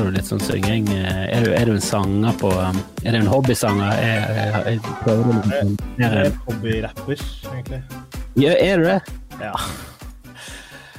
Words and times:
har 0.00 0.08
du 0.08 0.16
litt 0.16 0.28
sånn 0.30 0.40
synging. 0.40 0.86
Eh, 0.96 1.24
er 1.36 1.44
du, 1.44 1.50
er 1.52 1.68
du 1.68 1.74
en 1.74 1.82
sanger 1.84 2.36
på 2.40 2.48
um, 2.56 2.78
Er 3.04 3.12
du 3.12 3.18
en 3.18 3.28
hobbysanger? 3.28 3.90
Er, 4.00 4.22
jeg, 4.38 4.78
er, 4.78 4.94
prøver 5.02 5.28
å 5.28 5.34
er, 5.52 5.72
er 6.00 6.16
er 6.22 6.38
hobbyrapper, 6.46 7.24
egentlig. 7.50 7.80
Ja, 8.40 8.54
er 8.56 8.80
du 8.80 8.86
det? 8.88 8.98
Ja. 9.42 9.52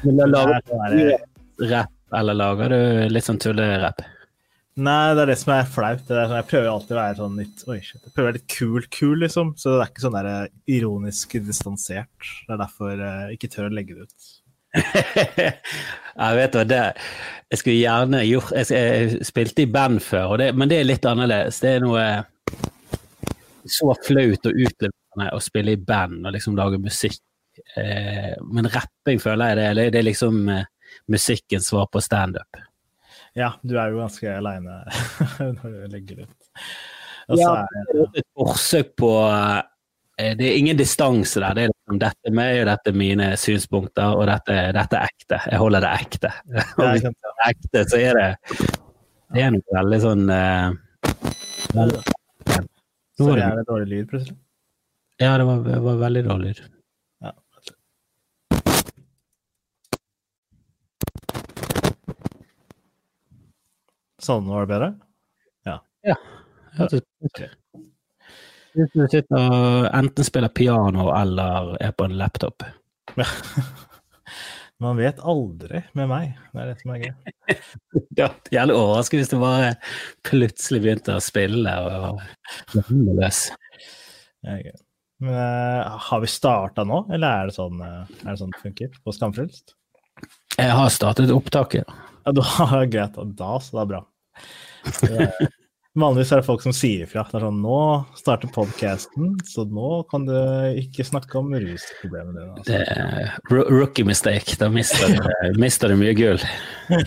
Men 0.06 0.20
da 0.22 0.28
lager 0.30 0.58
er- 0.60 0.86
er- 0.86 1.26
du 1.58 1.66
rapp, 1.72 1.94
eller 2.20 2.38
lager 2.38 2.76
du 2.76 2.82
litt 3.14 3.26
sånn 3.26 3.42
tullerapp? 3.42 4.04
Nei, 4.82 5.00
det 5.18 5.24
er 5.26 5.32
det 5.34 5.38
som 5.42 5.54
er 5.56 5.66
flaut. 5.68 6.04
Det 6.08 6.16
er 6.16 6.30
sånn, 6.30 6.38
jeg 6.40 6.50
prøver 6.52 6.70
alltid 6.72 6.94
å 6.96 7.00
være 7.02 7.18
sånn 7.20 7.42
litt 7.42 7.66
Oi, 7.68 7.80
shit. 7.84 8.04
Jeg 8.06 8.14
prøver 8.14 8.28
å 8.28 8.30
være 8.30 8.40
litt 8.40 8.54
kul, 8.54 8.86
kul, 8.94 9.18
liksom. 9.26 9.56
Så 9.60 9.74
det 9.76 9.82
er 9.88 9.92
ikke 9.92 10.06
sånn 10.06 10.20
der 10.20 10.54
ironisk 10.78 11.36
distansert. 11.50 12.30
Det 12.46 12.54
er 12.56 12.62
derfor 12.62 12.94
jeg 12.96 13.40
ikke 13.40 13.52
tør 13.58 13.68
å 13.72 13.74
legge 13.76 13.98
det 13.98 14.08
ut. 14.08 14.30
Jeg 14.72 16.38
vet 16.38 16.56
hva 16.56 16.64
det 16.64 16.84
Jeg 17.52 17.60
skulle 17.60 17.76
gjerne 17.76 18.22
gjort 18.24 18.54
Jeg, 18.56 18.68
jeg 18.72 19.26
spilte 19.28 19.66
i 19.66 19.72
band 19.72 20.00
før, 20.06 20.38
det, 20.40 20.52
men 20.56 20.72
det 20.72 20.80
er 20.80 20.88
litt 20.88 21.08
annerledes. 21.08 21.60
Det 21.60 21.76
er 21.76 21.84
noe 21.84 22.06
så 23.68 23.92
flaut 24.06 24.48
og 24.50 24.56
utleverende 24.56 25.28
å 25.36 25.42
spille 25.44 25.76
i 25.76 25.82
band 25.82 26.26
og 26.26 26.34
liksom 26.36 26.56
lage 26.58 26.80
musikk. 26.82 27.22
Eh, 27.78 28.34
men 28.48 28.70
rapping 28.72 29.22
føler 29.22 29.52
jeg 29.52 29.60
det, 29.60 29.66
eller 29.74 29.92
det 29.94 30.00
er 30.00 30.08
liksom 30.08 30.40
eh, 30.50 30.70
musikkens 31.12 31.70
svar 31.72 31.90
på 31.92 32.02
standup. 32.04 32.62
Ja, 33.38 33.54
du 33.64 33.78
er 33.80 33.92
jo 33.92 34.02
ganske 34.02 34.32
aleine 34.34 34.82
når 35.60 35.76
du 35.76 35.84
legger 35.94 36.24
ut. 36.26 36.50
Og 37.32 37.40
Ja, 37.40 37.52
er 37.64 37.92
det 37.92 38.02
er 38.02 38.24
et 38.24 38.30
forsøk 38.36 38.96
på 39.00 39.12
eh, 39.28 39.62
Det 40.38 40.48
er 40.48 40.58
ingen 40.58 40.78
distanse 40.80 41.42
der. 41.42 41.56
Det 41.58 41.64
er 41.64 41.72
liksom 41.72 42.00
dette 42.02 42.30
er 42.30 42.36
meg, 42.38 42.60
og 42.62 42.68
dette 42.70 42.92
er 42.92 42.98
mine 43.02 43.28
synspunkter, 43.40 44.16
og 44.18 44.28
dette, 44.30 44.58
dette 44.78 45.00
er 45.00 45.10
ekte. 45.10 45.40
Jeg 45.52 45.62
holder 45.62 45.86
det 45.86 45.92
ekte. 46.06 46.32
Og 46.78 46.84
hvis 46.86 47.06
det 47.06 47.32
er 47.32 47.44
ekte, 47.50 47.84
så 47.92 48.02
er 48.02 48.20
det 48.20 48.30
Det 49.32 49.44
er 49.46 49.54
noe 49.56 49.78
veldig 49.78 50.00
sånn 50.04 50.26
uh, 50.28 50.74
Så 53.18 53.30
det- 53.32 53.46
er 53.46 53.56
det 53.62 53.66
dårlig 53.70 53.88
lyd, 53.94 54.08
plutselig. 54.12 54.38
Ja, 55.22 55.38
det 55.38 55.46
var, 55.46 55.58
var 55.86 55.98
veldig 56.02 56.24
dårlig 56.26 56.52
lyd. 56.52 56.62
Ja. 57.22 57.32
Sånn 64.22 64.48
var 64.50 64.66
det 64.66 64.72
bedre? 64.74 64.92
Ja. 65.70 65.80
ja. 66.06 66.18
ja. 66.78 66.88
ut. 66.92 67.61
Hvis 68.76 68.92
du 68.96 69.02
sitter 69.12 69.38
og 69.38 69.88
enten 69.92 70.28
spiller 70.28 70.52
piano 70.56 71.10
eller 71.16 71.74
er 71.84 71.92
på 71.96 72.08
en 72.08 72.18
laptop. 72.20 72.64
Man 74.82 74.98
vet 74.98 75.20
aldri 75.22 75.84
med 75.94 76.08
meg. 76.10 76.32
Det 76.54 76.62
er 76.64 76.70
det 76.72 76.78
som 76.80 76.94
er 76.96 77.04
gøy. 77.04 77.12
Det 78.18 78.30
gjelder 78.56 78.78
overraskende 78.78 79.22
hvis 79.22 79.34
du 79.34 79.38
bare 79.42 79.74
plutselig 80.28 80.82
begynte 80.86 81.18
å 81.18 81.24
spille 81.24 81.74
og 81.86 82.24
og 82.80 82.90
løs. 83.20 83.44
Men 85.22 85.36
uh, 85.38 86.00
har 86.08 86.24
vi 86.24 86.32
starta 86.32 86.86
nå, 86.88 87.04
eller 87.14 87.44
er 87.44 87.52
det 87.52 87.56
sånn, 87.60 87.78
uh, 87.78 88.10
er 88.24 88.32
det, 88.32 88.38
sånn 88.40 88.56
det 88.56 88.62
funker 88.64 88.96
på 89.06 89.14
Skamfrelst? 89.14 89.76
Jeg 90.58 90.74
har 90.74 90.90
startet 90.94 91.34
opptaket. 91.36 91.86
Ja, 92.26 92.34
er 92.34 92.38
det 92.40 92.90
greit. 92.96 93.20
Da, 93.38 93.52
så 93.62 93.78
det 93.78 93.84
er 93.84 93.92
bra. 93.94 94.02
Det 94.98 95.28
er- 95.28 95.58
Vanligvis 96.00 96.30
er 96.32 96.40
det 96.40 96.46
folk 96.48 96.62
som 96.64 96.72
sier 96.72 97.02
ifra. 97.04 97.26
Det 97.28 97.36
er 97.36 97.44
sånn 97.44 97.58
Nå 97.66 97.78
starter 98.16 98.48
podkasten, 98.56 99.34
så 99.44 99.66
nå 99.68 99.90
kan 100.08 100.24
du 100.24 100.36
ikke 100.80 101.04
snakke 101.04 101.36
om 101.42 101.50
rusproblemene 101.52 102.38
dine. 102.38 102.54
Altså. 102.56 102.68
Det 102.70 102.80
er 103.60 103.74
rookie 103.76 104.08
mistake. 104.08 104.56
Da 104.62 104.70
mister 104.72 105.12
du, 105.12 105.20
mister 105.66 105.92
du 105.92 105.98
mye 106.00 106.14
gull. 106.16 106.40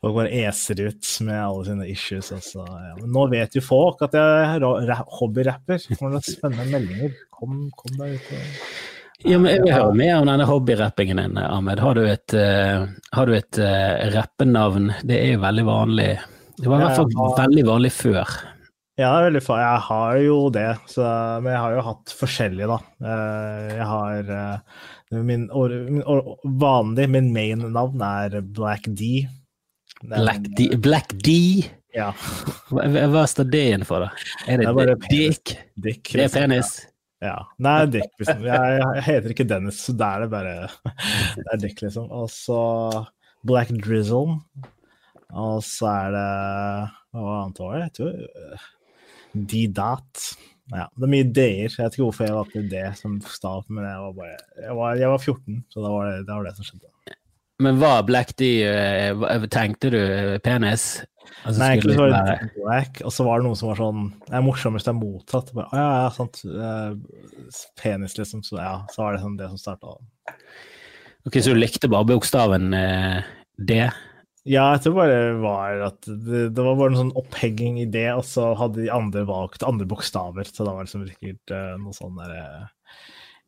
Folk 0.00 0.14
bare 0.16 0.30
eser 0.42 0.80
ut 0.88 1.08
med 1.26 1.36
alle 1.38 1.64
sine 1.68 1.86
issues. 1.92 2.32
Altså. 2.34 2.64
Ja. 2.66 2.94
Men 3.02 3.12
nå 3.14 3.26
vet 3.32 3.54
jo 3.58 3.62
folk 3.64 4.00
at 4.06 4.14
jeg 4.16 4.44
er 4.48 4.58
ra- 4.64 4.82
ra- 4.88 5.04
hobbyrapper. 5.20 5.84
Kommer 5.98 6.16
det 6.18 6.32
spennende 6.32 6.66
meldinger? 6.72 7.12
Kom, 7.34 7.66
kom 7.78 7.98
deg 8.00 8.16
ut. 8.16 8.30
Ja, 9.24 9.38
men 9.38 9.52
Jeg 9.52 9.62
vil 9.68 9.72
høre 9.76 9.94
mer 9.96 10.14
om 10.18 10.26
denne 10.32 10.46
hobbyrappingen 10.48 11.20
din, 11.22 11.38
Ahmed. 11.44 11.78
Har 11.80 11.94
du 11.96 12.02
et, 12.08 12.34
uh, 12.34 12.88
har 13.14 13.28
du 13.30 13.36
et 13.36 13.60
uh, 13.60 14.08
rappenavn? 14.16 14.90
Det 15.06 15.20
er 15.20 15.34
jo 15.36 15.44
veldig 15.44 15.66
vanlig. 15.68 16.08
Det 16.58 16.70
var 16.70 16.80
i 16.80 16.84
hvert 16.86 16.98
fall 17.00 17.14
ja. 17.14 17.30
veldig 17.42 17.64
vanlig 17.66 17.92
før. 17.94 18.34
Ja, 18.94 19.10
veldig 19.24 19.42
far. 19.42 19.58
jeg 19.58 19.78
har 19.88 20.18
jo 20.22 20.34
det, 20.54 20.68
så, 20.86 21.06
men 21.42 21.50
jeg 21.50 21.62
har 21.64 21.72
jo 21.74 21.86
hatt 21.88 22.12
forskjellige, 22.14 22.68
da. 22.70 22.76
Eh, 23.10 23.70
Jeg 23.74 23.86
har 23.90 24.30
eh, 24.36 24.84
min, 25.30 25.48
or, 25.50 25.74
min 25.88 26.04
or, 26.06 26.36
vanlig, 26.62 27.08
min 27.10 27.32
main 27.34 27.64
navn 27.74 28.04
er 28.06 28.38
Black 28.54 28.86
D. 28.86 29.26
Er 30.04 30.22
Black 30.22 30.46
D? 30.54 30.68
Black 30.78 31.16
D? 31.26 31.34
Ja, 31.94 32.12
Hva, 32.70 32.86
hva 33.10 33.22
står 33.30 33.50
det 33.50 33.62
igjen 33.68 33.86
for, 33.86 34.06
da? 34.06 34.30
Er 34.50 34.62
det, 34.62 34.70
Det 34.70 34.86
er 34.86 35.02
dick? 35.10 35.56
Dick. 35.74 36.02
Det 36.10 36.14
er 36.14 36.22
liksom. 36.24 36.40
penis? 36.40 36.72
Ja. 37.24 37.36
Nei, 37.62 37.78
Dick. 37.88 38.10
Liksom. 38.20 38.42
Jeg, 38.44 38.78
jeg 38.98 39.04
heter 39.06 39.34
ikke 39.34 39.46
Dennis, 39.48 39.80
så 39.86 39.94
da 39.96 40.10
er 40.16 40.24
det 40.24 40.30
bare 40.34 40.54
Det 41.38 41.46
er 41.54 41.62
Dick, 41.62 41.82
liksom. 41.82 42.10
Og 42.12 42.30
så 42.30 42.60
Black 43.46 43.70
Drizzle. 43.84 44.38
Og 45.32 45.62
så 45.64 45.88
er 45.90 46.10
det 46.14 46.24
Hva 47.14 47.36
annet 47.44 47.58
var 47.62 47.78
det? 47.78 47.84
Jeg 47.84 47.94
tror 47.98 48.64
Didat. 49.34 50.24
Ja, 50.72 50.86
det 50.96 51.04
er 51.06 51.10
mye 51.12 51.26
D-er. 51.36 51.68
Jeg 51.68 51.76
vet 51.76 51.96
ikke 51.96 52.06
hvorfor 52.06 52.24
jeg 52.28 52.36
valgte 52.38 52.62
det 52.70 52.84
som 52.96 53.16
stav, 53.28 53.64
men 53.68 53.84
jeg 53.84 54.00
var 54.00 54.12
bare 54.16 54.36
Jeg 54.64 54.76
var, 54.78 54.94
jeg 55.00 55.10
var 55.12 55.18
14, 55.20 55.58
så 55.72 55.82
det 55.84 55.90
var 55.92 56.06
det, 56.10 56.20
det 56.28 56.36
var 56.38 56.46
det 56.48 56.54
som 56.56 56.68
skjedde. 56.68 56.90
Men 57.62 57.76
var 57.78 58.00
Black 58.02 58.32
D 58.40 58.46
eh, 58.66 59.12
hva- 59.14 59.34
Tenkte 59.52 59.90
du 59.94 59.98
eh, 60.00 60.38
penis? 60.42 60.86
Altså, 61.44 61.58
Nei, 61.60 61.68
egentlig 61.76 61.96
var 61.98 62.10
være- 62.12 62.38
det 62.40 62.62
black, 62.62 63.02
og 63.04 63.12
så 63.14 63.24
var 63.26 63.38
det 63.40 63.46
noe 63.46 63.56
som 63.58 63.68
var 63.70 63.78
sånn 63.80 64.00
Det 64.26 64.34
er 64.38 64.42
morsomt 64.44 64.76
hvis 64.78 64.84
det 64.88 64.92
er 64.94 64.98
motsatt. 64.98 65.52
Bare, 65.54 65.68
Å 65.70 65.78
ja, 65.78 65.90
ja, 66.02 66.08
sant. 66.16 66.40
eh, 66.44 67.52
Penis, 67.80 68.16
liksom. 68.18 68.42
Så 68.44 68.58
ja, 68.58 68.74
så 68.92 69.02
var 69.04 69.14
det 69.14 69.22
sånn 69.22 69.36
det 69.38 69.48
som 69.52 69.60
starta. 69.60 69.94
Ok, 71.26 71.38
Så 71.40 71.54
du 71.54 71.60
likte 71.60 71.88
bare 71.88 72.04
bokstaven 72.08 72.72
eh, 72.76 73.22
D? 73.58 73.78
Ja, 74.44 74.66
jeg 74.74 74.82
tror 74.84 74.98
bare 74.98 75.12
det 75.12 75.36
var 75.40 75.82
at 75.86 76.04
det, 76.04 76.40
det 76.52 76.64
var 76.66 76.76
bare 76.76 76.92
en 76.92 77.00
sånn 77.00 77.14
opphegging 77.16 77.78
i 77.80 77.88
det, 77.88 78.10
og 78.12 78.26
så 78.28 78.50
hadde 78.60 78.82
de 78.82 78.90
andre 78.92 79.22
valgt 79.28 79.64
andre 79.64 79.86
bokstaver, 79.88 80.44
så 80.44 80.66
da 80.66 80.74
var 80.74 80.84
det 80.84 80.90
liksom 80.90 81.06
sikkert 81.08 81.54
uh, 81.56 81.76
noe 81.80 81.96
sånn 81.96 82.18
derre 82.20 82.44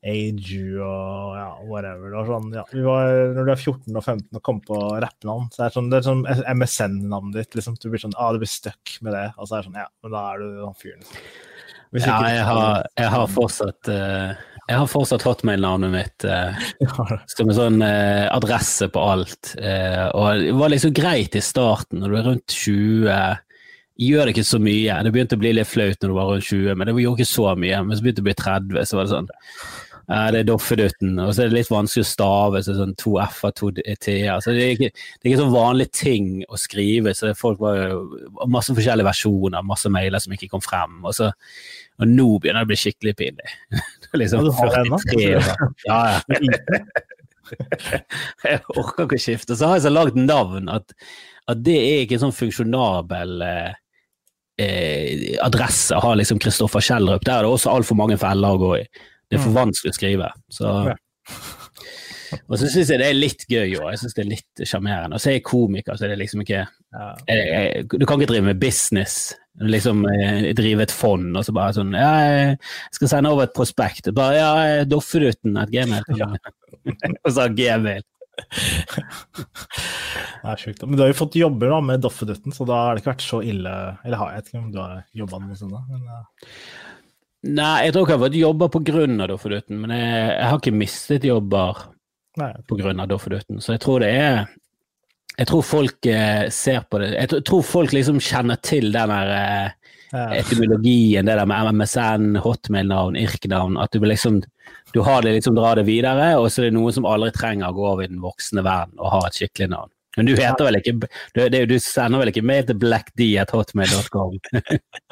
Aju 0.07 0.81
og 0.87 1.37
ja, 1.37 1.47
whatever. 1.67 2.11
Det 2.13 2.17
var 2.17 2.29
sånn, 2.31 2.49
ja, 2.55 2.65
vi 2.71 2.83
var, 2.85 3.11
når 3.35 3.49
du 3.49 3.53
er 3.53 3.61
14 3.61 3.99
og 3.99 4.05
15 4.05 4.39
og 4.39 4.43
kommer 4.47 4.67
på 4.69 4.81
rappenavn, 5.03 5.49
så 5.53 5.65
er 5.65 5.69
det 5.69 5.77
sånn, 5.77 5.89
det 5.91 5.99
er 5.99 6.07
sånn 6.07 6.25
MSN-navnet 6.61 7.39
ditt, 7.41 7.57
liksom. 7.59 7.79
Du 7.83 7.89
blir 7.91 8.03
sånn, 8.03 8.17
ah, 8.21 8.31
du 8.33 8.41
blir 8.41 8.53
stuck 8.53 8.97
med 9.03 9.17
det, 9.17 9.27
og 9.37 9.49
så 9.49 9.57
er 9.57 9.65
det 9.65 9.69
sånn, 9.71 9.81
ja, 9.83 9.89
men 10.05 10.15
da 10.15 10.23
er 10.31 10.45
du 10.45 10.61
han 10.63 10.79
fyren. 10.79 11.03
liksom. 11.97 12.13
Ja, 12.13 12.21
jeg 12.31 12.45
har, 12.49 12.91
jeg 13.03 13.13
har 13.17 13.33
fortsatt 13.35 13.93
eh, 13.93 14.47
Jeg 14.67 14.81
har 14.83 14.89
fortsatt 14.91 15.23
hotmail-navnet 15.23 15.93
mitt 15.93 16.25
eh, 16.27 16.65
som 17.31 17.47
en 17.47 17.55
sånn 17.55 17.83
eh, 17.87 18.27
adresse 18.35 18.89
på 18.91 19.03
alt. 19.15 19.53
Eh, 19.63 20.07
og 20.11 20.43
det 20.43 20.55
var 20.59 20.73
liksom 20.73 20.95
greit 20.97 21.39
i 21.39 21.45
starten, 21.45 22.03
når 22.03 22.11
du 22.11 22.19
er 22.19 22.27
rundt 22.33 22.57
20 22.57 23.43
gjør 23.97 24.27
det 24.27 24.35
ikke 24.35 24.45
så 24.45 24.59
mye. 24.61 24.99
Det 25.07 25.13
begynte 25.15 25.39
å 25.39 25.41
bli 25.41 25.55
litt 25.57 25.71
flaut 25.71 26.03
når 26.03 26.11
du 26.11 26.17
var 26.19 26.33
rundt 26.33 26.49
20, 26.51 26.75
men 26.75 26.89
det 26.89 26.97
gjorde 26.99 27.23
ikke 27.23 27.35
så 27.37 27.53
mye. 27.57 27.83
Men 27.87 27.97
så 27.97 28.05
begynte 28.05 28.21
det 28.21 28.27
å 28.27 28.31
bli 28.31 28.39
30, 28.43 28.89
så 28.91 28.99
var 28.99 29.07
det 29.07 29.15
sånn 29.15 29.35
det 30.07 30.39
er 30.39 30.47
Doffedutten, 30.47 31.17
og 31.19 31.33
så 31.35 31.43
er 31.43 31.49
det 31.51 31.57
litt 31.57 31.71
vanskelig 31.73 32.05
å 32.05 32.07
stave, 32.07 32.61
så 32.63 32.77
sånn 32.77 32.93
to 32.99 33.17
f-er, 33.25 33.55
to 33.59 33.73
t-er. 33.75 34.37
Så 34.39 34.53
det 34.55 34.63
er, 34.63 34.75
ikke, 34.77 34.91
det 34.95 35.27
er 35.27 35.33
ikke 35.33 35.41
sånn 35.41 35.57
vanlig 35.57 35.89
ting 35.99 36.29
å 36.47 36.59
skrive, 36.63 37.11
så 37.11 37.27
det 37.27 37.33
er 37.35 37.41
folk 37.41 37.59
var 37.59 37.97
masse 38.47 38.75
forskjellige 38.77 39.09
versjoner, 39.09 39.67
masse 39.67 39.91
mailer 39.91 40.23
som 40.23 40.37
ikke 40.37 40.53
kom 40.53 40.63
frem. 40.63 41.01
Og, 41.03 41.11
så, 41.17 41.33
og 41.97 42.11
nå 42.11 42.29
begynner 42.39 42.63
det 42.65 42.69
å 42.69 42.73
bli 42.73 42.81
skikkelig 42.81 43.15
pinlig. 43.19 43.53
Det 44.07 44.15
er 44.15 44.21
liksom 44.23 44.45
du 44.47 44.53
har 44.55 44.69
det 44.71 44.81
ennå? 44.85 44.99
43 45.03 45.31
år. 45.35 45.71
Ja, 45.89 46.01
ja. 46.15 46.81
Jeg 48.45 48.61
orker 48.75 49.07
ikke 49.07 49.19
å 49.19 49.23
skifte. 49.23 49.57
Så 49.57 49.71
har 49.71 49.79
jeg 49.79 49.87
så 49.87 49.93
lagd 49.93 50.19
navn 50.19 50.71
at, 50.73 50.95
at 51.51 51.65
det 51.65 51.77
er 51.79 52.05
ikke 52.05 52.19
en 52.19 52.27
sånn 52.27 52.37
funksjonabel 52.37 53.45
eh, 53.47 53.75
eh, 54.63 55.27
adresse 55.45 55.99
ha 56.03 56.15
liksom 56.19 56.41
Kristoffer 56.43 56.85
Kjellrup. 56.85 57.25
Der 57.27 57.41
er 57.41 57.47
det 57.47 57.53
også 57.53 57.75
altfor 57.75 57.99
mange 57.99 58.19
feller 58.21 58.57
å 58.57 58.63
gå 58.63 58.73
i. 58.81 58.85
Det 59.27 59.39
er 59.39 59.43
for 59.43 59.57
vanskelig 59.57 59.93
å 59.93 59.97
skrive. 59.97 60.31
Så. 60.55 60.73
Og 62.47 62.59
så 62.59 62.69
syns 62.71 62.93
jeg 62.93 63.01
det 63.03 63.09
er 63.09 63.19
litt 63.19 63.47
gøy 63.51 63.79
òg. 63.81 63.91
Jeg 63.93 64.03
synes 64.03 64.17
det 64.17 64.23
er 64.23 64.33
litt 64.35 64.67
sjarmerende. 64.67 65.19
Og 65.19 65.23
så 65.23 65.33
er 65.33 65.39
jeg 65.39 65.47
komiker, 65.49 65.99
så 65.99 66.07
er 66.07 66.15
det 66.15 66.21
liksom 66.23 66.45
ikke 66.45 66.63
jeg, 66.63 67.41
jeg, 67.41 67.89
Du 67.91 68.07
kan 68.07 68.21
ikke 68.21 68.33
drive 68.35 68.53
med 68.53 68.63
business. 68.63 69.35
Liksom 69.57 70.03
eh, 70.11 70.51
drive 70.57 70.85
et 70.85 70.93
fond 70.93 71.39
og 71.39 71.45
så 71.47 71.53
bare 71.57 71.73
sånn 71.73 71.95
Ja, 71.97 72.11
jeg 72.21 72.99
skal 72.99 73.09
sende 73.09 73.31
over 73.33 73.47
et 73.47 73.55
prospekt. 73.57 74.11
Bare 74.17 74.35
ja, 74.37 74.51
Dofferuten 74.85 75.57
et 75.63 75.73
gmail. 75.73 76.05
og 77.25 77.33
så 77.33 77.49
gmail. 77.57 78.05
Det 80.43 80.53
er 80.53 80.61
sjukt. 80.61 80.83
Men 80.85 80.99
du 80.99 81.03
har 81.03 81.11
jo 81.11 81.19
fått 81.19 81.39
jobber 81.41 81.73
da 81.73 81.79
med 81.85 82.03
Doffedutten, 82.05 82.55
så 82.55 82.67
da 82.69 82.81
har 82.85 82.95
det 82.95 83.03
ikke 83.03 83.15
vært 83.15 83.25
så 83.25 83.41
ille 83.45 83.73
Eller 84.05 84.21
har 84.21 84.35
jeg 84.35 84.43
vet 84.43 84.51
ikke 84.51 84.61
om 84.61 84.73
du 84.75 84.81
har 84.83 84.99
jobba 85.17 85.41
noe 85.43 85.59
sånt, 85.59 85.75
da, 85.75 85.83
men 85.91 86.11
ja. 86.11 86.21
Nei, 87.47 87.77
jeg 87.87 87.95
tror 87.95 88.05
ikke 88.05 88.13
jeg 88.13 88.19
har 88.19 88.27
fått 88.27 88.41
jobber 88.41 88.71
av 89.23 89.29
Doffedutten, 89.31 89.81
men 89.83 89.95
jeg, 89.95 90.23
jeg 90.33 90.51
har 90.51 90.61
ikke 90.61 90.75
mistet 90.75 91.27
jobber 91.27 91.83
pga. 92.37 93.07
Doffedutten, 93.07 93.61
så 93.63 93.77
jeg 93.77 93.83
tror 93.85 94.03
det 94.03 94.11
er 94.13 94.41
Jeg 95.37 95.51
tror 95.51 95.65
folk 95.67 96.07
eh, 96.09 96.47
ser 96.55 96.87
på 96.89 97.01
det 97.03 97.11
Jeg 97.13 97.43
tror 97.45 97.65
folk 97.67 97.93
liksom 97.93 98.21
kjenner 98.25 98.61
til 98.65 98.89
den 98.95 99.13
der 99.13 99.33
eh, 99.37 100.39
etymologien, 100.39 101.27
det 101.27 101.35
der 101.37 101.49
med 101.51 101.75
MSN, 101.77 102.39
hotmail-navn, 102.41 103.19
IRK-navn. 103.21 103.77
At 103.83 103.93
du 103.93 104.05
liksom 104.07 104.41
du 104.95 105.01
har 105.05 105.23
det 105.23 105.35
liksom 105.37 105.55
dra 105.55 105.75
det 105.75 105.85
videre, 105.87 106.31
og 106.41 106.49
så 106.51 106.63
er 106.63 106.71
det 106.71 106.79
noen 106.79 106.95
som 106.95 107.07
aldri 107.09 107.29
trenger 107.35 107.69
å 107.69 107.77
gå 107.77 107.85
over 107.91 108.07
i 108.07 108.09
den 108.09 108.23
voksne 108.23 108.65
verden 108.65 108.97
og 108.97 109.13
ha 109.13 109.21
et 109.27 109.37
skikkelig 109.37 109.69
navn. 109.75 109.91
Men 110.17 110.29
du 110.29 110.33
heter 110.35 110.65
vel 110.65 110.79
ikke 110.79 110.95
Du, 111.03 111.41
det, 111.53 111.61
du 111.71 111.77
sender 111.83 112.23
vel 112.23 112.31
ikke 112.33 112.45
mail 112.47 112.65
til 112.69 112.79
blackd.hotmail.com? 112.81 114.39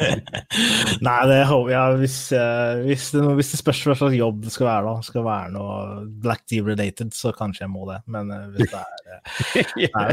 Nei, 1.07 1.19
det 1.31 1.41
håper 1.51 1.73
jeg. 1.75 1.99
Hvis, 2.03 2.19
hvis, 2.87 3.11
det, 3.15 3.25
hvis 3.41 3.53
det 3.55 3.61
spørs 3.61 3.85
hva 3.89 3.99
slags 4.01 4.19
jobb 4.19 4.41
det 4.47 4.55
skal 4.55 4.71
være, 4.71 4.87
da, 4.89 5.09
skal 5.11 5.27
være 5.29 5.55
noe 5.55 5.77
blackd-related, 6.25 7.13
så 7.17 7.35
kanskje 7.37 7.67
jeg 7.67 7.75
må 7.75 7.87
det. 7.93 8.01
Men 8.11 8.33
hvis 8.57 8.73
det 8.73 8.83
er 8.83 9.93
Nei. 9.99 10.09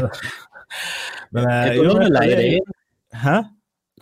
Men, 1.32 1.48
jo, 1.76 1.98
det, 2.00 2.60
Hæ? 3.22 3.42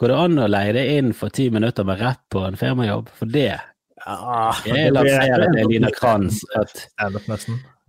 Går 0.01 0.09
det 0.09 0.17
an 0.17 0.41
å 0.41 0.47
leie 0.49 0.73
det 0.73 0.85
inn 0.97 1.11
for 1.17 1.35
ti 1.35 1.51
minutter 1.53 1.85
med 1.85 2.01
rapp 2.01 2.23
på 2.33 2.45
en 2.47 2.57
firmajobb? 2.57 3.11
For 3.19 3.31
det 3.31 3.51
ja, 3.51 4.53
Jeg 4.65 4.95
lanserer 4.95 5.51
til 5.53 5.69
Lina 5.75 5.91
Kranz 5.93 6.41
at. 6.57 6.87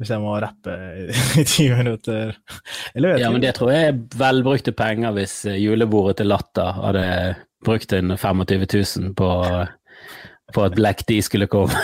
Hvis 0.02 0.10
jeg 0.10 0.24
må 0.24 0.34
rappe 0.42 0.74
i 1.42 1.46
ti 1.46 1.68
minutter. 1.70 2.34
Eller 2.96 3.14
vet 3.14 3.22
ja, 3.22 3.30
men 3.34 3.44
det 3.44 3.54
tror 3.58 3.74
jeg 3.74 3.92
er 3.92 4.00
velbrukte 4.18 4.74
penger 4.74 5.14
hvis 5.14 5.44
julebordet 5.62 6.18
til 6.22 6.32
Latter 6.32 6.74
hadde 6.80 7.06
brukt 7.66 7.94
inn 7.94 8.16
25 8.18 8.66
000 8.66 9.12
på, 9.20 9.30
på 10.56 10.64
at 10.66 10.78
Black 10.78 11.06
D 11.06 11.20
skulle 11.22 11.50
komme. 11.52 11.78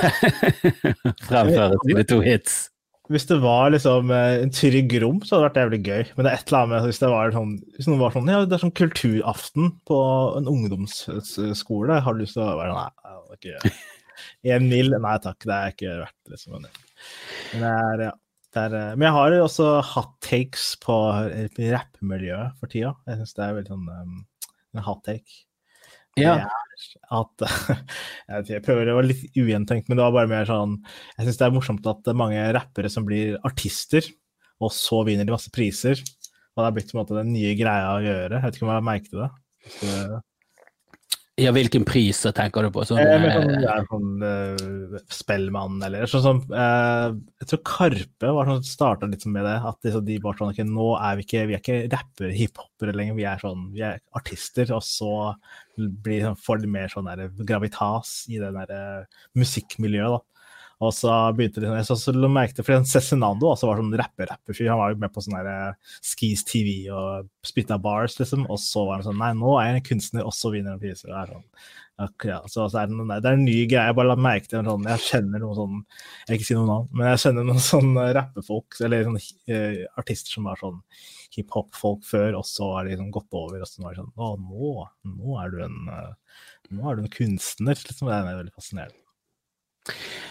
Fremføre 1.30 1.78
sine 1.86 2.08
to 2.10 2.24
hits. 2.26 2.66
Hvis 3.08 3.28
det 3.30 3.38
var 3.40 3.70
liksom 3.72 4.10
eh, 4.12 4.42
en 4.44 4.52
trygg 4.52 4.98
rom, 5.00 5.22
så 5.24 5.38
hadde 5.38 5.46
det 5.46 5.52
vært 5.52 5.60
jævlig 5.62 5.80
gøy. 5.86 6.10
Men 6.16 6.26
det 6.26 6.32
er 6.32 6.42
et 6.42 6.50
eller 6.50 6.60
annet 6.60 6.74
med 6.74 6.90
hvis 6.90 7.00
det 7.00 7.12
var 7.14 7.36
sånn, 7.36 7.54
hvis 7.78 7.88
noen 7.88 8.02
var 8.02 8.16
sånn 8.16 8.32
ja, 8.34 8.42
det 8.44 8.58
er 8.58 8.64
sånn 8.66 8.76
kulturaften 8.76 9.70
på 9.88 10.00
en 10.40 10.50
ungdomsskole, 10.52 12.02
har 12.04 12.18
du 12.18 12.26
lyst 12.26 12.36
til 12.36 12.44
å 12.44 12.58
være 12.60 12.76
Nei, 12.76 12.90
det 12.98 13.38
er 13.38 13.40
ikke 13.40 14.58
en 14.58 14.68
mil? 14.74 14.92
Nei 15.06 15.16
takk, 15.24 15.40
det 15.48 15.56
er 15.56 15.76
ikke 15.76 15.96
verdt 16.02 16.18
det. 16.18 16.36
Liksom. 16.36 16.68
Men, 17.54 17.64
det 17.64 17.72
er, 17.72 18.04
ja, 18.08 18.14
det 18.56 18.64
er, 18.64 18.78
eh, 18.78 18.94
men 18.96 19.08
jeg 19.08 19.16
har 19.18 19.34
jo 19.36 19.42
også 19.46 19.68
hot 19.94 20.14
takes 20.26 20.70
på 20.84 20.96
rappmiljøet 21.58 22.60
for 22.60 22.72
tida. 22.72 22.94
Jeg 23.08 23.22
syns 23.22 23.36
det 23.38 23.46
er 23.46 23.58
veldig 23.58 23.74
sånn 23.76 23.92
um, 23.92 24.16
en 24.76 24.86
hot 24.88 25.04
take. 25.08 25.44
Ja. 26.18 26.38
At, 27.14 27.44
jeg 28.50 28.64
prøver 28.66 28.92
å 28.92 29.00
være 29.00 29.12
litt 29.12 29.38
ugjentenkt, 29.38 29.88
men 29.90 29.98
det 29.98 30.06
var 30.06 30.14
bare 30.14 30.30
mer 30.30 30.48
sånn 30.50 30.76
Jeg 31.18 31.26
syns 31.26 31.40
det 31.40 31.46
er 31.48 31.56
morsomt 31.56 31.90
at 31.90 32.04
det 32.06 32.14
er 32.14 32.20
mange 32.22 32.46
rappere 32.58 32.92
som 32.94 33.06
blir 33.06 33.38
artister, 33.48 34.06
og 34.62 34.74
så 34.74 35.04
vinner 35.06 35.28
de 35.28 35.34
masse 35.34 35.54
priser. 35.54 36.02
Og 36.58 36.62
det 36.62 36.68
har 36.68 36.74
blitt 36.74 36.90
på 36.90 36.98
en 36.98 37.04
måte 37.04 37.18
den 37.20 37.36
nye 37.36 37.54
greia 37.58 37.92
å 37.94 38.02
gjøre. 38.02 38.40
Jeg 38.40 38.46
vet 38.46 38.58
ikke 38.58 38.66
om 38.66 38.74
jeg 38.74 38.88
merket 38.88 39.18
det. 39.20 39.30
Så, 39.78 40.22
ja, 41.38 41.52
hvilken 41.54 41.84
pris 41.86 42.24
tenker 42.34 42.66
du 42.66 42.72
på? 42.74 42.82
Sånn, 42.88 42.98
eh, 42.98 43.26
sånn, 43.30 43.52
ja, 43.62 43.76
sånn 43.86 44.24
uh, 44.26 44.96
Spellmann, 45.14 45.76
eller 45.86 46.10
sånn 46.10 46.24
som 46.24 46.40
uh, 46.50 47.12
Jeg 47.38 47.50
tror 47.52 47.62
Karpe 47.70 48.32
var 48.34 48.50
sånn, 48.50 48.64
starta 48.66 49.10
litt 49.10 49.22
sånn 49.22 49.36
med 49.36 49.46
det. 49.46 49.54
At 49.70 49.78
de, 49.86 49.92
så 49.94 50.02
de 50.02 50.18
var 50.24 50.40
sånn 50.40 50.50
okay, 50.56 50.66
nå 50.66 50.88
er 50.98 51.20
vi 51.20 51.28
ikke, 51.28 51.44
vi 51.52 51.58
er 51.58 51.62
ikke 51.62 51.78
rappere, 51.94 52.32
hiphopere 52.34 52.96
lenger, 52.98 53.20
vi 53.20 53.28
er 53.30 53.44
sånn, 53.44 53.68
vi 53.76 53.86
er 53.86 54.02
artister. 54.18 54.74
Og 54.74 54.82
så 54.88 55.12
blir 55.78 56.26
sånn, 56.26 56.42
får 56.42 56.64
de 56.64 56.72
mer 56.74 56.90
sånn 56.90 57.12
der 57.12 57.28
gravitas 57.38 58.16
i 58.34 58.42
det 58.42 58.50
der 58.58 59.06
musikkmiljøet, 59.38 60.18
da. 60.18 60.37
Og 60.78 60.94
så 60.94 61.10
begynte 61.34 61.64
jeg 61.64 61.86
så, 61.88 61.96
så 61.98 62.14
merkte, 62.30 62.62
fordi 62.66 62.86
Cezinando 62.86 63.50
også 63.50 63.70
var 63.70 63.80
sånn 63.82 63.96
rapper-rapper-fyr. 63.98 64.70
Han 64.70 64.82
var 64.82 64.94
jo 64.94 65.00
med 65.02 65.14
på 65.14 65.24
sånn 65.26 65.50
Skis 66.06 66.44
TV 66.46 66.76
og 66.94 67.32
spytta 67.46 67.80
bars, 67.82 68.20
liksom. 68.20 68.46
Og 68.46 68.62
så 68.62 68.86
var 68.86 69.00
han 69.00 69.08
sånn 69.08 69.18
Nei, 69.18 69.32
nå 69.40 69.56
er 69.58 69.72
jeg 69.72 69.80
en 69.80 69.88
kunstner, 69.88 70.28
og 70.30 70.36
så 70.38 70.54
vinner 70.54 70.76
han 70.76 70.84
pris. 70.84 71.02
Det 71.02 71.16
er 71.18 71.34
sånn, 71.34 71.48
ja, 72.30 72.38
så, 72.46 72.68
så 72.70 72.84
er 72.84 72.92
det, 72.92 73.00
det, 73.10 73.18
er 73.24 73.40
en 73.40 73.48
ny 73.48 73.56
greie. 73.66 73.88
Jeg 73.90 73.98
bare 73.98 74.12
la 74.12 74.18
merke 74.22 74.52
til 74.52 74.70
sånn, 74.70 74.86
Jeg 74.92 75.04
kjenner 75.08 75.42
noen 75.42 75.58
sånn 75.58 75.80
Jeg 75.80 76.30
vil 76.30 76.38
ikke 76.38 76.50
si 76.52 76.58
noe 76.60 76.70
navn, 76.70 76.92
men 76.94 77.10
jeg 77.10 77.24
kjenner 77.24 77.48
noen 77.50 77.66
sånne 77.72 78.06
rappefolk, 78.20 78.78
eller 78.86 79.08
sånne 79.08 79.24
uh, 79.24 79.82
artister 80.04 80.38
som 80.38 80.52
var 80.52 80.62
sånn 80.62 80.78
hiphop-folk 81.34 82.06
før, 82.06 82.38
og 82.38 82.46
så 82.50 82.70
har 82.76 82.86
de 82.86 82.94
liksom 82.94 83.10
gått 83.18 83.42
over. 83.42 83.66
Og 83.66 83.72
så 83.72 83.82
var 83.82 83.98
det 83.98 84.04
sånn 84.04 84.14
Å, 84.14 84.30
nå, 84.46 84.78
nå 85.18 85.42
er 85.42 85.58
du 85.58 85.60
en, 85.66 85.82
nå 86.70 86.86
er 86.86 87.02
du 87.02 87.06
en 87.08 87.14
kunstner. 87.18 87.82
Liksom, 87.82 88.14
det 88.14 88.22
er 88.22 88.42
veldig 88.44 88.54
fascinerende. 88.54 89.07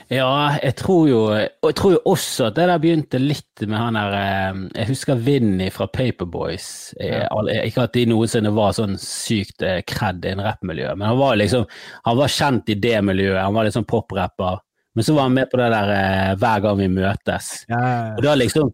Ja, 0.07 0.55
jeg 0.63 0.77
tror 0.79 1.09
jo 1.11 1.21
jeg 1.35 1.75
tror 1.75 1.97
jo 1.97 2.01
også 2.07 2.47
at 2.47 2.59
det 2.59 2.69
der 2.71 2.79
begynte 2.83 3.19
litt 3.19 3.65
med 3.67 3.75
han 3.75 3.97
der 3.99 4.13
eh, 4.15 4.61
Jeg 4.79 4.91
husker 4.93 5.19
Vinny 5.19 5.67
fra 5.75 5.89
Paperboys. 5.91 6.95
Eh, 7.01 7.25
ja. 7.25 7.63
Ikke 7.67 7.89
at 7.89 7.97
de 7.97 8.05
noensinne 8.13 8.53
var 8.55 8.77
sånn 8.77 8.95
sykt 9.03 9.65
eh, 9.67 9.81
kred 9.89 10.23
i 10.23 10.31
en 10.37 10.45
rappmiljø, 10.47 10.93
men 10.95 11.09
han 11.11 11.19
var 11.19 11.41
liksom 11.41 11.67
Han 12.07 12.21
var 12.21 12.31
kjent 12.37 12.71
i 12.71 12.79
det 12.79 13.01
miljøet. 13.03 13.43
Han 13.43 13.59
var 13.59 13.67
litt 13.67 13.75
sånn 13.75 13.89
poprapper. 13.89 14.63
Men 14.97 15.05
så 15.05 15.17
var 15.17 15.27
han 15.27 15.35
med 15.37 15.51
på 15.51 15.59
det 15.61 15.73
der 15.75 16.37
hver 16.41 16.63
gang 16.65 16.79
vi 16.79 16.87
møtes. 16.89 17.49
Ja, 17.69 17.81
og 18.15 18.23
da 18.25 18.37
liksom 18.39 18.71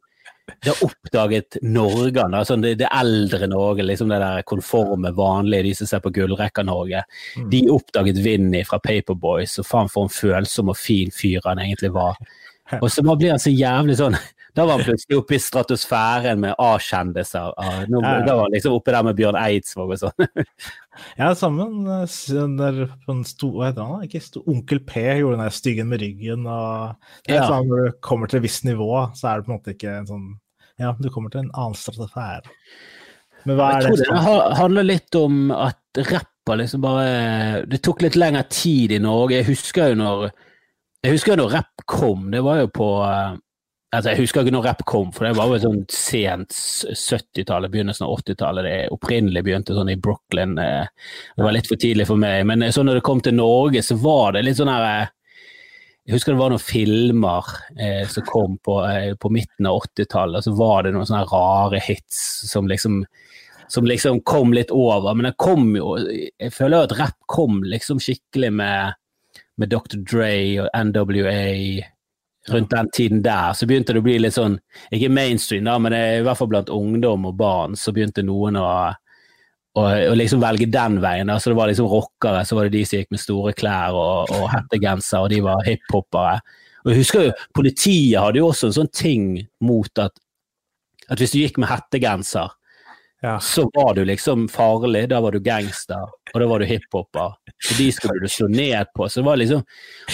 det 0.60 0.72
har 0.72 0.84
oppdaget 0.86 1.58
Norge, 1.62 2.26
sånn 2.48 2.64
det, 2.64 2.74
det, 2.82 2.90
eldre 2.92 3.48
Norge, 3.50 3.86
liksom 3.86 4.12
det 4.12 4.20
der 4.22 4.44
konforme, 4.48 5.14
vanlige, 5.16 5.66
de 5.68 5.74
som 5.78 5.90
ser 5.90 6.04
på 6.04 6.12
Gullrekka-Norge. 6.14 7.04
Mm. 7.38 7.48
De 7.52 7.64
oppdaget 7.72 8.20
Vinni 8.24 8.62
fra 8.68 8.80
Paperboys, 8.82 9.58
og 9.62 9.68
faen 9.68 9.92
for 9.92 10.08
en 10.08 10.14
følsom 10.14 10.72
og 10.72 10.78
fin 10.78 11.12
fyr 11.14 11.42
han 11.48 11.62
egentlig 11.62 11.92
var. 11.94 12.20
Og 12.80 12.88
så 12.92 13.04
blir 13.04 13.34
han 13.34 13.42
så 13.42 13.52
jævlig 13.52 13.98
sånn 14.00 14.16
Da 14.52 14.66
var 14.68 14.76
han 14.76 14.84
plutselig 14.84 15.16
oppe 15.16 15.36
i 15.38 15.40
stratosfæren 15.40 16.42
med 16.42 16.58
A-kjendiser. 16.60 17.54
Da 17.56 18.00
var 18.36 18.42
han 18.42 18.52
liksom 18.52 18.74
oppe 18.76 18.92
der 18.92 19.06
med 19.06 19.16
Bjørn 19.16 19.38
Eidsvåg 19.40 19.94
og 19.94 20.00
sånn. 20.02 20.26
ja, 21.20 21.30
sammen 21.40 21.86
der 22.58 22.82
på 23.06 23.14
en 23.14 23.22
stor, 23.24 23.54
hva 23.54 23.70
heter 23.70 23.88
han? 23.88 24.04
Ikke 24.04 24.20
stor, 24.20 24.44
Onkel 24.52 24.82
P 24.84 25.06
gjorde 25.06 25.38
den 25.38 25.46
der 25.46 25.56
styggen 25.56 25.88
med 25.88 26.04
ryggen. 26.04 26.44
og 26.44 27.00
det 27.24 27.38
er 27.38 27.40
ja. 27.40 27.48
sånn, 27.48 27.70
Når 27.70 27.86
du 27.86 27.96
kommer 28.04 28.28
til 28.28 28.42
et 28.42 28.44
visst 28.50 28.68
nivå, 28.68 28.90
så 29.16 29.30
er 29.30 29.40
det 29.40 29.48
på 29.48 29.54
en 29.54 29.56
måte 29.56 29.72
ikke 29.72 29.96
en 30.02 30.10
sånn 30.12 30.28
Ja, 30.82 30.94
du 30.98 31.08
kommer 31.14 31.32
til 31.32 31.44
en 31.44 31.52
annen 31.54 31.78
stratosfære. 31.78 32.52
Men 33.46 33.58
hva 33.58 33.72
er 33.76 33.86
det? 33.86 33.96
Jeg 33.96 34.06
tror 34.08 34.40
det 34.42 34.58
handler 34.60 34.86
litt 34.86 35.18
om 35.18 35.38
at 35.54 36.02
rapper 36.06 36.58
liksom 36.58 36.82
bare 36.82 37.62
Det 37.70 37.78
tok 37.82 38.02
litt 38.04 38.18
lengre 38.18 38.44
tid 38.50 38.94
i 38.96 39.02
Norge. 39.02 39.40
Jeg 39.40 39.50
husker 39.50 39.92
jo 39.92 40.00
når 40.02 40.26
jeg 41.02 41.16
husker 41.16 41.38
når 41.38 41.56
rapp 41.56 41.82
kom. 41.90 42.28
Det 42.30 42.42
var 42.46 42.60
jo 42.62 42.68
på 42.70 42.90
eh, 43.06 43.32
Altså, 43.92 44.14
jeg 44.14 44.22
husker 44.22 44.40
ikke 44.40 44.54
når 44.54 44.62
rapp 44.64 44.78
kom, 44.88 45.10
for 45.12 45.26
det 45.26 45.34
var 45.36 45.50
jo 45.52 45.56
sånn 45.60 45.82
sent 45.92 46.54
70-tallet, 46.96 47.68
begynnelsen 47.74 48.06
av 48.06 48.14
80-tallet. 48.22 48.64
Det 48.64 48.76
opprinnelig 48.94 49.42
begynte 49.44 49.74
sånn 49.76 49.90
i 49.92 49.98
Brooklyn. 50.00 50.54
Eh, 50.56 50.86
det 51.36 51.44
var 51.44 51.52
litt 51.52 51.68
for 51.68 51.80
tidlig 51.82 52.06
for 52.08 52.22
meg. 52.22 52.46
Men 52.48 52.64
så 52.72 52.86
når 52.86 52.98
det 52.98 53.04
kom 53.04 53.20
til 53.20 53.36
Norge, 53.36 53.82
så 53.84 53.98
var 54.00 54.32
det 54.32 54.46
litt 54.46 54.56
sånn 54.56 54.72
her 54.72 54.86
eh, 54.86 55.12
Jeg 56.02 56.16
husker 56.16 56.34
det 56.34 56.40
var 56.40 56.50
noen 56.50 56.62
filmer 56.62 57.50
eh, 57.78 58.08
som 58.10 58.24
kom 58.26 58.56
på, 58.58 58.80
eh, 58.88 59.12
på 59.14 59.30
midten 59.30 59.68
av 59.70 59.84
80-tallet, 59.84 60.42
så 60.44 60.54
var 60.58 60.82
det 60.82 60.96
noen 60.96 61.06
sånne 61.06 61.28
rare 61.30 61.82
hits 61.82 62.18
som 62.50 62.70
liksom 62.70 63.04
som 63.72 63.86
liksom 63.88 64.18
kom 64.28 64.50
litt 64.52 64.70
over. 64.70 65.14
Men 65.14 65.30
det 65.30 65.38
kom 65.40 65.70
jo 65.76 65.94
Jeg 65.96 66.52
føler 66.52 66.84
at 66.84 66.92
rapp 66.98 67.16
kom 67.26 67.62
liksom 67.64 68.02
skikkelig 68.02 68.50
med, 68.52 68.98
med 69.56 69.70
Dr. 69.72 70.02
Dre 70.04 70.34
og 70.60 70.68
NWA 70.76 71.46
rundt 72.50 72.70
den 72.74 72.90
tiden 72.92 73.22
der, 73.22 73.52
så 73.54 73.66
begynte 73.70 73.94
det 73.94 74.02
å 74.02 74.04
bli 74.04 74.18
litt 74.18 74.34
sånn 74.34 74.58
Ikke 74.90 75.08
mainstream, 75.08 75.64
da, 75.64 75.78
men 75.78 75.94
i 75.94 76.24
hvert 76.26 76.40
fall 76.40 76.50
blant 76.50 76.72
ungdom 76.74 77.28
og 77.30 77.38
barn 77.38 77.78
så 77.78 77.94
begynte 77.94 78.24
noen 78.26 78.58
å, 78.58 78.66
å 79.78 80.14
liksom 80.18 80.42
velge 80.42 80.68
den 80.68 80.98
veien. 81.02 81.30
Da. 81.30 81.38
Så 81.40 81.52
det 81.52 81.58
var 81.58 81.70
liksom 81.70 81.88
rockere, 81.88 82.44
så 82.44 82.58
var 82.58 82.68
det 82.68 82.76
de 82.76 82.84
som 82.88 83.00
gikk 83.00 83.12
med 83.14 83.22
store 83.22 83.54
klær 83.56 83.96
og, 83.96 84.32
og 84.34 84.48
hettegenser, 84.52 85.22
og 85.24 85.32
de 85.32 85.40
var 85.44 85.64
hiphopere. 85.66 86.40
Og 86.82 86.92
jeg 86.92 87.02
husker 87.02 87.28
jo, 87.28 87.36
Politiet 87.54 88.18
hadde 88.20 88.42
jo 88.42 88.50
også 88.50 88.68
en 88.68 88.76
sånn 88.80 88.92
ting 88.92 89.26
mot 89.64 90.02
at, 90.02 90.18
at 91.08 91.22
hvis 91.22 91.34
du 91.34 91.40
gikk 91.40 91.60
med 91.62 91.70
hettegenser, 91.70 92.52
ja. 93.22 93.40
så 93.40 93.70
var 93.74 93.94
du 93.94 94.04
liksom 94.04 94.48
farlig. 94.48 95.08
Da 95.08 95.20
var 95.20 95.32
du 95.32 95.40
gangster, 95.40 96.10
og 96.34 96.40
da 96.40 96.48
var 96.50 96.62
du 96.62 96.66
hiphoper. 96.66 97.36
Og 97.70 97.78
de 97.78 97.88
skulle 97.94 98.20
du 98.22 98.28
slå 98.28 98.48
ned 98.50 98.90
på. 98.96 99.08
Så 99.08 99.20
det 99.20 99.26
var 99.26 99.40
liksom, 99.40 99.62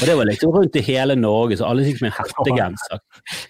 og 0.00 0.05
det 0.07 0.17
var 0.21 0.29
liksom 0.29 0.53
rundt 0.53 0.77
i 0.77 0.85
hele 0.85 1.17
Norge, 1.17 1.57
så 1.57 1.71
alle 1.71 1.87
gikk 1.88 2.03
med 2.05 2.12
en 2.12 2.19
hettegenser. 2.21 3.03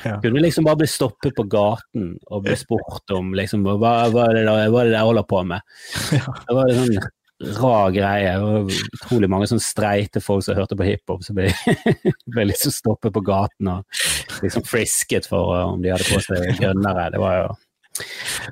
Ja. 0.05 0.17
Kunne 0.23 0.45
liksom 0.45 0.69
bare 0.69 0.83
bli 0.85 0.91
stoppet 0.91 1.37
på 1.37 1.47
gaten 1.51 2.15
og 2.31 2.47
bli 2.47 2.57
spurt 2.59 3.15
om 3.19 3.35
liksom, 3.37 3.67
hva, 3.67 3.95
hva, 4.15 4.31
er 4.31 4.41
det, 4.41 4.47
hva 4.49 4.83
er 4.85 4.93
det 4.93 4.99
jeg 4.99 5.11
holder 5.11 5.31
på 5.35 5.45
med. 5.53 5.79
Det 6.13 6.59
var 6.61 6.71
en 6.71 6.85
sånn 6.85 7.09
rar 7.39 7.91
greie. 7.95 8.33
Det 8.35 8.43
var 8.43 8.73
utrolig 8.99 9.31
mange 9.31 9.47
sånn 9.51 9.63
streite 9.63 10.23
folk 10.23 10.45
som 10.47 10.59
hørte 10.59 10.79
på 10.79 10.87
hiphop, 10.87 11.23
som 11.27 11.39
ble, 11.39 11.51
ble 12.35 12.49
liksom 12.51 12.75
stoppet 12.75 13.15
på 13.15 13.23
gaten 13.27 13.71
og 13.75 14.43
liksom 14.43 14.67
frisket 14.67 15.27
for 15.31 15.55
om 15.75 15.83
de 15.83 15.93
hadde 15.95 16.07
på 16.09 16.23
seg 16.23 16.59
grønnere. 16.59 17.11
Det 17.15 17.23
var 17.23 17.41
jo 17.43 17.49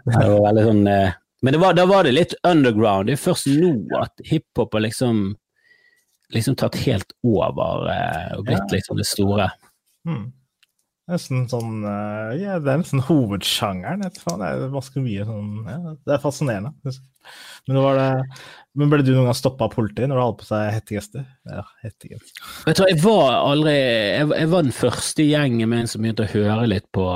det 0.05 0.29
var 0.29 0.43
veldig 0.49 0.65
sånn 0.67 0.87
eh, 0.91 1.17
Men 1.47 1.59
var, 1.61 1.75
da 1.77 1.85
var 1.87 2.07
det 2.07 2.15
litt 2.17 2.35
underground. 2.47 3.09
Det 3.09 3.17
er 3.17 3.23
først 3.23 3.51
nå 3.53 3.73
at 4.01 4.25
hiphop 4.25 4.75
har 4.75 4.83
liksom, 4.87 5.21
liksom 6.35 6.57
tatt 6.59 6.79
helt 6.87 7.13
over 7.27 7.87
eh, 7.93 8.31
og 8.39 8.47
blitt 8.49 8.73
liksom 8.73 8.99
det 8.99 9.07
store. 9.09 9.51
Mm. 10.09 10.33
Nesten 11.07 11.45
sånn 11.47 11.85
uh, 11.87 12.33
Ja, 12.35 12.57
det 12.59 12.73
er 12.73 12.81
nesten 12.81 13.03
hovedsjangeren. 13.07 14.03
Det 14.03 14.23
er 14.49 14.65
ganske 14.73 15.03
mye 15.05 15.27
sånn 15.29 15.53
ja, 15.69 15.93
Det 16.03 16.17
er 16.17 16.23
fascinerende. 16.23 16.73
Men, 17.67 17.79
var 17.83 17.99
det, 17.99 18.09
men 18.79 18.91
ble 18.91 19.03
du 19.03 19.13
noen 19.13 19.29
gang 19.29 19.39
stoppa 19.39 19.67
av 19.67 19.75
politiet 19.75 20.11
når 20.11 20.19
du 20.19 20.23
hadde 20.23 20.41
på 20.41 20.49
seg 20.49 20.67
hettegenser? 20.75 21.29
Ja, 21.51 21.63
hettegester. 21.83 22.43
Jeg 22.67 22.79
tror 22.79 22.91
jeg 22.91 23.01
var 23.03 23.39
aldri 23.39 23.75
jeg, 23.77 24.29
jeg, 24.31 24.51
var 24.53 24.67
den 24.67 24.77
første 24.77 25.27
gjengen 25.27 25.73
min 25.73 25.91
som 25.91 26.03
begynte 26.03 26.27
å 26.27 26.35
høre 26.35 26.69
litt 26.71 26.87
på, 26.95 27.07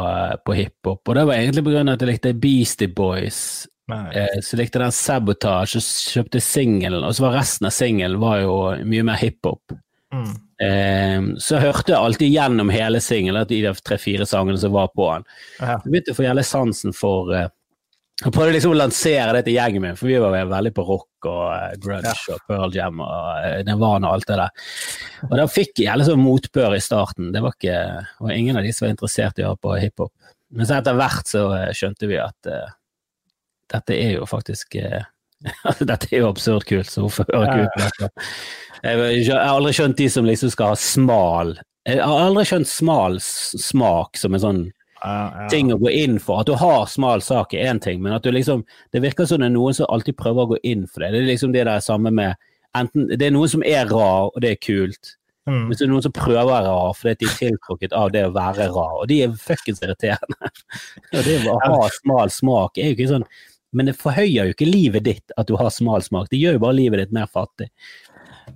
på 0.47 0.57
hiphop. 0.59 1.03
Og 1.05 1.19
det 1.19 1.27
var 1.27 1.39
egentlig 1.39 1.67
av 1.67 1.95
at 1.95 2.07
jeg 2.07 2.13
likte 2.13 2.35
Beastie 2.47 2.91
Boys. 2.95 3.43
Eh, 3.91 4.39
så 4.43 4.59
likte 4.59 4.83
den 4.83 4.95
Sabotage, 4.95 5.79
og 5.79 5.87
kjøpte 6.15 6.43
singelen. 6.43 7.03
Og 7.07 7.15
så 7.17 7.27
var 7.27 7.39
resten 7.41 7.67
av 7.67 7.75
singelen 7.75 8.23
jo 8.45 8.59
mye 8.87 9.07
mer 9.07 9.19
hiphop. 9.19 9.75
Mm. 10.11 10.35
Eh, 10.67 11.39
så 11.39 11.57
jeg 11.57 11.69
hørte 11.69 11.93
jeg 11.93 12.01
alltid 12.01 12.35
gjennom 12.35 12.71
hele 12.75 13.01
singelen, 13.03 13.47
de 13.49 13.63
tre-fire 13.87 14.27
sangene 14.27 14.59
som 14.61 14.75
var 14.75 14.91
på 14.95 15.07
den. 15.13 15.27
Ja. 15.61 15.79
Jeg 15.79 15.87
begynte 15.87 16.15
å 16.15 16.19
få 16.19 16.27
jævlig 16.27 16.47
sansen 16.49 16.97
for 16.97 17.31
uh, 17.35 17.47
Jeg 18.21 18.35
prøvde 18.35 18.57
liksom 18.57 18.75
å 18.75 18.81
lansere 18.81 19.37
det 19.37 19.45
til 19.47 19.57
gjengen 19.57 19.85
min, 19.85 19.97
for 19.97 20.11
vi 20.11 20.19
var 20.21 20.35
veldig 20.51 20.73
på 20.77 20.87
rock 20.89 21.29
og 21.31 21.45
uh, 21.55 21.69
grunge 21.81 22.11
ja. 22.11 22.35
og 22.35 22.43
Pearl 22.51 22.75
Jam 22.77 23.05
og 23.05 23.29
uh, 23.47 23.61
Nirvana 23.69 24.11
og 24.11 24.19
alt 24.19 24.33
det 24.33 24.41
der. 24.43 24.67
Og 25.31 25.37
da 25.41 25.47
fikk 25.49 25.73
jeg 25.79 25.89
jævlig 25.89 26.11
sånn 26.11 26.25
motbør 26.25 26.77
i 26.77 26.83
starten. 26.85 27.31
Det 27.35 27.45
var, 27.45 27.57
ikke, 27.57 27.79
var 28.27 28.35
ingen 28.35 28.59
av 28.59 28.67
de 28.67 28.75
som 28.75 28.87
var 28.89 28.97
interessert 28.97 29.39
i 29.39 29.47
å 29.47 29.53
høre 29.53 29.63
på 29.63 29.79
hiphop. 29.79 30.35
Men 30.51 30.67
så 30.67 30.81
etter 30.81 30.99
hvert 30.99 31.31
så 31.31 31.47
skjønte 31.77 32.11
vi 32.11 32.19
at 32.19 32.53
dette 33.71 33.95
er 33.95 34.17
jo 34.17 34.25
faktisk 34.27 34.75
Dette 35.91 36.11
er 36.11 36.23
jo 36.23 36.31
absurd 36.31 36.67
kult, 36.69 36.91
så 36.91 37.05
hvorfor 37.07 37.29
hører 37.33 37.65
ikke 37.65 37.69
ut 37.69 37.85
dette? 37.85 38.27
Jeg 38.81 39.25
har 39.31 39.55
aldri 39.55 39.73
skjønt 39.77 39.99
de 40.01 40.09
som 40.13 40.29
liksom 40.29 40.53
skal 40.53 40.73
ha 40.73 40.77
smal 40.81 41.51
Jeg 41.89 42.01
har 42.01 42.23
aldri 42.27 42.47
skjønt 42.49 42.69
smal 42.69 43.19
smak 43.21 44.21
som 44.21 44.37
en 44.37 44.45
sånn 44.45 44.63
ja, 45.01 45.13
ja. 45.13 45.47
ting 45.53 45.73
å 45.73 45.79
gå 45.81 45.93
inn 45.97 46.19
for. 46.21 46.43
At 46.43 46.49
du 46.51 46.57
har 46.61 46.85
smal 46.93 47.23
sak 47.25 47.55
er 47.57 47.71
én 47.71 47.81
ting, 47.81 48.03
men 48.05 48.13
at 48.17 48.25
du 48.25 48.33
liksom 48.33 48.65
Det 48.93 49.01
virker 49.05 49.29
som 49.29 49.41
det 49.41 49.49
er 49.49 49.57
noen 49.57 49.77
som 49.77 49.89
alltid 49.89 50.19
prøver 50.19 50.45
å 50.45 50.53
gå 50.55 50.61
inn 50.73 50.87
for 50.89 51.05
det. 51.05 51.15
Det 51.15 51.23
er 51.23 51.31
liksom 51.33 51.55
det 51.57 51.65
der 51.69 51.81
samme 51.85 52.13
med 52.13 52.37
enten 52.77 53.09
Det 53.09 53.27
er 53.27 53.35
noen 53.35 53.51
som 53.51 53.65
er 53.67 53.89
rar, 53.91 54.31
og 54.31 54.41
det 54.45 54.55
er 54.55 54.61
kult. 54.61 55.17
Mm. 55.49 55.67
Men 55.67 55.75
så 55.75 55.83
er 55.83 55.89
det 55.89 55.95
noen 55.95 56.05
som 56.05 56.15
prøver 56.15 56.43
å 56.43 56.51
være 56.51 56.69
rar 56.69 56.99
fordi 56.99 57.15
de 57.23 57.31
er 57.31 57.39
tiltrukket 57.39 57.95
av 57.97 58.11
det 58.15 58.27
å 58.29 58.35
være 58.35 58.69
rar, 58.71 58.99
og 59.01 59.09
de 59.11 59.23
er 59.25 59.39
fuckings 59.41 59.81
irriterende. 59.83 60.53
og 61.17 61.25
det 61.27 61.39
å 61.49 61.57
ha 61.65 61.89
smal 61.97 62.33
smak 62.35 62.79
er 62.79 62.91
jo 62.91 62.99
ikke 62.99 63.13
sånn 63.15 63.27
Men 63.77 63.91
det 63.91 63.99
forhøyer 64.01 64.49
jo 64.49 64.55
ikke 64.55 64.69
livet 64.69 65.07
ditt 65.07 65.35
at 65.39 65.49
du 65.49 65.57
har 65.61 65.71
smal 65.75 66.03
smak, 66.03 66.31
det 66.31 66.41
gjør 66.41 66.59
jo 66.59 66.65
bare 66.65 66.79
livet 66.79 67.05
ditt 67.05 67.15
mer 67.15 67.31
fattig. 67.31 67.71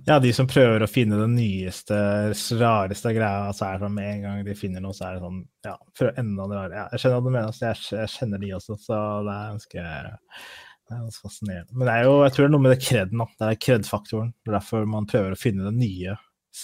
Ja, 0.05 0.19
de 0.19 0.31
som 0.35 0.47
prøver 0.49 0.83
å 0.83 0.89
finne 0.91 1.17
den 1.21 1.37
nyeste, 1.37 1.97
rareste 2.59 3.13
greia, 3.15 3.53
så 3.55 3.69
er 3.69 3.77
det 3.77 3.85
sånn 3.85 3.95
med 3.95 4.09
en 4.11 4.23
gang 4.25 4.43
de 4.45 4.57
finner 4.59 4.83
noe, 4.83 4.93
så 4.93 5.07
er 5.07 5.15
det 5.15 5.23
sånn 5.23 5.41
Ja, 5.65 5.75
prøv 5.97 6.19
enda 6.21 6.47
det 6.51 6.59
rare. 6.59 6.77
Ja, 6.77 6.85
jeg 6.91 7.01
skjønner 7.01 7.17
hva 7.17 7.25
du 7.25 7.31
mener, 7.31 7.59
jeg, 7.63 7.81
jeg, 7.95 8.11
kjenner 8.17 8.43
de 8.43 8.53
også, 8.59 8.77
så 8.83 9.01
det 9.25 9.35
er 9.35 9.51
ganske 9.53 9.87
det 10.85 10.93
er 10.93 11.01
ganske 11.01 11.25
fascinerende. 11.25 11.73
Men 11.73 11.87
det 11.87 11.95
er 11.95 12.05
jo, 12.05 12.15
jeg 12.21 12.35
tror 12.35 12.43
det 12.43 12.49
er 12.49 12.53
noe 12.53 12.65
med 12.65 12.75
det 12.75 12.81
kreden, 12.83 13.25
det 13.39 13.47
er 13.47 13.61
kredfaktoren. 13.67 14.31
Det 14.35 14.51
er 14.51 14.57
Derfor 14.59 14.89
man 14.89 15.09
prøver 15.09 15.33
å 15.33 15.39
finne 15.39 15.71
det 15.71 15.77
nye 15.79 16.17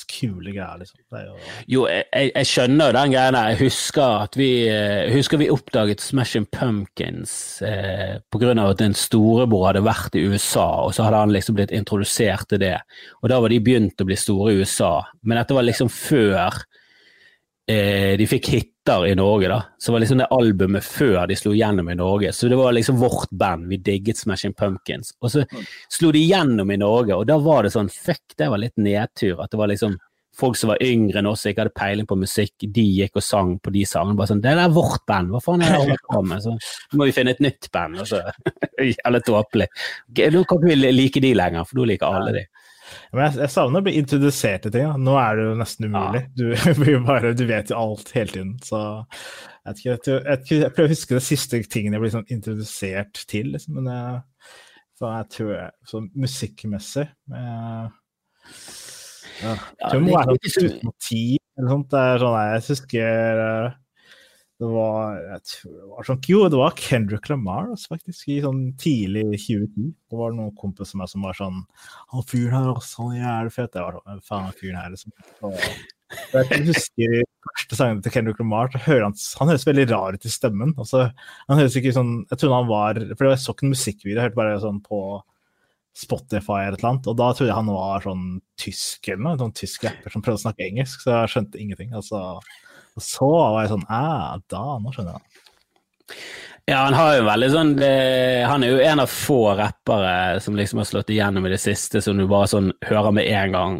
kule 0.07 0.53
greier, 0.53 0.79
liksom. 0.79 0.99
Jo, 1.11 1.35
jo 1.73 1.81
jeg, 1.89 2.31
jeg, 2.31 2.47
skjønner 2.47 2.95
den 2.95 3.13
greia 3.13 3.33
der. 3.35 3.51
Jeg 3.51 3.59
husker 3.65 4.25
at 4.25 4.37
vi, 4.39 4.49
eh, 4.71 5.11
husker 5.13 5.41
vi 5.41 5.49
oppdaget 5.53 6.03
Smashing 6.03 6.47
Pumpkins 6.53 7.33
eh, 7.67 8.17
av 8.17 8.63
at 8.65 8.83
en 8.85 8.97
storebror 8.97 9.69
hadde 9.69 9.85
vært 9.85 10.17
i 10.19 10.25
USA, 10.31 10.67
og 10.87 10.95
så 10.95 11.07
hadde 11.07 11.23
han 11.25 11.35
liksom 11.35 11.57
blitt 11.59 11.75
introdusert 11.75 12.49
til 12.51 12.63
det. 12.63 12.77
Og 13.21 13.31
da 13.31 13.39
var 13.43 13.53
de 13.53 13.61
begynt 13.63 14.01
å 14.01 14.07
bli 14.07 14.19
store 14.19 14.53
i 14.53 14.61
USA. 14.61 14.93
Men 15.23 15.41
dette 15.41 15.57
var 15.57 15.67
liksom 15.67 15.91
før 15.91 16.63
eh, 17.69 18.17
de 18.19 18.29
fikk 18.29 18.51
hiter 18.81 19.07
i 19.07 19.15
Norge, 19.15 19.47
da. 19.47 19.63
Som 19.77 19.93
var 19.93 19.99
liksom 19.99 20.17
det 20.17 20.27
albumet 20.31 20.83
før 20.83 21.27
de 21.27 21.35
slo 21.35 21.53
gjennom 21.53 21.89
i 21.89 21.95
Norge. 21.95 22.33
Så 22.33 22.49
det 22.49 22.55
var 22.55 22.71
liksom 22.73 22.99
vårt 22.99 23.29
band. 23.29 23.67
Vi 23.67 23.77
digget 23.77 24.17
Smashing 24.17 24.53
Pumpkins. 24.53 25.13
Og 25.21 25.31
så 25.31 25.45
slo 25.89 26.11
de 26.11 26.19
gjennom 26.19 26.71
i 26.71 26.77
Norge, 26.77 27.15
og 27.15 27.27
da 27.27 27.37
var 27.37 27.63
det 27.63 27.73
sånn 27.73 27.89
fuck, 27.89 28.23
det 28.37 28.49
var 28.49 28.57
litt 28.61 28.77
nedtur. 28.77 29.41
At 29.41 29.51
det 29.51 29.57
var 29.57 29.67
liksom 29.67 29.97
folk 30.37 30.55
som 30.55 30.69
var 30.71 30.81
yngre 30.81 31.19
enn 31.19 31.27
oss, 31.27 31.43
ikke 31.45 31.65
hadde 31.65 31.75
peiling 31.75 32.07
på 32.07 32.15
musikk, 32.15 32.53
de 32.63 32.83
gikk 33.01 33.17
og 33.19 33.23
sang 33.25 33.57
på 33.59 33.73
de 33.75 33.83
sangene. 33.85 34.15
Bare 34.17 34.31
sånn 34.31 34.41
'Det 34.41 34.51
er 34.51 34.69
vårt 34.69 35.05
band, 35.05 35.29
hva 35.29 35.41
faen 35.43 35.61
er 35.61 35.71
det 35.71 35.79
holder 35.79 35.97
på 36.09 36.25
med?' 36.25 36.41
Så 36.41 36.57
må 36.97 37.05
vi 37.05 37.11
finne 37.11 37.31
et 37.31 37.41
nytt 37.41 37.69
band. 37.71 37.99
Og 37.99 38.07
så 38.07 38.21
Jævlig 38.81 39.23
tåpelig. 39.25 39.67
Nå 40.31 40.43
kan 40.47 40.57
ikke 40.57 40.69
vi 40.69 40.91
like 40.91 41.21
de 41.21 41.33
lenger, 41.35 41.65
for 41.65 41.75
nå 41.77 41.85
liker 41.85 42.07
alle 42.07 42.31
de. 42.33 42.45
Men 43.11 43.23
jeg, 43.25 43.37
jeg, 43.43 43.53
savner 43.53 43.83
å 43.83 43.85
bli 43.85 43.93
introdusert 43.99 44.65
til 44.65 44.73
ting. 44.73 44.87
Da. 44.89 44.97
Nå 44.99 45.15
er 45.21 45.37
det 45.37 45.45
jo 45.45 45.53
nesten 45.59 45.87
umulig. 45.87 46.23
Ja. 46.25 46.31
Du, 46.37 46.45
bare, 47.09 47.33
du, 47.37 47.45
vet 47.49 47.71
jo 47.71 47.79
alt 47.79 48.11
hele 48.15 48.33
tiden. 48.35 48.53
Så 48.65 48.81
jeg, 48.81 49.77
ikke, 49.77 49.97
jeg, 50.17 50.39
jeg, 50.49 50.73
prøver 50.75 50.89
å 50.89 50.93
huske 50.95 51.17
de 51.17 51.23
siste 51.25 51.61
tingen 51.71 51.97
jeg 51.97 52.03
ble 52.03 52.13
sånn 52.15 52.33
introdusert 52.33 53.23
til. 53.31 53.53
Liksom. 53.55 53.79
Men 53.79 53.91
jeg, 53.93 54.21
så 55.01 55.13
jeg 55.15 55.29
tror 55.33 55.51
jeg, 55.55 55.69
så 55.89 56.03
musikkmessig 56.13 57.07
ja, 59.41 59.53
Jeg 59.55 59.87
tror 59.87 59.95
det 59.95 60.01
må 60.05 60.11
være 60.13 60.35
sånn 60.35 60.41
2010 60.45 61.37
eller 61.57 61.71
sånt. 61.73 61.87
Det 61.89 62.01
er 62.01 62.21
sånn, 62.21 62.35
jeg 62.41 62.65
husker 62.67 63.41
eh, 63.45 63.69
det 64.61 64.67
var, 64.69 65.15
jeg 65.25 65.41
tror 65.49 65.71
det 65.73 65.87
var 65.89 66.05
sånn, 66.05 66.19
jo, 66.29 66.41
det 66.53 66.57
var 66.59 66.75
Kendrick 66.77 67.29
Lamar 67.31 67.71
altså, 67.73 67.95
faktisk, 67.95 68.27
i 68.29 68.41
sånn 68.43 68.59
tidlig 68.81 69.23
2010. 69.31 69.87
Det 70.11 70.19
var 70.19 70.35
noen 70.37 70.51
kompiser 70.59 70.99
med 70.99 71.09
som 71.09 71.25
var 71.25 71.37
sånn 71.39 71.63
Han 72.11 72.27
fyren 72.29 72.53
her, 72.53 72.69
altså, 72.75 73.07
han 73.07 73.15
er 73.15 73.23
jævlig 73.23 73.55
fet. 73.55 73.79
Jeg 73.79 73.87
var 73.87 73.97
sånn, 73.97 74.21
faen, 74.27 74.53
fyren 74.59 74.77
her, 74.77 74.93
liksom. 74.93 75.15
Og 75.49 76.45
jeg 76.51 76.61
husker 76.67 77.17
i 77.17 77.23
første 77.47 77.79
sangen 77.79 78.03
til 78.05 78.13
Kendrick 78.13 78.43
Lamar, 78.43 78.69
så 78.69 78.83
hører 78.85 79.07
han, 79.07 79.17
han 79.41 79.51
høres 79.53 79.67
veldig 79.71 79.89
rar 79.89 80.19
ut 80.19 80.29
i 80.29 80.33
stemmen. 80.35 80.77
Altså, 80.77 81.07
han 81.49 81.61
høres 81.63 81.81
ikke 81.81 81.97
sånn, 81.97 82.15
Jeg 82.29 82.37
trodde 82.43 82.61
han 82.61 82.69
var 82.69 83.03
For 83.15 83.31
jeg 83.31 83.41
så 83.41 83.55
ikke 83.55 83.69
en 83.69 83.75
musikkvideo, 83.75 84.17
jeg 84.19 84.27
hørte 84.27 84.41
bare 84.43 84.57
sånn 84.61 84.81
på 84.85 85.03
Spotify 85.97 86.67
eller 86.67 86.77
et 86.77 86.83
eller 86.83 86.93
annet, 86.93 87.07
og 87.09 87.17
da 87.19 87.33
trodde 87.33 87.49
jeg 87.49 87.57
han 87.57 87.71
var 87.73 88.05
sånn 88.05 88.27
tysk 88.61 89.09
eller 89.09 89.25
noe, 89.25 89.39
sånn 89.41 89.57
tysk 89.57 89.89
rapper 89.89 90.13
som 90.13 90.23
prøvde 90.23 90.39
å 90.39 90.43
snakke 90.45 90.69
engelsk, 90.69 91.01
så 91.01 91.17
jeg 91.17 91.33
skjønte 91.33 91.59
ingenting. 91.59 91.95
altså 91.97 92.21
og 92.95 93.05
så 93.05 93.29
var 93.31 93.59
jeg 93.63 93.73
sånn 93.73 93.87
ah, 93.89 94.39
da, 94.51 94.63
nå 94.81 94.93
skjønner 94.93 95.17
jeg. 95.17 95.45
Ja, 96.69 96.83
han 96.85 96.93
har 96.93 97.15
jo 97.17 97.23
veldig 97.25 97.49
sånn 97.51 97.71
det, 97.79 97.91
Han 98.47 98.63
er 98.63 98.73
jo 98.73 98.81
en 98.85 99.01
av 99.01 99.09
få 99.09 99.39
rappere 99.57 100.39
som 100.43 100.55
liksom 100.55 100.81
har 100.81 100.87
slått 100.87 101.09
igjennom 101.11 101.45
i 101.47 101.53
det 101.53 101.59
siste, 101.61 102.01
som 102.03 102.19
du 102.19 102.27
bare 102.29 102.49
sånn 102.51 102.69
hører 102.85 103.15
med 103.15 103.27
en 103.27 103.55
gang. 103.55 103.77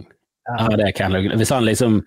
Ja. 0.50 0.56
Ja, 0.64 0.78
det 0.80 0.92
kan, 0.98 1.16
hvis 1.38 1.52
han 1.54 1.68
liksom 1.68 2.00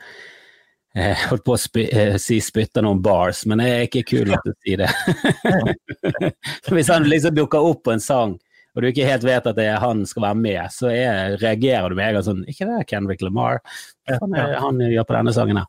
eh, 0.97 1.27
holdt 1.31 1.45
på 1.47 1.55
å 1.55 1.61
spy, 1.61 1.85
eh, 1.87 2.17
si 2.21 2.41
spytter 2.43 2.83
noen 2.85 3.03
bars, 3.05 3.45
men 3.47 3.63
det 3.63 3.69
er 3.71 3.87
ikke 3.87 4.03
kul 4.11 4.33
nok 4.33 4.43
til 4.43 4.55
å 4.55 4.59
si 4.65 4.75
det. 4.81 4.91
hvis 6.75 6.91
han 6.91 7.07
liksom 7.09 7.39
dukker 7.39 7.71
opp 7.71 7.85
på 7.87 7.95
en 7.95 8.03
sang, 8.03 8.35
og 8.75 8.83
du 8.83 8.91
ikke 8.91 9.07
helt 9.07 9.25
vet 9.25 9.47
at 9.47 9.55
det 9.55 9.69
er 9.71 9.79
han 9.79 10.03
skal 10.11 10.27
være 10.27 10.41
med, 10.41 10.63
så 10.75 10.91
er, 10.91 11.37
reagerer 11.39 11.93
du 11.93 11.95
med 11.95 12.09
en 12.09 12.17
gang 12.17 12.25
sånn 12.27 12.41
Ikke 12.51 12.67
det 12.67 12.81
er 12.81 12.89
Kendrick 12.91 13.23
Lamar? 13.23 13.61
Han, 14.11 14.35
han 14.35 14.83
gjør 14.83 15.07
på 15.07 15.15
denne 15.15 15.35
sangen 15.37 15.61
her 15.63 15.69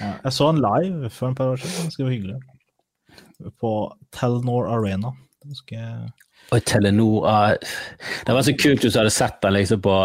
ja, 0.00 0.12
jeg 0.24 0.32
så 0.32 0.46
han 0.50 0.62
live 0.62 1.10
for 1.10 1.30
en 1.30 1.36
par 1.38 1.52
år 1.54 1.60
siden. 1.60 1.88
Ganske 1.88 2.08
hyggelig. 2.08 2.40
På 3.60 3.74
Telenor 4.16 4.68
Arena. 4.68 5.14
Ganske... 5.44 5.84
Oi, 6.50 6.60
Telenor 6.66 7.28
uh, 7.28 7.54
Det 8.26 8.34
var 8.34 8.42
så 8.42 8.56
kult 8.58 8.82
hvis 8.82 8.96
du 8.96 8.98
hadde 8.98 9.12
sett 9.14 9.38
den 9.44 9.54
liksom 9.54 9.80
på 9.84 9.96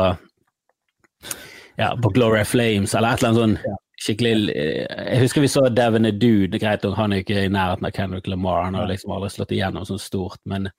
ja, 1.75 1.89
på 2.04 2.10
Gloria 2.15 2.46
Flames, 2.46 2.94
eller 2.96 3.15
et 3.15 3.24
eller 3.24 3.30
annet 3.32 3.42
sånn 3.42 3.80
skikkelig 4.06 4.51
Jeg 4.54 5.20
husker 5.20 5.44
vi 5.44 5.50
så 5.51 5.65
Devin 5.72 6.08
Dude, 6.20 6.60
greit 6.60 6.84
nok, 6.86 6.96
han 7.00 7.15
er 7.15 7.24
ikke 7.24 7.46
i 7.48 7.51
nærheten 7.51 7.88
av 7.88 7.96
Kendrick 7.96 8.27
Lamar, 8.32 8.65
han 8.68 8.77
har 8.80 8.88
liksom 8.92 9.12
aldri 9.15 9.32
slått 9.34 9.51
igjennom 9.56 9.88
sånn 9.88 10.01
stort, 10.01 10.39
men 10.48 10.70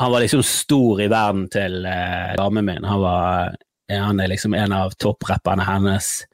han 0.00 0.12
var 0.12 0.24
liksom 0.24 0.42
stor 0.44 1.00
i 1.00 1.08
verden 1.08 1.46
til 1.52 1.86
eh, 1.88 2.34
damen 2.36 2.66
min. 2.68 2.84
Han 2.84 3.00
var 3.00 3.54
han 3.88 4.20
er 4.20 4.28
liksom 4.28 4.54
en 4.58 4.72
av 4.74 4.96
topprapperne 4.98 5.62
hennes. 5.62 6.24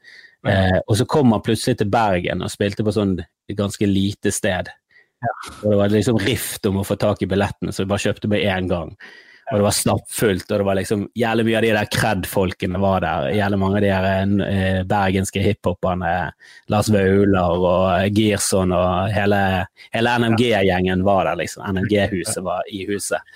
Eh, 0.47 0.79
og 0.87 0.97
så 0.99 1.05
kom 1.09 1.31
han 1.31 1.43
plutselig 1.43 1.79
til 1.79 1.91
Bergen 1.91 2.43
og 2.43 2.51
spilte 2.51 2.83
på 2.83 2.93
sånn 2.95 3.17
ganske 3.55 3.87
lite 3.87 4.31
sted. 4.33 4.71
Ja. 5.23 5.35
Og 5.63 5.69
det 5.69 5.77
var 5.79 5.93
liksom 5.93 6.19
rift 6.19 6.65
om 6.67 6.81
å 6.81 6.87
få 6.87 6.97
tak 6.99 7.21
i 7.23 7.29
billettene, 7.31 7.71
så 7.71 7.83
vi 7.83 7.93
bare 7.93 8.05
kjøpte 8.07 8.31
med 8.31 8.43
én 8.43 8.67
gang. 8.71 8.91
Og 9.51 9.59
det 9.59 9.65
var 9.65 9.75
stappfullt, 9.75 10.51
og 10.51 10.61
det 10.61 10.65
var 10.65 10.77
liksom 10.79 11.01
jævlig 11.19 11.43
mye 11.49 11.57
av 11.59 11.65
de 11.65 11.71
der 11.75 11.89
cred-folkene 11.91 12.79
var 12.79 13.03
der. 13.03 13.27
Jævlig 13.35 13.59
mange 13.59 13.79
av 13.79 13.83
de 13.83 13.89
der 13.91 14.45
eh, 14.47 14.79
bergenske 14.87 15.43
hiphoperne. 15.43 16.13
Lars 16.71 16.89
Vaular 16.93 17.65
og 17.67 18.17
Girson 18.17 18.71
og 18.75 19.11
hele, 19.11 19.41
hele 19.95 20.15
NMG-gjengen 20.23 21.03
var 21.03 21.27
der, 21.27 21.41
liksom. 21.43 21.67
NMG-huset 21.75 22.39
var 22.45 22.71
i 22.71 22.85
huset. 22.87 23.35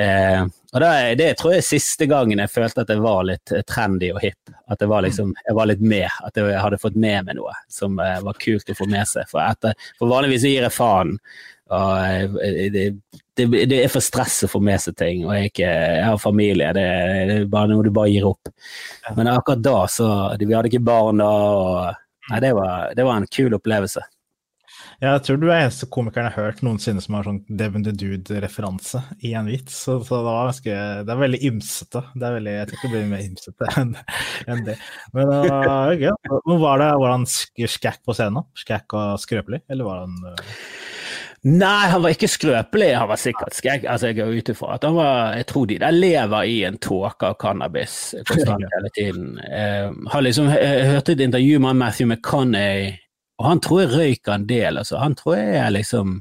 Eh, 0.00 0.46
og 0.74 0.80
det, 0.82 1.14
det, 1.20 1.28
tror 1.38 1.52
jeg 1.54 1.62
er 1.62 1.66
siste 1.68 2.06
gangen 2.10 2.40
jeg 2.42 2.50
følte 2.50 2.82
at 2.82 2.88
jeg 2.90 3.02
var 3.04 3.20
litt 3.28 3.52
trendy 3.70 4.08
og 4.10 4.18
hip. 4.24 4.54
At 4.66 4.80
jeg 4.82 4.90
var, 4.90 5.04
liksom, 5.06 5.30
jeg 5.46 5.54
var 5.54 5.68
litt 5.70 5.84
med. 5.84 6.08
At 6.26 6.40
jeg 6.40 6.58
hadde 6.58 6.80
fått 6.82 6.96
med 6.98 7.28
meg 7.28 7.38
noe 7.38 7.52
som 7.70 7.94
eh, 8.02 8.16
var 8.26 8.40
kult 8.42 8.72
å 8.72 8.74
få 8.74 8.88
med 8.90 9.06
seg. 9.06 9.28
For, 9.30 9.38
etter, 9.44 9.76
for 10.00 10.10
vanligvis 10.10 10.48
gir 10.48 10.66
jeg 10.66 10.74
faen. 10.74 11.14
Og 11.74 12.42
eh, 12.42 12.66
det, 12.74 12.84
det, 13.38 13.46
det, 13.70 13.78
er 13.84 13.92
for 13.92 14.02
stress 14.02 14.40
å 14.48 14.50
få 14.50 14.58
med 14.66 14.82
seg 14.82 14.98
ting, 14.98 15.22
og 15.28 15.36
jeg, 15.36 15.52
ikke, 15.52 15.70
jeg 15.70 16.08
har 16.10 16.18
familie. 16.22 16.72
Det, 16.74 16.88
det, 17.30 17.38
er 17.38 17.52
bare 17.54 17.70
noe 17.70 17.86
du 17.86 17.92
bare 17.94 18.10
gir 18.10 18.26
opp. 18.32 18.50
Men 19.14 19.30
akkurat 19.30 19.62
da, 19.62 19.78
så 19.86 20.08
Vi 20.42 20.50
hadde 20.50 20.72
ikke 20.72 20.82
barn 20.90 21.22
da, 21.22 21.30
og 21.54 22.00
Nei, 22.30 22.38
det 22.40 22.54
var, 22.56 22.94
det 22.96 23.04
var 23.04 23.18
en 23.20 23.26
kul 23.28 23.52
opplevelse. 23.52 24.00
Jeg 25.02 25.22
tror 25.26 25.40
du 25.40 25.46
er 25.48 25.64
eneste 25.64 25.88
komikeren 25.92 26.28
jeg 26.28 26.36
har 26.36 26.48
hørt 26.48 26.62
noensinne 26.64 27.02
som 27.02 27.16
har 27.18 27.26
sånn 27.26 27.42
Devon 27.48 27.84
the 27.86 27.94
Dude-referanse 27.94 29.02
i 29.26 29.34
en 29.38 29.50
vits. 29.50 29.76
Så, 29.86 29.98
så 30.06 30.20
det, 30.20 30.24
var 30.28 30.50
ganske, 30.50 30.78
det 31.04 31.14
er 31.14 31.22
veldig 31.24 31.42
ymsete. 31.50 32.04
Det 32.14 32.28
er 32.28 32.38
veldig, 32.38 32.56
jeg 32.58 32.70
tror 32.70 32.78
ikke 32.78 32.90
det 32.90 32.94
blir 32.94 33.12
mer 33.12 33.26
ymsete 33.26 33.70
enn 33.80 33.92
enn 34.54 34.64
det. 34.68 34.78
Men 35.16 35.34
uh, 35.34 35.92
gøy. 35.98 36.10
Men 36.46 36.62
var 36.62 36.82
det 36.82 36.90
var 37.02 37.14
han 37.16 37.28
skækk 37.28 38.02
på 38.06 38.16
scenen? 38.16 38.48
Skækk 38.58 38.98
og 38.98 39.22
skrøpelig, 39.22 39.64
eller 39.70 39.88
var 39.88 40.04
han 40.04 40.18
uh... 40.30 40.58
Nei, 41.44 41.90
han 41.92 42.00
var 42.00 42.14
ikke 42.14 42.28
skrøpelig. 42.30 42.94
Han 42.96 43.10
var 43.10 43.20
sikkert 43.20 43.52
skækk. 43.52 43.82
Altså, 43.92 44.08
jeg 44.08 44.16
går 44.16 44.30
ut 44.32 44.50
ifra 44.54 44.78
at 44.78 44.86
han 44.88 44.94
var 44.96 45.34
Jeg 45.36 45.46
tror 45.50 45.66
de 45.68 45.76
der 45.82 45.92
lever 45.92 46.48
i 46.48 46.54
en 46.64 46.78
tåke 46.80 47.28
av 47.28 47.36
cannabis 47.40 48.14
konstant 48.30 48.64
hele 48.64 48.92
tiden. 48.96 49.34
Uh, 49.44 49.92
har 50.12 50.24
liksom, 50.24 50.48
jeg 50.56 50.88
hørte 50.94 51.12
et 51.12 51.24
intervju 51.26 51.60
med 51.60 51.82
Matthew 51.82 52.08
McConney 52.08 52.94
og 53.44 53.50
han 53.50 53.60
tror 53.60 53.82
jeg 53.82 53.92
røyker 53.92 54.32
en 54.32 54.46
del. 54.48 54.78
Altså. 54.80 54.96
Han 54.96 55.14
tror 55.18 55.36
jeg 55.36 55.56
er 55.60 55.74
liksom 55.74 56.14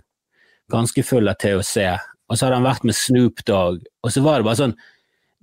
ganske 0.74 1.04
full 1.08 1.32
av 1.32 1.38
THC. 1.40 1.94
Og 2.28 2.36
så 2.36 2.46
hadde 2.46 2.58
han 2.60 2.68
vært 2.68 2.84
med 2.88 2.98
Snoop 2.98 3.44
Dogg, 3.48 3.86
og 4.04 4.12
så 4.12 4.24
var 4.26 4.42
det 4.42 4.48
bare 4.48 4.60
sånn 4.60 4.76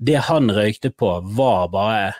Det 0.01 0.17
han 0.29 0.53
røykte 0.53 0.91
på, 0.93 1.09
var 1.37 1.69
bare 1.73 2.13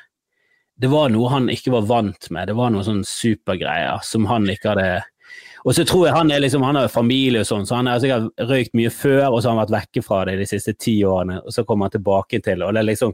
Det 0.81 0.89
var 0.89 1.13
noe 1.13 1.29
han 1.33 1.51
ikke 1.53 1.75
var 1.77 1.89
vant 1.89 2.31
med. 2.33 2.49
Det 2.49 2.57
var 2.57 2.73
noen 2.73 2.87
sånne 2.87 3.09
supergreier 3.09 4.01
som 4.07 4.29
han 4.31 4.49
ikke 4.49 4.73
hadde 4.73 4.91
og 5.61 5.75
så 5.77 5.85
tror 5.85 6.07
jeg 6.07 6.17
han 6.17 6.31
er 6.33 6.41
liksom, 6.41 6.63
han 6.65 6.79
har 6.81 6.89
familie 6.89 7.43
og 7.43 7.49
sånn, 7.49 7.67
så 7.69 7.77
han 7.77 7.89
har 7.91 8.01
sikkert 8.01 8.31
røykt 8.49 8.73
mye 8.79 8.89
før, 8.89 9.27
og 9.29 9.43
så 9.43 9.51
har 9.51 9.59
han 9.59 9.61
vært 9.61 9.75
vekke 9.75 10.03
fra 10.07 10.23
det 10.25 10.39
de 10.41 10.47
siste 10.49 10.73
ti 10.81 10.95
årene, 11.05 11.37
og 11.45 11.53
så 11.53 11.67
kommer 11.69 11.85
han 11.89 11.99
tilbake 11.99 12.41
til 12.41 12.63
det. 12.63 12.65
og 12.65 12.73
det 12.73 12.81
er 12.81 12.89
liksom 12.89 13.13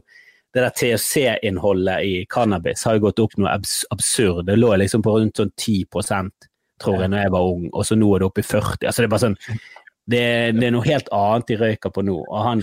det 0.55 0.63
der 0.63 0.75
THC-innholdet 0.79 2.05
i 2.07 2.13
cannabis 2.31 2.85
har 2.87 2.97
jo 2.97 3.07
gått 3.07 3.19
opp 3.23 3.35
noe 3.37 3.51
abs 3.51 3.81
absurd. 3.93 4.45
Det 4.47 4.55
lå 4.57 4.71
liksom 4.79 5.03
på 5.05 5.17
rundt 5.17 5.41
sånn 5.41 5.51
10% 5.53 6.47
tror 6.81 7.01
jeg, 7.01 7.09
når 7.11 7.25
jeg 7.25 7.33
var 7.33 7.49
ung, 7.51 7.67
og 7.73 7.85
så 7.87 7.97
nå 7.97 8.07
er 8.13 8.21
det 8.21 8.27
oppe 8.29 8.43
i 8.43 8.45
40 8.45 8.85
altså 8.85 9.01
det 9.01 9.07
er 9.07 9.13
bare 9.13 9.23
sånn, 9.23 9.37
det, 10.07 10.23
det 10.59 10.67
er 10.67 10.73
noe 10.75 10.85
helt 10.85 11.07
annet 11.15 11.47
de 11.49 11.57
røyker 11.57 11.93
på 11.93 12.03
nå. 12.05 12.17
og 12.21 12.43
han 12.45 12.61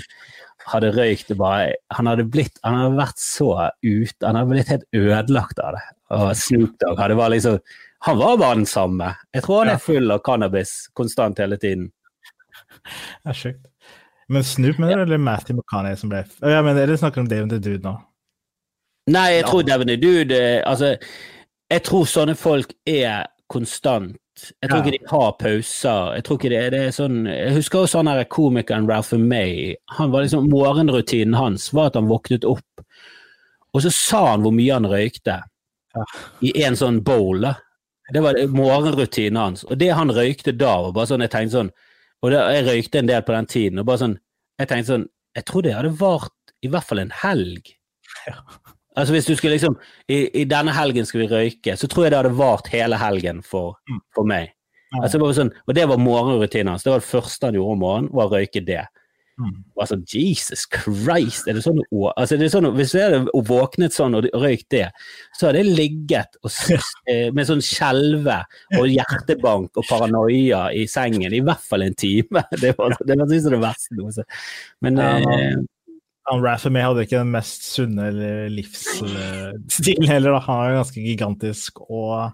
hadde 0.71 0.93
røykt 0.95 1.35
bare 1.37 1.75
Han 1.93 2.09
hadde 2.09 2.25
blitt, 2.31 2.57
han 2.65 2.79
hadde 2.79 2.97
vært 2.97 3.21
så 3.21 3.49
ute, 3.83 4.21
han 4.25 4.39
hadde 4.39 4.53
blitt 4.53 4.71
helt 4.73 4.87
ødelagt 4.97 5.61
av 5.61 5.77
det. 5.77 5.83
Og 6.15 6.31
Snoop 6.39 6.79
Dogg 6.81 7.03
hadde 7.03 7.19
vært 7.19 7.35
liksom 7.35 7.59
Han 8.07 8.19
var 8.21 8.39
bare 8.41 8.59
den 8.61 8.69
samme. 8.69 9.11
Jeg 9.35 9.45
tror 9.45 9.63
han 9.63 9.75
er 9.75 9.83
full 9.83 10.15
av 10.15 10.23
cannabis 10.25 10.73
konstant 10.97 11.41
hele 11.41 11.59
tiden. 11.61 11.91
Det 12.85 13.33
er 13.33 13.39
sjukt. 13.39 13.63
Men 14.35 14.45
Snoop 14.45 14.81
mener 14.83 14.97
du, 14.97 15.03
eller 15.03 15.23
Matthew 15.23 15.57
McConney 15.59 15.97
som 15.97 16.11
ble 16.13 16.25
ja, 16.41 16.63
men 16.65 16.77
Eller 16.79 16.99
snakker 16.99 17.23
om 17.23 17.31
Devin 17.31 17.53
the 17.53 17.61
Dude 17.63 17.85
nå? 17.87 17.95
Nei, 19.15 19.29
jeg 19.37 19.47
tror 19.47 19.65
Devin 19.67 19.93
the 19.93 20.01
Dude 20.01 20.35
eh, 20.35 20.61
Altså, 20.67 20.95
jeg 21.71 21.87
tror 21.87 22.09
sånne 22.09 22.35
folk 22.39 22.73
er 22.89 23.27
konstant. 23.53 24.17
Jeg 24.63 24.71
tror 24.71 24.81
ja. 24.81 24.83
ikke 24.83 24.95
de 24.95 25.11
har 25.11 25.35
pauser. 25.39 26.15
Jeg 26.17 26.25
tror 26.27 26.39
ikke 26.39 26.51
det, 26.53 26.61
det 26.75 26.81
er 26.89 26.95
sånn 26.97 27.19
Jeg 27.29 27.55
husker 27.59 27.85
også 27.85 28.01
han 28.01 28.11
her 28.11 28.25
komikeren 28.33 28.89
Ralph 28.91 29.15
May. 29.21 29.75
Han 29.99 30.13
var 30.15 30.25
liksom, 30.25 30.49
Morgenrutinen 30.51 31.37
hans 31.39 31.69
var 31.77 31.93
at 31.93 31.99
han 32.01 32.09
våknet 32.11 32.47
opp, 32.49 32.85
og 33.75 33.85
så 33.85 33.93
sa 33.95 34.23
han 34.33 34.45
hvor 34.45 34.55
mye 34.55 34.75
han 34.75 34.89
røykte 34.89 35.37
ja. 35.45 36.07
i 36.47 36.55
en 36.67 36.79
sånn 36.79 37.03
bowl. 37.07 37.45
da. 37.45 37.55
Det 38.13 38.23
var 38.25 38.39
morgenrutinen 38.53 39.41
hans. 39.41 39.65
Og 39.69 39.79
det 39.81 39.93
han 39.97 40.13
røykte 40.13 40.57
da, 40.57 40.77
var 40.87 40.97
bare 40.97 41.13
sånn 41.13 41.25
Jeg 41.25 41.35
tenkte 41.35 41.59
sånn 41.61 41.75
og 42.25 42.31
det, 42.33 42.41
jeg 42.57 42.65
røykte 42.65 43.03
en 43.03 43.09
del 43.11 43.25
på 43.25 43.35
den 43.35 43.47
tiden. 43.47 43.81
og 43.83 43.87
bare 43.89 44.01
sånn, 44.01 44.15
Jeg 44.61 44.71
tenkte 44.71 44.93
sånn 44.93 45.09
Jeg 45.35 45.47
trodde 45.49 45.71
jeg 45.71 45.79
hadde 45.81 45.97
vart 45.99 46.55
i 46.65 46.71
hvert 46.73 46.87
fall 46.89 47.05
en 47.05 47.15
helg. 47.25 47.75
Ja. 48.25 48.39
Altså 48.95 49.13
hvis 49.13 49.27
du 49.27 49.35
skulle 49.35 49.57
liksom 49.57 49.75
i, 50.07 50.29
i, 50.39 50.45
denne 50.47 50.73
helgen 50.73 51.05
skal 51.05 51.25
vi 51.25 51.27
røyke, 51.29 51.75
så 51.77 51.89
tror 51.91 52.05
jeg 52.07 52.13
det 52.15 52.21
hadde 52.21 52.37
vart 52.39 52.69
hele 52.71 52.97
helgen 53.01 53.41
for, 53.43 53.75
mm. 53.91 53.99
for 54.15 54.29
meg. 54.31 54.53
Altså, 55.01 55.19
det 55.19 55.31
sånn, 55.35 55.51
og 55.67 55.75
det 55.75 55.87
var 55.91 55.99
morgenrutinen 55.99 56.71
hans. 56.71 56.85
Det 56.87 56.93
var 56.93 57.03
det 57.03 57.09
første 57.09 57.49
han 57.49 57.59
gjorde 57.59 57.75
om 57.75 57.83
morgenen, 57.83 58.13
var 58.15 58.31
å 58.31 58.37
røyke 58.37 58.63
det. 58.65 58.85
Altså, 59.81 59.99
Jesus 60.07 60.63
Christ! 60.71 61.49
Er 61.51 61.57
det 61.59 61.65
sånn, 61.65 61.81
altså, 62.15 62.39
det 62.39 62.47
er 62.47 62.53
sånn, 62.53 62.69
hvis 62.77 62.95
jeg 62.95 63.11
hadde 63.11 63.43
våknet 63.49 63.97
sånn 63.97 64.15
og 64.19 64.29
røykt 64.31 64.69
det, 64.75 64.87
så 65.35 65.49
hadde 65.49 65.65
jeg 65.65 65.75
ligget 65.75 66.39
og, 66.45 66.53
eh, 67.11 67.29
med 67.35 67.49
sånn 67.49 67.63
skjelve 67.65 68.39
og 68.79 68.87
hjertebank 68.93 69.81
og 69.81 69.89
paranoia 69.91 70.69
i 70.77 70.87
sengen 70.91 71.35
i 71.35 71.43
hvert 71.45 71.65
fall 71.67 71.87
en 71.87 71.99
time. 71.99 72.45
Det 72.65 72.71
var, 72.79 72.95
det 73.05 73.17
var 73.19 73.29
det 73.29 73.59
verste. 73.61 74.25
Men 74.85 74.99
eh, 75.03 75.57
han 76.25 76.77
hadde 76.81 77.03
ikke 77.05 77.19
den 77.21 77.33
mest 77.35 77.67
sunne 77.69 78.07
livsstilen 78.49 80.09
heller. 80.09 80.39
Da. 80.39 80.41
Han 80.47 80.63
er 80.65 80.79
ganske 80.79 81.03
gigantisk 81.05 81.83
og 81.85 82.31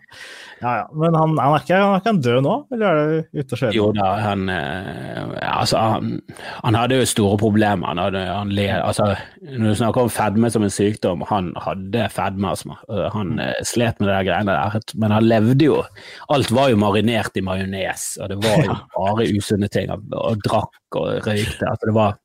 Ja, 0.61 0.74
ja. 0.83 0.85
Men 0.94 1.16
han, 1.16 1.35
han, 1.40 1.55
er 1.57 1.64
ikke, 1.64 1.79
han 1.81 1.94
er 1.94 2.03
ikke 2.03 2.12
han 2.12 2.20
død 2.22 2.40
nå, 2.44 2.55
eller 2.74 2.87
er 2.87 3.11
det 3.11 3.40
ute 3.40 3.57
og 3.57 3.61
skjer? 3.62 3.74
Jo 3.74 3.88
da, 3.96 4.07
han, 4.20 4.44
eh, 4.53 5.35
altså, 5.40 5.81
han, 5.81 6.79
hadde 6.79 7.00
jo 7.00 7.09
store 7.09 7.40
problemer. 7.40 7.90
Han 7.90 8.03
hadde, 8.05 8.24
han 8.29 8.55
le, 8.55 8.68
altså, 8.76 9.09
når 9.42 9.66
du 9.72 9.81
snakker 9.81 10.07
om 10.07 10.12
fedme 10.12 10.53
som 10.53 10.66
en 10.66 10.74
sykdom, 10.74 11.26
han 11.33 11.50
hadde 11.64 12.07
fedme. 12.14 12.53
Altså. 12.53 12.76
Han 13.16 13.38
eh, 13.42 13.57
slet 13.66 13.98
med 13.98 14.12
de 14.12 14.22
greiene 14.31 14.55
der. 14.55 14.81
Men 15.00 15.16
han 15.16 15.26
levde 15.26 15.66
jo 15.66 15.83
Alt 16.31 16.53
var 16.55 16.70
jo 16.70 16.79
marinert 16.79 17.37
i 17.40 17.42
majones, 17.44 18.12
og 18.20 18.31
det 18.31 18.38
var 18.44 18.66
jo 18.68 18.76
bare 18.98 19.31
usunne 19.35 19.70
ting. 19.72 19.90
Og 19.90 20.42
drakk 20.46 21.00
og 21.00 21.24
røykte. 21.26 21.66
Altså, 21.66 21.88
det 21.88 21.96
var 21.96 22.18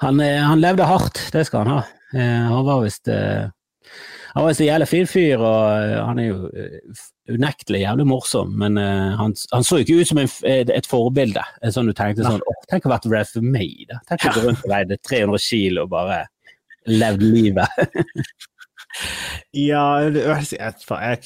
han, 0.00 0.20
eh, 0.20 0.42
han, 0.42 0.60
levde 0.60 0.88
hardt, 0.88 1.20
det 1.34 1.46
skal 1.48 1.64
han 1.64 1.78
ha. 1.78 1.80
Eh, 2.14 2.44
han 2.50 2.66
var 2.66 2.84
visst 2.84 3.08
eh, 3.08 3.48
han 4.30 4.44
var 4.46 4.52
en 4.52 4.66
jævlig 4.66 4.86
fin 4.86 5.08
fyr, 5.10 5.40
og 5.42 6.04
han 6.06 6.18
er 6.22 6.28
jo 6.28 6.50
unektelig 7.30 7.80
jævlig 7.80 8.04
morsom, 8.06 8.52
men 8.62 8.76
han, 8.78 9.32
han, 9.50 9.64
så 9.66 9.80
ikke 9.82 9.96
ut 9.98 10.06
som 10.06 10.20
en, 10.22 10.30
et 10.46 10.86
forbilde. 10.86 11.42
Sånn 11.74 11.90
du 11.90 11.94
tenkte 11.98 12.22
sånn 12.22 12.38
Å, 12.38 12.54
Tenk 12.70 12.86
å 12.86 12.92
ha 12.92 13.00
vært 13.00 13.32
for 13.34 13.42
May, 13.42 13.88
da. 13.90 13.98
Tenk 14.06 14.28
å 14.30 14.34
gå 14.36 14.44
rundt 14.46 14.62
og 14.62 14.70
veide 14.70 15.00
300 15.02 15.42
kilo 15.42 15.88
og 15.88 15.90
bare 15.96 16.20
levd 16.86 17.26
livet. 17.26 17.82
Ja, 19.56 19.84
jeg, 20.04 20.14
jeg, 20.22 20.44
jeg, 20.54 21.20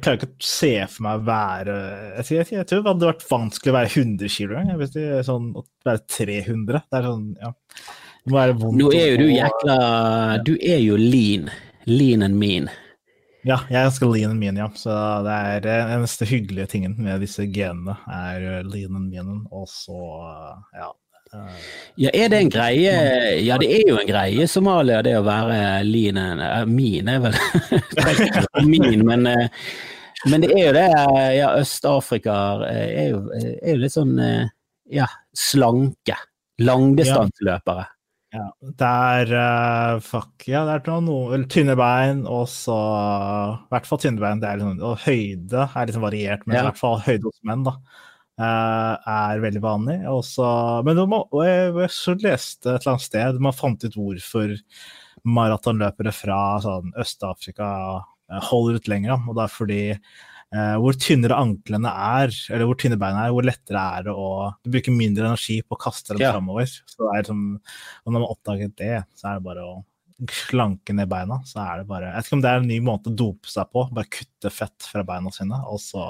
klarer 0.00 0.16
ikke 0.16 0.28
å 0.30 0.46
se 0.48 0.72
for 0.88 1.04
meg 1.04 1.18
å 1.18 1.24
være 1.26 1.74
jeg, 2.22 2.46
jeg, 2.54 2.66
tror 2.68 2.84
det 2.84 2.92
hadde 2.94 3.10
vært 3.10 3.26
vanskelig 3.28 3.72
å 3.72 3.76
være 3.76 3.90
100 3.90 4.30
kg 4.32 4.54
engang. 4.62 5.24
sånn 5.26 5.50
å 5.60 5.64
være 5.84 6.04
300. 6.08 6.84
Det 6.86 7.00
er 7.00 7.08
sånn, 7.10 7.26
ja. 7.40 7.52
Det 8.20 8.32
må 8.32 8.38
være 8.38 8.56
vondt. 8.60 8.80
Nå 8.80 8.92
er 8.96 9.10
jo 9.12 9.18
du 9.20 9.28
jækla 9.32 9.76
Du 10.46 10.54
er 10.56 10.80
jo 10.84 10.96
lean. 11.00 11.50
Lean 11.90 12.24
and 12.24 12.36
mean. 12.40 12.70
Ja, 13.40 13.62
jeg 13.70 13.78
er 13.78 13.86
ganske 13.88 14.08
lean 14.08 14.34
and 14.34 14.40
mean, 14.40 14.58
ja. 14.60 14.68
Så 14.76 14.96
det 15.24 15.36
er 15.52 15.62
den 15.64 15.94
eneste 15.96 16.28
hyggelige 16.28 16.68
tingen 16.74 16.96
med 17.00 17.22
disse 17.24 17.46
genene, 17.48 17.96
er 18.08 18.64
lean 18.68 18.98
and 18.98 19.08
mean. 19.08 19.44
Og 19.52 19.68
så, 19.72 20.00
ja, 20.76 20.90
ja, 22.00 22.10
er 22.10 22.30
det 22.32 22.38
en 22.40 22.50
greie 22.50 22.94
Ja, 23.38 23.58
det 23.60 23.68
er 23.76 23.84
jo 23.86 24.00
en 24.00 24.08
greie 24.08 24.42
i 24.42 24.48
Somalia, 24.50 24.98
det 25.06 25.12
å 25.14 25.22
være 25.22 25.84
lean 25.86 26.18
eh, 26.18 26.64
Min 26.66 27.10
er 27.12 27.20
vel 27.22 27.36
min, 28.72 29.04
men, 29.06 29.28
eh, 29.30 29.68
men 30.26 30.42
det 30.42 30.50
er 30.56 30.64
jo 30.64 30.72
det 30.74 30.88
Ja, 31.36 31.52
Øst-Afrika 31.60 32.34
er, 32.66 33.14
er, 33.14 33.70
jo 33.70 33.78
litt 33.78 33.94
sånn 33.94 34.18
ja, 34.90 35.06
slanke. 35.38 36.16
Langdistanseløpere. 36.60 37.86
Ja, 38.30 38.44
det 38.62 38.88
er 38.88 39.32
uh, 39.34 40.00
fuck, 40.04 40.44
ja, 40.46 40.62
det 40.68 40.76
er 40.86 41.00
noe, 41.02 41.40
tynne 41.50 41.74
bein, 41.78 42.20
og 42.30 42.44
så 42.50 42.76
I 43.56 43.72
hvert 43.72 43.88
fall 43.88 44.00
tynne 44.02 44.22
bein. 44.22 44.42
Det 44.42 44.50
er 44.50 44.60
liksom, 44.60 44.84
og 44.86 45.02
høyde 45.02 45.64
er 45.66 45.90
liksom 45.90 46.06
variert, 46.06 46.44
men 46.46 46.60
i 46.60 46.62
hvert 46.68 46.78
fall 46.78 47.00
høyde 47.02 47.26
hos 47.26 47.40
menn, 47.48 47.64
da. 47.66 47.74
Eh, 48.40 49.10
er 49.12 49.42
veldig 49.42 49.60
vanlig. 49.60 49.98
Også, 50.08 50.46
men 50.86 51.02
må, 51.10 51.24
jeg, 51.44 51.90
så 51.92 52.16
leste 52.16 52.72
et 52.72 52.80
eller 52.80 52.94
annet 52.94 53.04
sted 53.04 53.40
man 53.42 53.56
fant 53.56 53.84
ut 53.84 53.98
hvorfor 53.98 54.54
maratonløpere 55.28 56.12
fra 56.16 56.40
sånn, 56.64 56.94
Øst-Afrika 57.00 57.68
eh, 58.00 58.40
holder 58.48 58.80
ut 58.80 58.88
lenger. 58.88 59.18
Og 59.28 59.36
det 59.36 59.44
er 59.44 59.52
fordi 59.52 59.82
eh, 59.90 60.76
hvor 60.80 60.96
tynnere 60.96 61.40
anklene 61.42 61.92
er, 61.92 62.32
eller 62.48 62.70
hvor 62.70 62.80
tynne 62.80 63.00
beina 63.00 63.26
er, 63.26 63.36
hvor 63.36 63.44
lettere 63.44 63.84
er 63.98 64.08
det 64.08 64.16
å 64.16 64.30
Du 64.64 64.72
bruker 64.72 64.96
mindre 64.96 65.28
energi 65.28 65.60
på 65.66 65.76
å 65.76 65.84
kaste 65.88 66.16
dem 66.16 66.24
ja. 66.24 66.32
framover. 66.32 66.70
Så 66.70 67.04
det 67.04 67.12
er 67.12 67.26
liksom, 67.26 67.46
og 67.60 68.14
når 68.14 68.24
man 68.24 68.30
oppdager 68.30 68.72
det, 68.80 68.96
så 69.20 69.32
er 69.34 69.40
det 69.40 69.48
bare 69.50 69.68
å 69.68 69.78
slanke 70.28 70.94
ned 70.96 71.08
beina, 71.10 71.40
så 71.48 71.62
er 71.64 71.80
det 71.80 71.88
bare 71.88 72.10
Jeg 72.10 72.16
vet 72.16 72.28
ikke 72.28 72.36
om 72.36 72.44
det 72.44 72.50
er 72.50 72.60
en 72.60 72.68
ny 72.68 72.78
måte 72.84 73.10
å 73.12 73.16
dope 73.16 73.50
seg 73.50 73.70
på. 73.72 73.86
Bare 73.96 74.12
kutte 74.12 74.52
fett 74.52 74.86
fra 74.90 75.04
beina 75.06 75.32
sine, 75.34 75.58
og 75.70 75.80
så 75.82 76.04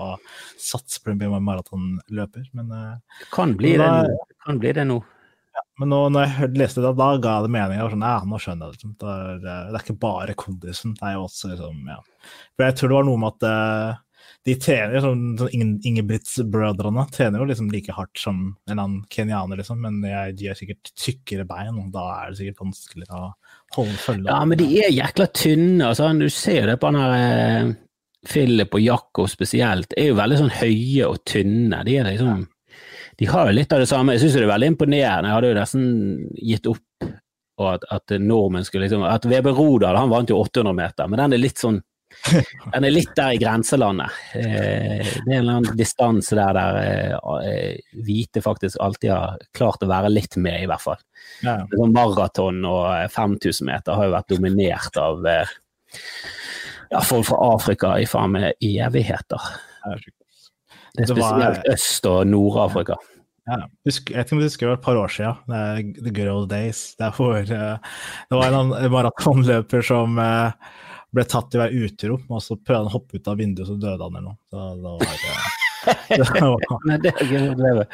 satse 0.61 1.03
på 1.05 1.15
en 1.15 1.39
maratonløper. 1.47 2.51
Men 2.59 2.75
eh, 2.77 3.25
kan 3.35 3.55
bli, 3.59 3.77
da, 3.81 4.03
det, 4.09 4.37
kan 4.47 4.61
bli 4.63 4.75
det 4.77 4.87
nå. 4.91 4.99
Ja, 5.51 5.65
men 5.83 5.91
nå, 5.93 6.01
når 6.15 6.29
jeg 6.29 6.53
leste 6.61 6.83
det, 6.85 6.93
da 6.99 7.09
ga 7.23 7.39
det 7.45 7.51
mening. 7.53 7.79
Jeg 7.79 7.87
var 7.87 7.97
sånn, 7.97 8.07
ja, 8.07 8.21
nå 8.27 8.43
skjønner 8.43 8.75
jeg 8.75 8.83
det. 8.83 8.93
det. 9.01 9.15
Er, 9.15 9.41
det 9.71 9.79
er 9.79 9.85
ikke 9.85 9.99
bare 10.07 10.39
kondisen. 10.39 10.95
Det 10.99 11.09
er 11.09 11.17
jo 11.19 11.27
også 11.27 11.53
liksom, 11.55 11.83
ja. 11.91 11.99
For 12.55 12.67
jeg 12.67 12.79
tror 12.79 12.93
det 12.93 12.99
var 13.01 13.11
noe 13.11 13.23
med 13.25 13.35
at 13.37 13.49
uh, 13.51 14.07
de 14.47 14.55
trener 14.61 15.03
sånn, 15.05 15.25
sånn 15.41 17.13
trener 17.13 17.43
jo 17.43 17.49
liksom 17.51 17.69
like 17.73 17.95
hardt 17.97 18.21
som 18.21 18.39
en 18.41 18.73
eller 18.73 18.83
annen 18.83 19.03
kenyaner, 19.13 19.61
liksom, 19.61 19.83
men 19.85 20.01
de 20.37 20.49
har 20.49 20.59
sikkert 20.59 20.93
tykkere 20.97 21.45
bein, 21.49 21.77
og 21.77 21.91
da 21.95 22.07
er 22.17 22.31
det 22.31 22.41
sikkert 22.41 22.65
vanskeligere 22.65 23.21
å 23.21 23.31
holde 23.77 23.99
følge. 24.01 24.31
Ja, 24.31 24.41
men 24.49 24.61
de 24.61 24.69
er 24.81 24.95
jækla 24.95 25.29
tynne. 25.37 25.91
Altså, 25.91 26.09
du 26.17 26.29
ser 26.33 26.63
jo 26.63 26.71
det 26.71 26.79
på 26.81 26.91
han 26.91 27.01
her 27.01 27.17
eh, 27.19 27.73
Philip 28.29 28.75
og 28.77 28.85
Jakob 28.85 29.29
spesielt, 29.33 29.95
er 29.97 30.11
jo 30.11 30.19
veldig 30.19 30.41
sånn 30.43 30.57
høye 30.61 31.09
og 31.09 31.21
tynne. 31.29 31.83
De, 31.87 31.97
er 31.97 32.09
liksom, 32.11 32.47
de 33.21 33.29
har 33.31 33.51
jo 33.51 33.57
litt 33.57 33.73
av 33.77 33.83
det 33.83 33.91
samme. 33.91 34.17
Jeg 34.17 34.25
syns 34.25 34.39
det 34.39 34.45
er 34.45 34.53
veldig 34.55 34.73
imponerende. 34.75 35.31
Jeg 35.31 35.37
hadde 35.39 35.53
jo 35.53 35.61
nesten 35.61 35.87
gitt 36.37 36.71
opp 36.71 37.11
at, 37.61 37.85
at 37.93 38.15
nordmenn 38.25 38.65
skulle 38.65 38.87
liksom 38.87 39.03
At 39.05 39.27
Weber 39.29 39.53
Rodal 39.53 39.99
han 39.99 40.13
vant 40.13 40.31
jo 40.33 40.39
800 40.41 40.77
meter, 40.77 41.09
men 41.11 41.21
den 41.21 41.37
er 41.37 41.43
litt 41.43 41.61
sånn 41.61 41.81
den 42.75 42.87
er 42.87 42.93
litt 42.93 43.13
der 43.17 43.35
i 43.35 43.41
grenselandet. 43.41 44.19
Eh, 44.37 45.01
det 45.01 45.21
er 45.25 45.37
en 45.37 45.37
eller 45.39 45.61
annen 45.61 45.79
distanse 45.79 46.37
der 46.37 46.57
der 46.57 46.79
eh, 47.47 47.79
hvite 48.07 48.43
faktisk 48.45 48.81
alltid 48.83 49.13
har 49.15 49.39
klart 49.57 49.85
å 49.85 49.91
være 49.91 50.13
litt 50.13 50.37
med, 50.37 50.65
i 50.65 50.69
hvert 50.71 50.85
fall. 50.85 51.01
Ja. 51.47 51.61
Sånn 51.73 51.95
maraton 51.97 52.65
og 52.69 53.15
5000 53.15 53.71
meter 53.71 53.99
har 53.99 54.09
jo 54.09 54.17
vært 54.17 54.35
dominert 54.35 55.01
av 55.01 55.31
eh, 55.31 55.55
ja, 56.91 57.01
folk 57.07 57.31
fra 57.31 57.41
Afrika 57.55 57.95
i 58.01 58.09
faen 58.11 58.37
meg 58.37 58.67
evigheter. 58.67 59.55
Det 60.97 61.07
er 61.07 61.15
spesielt 61.15 61.71
Øst- 61.71 62.11
og 62.11 62.27
Nord-Afrika. 62.29 62.99
Ja. 63.49 63.65
Jeg 63.89 64.13
vet 64.13 64.27
ikke 64.29 64.37
om 64.37 64.43
du 64.43 64.45
husker 64.45 64.67
det 64.67 64.71
var 64.71 64.79
et 64.79 64.85
par 64.85 64.99
år 65.01 65.11
siden, 65.11 65.95
The 65.97 66.13
Good 66.15 66.29
Old 66.31 66.51
Days. 66.51 66.83
Det 66.99 67.09
var 67.17 68.55
en 68.55 68.75
maratonløper 68.93 69.87
som 69.87 70.19
ble 71.15 71.25
tatt 71.27 71.57
i 71.57 71.61
være 71.61 71.87
utro, 71.87 72.19
og 72.29 72.43
så 72.45 72.57
prøvde 72.59 72.85
han 72.85 72.91
å 72.91 72.95
hoppe 72.95 73.19
ut 73.19 73.31
av 73.31 73.41
vinduet, 73.41 73.69
så 73.69 73.77
døde 73.81 74.07
han 74.07 74.17
eller 74.21 74.31
noe. 74.31 74.39
Så 74.51 74.69
det 74.79 74.87
var, 74.87 75.05
det, 76.11 76.29
var, 76.29 76.81
Nei, 76.91 76.99
det 77.01 77.13
er 77.13 77.29
Det 77.29 77.87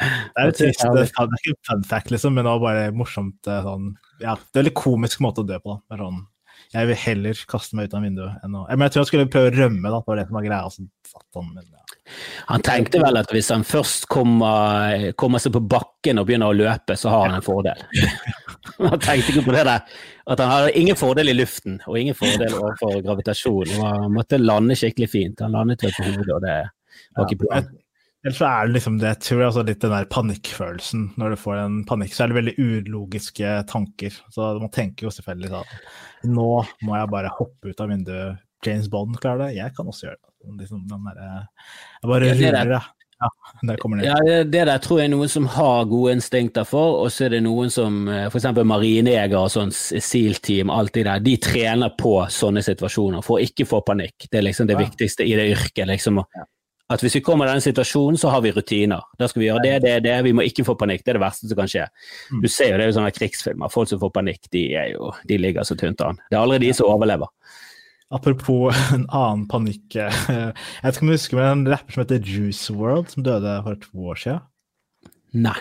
er 0.42 0.48
jo 0.50 0.54
trist, 0.60 0.82
det 0.82 1.04
er 1.06 1.36
ikke 1.40 1.58
fun 1.68 1.84
fact, 1.86 2.12
liksom, 2.14 2.36
men 2.36 2.44
det 2.44 2.54
var 2.54 2.64
bare 2.64 2.86
morsomt. 2.96 3.38
Eh, 3.46 3.60
sånn, 3.66 3.92
ja, 4.20 4.34
det 4.34 4.40
er 4.40 4.40
en 4.40 4.62
veldig 4.62 4.74
komisk 4.78 5.22
måte 5.24 5.44
å 5.44 5.48
dø 5.48 5.60
på. 5.62 5.76
da. 5.76 6.00
Sånn, 6.00 6.24
jeg 6.74 6.88
vil 6.90 6.98
heller 6.98 7.42
kaste 7.48 7.76
meg 7.78 7.88
ut 7.88 7.94
av 7.94 8.02
vinduet 8.04 8.44
enn 8.44 8.56
å 8.58 8.64
Men 8.66 8.86
jeg 8.86 8.94
tror 8.94 9.02
jeg 9.04 9.10
skulle 9.10 9.30
prøve 9.30 9.50
å 9.52 9.54
rømme, 9.54 9.90
da, 9.92 10.00
det 10.00 10.10
var 10.10 10.18
det 10.20 10.26
som 10.28 10.38
var 10.38 10.46
greia. 10.48 10.72
Så 10.72 10.86
satt 11.12 11.38
han, 11.38 11.52
men, 11.54 11.68
ja. 11.70 11.82
Han 12.50 12.64
tenkte 12.66 13.02
vel 13.02 13.18
at 13.18 13.32
hvis 13.34 13.50
han 13.54 13.64
først 13.66 14.08
kommer, 14.10 15.12
kommer, 15.18 15.42
seg 15.42 15.54
på 15.56 15.62
bakken 15.66 16.22
og 16.22 16.28
begynner 16.28 16.52
å 16.52 16.58
løpe, 16.58 16.98
så 16.98 17.12
har 17.12 17.28
han 17.28 17.38
en 17.40 17.46
fordel. 17.46 17.86
han 18.90 19.00
tenkte 19.02 19.32
ikke 19.32 19.46
på 19.48 19.56
det 19.56 19.64
der, 19.68 19.96
at 20.26 20.42
han 20.42 20.52
hadde 20.52 20.76
ingen 20.80 20.98
fordel 20.98 21.32
i 21.32 21.36
luften 21.36 21.80
og 21.86 21.98
ingen 22.00 22.16
fordel 22.18 22.54
overfor 22.58 23.00
gravitasjon. 23.04 23.74
Han 23.80 24.14
måtte 24.14 24.40
lande 24.42 24.76
skikkelig 24.78 25.10
fint. 25.12 25.42
Han 25.44 25.56
landet 25.56 25.86
vel 25.86 25.96
på 25.96 26.06
hodet, 26.10 26.30
og 26.34 26.46
det 26.46 26.56
var 27.16 27.28
ikke 27.28 27.44
planen. 27.44 27.74
Ellers 28.26 28.40
så 28.40 28.46
er 28.48 28.66
det 28.66 28.74
liksom 28.74 28.96
det, 28.98 29.12
tror 29.22 29.38
jeg 29.38 29.46
altså 29.46 29.62
litt 29.62 29.82
den 29.84 29.92
der 29.92 30.08
panikkfølelsen. 30.10 31.02
Når 31.20 31.32
du 31.32 31.38
får 31.38 31.60
en 31.62 31.76
panikk, 31.86 32.14
så 32.16 32.24
er 32.24 32.32
det 32.32 32.38
veldig 32.40 32.54
ulogiske 32.58 33.52
tanker. 33.70 34.16
Så 34.34 34.48
man 34.58 34.72
tenker 34.74 35.06
jo 35.06 35.12
selvfølgelig 35.14 35.52
sånn 35.52 36.32
Nå 36.34 36.48
må 36.88 36.96
jeg 36.96 37.12
bare 37.12 37.30
hoppe 37.36 37.70
ut 37.70 37.82
av 37.84 37.92
vinduet. 37.92 38.42
James 38.66 38.88
Bond 38.90 39.20
klarer 39.22 39.44
det, 39.44 39.60
jeg 39.60 39.74
kan 39.76 39.86
også 39.86 40.08
gjøre 40.08 40.18
det. 40.18 40.32
Liksom, 40.64 40.82
der, 40.90 41.20
jeg 42.02 42.10
bare 42.10 42.32
ruller 42.32 42.72
det. 42.72 42.82
Ja, 43.20 43.28
der 43.62 43.78
kommer 43.80 43.96
det. 43.96 44.08
Ja, 44.10 44.42
det 44.44 44.64
der 44.68 44.80
tror 44.84 45.00
jeg 45.00 45.08
er 45.08 45.14
noen 45.14 45.30
som 45.32 45.46
har 45.54 45.86
gode 45.88 46.16
instinkter 46.18 46.66
for, 46.68 46.98
og 47.04 47.12
så 47.12 47.26
er 47.26 47.36
det 47.36 47.42
noen 47.46 47.72
som 47.72 48.02
eh, 48.12 48.26
f.eks. 48.28 48.50
marinejegere 48.60 49.40
og 49.40 49.52
sånn 49.54 49.72
SEAL-team, 49.72 50.72
alt 50.72 50.92
det 50.98 51.06
der, 51.08 51.22
de 51.24 51.38
trener 51.40 51.94
på 51.96 52.18
sånne 52.32 52.64
situasjoner 52.66 53.24
for 53.24 53.38
å 53.38 53.46
ikke 53.46 53.68
få 53.68 53.80
panikk. 53.86 54.28
Det 54.28 54.42
er 54.42 54.44
liksom 54.48 54.68
det 54.68 54.76
ja. 54.76 54.84
viktigste 54.84 55.24
i 55.24 55.32
det 55.38 55.48
yrket. 55.54 55.88
liksom 55.88 56.20
at 56.86 57.02
hvis 57.02 57.16
vi 57.18 57.22
kommer 57.24 57.48
i 57.48 57.50
denne 57.50 57.64
situasjonen, 57.64 58.18
så 58.20 58.30
har 58.30 58.44
vi 58.44 58.52
rutiner. 58.54 59.02
Da 59.18 59.26
skal 59.26 59.42
vi 59.42 59.48
gjøre 59.48 59.62
det, 59.64 59.72
det, 59.82 59.94
det. 60.04 60.14
Vi 60.22 60.32
må 60.36 60.44
ikke 60.46 60.62
få 60.68 60.76
panikk. 60.78 61.02
Det 61.02 61.12
er 61.12 61.18
det 61.18 61.24
verste 61.24 61.48
som 61.50 61.58
kan 61.58 61.70
skje. 61.70 61.86
Mm. 62.30 62.44
Du 62.44 62.46
ser 62.46 62.70
jo 62.70 62.76
det 62.76 62.84
er 62.84 62.92
jo 62.92 62.96
sånne 63.00 63.14
krigsfilmer. 63.16 63.72
Folk 63.74 63.90
som 63.90 63.98
får 64.02 64.12
panikk, 64.14 64.46
de, 64.54 64.62
jo, 64.92 65.10
de 65.26 65.38
ligger 65.40 65.66
så 65.66 65.74
tynt 65.78 66.04
an. 66.06 66.20
Det 66.30 66.38
er 66.38 66.44
aldri 66.44 66.60
de 66.62 66.70
som 66.78 66.86
overlever. 66.92 67.32
Apropos 68.14 68.70
en 68.94 69.06
annen 69.10 69.46
panikk. 69.50 69.96
Eh, 69.98 70.18
jeg 70.30 70.84
vet 70.84 70.98
ikke 70.98 71.06
om 71.06 71.10
du 71.10 71.16
husker 71.16 71.40
men 71.40 71.48
en 71.52 71.72
rapper 71.72 71.96
som 71.96 72.04
heter 72.04 72.22
Juice 72.22 72.74
World, 72.74 73.10
som 73.12 73.26
døde 73.26 73.56
for 73.66 73.80
to 73.82 74.12
år 74.12 74.22
siden? 74.22 74.44
Nei. 75.34 75.58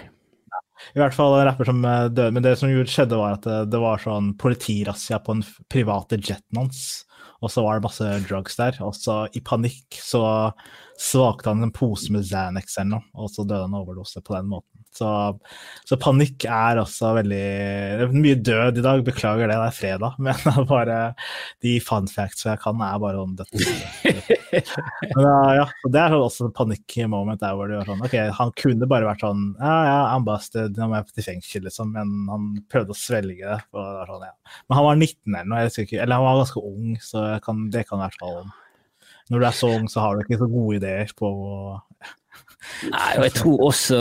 I 0.93 0.99
hvert 0.99 1.15
fall 1.15 1.33
en 1.39 1.47
rapper 1.47 1.71
som 1.71 1.81
eh, 1.87 2.05
døde. 2.11 2.31
Men 2.35 2.45
det 2.45 2.55
som 2.61 2.69
skjedde, 2.69 3.17
var 3.17 3.39
at 3.39 3.47
det, 3.47 3.59
det 3.73 3.81
var 3.81 4.01
sånn 4.03 4.35
politirazzia 4.41 5.21
på 5.23 5.37
den 5.37 5.45
private 5.71 6.21
jeten 6.21 6.61
hans. 6.61 6.85
Og 7.43 7.51
så 7.51 7.61
var 7.65 7.77
det 7.77 7.85
masse 7.85 8.11
drugs 8.29 8.57
der. 8.59 8.77
Og 8.85 8.95
så 8.97 9.23
i 9.33 9.41
panikk 9.45 9.97
så 10.01 10.25
svakte 11.01 11.51
han 11.51 11.65
en 11.65 11.73
pose 11.75 12.13
med 12.13 12.25
Xanax 12.27 12.77
eller 12.79 12.97
noe, 12.97 13.09
og 13.19 13.31
så 13.33 13.43
døde 13.43 13.65
han 13.65 13.75
av 13.75 13.83
overdose 13.83 14.21
på 14.23 14.37
den 14.37 14.47
måten. 14.53 14.74
Så, 14.95 15.09
så, 15.83 15.97
panikk 15.99 16.45
er 16.47 16.79
også 16.79 17.11
veldig 17.17 17.41
det 17.99 18.05
er 18.05 18.13
Mye 18.15 18.37
død 18.39 18.79
i 18.79 18.83
dag, 18.85 19.03
beklager 19.05 19.49
det, 19.49 19.57
det 19.59 19.67
er 19.67 19.75
fredag. 19.75 20.17
Men 20.25 20.67
bare 20.69 20.99
de 21.65 21.75
fun 21.83 22.07
facts 22.11 22.47
jeg 22.47 22.61
kan, 22.63 22.81
er 22.85 23.01
bare 23.03 23.21
om 23.21 23.35
dette. 23.37 23.59
Men 25.15 25.29
ja, 25.59 25.67
det 25.91 26.01
er 26.01 26.15
også 26.15 26.49
en 26.49 26.55
panikk-moment 26.55 27.43
der 27.43 27.57
hvor 27.57 27.71
du 27.71 27.77
er 27.77 27.87
sånn 27.87 28.03
OK, 28.05 28.17
han 28.39 28.53
kunne 28.59 28.89
bare 28.89 29.09
vært 29.09 29.25
sånn 29.25 29.47
Ja, 29.59 29.75
ja, 29.89 29.97
I'm 30.13 30.27
busted, 30.27 30.77
nå 30.79 30.89
må 30.89 30.99
jeg 31.01 31.11
til 31.11 31.29
fengsel, 31.29 31.65
liksom. 31.67 31.95
Men 31.95 32.13
han 32.31 32.51
prøvde 32.71 32.95
å 32.95 32.99
svelge 32.99 33.43
det. 33.43 33.61
det 33.75 34.09
sånn, 34.11 34.27
ja. 34.29 34.59
Men 34.67 34.79
han 34.79 34.87
var 34.89 35.01
19 35.01 35.39
eller 35.41 35.49
noe, 35.51 35.65
eller 35.65 36.15
han 36.15 36.29
var 36.29 36.43
ganske 36.43 36.69
ung, 36.71 36.93
så 37.03 37.25
kan, 37.43 37.65
det 37.73 37.87
kan 37.89 38.05
være 38.05 38.21
sånn 38.21 38.53
når 39.31 39.41
du 39.41 39.45
er 39.47 39.55
så 39.57 39.71
ung, 39.73 39.87
så 39.89 40.03
har 40.03 40.15
du 40.15 40.21
ikke 40.21 40.37
så 40.37 40.47
gode 40.49 40.77
ideer 40.77 41.11
på 41.17 41.29
Nei, 42.89 43.11
og 43.17 43.23
jeg 43.27 43.33
tror 43.37 43.63
også 43.67 43.97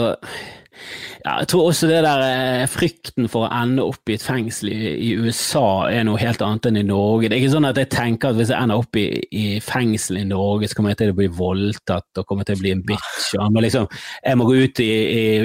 ja, 1.25 1.39
jeg 1.41 1.47
tror 1.49 1.69
også 1.69 1.87
det 1.89 2.01
der 2.05 2.23
eh, 2.25 2.65
frykten 2.69 3.29
for 3.31 3.47
å 3.47 3.51
ende 3.55 3.85
opp 3.85 4.11
i 4.11 4.15
et 4.17 4.23
fengsel 4.23 4.69
i, 4.69 4.79
i, 4.93 5.11
USA 5.17 5.87
er 5.89 6.05
noe 6.05 6.19
helt 6.21 6.43
annet 6.45 6.69
enn 6.69 6.79
i 6.81 6.85
Norge. 6.85 7.29
Det 7.29 7.37
er 7.37 7.43
ikke 7.43 7.55
sånn 7.55 7.69
at 7.69 7.79
jeg 7.81 7.89
tenker 7.93 8.29
at 8.29 8.39
hvis 8.39 8.51
jeg 8.53 8.61
ender 8.61 8.83
opp 8.83 8.99
i, 8.99 9.05
i 9.33 9.45
fengsel 9.63 10.19
i 10.21 10.25
Norge, 10.29 10.69
så 10.69 10.77
kommer 10.77 10.93
jeg 10.93 11.01
til 11.01 11.13
å 11.13 11.17
bli 11.17 11.29
voldtatt 11.33 12.21
og 12.21 12.27
kommer 12.29 12.47
til 12.47 12.59
å 12.59 12.61
bli 12.61 12.73
en 12.75 12.83
bitch. 12.85 13.31
men 13.41 13.65
liksom, 13.65 13.87
jeg 14.21 14.39
må 14.39 14.47
gå 14.49 14.57
ut 14.65 14.81
i, 14.83 14.91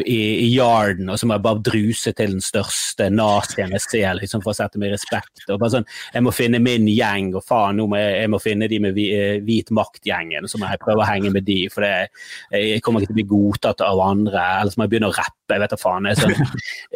i, 0.05 0.21
yarden 0.51 1.13
og 1.13 1.21
så 1.21 1.29
må 1.29 1.37
jeg 1.37 1.45
bare 1.47 1.65
druse 1.65 2.13
til 2.17 2.35
den 2.35 2.45
største 2.45 3.09
nazien 3.15 3.73
jeg 3.77 3.85
ser, 3.87 4.13
liksom, 4.19 4.45
for 4.45 4.53
å 4.53 4.59
sette 4.59 4.81
meg 4.81 4.91
i 4.91 4.95
respekt. 4.97 5.47
Og 5.49 5.61
bare 5.61 5.79
sånn, 5.79 5.89
Jeg 6.13 6.25
må 6.27 6.35
finne 6.35 6.61
min 6.63 6.89
gjeng, 6.91 7.33
og 7.39 7.45
faen, 7.47 7.79
nå 7.79 7.87
må 7.91 7.99
jeg, 8.01 8.13
jeg 8.25 8.33
må 8.33 8.43
finne 8.43 8.69
de 8.69 8.81
med 8.83 8.97
vi, 8.97 9.07
hvit 9.47 9.71
makt-gjengen. 9.75 10.49
Så 10.51 10.61
må 10.61 10.69
jeg 10.69 10.83
prøve 10.83 11.05
å 11.05 11.09
henge 11.09 11.33
med 11.33 11.47
de, 11.47 11.61
for 11.73 11.87
det, 11.87 12.11
jeg 12.53 12.83
kommer 12.85 13.01
ikke 13.01 13.15
til 13.15 13.17
å 13.17 13.21
bli 13.21 13.29
godtatt 13.31 13.85
av 13.87 14.03
andre. 14.05 14.45
Eller 14.61 14.75
så 14.75 14.81
må 14.81 14.87
jeg 14.87 14.95
begynne 14.95 15.11
å 15.13 15.17
rappe 15.21 15.55
jeg 15.55 15.63
vet 15.63 15.75
da 15.75 15.79
faen. 15.81 16.09
Jeg, 16.11 16.19
sånn, 16.21 16.35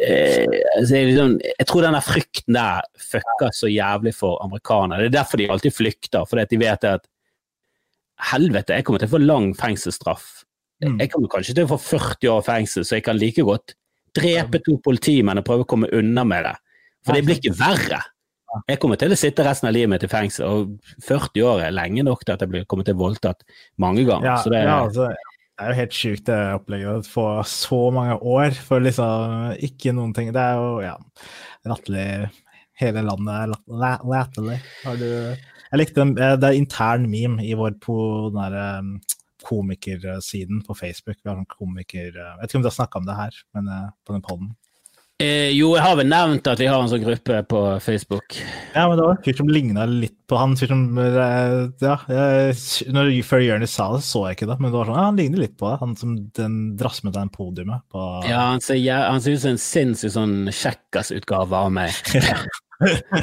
eh, 0.07 0.55
altså, 0.75 0.91
jeg, 0.95 1.09
liksom, 1.11 1.35
jeg, 1.47 1.67
tror 1.69 1.85
den 1.85 1.99
frykten 2.05 2.57
der 2.57 2.87
fucker 3.11 3.53
så 3.55 3.71
jævlig 3.71 4.15
for 4.17 4.41
amerikanere. 4.45 5.05
Det 5.05 5.13
er 5.13 5.19
derfor 5.19 5.41
de 5.41 5.51
alltid 5.53 5.75
flykter, 5.75 6.27
fordi 6.29 6.47
de 6.51 6.61
vet 6.65 6.89
at 6.89 7.07
helvete, 8.31 8.77
jeg 8.77 8.87
kommer 8.87 9.03
til 9.03 9.11
å 9.11 9.15
få 9.15 9.23
lang 9.23 9.49
fengselsstraff. 9.59 10.27
Mm. 10.83 10.99
Jeg 11.01 11.11
kommer 11.11 11.31
kanskje 11.31 11.55
til 11.57 11.67
å 11.67 11.73
få 11.75 11.79
40 11.83 12.31
år 12.31 12.43
fengsel, 12.45 12.87
så 12.87 12.97
jeg 12.97 13.05
kan 13.07 13.19
like 13.19 13.43
godt 13.47 13.75
drepe 14.15 14.61
to 14.63 14.77
politimenn 14.83 15.39
og 15.41 15.47
prøve 15.47 15.65
å 15.65 15.69
komme 15.69 15.91
unna 15.95 16.23
med 16.27 16.47
det. 16.47 16.55
For 17.05 17.15
det 17.15 17.25
blir 17.27 17.39
ikke 17.39 17.57
verre. 17.59 18.01
Jeg 18.69 18.79
kommer 18.79 18.99
til 18.99 19.11
å 19.11 19.17
sitte 19.19 19.43
resten 19.43 19.67
av 19.67 19.75
livet 19.75 19.91
mitt 19.91 20.05
i 20.07 20.09
fengsel, 20.09 20.47
og 20.47 20.99
40 21.03 21.43
år 21.43 21.65
er 21.67 21.75
lenge 21.75 22.05
nok 22.07 22.23
til 22.23 22.37
at 22.37 22.45
jeg 22.45 22.67
kommer 22.71 22.87
til 22.87 22.95
voldtatt 22.99 23.43
mange 23.83 24.05
ganger. 24.07 24.29
Ja, 24.31 24.37
så 24.39 24.53
det, 24.53 24.61
ja, 24.63 24.77
altså, 24.85 25.09
det 25.55 25.63
er 25.63 25.71
jo 25.71 25.79
helt 25.79 25.93
sjukt 25.95 26.25
det 26.27 26.37
opplegget. 26.57 26.97
Å 26.99 27.07
få 27.07 27.25
så 27.47 27.77
mange 27.95 28.17
år 28.19 28.55
for 28.59 28.83
liksom 28.83 29.53
ikke 29.63 29.93
noen 29.95 30.11
ting. 30.15 30.33
Det 30.35 30.41
er 30.41 30.57
jo 30.59 30.81
ja, 30.83 30.95
latterlig. 31.71 32.07
Hele 32.75 33.05
landet 33.07 33.37
er 33.37 33.53
latterlig. 34.11 34.57
Jeg 35.71 35.79
likte 35.79 36.01
den, 36.01 36.11
eh, 36.19 36.35
det 36.35 36.49
er 36.49 36.59
intern 36.59 37.07
meme 37.07 37.45
i 37.47 37.53
vår 37.55 37.77
på 37.83 37.95
den 38.33 38.41
derre 38.41 38.65
um, 38.83 38.91
komikersiden 39.47 40.59
på 40.67 40.75
Facebook. 40.75 41.21
Vi 41.21 41.31
har 41.31 41.39
en 41.39 41.47
komiker 41.47 42.11
Jeg 42.11 42.35
vet 42.41 42.49
ikke 42.49 42.59
om 42.59 42.65
du 42.65 42.69
har 42.71 42.75
snakka 42.75 42.99
om 42.99 43.07
det 43.07 43.15
her, 43.15 43.39
men 43.55 43.71
uh, 43.71 43.89
på 44.03 44.17
den 44.17 44.25
poden. 44.27 44.51
Eh, 45.23 45.53
jo, 45.55 45.69
jeg 45.77 45.83
har 45.85 45.93
vel 45.95 46.09
nevnt 46.11 46.47
at 46.51 46.59
vi 46.59 46.65
har 46.67 46.81
en 46.81 46.89
sånn 46.91 47.03
gruppe 47.05 47.37
på 47.47 47.59
Facebook. 47.79 48.35
Ja, 48.73 48.83
men 48.89 48.97
det 48.99 49.05
var 49.05 49.13
en 49.13 49.21
fyr 49.23 49.37
som 49.37 49.47
ligna 49.47 49.85
litt 49.87 50.17
på 50.27 50.35
han 50.35 50.57
fyr 50.59 50.73
som 50.73 50.81
eh, 50.99 51.69
Ja, 51.79 51.93
jeg, 52.11 52.57
når, 52.91 53.13
før 53.23 53.43
Jonis 53.45 53.77
sa 53.77 53.87
det, 53.93 54.01
så 54.03 54.25
jeg 54.25 54.35
ikke 54.35 54.49
det, 54.49 54.57
men 54.59 54.73
det 54.73 54.75
var 54.75 54.89
sånn, 54.89 54.99
ja, 54.99 55.05
han 55.07 55.21
ligner 55.21 55.43
litt 55.45 55.55
på 55.55 55.69
det. 55.69 55.77
Han 55.85 55.95
som 55.99 56.17
den 56.35 56.57
drass 56.75 56.99
med 57.07 57.15
den 57.15 57.31
podiumet 57.31 57.85
på 57.95 58.09
Ja, 58.27 58.41
han 58.49 58.63
ser, 58.65 58.81
ja, 58.81 59.05
han 59.07 59.23
ser 59.23 59.37
ut 59.37 59.45
som 59.45 59.55
en 59.55 59.63
sinnssyk 59.69 60.15
sånn 60.17 60.35
kjekkas-utgave 60.51 61.63
av 61.63 61.71
meg. 61.79 61.95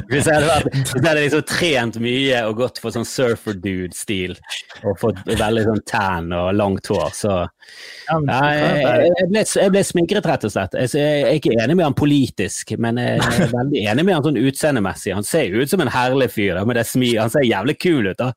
Hvis 0.08 0.28
jeg 0.28 0.32
hadde, 0.32 0.70
hvis 0.72 0.94
jeg 0.94 1.04
hadde 1.04 1.22
liksom 1.26 1.42
trent 1.48 1.98
mye 2.00 2.38
og 2.48 2.60
gått 2.62 2.78
for 2.80 2.94
sånn 2.94 3.04
surfer 3.08 3.58
dude-stil 3.60 4.38
og 4.80 4.96
fått 5.00 5.20
veldig 5.28 5.64
sånn 5.66 5.82
tan 5.88 6.30
og 6.36 6.54
langt 6.56 6.88
hår, 6.88 7.10
så 7.16 7.34
ja, 7.42 8.16
jeg, 8.16 8.62
jeg, 8.80 9.28
ble, 9.28 9.44
jeg, 9.44 9.74
ble, 9.74 9.82
sminkret, 9.86 10.28
rett 10.28 10.46
og 10.48 10.54
slett. 10.54 10.76
Jeg, 10.80 11.20
er 11.26 11.36
ikke 11.36 11.52
enig 11.56 11.76
med 11.76 11.88
han 11.90 11.98
politisk, 11.98 12.74
men 12.80 13.00
jeg 13.02 13.20
er 13.20 13.52
veldig 13.58 13.84
enig 13.92 14.06
med 14.08 14.18
han 14.18 14.26
sånn 14.30 14.40
utseendemessig. 14.40 15.16
Han 15.18 15.28
ser 15.28 15.52
ut 15.58 15.72
som 15.72 15.84
en 15.84 15.92
herlig 15.92 16.32
fyr, 16.32 16.54
da, 16.56 16.64
med 16.68 16.80
det 16.80 16.88
smi, 16.88 17.12
han 17.20 17.32
ser 17.32 17.44
jævlig 17.48 17.76
kul 17.82 18.08
ut. 18.08 18.18
da. 18.18 18.32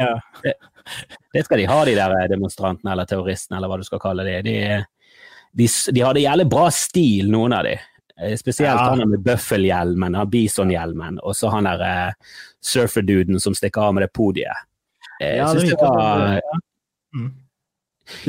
Ja. 0.00 0.14
Det, 0.42 0.56
det, 1.32 1.44
skal 1.44 1.60
de 1.60 1.68
ha, 1.70 1.80
de 1.86 1.96
der 1.98 2.16
demonstrantene 2.32 2.92
eller 2.94 3.08
terroristene, 3.08 3.58
eller 3.58 3.70
hva 3.70 3.80
du 3.80 3.86
skal 3.86 4.02
kalle 4.02 4.26
det. 4.26 4.40
De, 4.48 4.58
de, 5.54 5.68
de 5.68 6.04
hadde 6.04 6.24
jævlig 6.24 6.48
bra 6.50 6.70
stil, 6.74 7.28
noen 7.32 7.56
av 7.56 7.68
de. 7.68 7.76
Eh, 8.20 8.36
spesielt 8.38 8.70
ja. 8.70 8.90
han 8.94 9.08
med 9.10 9.22
bøffelhjelmen, 9.26 10.14
han 10.14 10.30
bisonhjelmen, 10.30 11.18
og 11.22 11.34
så 11.36 11.50
han 11.50 11.66
der 11.66 11.82
uh, 11.82 12.34
surferduden 12.62 13.42
som 13.42 13.56
stikker 13.58 13.88
av 13.88 13.96
med 13.96 14.06
det 14.06 14.12
podiet. 14.14 14.68
Jeg 15.18 15.40
Ja, 15.40 15.50
det 15.54 15.66
virker 15.66 15.90
var 15.90 16.38
ja. 16.38 16.60
Mm. 17.14 17.32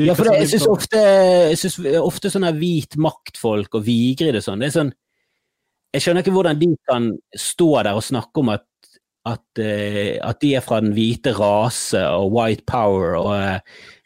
Ja, 0.00 0.14
for 0.16 0.24
det, 0.24 0.38
jeg 0.40 0.48
syns 0.54 0.62
sånn- 0.64 0.72
ofte, 0.72 1.00
jeg 1.50 1.58
synes 1.60 1.98
ofte 2.00 2.30
sånne 2.32 2.52
hvit 2.56 2.96
maktfolk 2.96 3.74
og 3.76 3.84
Vigrid 3.84 4.38
og 4.38 4.44
sånn, 4.44 4.62
det 4.62 4.70
er 4.70 4.78
sånn 4.78 4.92
Jeg 5.94 6.02
skjønner 6.02 6.24
ikke 6.24 6.32
hvordan 6.34 6.58
de 6.60 6.68
kan 6.88 7.10
stå 7.36 7.68
der 7.86 7.96
og 7.96 8.04
snakke 8.04 8.40
om 8.42 8.50
at, 8.52 8.64
at, 9.24 9.44
uh, 9.60 10.16
at 10.28 10.40
de 10.42 10.54
er 10.56 10.64
fra 10.64 10.80
den 10.80 10.96
hvite 10.96 11.34
rase 11.36 12.02
og 12.08 12.32
white 12.34 12.66
power 12.68 13.16
og 13.20 13.30
eh, 13.36 13.60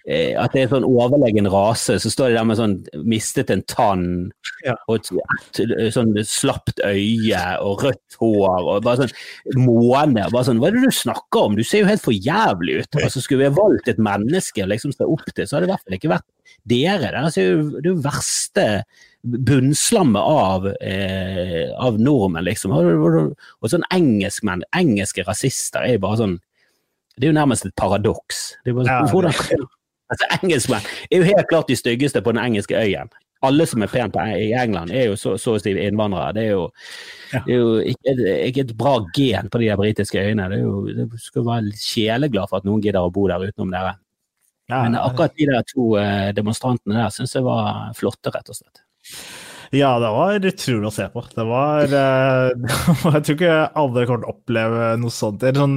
at 0.08 0.52
det 0.54 0.62
er 0.64 0.68
sånn 0.72 0.86
overlegen 0.88 1.48
rase. 1.52 1.98
Så 2.00 2.10
står 2.10 2.30
de 2.32 2.38
der 2.38 2.44
med 2.48 2.56
sånn 2.58 2.76
mistet 3.04 3.50
en 3.50 3.62
tann 3.62 4.32
Ja. 4.64 4.74
og 4.88 5.00
et, 5.00 5.60
sånn 5.94 6.14
slapt 6.24 6.80
øye 6.84 7.42
og 7.60 7.84
rødt 7.84 8.16
hår 8.20 8.70
og 8.76 8.82
bare 8.84 9.04
sånn 9.04 9.60
måne. 9.66 10.26
Bare 10.32 10.44
sånn, 10.48 10.58
Hva 10.60 10.68
er 10.68 10.72
det 10.78 10.82
du 10.88 10.90
snakker 10.90 11.44
om? 11.44 11.56
Du 11.56 11.62
ser 11.64 11.80
jo 11.84 11.90
helt 11.90 12.02
for 12.02 12.12
jævlig 12.12 12.80
ut. 12.82 13.00
Altså, 13.02 13.20
skulle 13.20 13.44
vi 13.44 13.50
ha 13.50 13.56
valgt 13.56 13.88
et 13.88 13.98
menneske 13.98 14.64
å 14.64 14.68
liksom 14.68 14.92
stå 14.92 15.08
opp 15.10 15.24
til, 15.34 15.44
så 15.46 15.56
hadde 15.56 15.66
det 15.66 15.70
i 15.70 15.74
hvert 15.74 15.86
fall 15.86 15.98
ikke 15.98 16.14
vært 16.16 16.28
dere. 16.66 17.30
Det 17.30 17.42
er 17.44 17.52
jo 17.52 17.80
det 17.80 17.90
er 17.92 18.02
verste 18.04 18.66
bunnslammet 19.22 20.22
av, 20.22 20.66
eh, 20.80 21.68
av 21.78 21.98
nordmenn, 22.00 22.44
liksom. 22.44 22.72
Og, 22.72 23.68
sånn 23.68 23.84
engelskmenn, 23.92 24.62
engelske 24.74 25.24
rasister 25.26 25.84
er 25.84 25.92
jo 25.98 25.98
bare 26.06 26.16
sånn 26.22 26.38
Det 27.18 27.26
er 27.28 27.32
jo 27.34 27.36
nærmest 27.36 27.66
et 27.66 27.74
paradoks. 27.76 28.54
Det 28.64 28.70
er 28.70 28.74
bare, 28.78 28.86
Ja, 28.86 29.02
sånn, 29.02 29.04
det- 29.04 29.34
hvordan, 29.34 29.68
altså, 30.10 30.28
engelskmenn 30.42 30.86
er 31.10 31.16
jo 31.22 31.28
helt 31.30 31.48
klart 31.50 31.70
de 31.70 31.76
styggeste 31.78 32.22
på 32.22 32.34
den 32.34 32.42
engelske 32.44 32.76
øyen. 32.78 33.10
Alle 33.42 33.64
som 33.64 33.80
er 33.80 33.88
pent 33.88 34.18
i 34.36 34.50
England, 34.52 34.90
er 34.92 35.06
jo 35.08 35.14
så, 35.16 35.38
så 35.40 35.54
å 35.56 35.60
si 35.62 35.72
innvandrere. 35.72 36.34
Det 36.36 36.42
er 36.44 36.50
jo, 36.50 36.66
Ja. 37.32 37.40
det 37.46 37.54
er 37.54 37.60
jo 37.62 37.70
ikke, 37.94 38.14
ikke 38.50 38.64
et 38.66 38.74
bra 38.76 38.98
gen 39.16 39.48
på 39.48 39.62
de 39.62 39.70
der 39.70 39.78
britiske 39.80 40.20
øyene. 40.20 40.48
Det, 40.52 40.58
jo, 40.60 40.82
det 40.92 41.06
skal 41.22 41.46
være 41.46 41.70
kjeleglad 41.72 41.80
sjeleglad 41.80 42.50
for 42.50 42.60
at 42.60 42.68
noen 42.68 42.82
gidder 42.84 43.06
å 43.06 43.12
bo 43.14 43.24
der 43.30 43.46
utenom 43.48 43.72
dere. 43.72 43.94
Ja, 44.68 44.82
Men 44.84 44.98
akkurat 45.00 45.32
de 45.38 45.46
der 45.48 45.64
to 45.66 45.96
eh, 45.98 46.30
demonstrantene 46.36 47.00
der 47.00 47.14
syns 47.14 47.32
jeg 47.34 47.42
var 47.46 47.94
flotte, 47.98 48.30
rett 48.34 48.52
og 48.52 48.60
slett. 48.60 48.84
Ja, 49.70 49.90
det 50.02 50.08
var 50.10 50.46
utrolig 50.48 50.88
å 50.88 50.90
se 50.90 51.04
på. 51.12 51.22
Det 51.30 51.44
var 51.46 51.92
eh, 51.94 52.70
Jeg 53.14 53.22
tror 53.26 53.36
ikke 53.36 53.58
alle 53.78 54.02
kommer 54.08 54.24
til 54.24 54.26
å 54.26 54.32
oppleve 54.32 54.88
noe 54.98 55.14
sånt. 55.14 55.44
Sånn, 55.54 55.76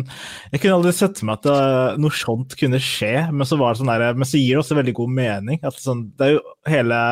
jeg 0.50 0.64
kunne 0.64 0.80
aldri 0.80 0.94
sett 0.98 1.22
for 1.22 1.30
meg 1.30 1.38
at 1.38 1.46
det, 1.46 1.58
noe 2.02 2.18
sånt 2.18 2.56
kunne 2.58 2.82
skje, 2.82 3.12
men 3.30 3.46
så, 3.46 3.60
det 3.62 3.70
sånn 3.78 3.92
der, 3.94 4.18
men 4.18 4.30
så 4.30 4.42
gir 4.42 4.56
det 4.56 4.64
også 4.64 4.80
veldig 4.80 4.96
god 4.98 5.14
mening. 5.20 5.62
At 5.62 5.78
sånn, 5.78 6.08
det 6.18 6.26
er 6.26 6.34
jo 6.40 6.42
hele, 6.74 7.04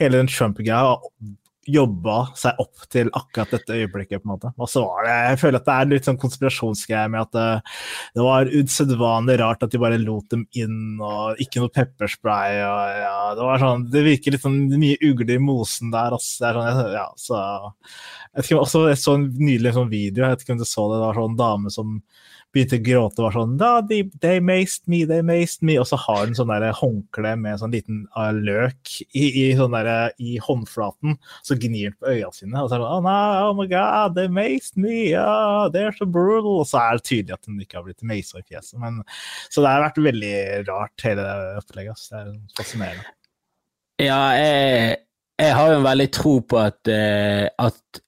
hele 0.00 0.22
den 0.22 0.32
Trump-greia 0.32 0.96
jobba 1.68 2.30
seg 2.38 2.56
opp 2.62 2.86
til 2.92 3.10
akkurat 3.12 3.52
dette 3.52 3.76
øyeblikket. 3.76 4.22
på 4.22 4.28
en 4.28 4.32
måte. 4.32 4.52
Og 4.56 4.68
så 4.68 4.82
var 4.86 5.04
det, 5.04 5.16
Jeg 5.30 5.40
føler 5.40 5.60
at 5.60 5.66
det 5.66 5.74
er 5.74 5.90
litt 5.90 6.08
sånn 6.08 6.20
konspirasjonsgreie 6.20 7.10
med 7.12 7.20
at 7.20 7.32
det, 7.36 7.48
det 8.16 8.24
var 8.24 8.46
usedvanlig 8.48 9.38
rart 9.40 9.62
at 9.62 9.70
de 9.70 9.82
bare 9.82 10.00
lot 10.00 10.28
dem 10.30 10.46
inn, 10.56 10.98
og 11.00 11.36
ikke 11.42 11.60
noe 11.60 11.74
pepperspray. 11.74 12.62
og 12.64 13.02
ja, 13.04 13.34
Det 13.36 13.46
var 13.50 13.64
sånn, 13.64 13.86
det 13.92 14.06
virker 14.06 14.32
litt 14.32 14.46
sånn 14.46 14.60
mye 14.72 14.98
ugler 15.04 15.36
i 15.36 15.42
mosen 15.42 15.92
der. 15.92 16.16
Altså, 16.16 16.40
det 16.40 16.48
er 16.48 16.80
sånn, 16.80 16.96
ja, 16.96 17.06
så, 17.16 17.44
jeg, 18.24 18.34
vet 18.40 18.50
ikke, 18.50 18.64
også, 18.64 18.86
jeg 18.88 19.02
så 19.04 19.16
en 19.18 19.28
nydelig 19.36 19.76
sånn 19.76 19.92
video, 19.92 20.24
jeg 20.24 20.34
vet 20.34 20.44
ikke 20.46 20.56
om 20.56 20.64
du 20.64 20.68
så 20.68 20.88
det, 20.88 20.98
det 21.00 21.06
var 21.08 21.20
sånn 21.20 21.40
dame 21.40 21.74
som 21.74 22.00
begynte 22.54 22.78
å 22.80 22.82
gråte 22.84 23.20
og 23.20 23.26
var 23.28 23.36
sånn 23.36 23.56
da, 23.60 23.70
they, 23.86 24.04
they 24.22 24.40
maced 24.42 24.88
me, 24.90 25.02
they 25.08 25.22
maced 25.26 25.62
me. 25.66 25.76
Og 25.80 25.86
så 25.90 25.98
har 26.02 26.24
hun 26.24 26.36
sånn 26.36 26.50
der 26.50 26.66
håndkle 26.76 27.34
med 27.38 27.60
sånn 27.60 27.74
liten 27.74 28.02
uh, 28.16 28.30
løk 28.34 28.94
i, 29.06 29.24
i, 29.28 29.44
sånn 29.58 29.76
der, 29.76 30.10
i 30.18 30.36
håndflaten. 30.42 31.16
Så 31.46 31.58
gnir 31.60 31.90
den 31.90 31.98
på 32.00 32.14
øya 32.14 32.32
sine. 32.34 32.58
Og 32.58 32.70
så 32.70 32.76
er 32.76 32.82
det 32.82 32.88
sånn 32.88 32.98
oh, 32.98 33.04
no, 33.06 33.50
oh 33.50 33.54
my 33.58 33.68
god, 33.70 34.16
they 34.18 34.30
maced 34.30 34.80
me, 34.80 35.12
oh, 35.18 35.68
they're 35.72 35.94
so 35.96 36.08
brutal. 36.08 36.60
Og 36.64 36.68
så 36.70 36.82
er 36.82 36.98
det 36.98 37.06
tydelig 37.10 37.38
at 37.38 37.50
hun 37.50 37.62
ikke 37.62 37.80
har 37.80 37.86
blitt 37.86 38.06
maced 38.06 38.42
i 38.42 38.46
fjeset. 38.48 38.76
Men, 38.82 39.00
så 39.48 39.62
det 39.62 39.74
har 39.74 39.86
vært 39.86 40.04
veldig 40.10 40.34
rart, 40.70 41.06
hele 41.06 41.26
det 41.26 41.62
opplegget. 41.62 42.02
Så 42.02 42.16
Det 42.16 42.26
er 42.26 42.60
fascinerende. 42.60 43.08
Ja, 44.00 44.20
jeg, 44.32 45.00
jeg 45.40 45.56
har 45.56 45.70
jo 45.70 45.80
en 45.80 45.86
veldig 45.86 46.06
tro 46.16 46.38
på 46.48 46.58
at, 46.60 46.80
eh, 46.88 47.46
at 47.60 48.00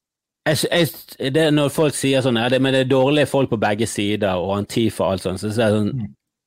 jeg, 0.48 0.58
jeg, 0.70 1.32
det 1.34 1.44
Når 1.54 1.68
folk 1.74 1.94
sier 1.94 2.24
sånn 2.24 2.40
ja, 2.40 2.48
det, 2.50 2.58
men 2.62 2.74
det 2.74 2.84
er 2.84 2.90
dårlige 2.90 3.30
folk 3.30 3.52
på 3.52 3.60
begge 3.62 3.86
sider 3.90 4.40
og 4.40 4.56
Antifa 4.58 5.06
og 5.06 5.12
alt 5.16 5.26
sånt, 5.26 5.42
så 5.42 5.50
er 5.52 5.54
det 5.56 5.78
sånn 5.78 5.92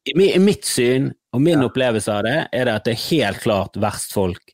i, 0.06 0.14
I 0.36 0.42
mitt 0.42 0.68
syn 0.68 1.10
og 1.34 1.42
min 1.42 1.64
opplevelse 1.66 2.12
av 2.14 2.26
det, 2.28 2.36
er 2.54 2.68
det 2.68 2.76
at 2.78 2.86
det 2.86 2.94
er 2.94 3.06
helt 3.10 3.40
klart 3.44 3.80
verst 3.82 4.14
folk 4.16 4.54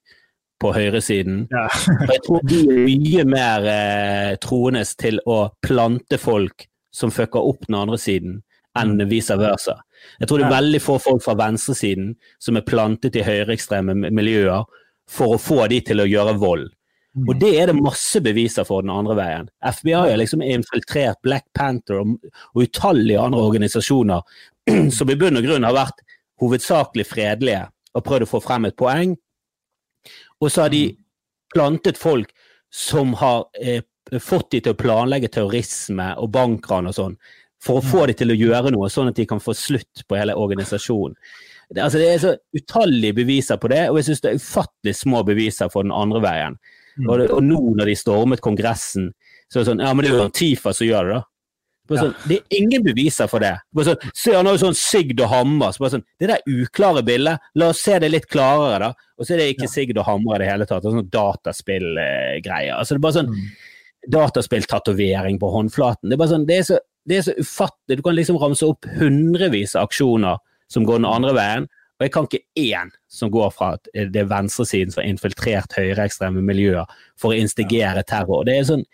på 0.61 0.71
høyresiden. 0.73 1.47
Ja. 1.51 1.65
Jeg 2.09 2.21
tror 2.25 2.43
de 2.47 2.59
er 2.61 2.79
mye 2.85 3.25
mer 3.29 3.67
eh, 3.69 4.31
troende 4.41 4.83
til 5.01 5.19
å 5.29 5.49
plante 5.65 6.17
folk 6.21 6.67
som 6.93 7.11
fucker 7.13 7.41
opp 7.51 7.65
den 7.67 7.77
andre 7.81 7.97
siden, 8.01 8.39
enn 8.77 8.95
vice 9.09 9.35
versa. 9.41 9.79
Jeg 10.21 10.29
tror 10.29 10.39
det 10.39 10.45
er 10.47 10.51
Ja. 10.53 10.57
veldig 10.59 10.81
få 10.81 10.97
folk 11.01 11.23
fra 11.25 11.35
venstresiden 11.37 12.13
som 12.39 12.57
er 12.57 12.65
plantet 12.67 13.17
i 13.19 13.25
høyreekstreme 13.25 13.97
miljøer 14.09 14.63
for 15.09 15.35
å 15.35 15.41
få 15.41 15.67
de 15.69 15.81
til 15.81 15.99
å 15.99 16.07
gjøre 16.07 16.37
vold. 16.39 16.69
Og 17.11 17.35
det 17.41 17.49
er 17.59 17.67
det 17.67 17.75
masse 17.75 18.21
beviser 18.23 18.63
for 18.67 18.85
den 18.85 18.93
andre 18.93 19.17
veien. 19.19 19.49
FBI 19.59 19.97
har 19.97 20.19
liksom 20.19 20.43
infiltrert 20.45 21.19
Black 21.25 21.49
Panther 21.57 21.99
og, 21.99 22.13
og 22.53 22.63
utallige 22.63 23.19
andre 23.19 23.41
organisasjoner 23.49 24.21
som 24.97 25.11
i 25.11 25.17
bunn 25.19 25.41
og 25.41 25.47
grunn 25.47 25.67
har 25.67 25.75
vært 25.75 25.99
hovedsakelig 26.41 27.05
fredelige 27.09 27.65
og 27.97 28.05
prøvd 28.05 28.25
å 28.25 28.31
få 28.31 28.41
frem 28.45 28.69
et 28.69 28.77
poeng. 28.79 29.17
Og 30.41 30.49
så 30.49 30.65
har 30.65 30.73
de 30.73 30.85
plantet 31.51 31.99
folk 31.99 32.31
som 32.71 33.11
har 33.19 33.43
eh, 33.59 33.83
fått 34.23 34.53
de 34.55 34.61
til 34.63 34.73
å 34.73 34.79
planlegge 34.79 35.29
terrorisme 35.35 36.13
og 36.17 36.31
bankran 36.31 36.87
og 36.87 36.95
sånn, 36.95 37.17
for 37.61 37.79
å 37.79 37.85
få 37.85 38.07
de 38.09 38.15
til 38.17 38.31
å 38.33 38.37
gjøre 38.39 38.71
noe, 38.73 38.89
sånn 38.89 39.11
at 39.11 39.19
de 39.19 39.27
kan 39.29 39.43
få 39.43 39.53
slutt 39.57 40.05
på 40.07 40.17
hele 40.17 40.37
organisasjonen. 40.39 41.17
Det, 41.71 41.83
altså, 41.83 41.99
det 42.01 42.07
er 42.09 42.23
så 42.23 42.31
utallige 42.57 43.19
beviser 43.21 43.59
på 43.61 43.69
det, 43.71 43.85
og 43.91 43.99
jeg 43.99 44.09
syns 44.09 44.23
det 44.23 44.31
er 44.31 44.39
ufattelig 44.41 44.95
små 44.97 45.21
beviser 45.27 45.69
for 45.71 45.85
den 45.85 45.93
andre 45.95 46.23
veien. 46.23 46.57
Og, 47.07 47.13
det, 47.19 47.27
og 47.31 47.43
nå 47.45 47.59
når 47.77 47.91
de 47.91 47.97
stormet 47.99 48.43
Kongressen, 48.43 49.11
så 49.51 49.59
er 49.59 49.63
det 49.63 49.69
sånn 49.71 49.83
Ja, 49.83 49.91
men 49.93 50.05
det 50.05 50.11
er 50.11 50.17
jo 50.17 50.25
Antifa 50.29 50.73
som 50.75 50.87
gjør 50.87 51.07
det, 51.07 51.19
da. 51.19 51.27
Sånn, 51.91 52.13
ja. 52.13 52.27
det 52.29 52.35
er 52.37 52.59
ingen 52.61 52.83
beviser 52.85 53.27
for 53.27 53.43
det. 53.43 53.51
Bare 53.75 53.89
sånn, 53.89 54.11
se, 54.15 54.31
han 54.31 54.47
har 54.47 54.55
jo 54.55 54.61
sånn 54.61 54.77
Sigd 54.77 55.19
og 55.23 55.31
Hammer. 55.31 55.73
Så 55.75 55.89
sånn, 55.91 56.05
det 56.21 56.29
der 56.29 56.45
uklare 56.47 57.03
bildet, 57.03 57.41
la 57.59 57.71
oss 57.73 57.81
se 57.83 57.97
det 57.99 58.11
litt 58.13 58.29
klarere, 58.31 58.91
da. 58.91 59.09
Og 59.19 59.27
så 59.27 59.35
er 59.35 59.41
det 59.41 59.49
ikke 59.55 59.67
Sigd 59.71 59.99
og 59.99 60.07
Hammer 60.07 60.37
i 60.37 60.45
det 60.45 60.51
hele 60.53 60.67
tatt. 60.69 60.85
Det 60.85 60.91
er 60.91 60.97
sånn 60.99 61.11
dataspillgreier. 61.11 62.77
altså, 62.77 62.95
det 62.95 63.01
er 63.01 63.05
bare 63.07 63.17
sånn 63.17 63.33
dataspilltatovering 64.15 65.41
på 65.41 65.51
håndflaten. 65.51 66.07
Det 66.09 66.15
er 66.15 66.23
bare 66.23 66.33
sånn, 66.33 66.47
det 66.47 66.61
er 66.61 66.65
så, 66.69 66.79
det 67.09 67.19
er 67.19 67.27
så 67.27 67.35
ufattelig. 67.37 67.99
Du 67.99 68.05
kan 68.07 68.17
liksom 68.17 68.39
ramse 68.41 68.71
opp 68.71 68.87
hundrevis 68.97 69.75
av 69.75 69.89
aksjoner 69.89 70.39
som 70.71 70.87
går 70.87 71.01
den 71.01 71.11
andre 71.11 71.35
veien, 71.35 71.67
og 72.01 72.07
jeg 72.07 72.13
kan 72.15 72.25
ikke 72.25 72.41
én 72.57 72.89
som 73.13 73.29
går 73.29 73.51
fra 73.53 73.75
at 73.75 73.89
det 73.93 74.23
er 74.23 74.29
venstresiden 74.29 74.89
som 74.89 75.03
har 75.03 75.09
infiltrert 75.11 75.75
høyreekstreme 75.77 76.41
miljøer 76.41 76.89
for 77.21 77.29
å 77.29 77.37
instigere 77.37 78.01
terror. 78.09 78.41
Det 78.47 78.55
er 78.57 78.65
sånn 78.65 78.87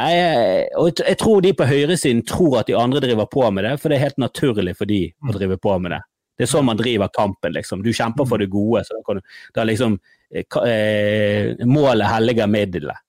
jeg, 0.00 0.64
og 0.80 0.96
jeg, 0.96 1.18
tror 1.20 1.44
de 1.44 1.52
på 1.54 1.66
høyresiden 1.68 2.24
tror 2.26 2.62
at 2.62 2.70
de 2.70 2.74
andre 2.74 3.02
driver 3.04 3.28
på 3.30 3.44
med 3.54 3.68
det, 3.68 3.76
for 3.78 3.92
det 3.92 3.98
er 3.98 4.08
helt 4.08 4.18
naturlig 4.18 4.74
for 4.78 4.90
de 4.90 5.04
å 5.22 5.34
drive 5.36 5.60
på 5.62 5.76
med 5.78 5.94
det. 5.94 6.00
Det 6.40 6.46
er 6.46 6.50
sånn 6.50 6.66
man 6.66 6.80
driver 6.80 7.12
kampen, 7.12 7.52
liksom. 7.52 7.84
Du 7.84 7.92
kjemper 7.92 8.26
for 8.26 8.42
det 8.42 8.48
gode, 8.50 8.82
så 8.86 8.96
da 8.96 9.04
kan 9.06 9.20
du 9.20 9.34
da 9.54 9.66
liksom 9.68 9.98
eh, 10.32 10.58
eh, 10.64 11.66
Målet 11.68 12.08
helliger 12.08 12.50
middelet. 12.50 13.06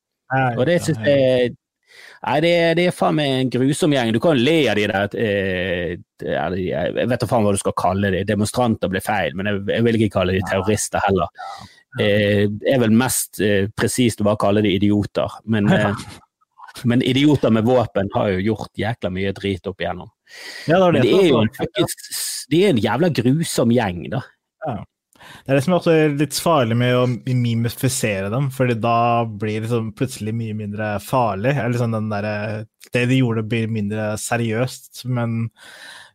Og 0.60 0.66
det 0.68 0.78
syns 0.84 1.02
jeg 1.08 1.56
Nei, 2.22 2.38
det, 2.46 2.54
det 2.78 2.84
er 2.86 2.94
faen 2.94 3.16
meg 3.18 3.32
en 3.34 3.52
grusom 3.56 3.94
gjeng. 3.96 4.12
Du 4.14 4.20
kan 4.22 4.38
le 4.38 4.58
av 4.70 4.78
de 4.78 4.84
der 4.92 5.16
eh, 5.18 5.94
Jeg 6.22 7.08
vet 7.10 7.24
da 7.24 7.30
faen 7.30 7.48
hva 7.48 7.54
du 7.56 7.62
skal 7.62 7.74
kalle 7.82 8.12
de. 8.14 8.22
Demonstranter 8.30 8.92
blir 8.94 9.02
feil, 9.02 9.34
men 9.38 9.50
jeg, 9.50 9.64
jeg 9.74 9.86
vil 9.88 9.98
ikke 9.98 10.16
kalle 10.20 10.36
de 10.38 10.44
terrorister 10.46 11.02
heller. 11.08 11.32
Eh, 12.00 12.46
er 12.46 12.84
vel 12.84 12.94
mest 12.96 13.42
eh, 13.44 13.66
presist 13.74 14.22
å 14.22 14.28
bare 14.30 14.40
kalle 14.44 14.62
de 14.64 14.76
idioter. 14.78 15.40
Men, 15.50 15.72
eh, 15.74 16.06
men 16.88 17.02
idioter 17.02 17.54
med 17.58 17.66
våpen 17.66 18.14
har 18.14 18.30
jo 18.36 18.46
gjort 18.52 18.72
jækla 18.80 19.12
mye 19.18 19.34
drit 19.42 19.68
opp 19.72 19.82
igjennom. 19.82 20.14
Ja, 20.70 20.78
det, 20.78 21.02
det, 21.02 21.10
det 21.10 21.18
er 21.18 21.28
jo 21.32 21.42
en, 21.42 21.52
de 22.54 22.62
er 22.62 22.76
en 22.76 22.86
jævla 22.86 23.10
grusom 23.18 23.74
gjeng, 23.74 24.06
da. 24.14 24.22
Det 25.46 25.52
er 25.52 25.58
det 25.58 25.64
som 25.66 25.76
er 25.78 26.16
litt 26.18 26.38
farlig 26.42 26.78
med 26.78 26.98
å 26.98 27.08
mimifisere 27.38 28.30
dem, 28.34 28.50
fordi 28.54 28.78
da 28.82 29.24
blir 29.26 29.60
det 29.60 29.68
liksom 29.68 29.92
plutselig 29.98 30.34
mye 30.38 30.58
mindre 30.58 30.92
farlig. 31.04 31.56
Liksom 31.74 31.98
der, 32.12 32.30
det 32.94 33.06
de 33.10 33.20
gjorde, 33.22 33.48
blir 33.50 33.72
mindre 33.72 34.12
seriøst. 34.22 35.06
Men 35.10 35.50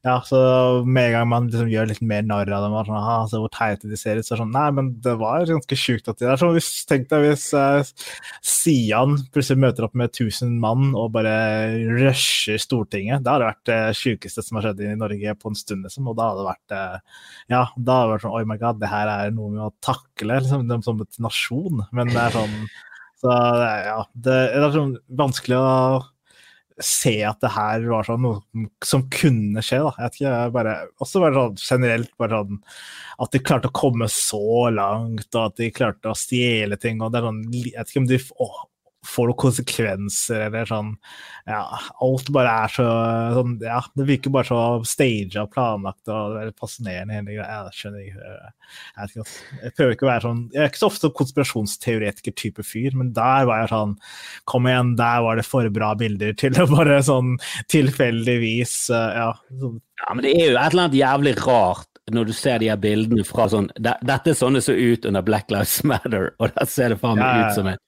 ja, 0.06 0.20
så 0.22 0.38
med 0.86 1.08
en 1.08 1.14
gang 1.16 1.28
man 1.32 1.46
liksom 1.50 1.70
gjør 1.72 1.88
litt 1.90 2.02
mer 2.06 2.22
narr 2.22 2.50
av 2.54 2.62
dem, 2.62 2.74
og 2.78 2.86
sånn, 2.86 2.98
«Ah, 3.00 3.24
så 3.26 3.40
hvor 3.42 3.50
teite 3.50 3.88
de 3.90 3.96
ser 3.98 4.20
ut, 4.20 4.26
så 4.26 4.36
er 4.36 4.38
det 4.38 4.42
sånn 4.44 4.52
Nei, 4.54 4.66
men 4.76 4.90
det 5.02 5.16
var 5.18 5.48
ganske 5.48 5.78
sjukt 5.80 6.06
at 6.12 6.20
de 6.20 6.28
der. 6.28 6.38
Så 6.38 6.50
tenk 6.86 7.08
deg 7.10 7.24
hvis 7.24 7.48
uh, 7.58 7.82
Sian 8.46 9.16
plutselig 9.34 9.64
møter 9.64 9.88
opp 9.88 9.96
med 9.98 10.12
1000 10.14 10.54
mann 10.62 10.92
og 10.94 11.10
bare 11.16 11.34
rusher 11.98 12.62
Stortinget. 12.62 13.24
Det 13.26 13.34
hadde 13.34 13.50
vært 13.50 13.66
det 13.72 13.80
sjukeste 13.98 14.46
som 14.46 14.60
har 14.60 14.68
skjedd 14.68 14.84
i 14.86 14.94
Norge 15.02 15.36
på 15.42 15.50
en 15.50 15.58
stund, 15.58 15.82
liksom. 15.88 16.06
Og 16.12 16.18
da 16.20 16.30
hadde 16.30 16.44
det 16.44 16.50
vært 16.52 16.78
uh, 16.78 17.22
Ja, 17.56 17.62
da 17.74 17.98
hadde 17.98 18.06
det 18.06 18.14
vært 18.14 18.26
sånn 18.28 18.38
Oi 18.38 18.46
my 18.52 18.62
god, 18.62 18.82
det 18.84 18.94
her 18.94 19.10
er 19.18 19.34
noe 19.34 19.50
vi 19.56 19.62
må 19.64 19.72
takle 19.84 20.38
liksom, 20.38 20.68
dem 20.70 20.86
som 20.86 21.02
et 21.02 21.22
nasjon. 21.26 21.82
Men 21.90 22.14
det 22.14 22.22
er 22.28 22.38
sånn 22.38 22.60
Så 23.18 23.32
det 23.32 23.70
er- 23.72 23.86
ja, 23.90 24.00
det 24.28 24.42
er 24.54 24.70
sånn 24.74 25.00
vanskelig 25.18 25.58
å 25.58 25.72
se 26.82 27.14
at 27.24 27.40
det 27.40 27.50
her 27.54 27.84
var 27.88 28.04
sånn 28.04 28.22
noe 28.24 28.66
som 28.84 29.06
kunne 29.12 29.62
skje. 29.64 29.80
da. 29.84 29.92
Jeg 29.96 30.04
vet 30.04 30.18
ikke, 30.20 30.36
bare, 30.56 30.74
også 31.02 31.22
bare 31.22 31.38
sånn 31.38 31.60
generelt 31.62 32.12
bare 32.20 32.40
sånn 32.42 32.62
at 33.24 33.32
de 33.32 33.40
klarte 33.40 33.70
å 33.70 33.76
komme 33.76 34.08
så 34.12 34.68
langt, 34.74 35.28
og 35.32 35.42
at 35.42 35.60
de 35.62 35.70
klarte 35.72 36.12
å 36.12 36.18
stjele 36.18 36.76
ting. 36.80 37.00
og 37.00 37.12
det 37.12 37.22
er 37.22 37.28
sånn, 37.30 37.42
Jeg 37.52 37.72
vet 37.78 37.92
ikke 37.92 38.02
om 38.04 38.10
de 38.10 38.20
å, 38.36 38.50
får 39.08 39.30
noen 39.30 39.38
konsekvenser, 39.40 40.44
eller 40.48 40.68
sånn 40.68 40.92
Ja, 41.48 41.60
alt 42.02 42.30
bare 42.34 42.52
er 42.64 42.72
så 42.74 42.86
sånn 43.36 43.56
Ja, 43.64 43.80
det 43.98 44.06
virker 44.10 44.34
bare 44.34 44.48
så 44.48 44.60
staged 44.88 45.38
og 45.40 45.50
planlagt 45.54 46.10
og 46.12 46.36
det 46.36 46.44
er 46.44 46.52
fascinerende, 46.60 47.16
hele 47.16 47.38
greia. 47.38 47.62
Jeg 47.68 47.80
skjønner 47.80 48.04
ikke 48.04 48.30
Jeg 48.98 49.10
ikke, 49.10 49.26
jeg 49.62 49.76
prøver 49.78 49.96
ikke 49.96 50.08
å 50.08 50.12
være 50.12 50.26
sånn 50.26 50.44
Jeg 50.54 50.62
er 50.62 50.70
ikke 50.72 50.82
så 50.82 50.92
ofte 50.92 51.12
konspirasjonsteoretiker-type 51.22 52.66
fyr, 52.66 52.96
men 52.98 53.12
der 53.16 53.48
var 53.48 53.64
jeg 53.64 53.72
sånn 53.74 53.96
Kom 54.50 54.70
igjen, 54.70 54.94
der 55.00 55.26
var 55.26 55.40
det 55.40 55.48
for 55.48 55.72
bra 55.74 55.94
bilder 55.98 56.36
til 56.38 56.62
å 56.62 56.68
bare 56.70 57.02
sånn 57.06 57.36
tilfeldigvis 57.72 58.78
Ja. 58.92 59.32
Sånn. 59.60 59.80
Ja, 60.02 60.14
men 60.14 60.26
det 60.26 60.34
er 60.36 60.50
jo 60.50 60.56
et 60.58 60.72
eller 60.74 60.82
annet 60.86 60.98
jævlig 60.98 61.36
rart 61.46 61.88
når 62.12 62.28
du 62.28 62.32
ser 62.36 62.60
de 62.62 62.68
her 62.70 62.78
bildene 62.78 63.24
fra 63.26 63.48
sånn 63.50 63.68
Dette 63.82 64.30
er 64.30 64.38
sånn 64.38 64.58
det 64.58 64.62
så 64.66 64.76
ut 64.76 65.06
under 65.08 65.24
Black 65.26 65.50
Lives 65.50 65.80
Matter, 65.88 66.30
og 66.38 66.52
der 66.54 66.70
ser 66.70 66.94
det 66.94 67.00
faen 67.02 67.18
meg 67.18 67.40
ja, 67.40 67.48
ut 67.48 67.58
som 67.58 67.70
en 67.72 67.82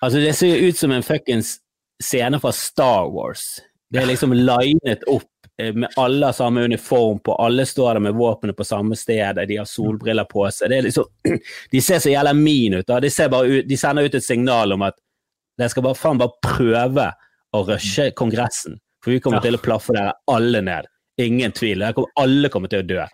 Altså, 0.00 0.18
det 0.18 0.34
ser 0.38 0.54
jo 0.54 0.70
ut 0.70 0.78
som 0.78 0.92
en 0.92 1.06
fuckings 1.06 1.58
scene 2.02 2.40
fra 2.40 2.52
Star 2.52 3.10
Wars. 3.12 3.60
Det 3.90 4.02
er 4.02 4.08
liksom 4.10 4.32
linet 4.34 5.04
opp 5.10 5.30
eh, 5.60 5.72
med 5.74 5.92
alle 6.00 6.26
har 6.26 6.36
samme 6.36 6.64
uniform 6.64 7.20
på, 7.24 7.34
alle 7.34 7.66
står 7.66 7.94
der 7.94 8.06
med 8.08 8.14
våpenet 8.18 8.56
på 8.56 8.64
samme 8.66 8.96
sted, 8.96 9.38
de 9.48 9.56
har 9.56 9.68
solbriller 9.68 10.26
på 10.30 10.46
seg. 10.50 10.70
Det 10.72 10.80
liksom, 10.88 11.04
de 11.70 11.82
ser 11.82 12.02
så 12.02 12.10
jævla 12.10 12.34
mean 12.34 12.80
ut. 12.80 12.88
De, 12.88 13.12
ut. 13.34 13.68
de, 13.68 13.78
sender 13.78 14.08
ut 14.08 14.14
et 14.18 14.24
signal 14.24 14.74
om 14.74 14.82
at 14.88 14.98
de 15.60 15.68
skal 15.70 15.86
bare 15.86 15.98
faen 15.98 16.18
bare 16.18 16.34
prøve 16.42 17.12
å 17.54 17.62
rushe 17.68 18.10
Kongressen. 18.18 18.80
For 19.04 19.14
vi 19.14 19.20
kommer 19.22 19.38
ja. 19.38 19.46
til 19.46 19.58
å 19.58 19.62
plaffe 19.62 19.94
dere 19.94 20.16
alle 20.32 20.64
ned. 20.64 20.90
Ingen 21.22 21.52
tvil. 21.54 21.84
Kommer, 21.94 22.10
alle 22.18 22.50
kommer 22.50 22.72
til 22.72 22.82
å 22.82 22.86
dø. 22.88 23.04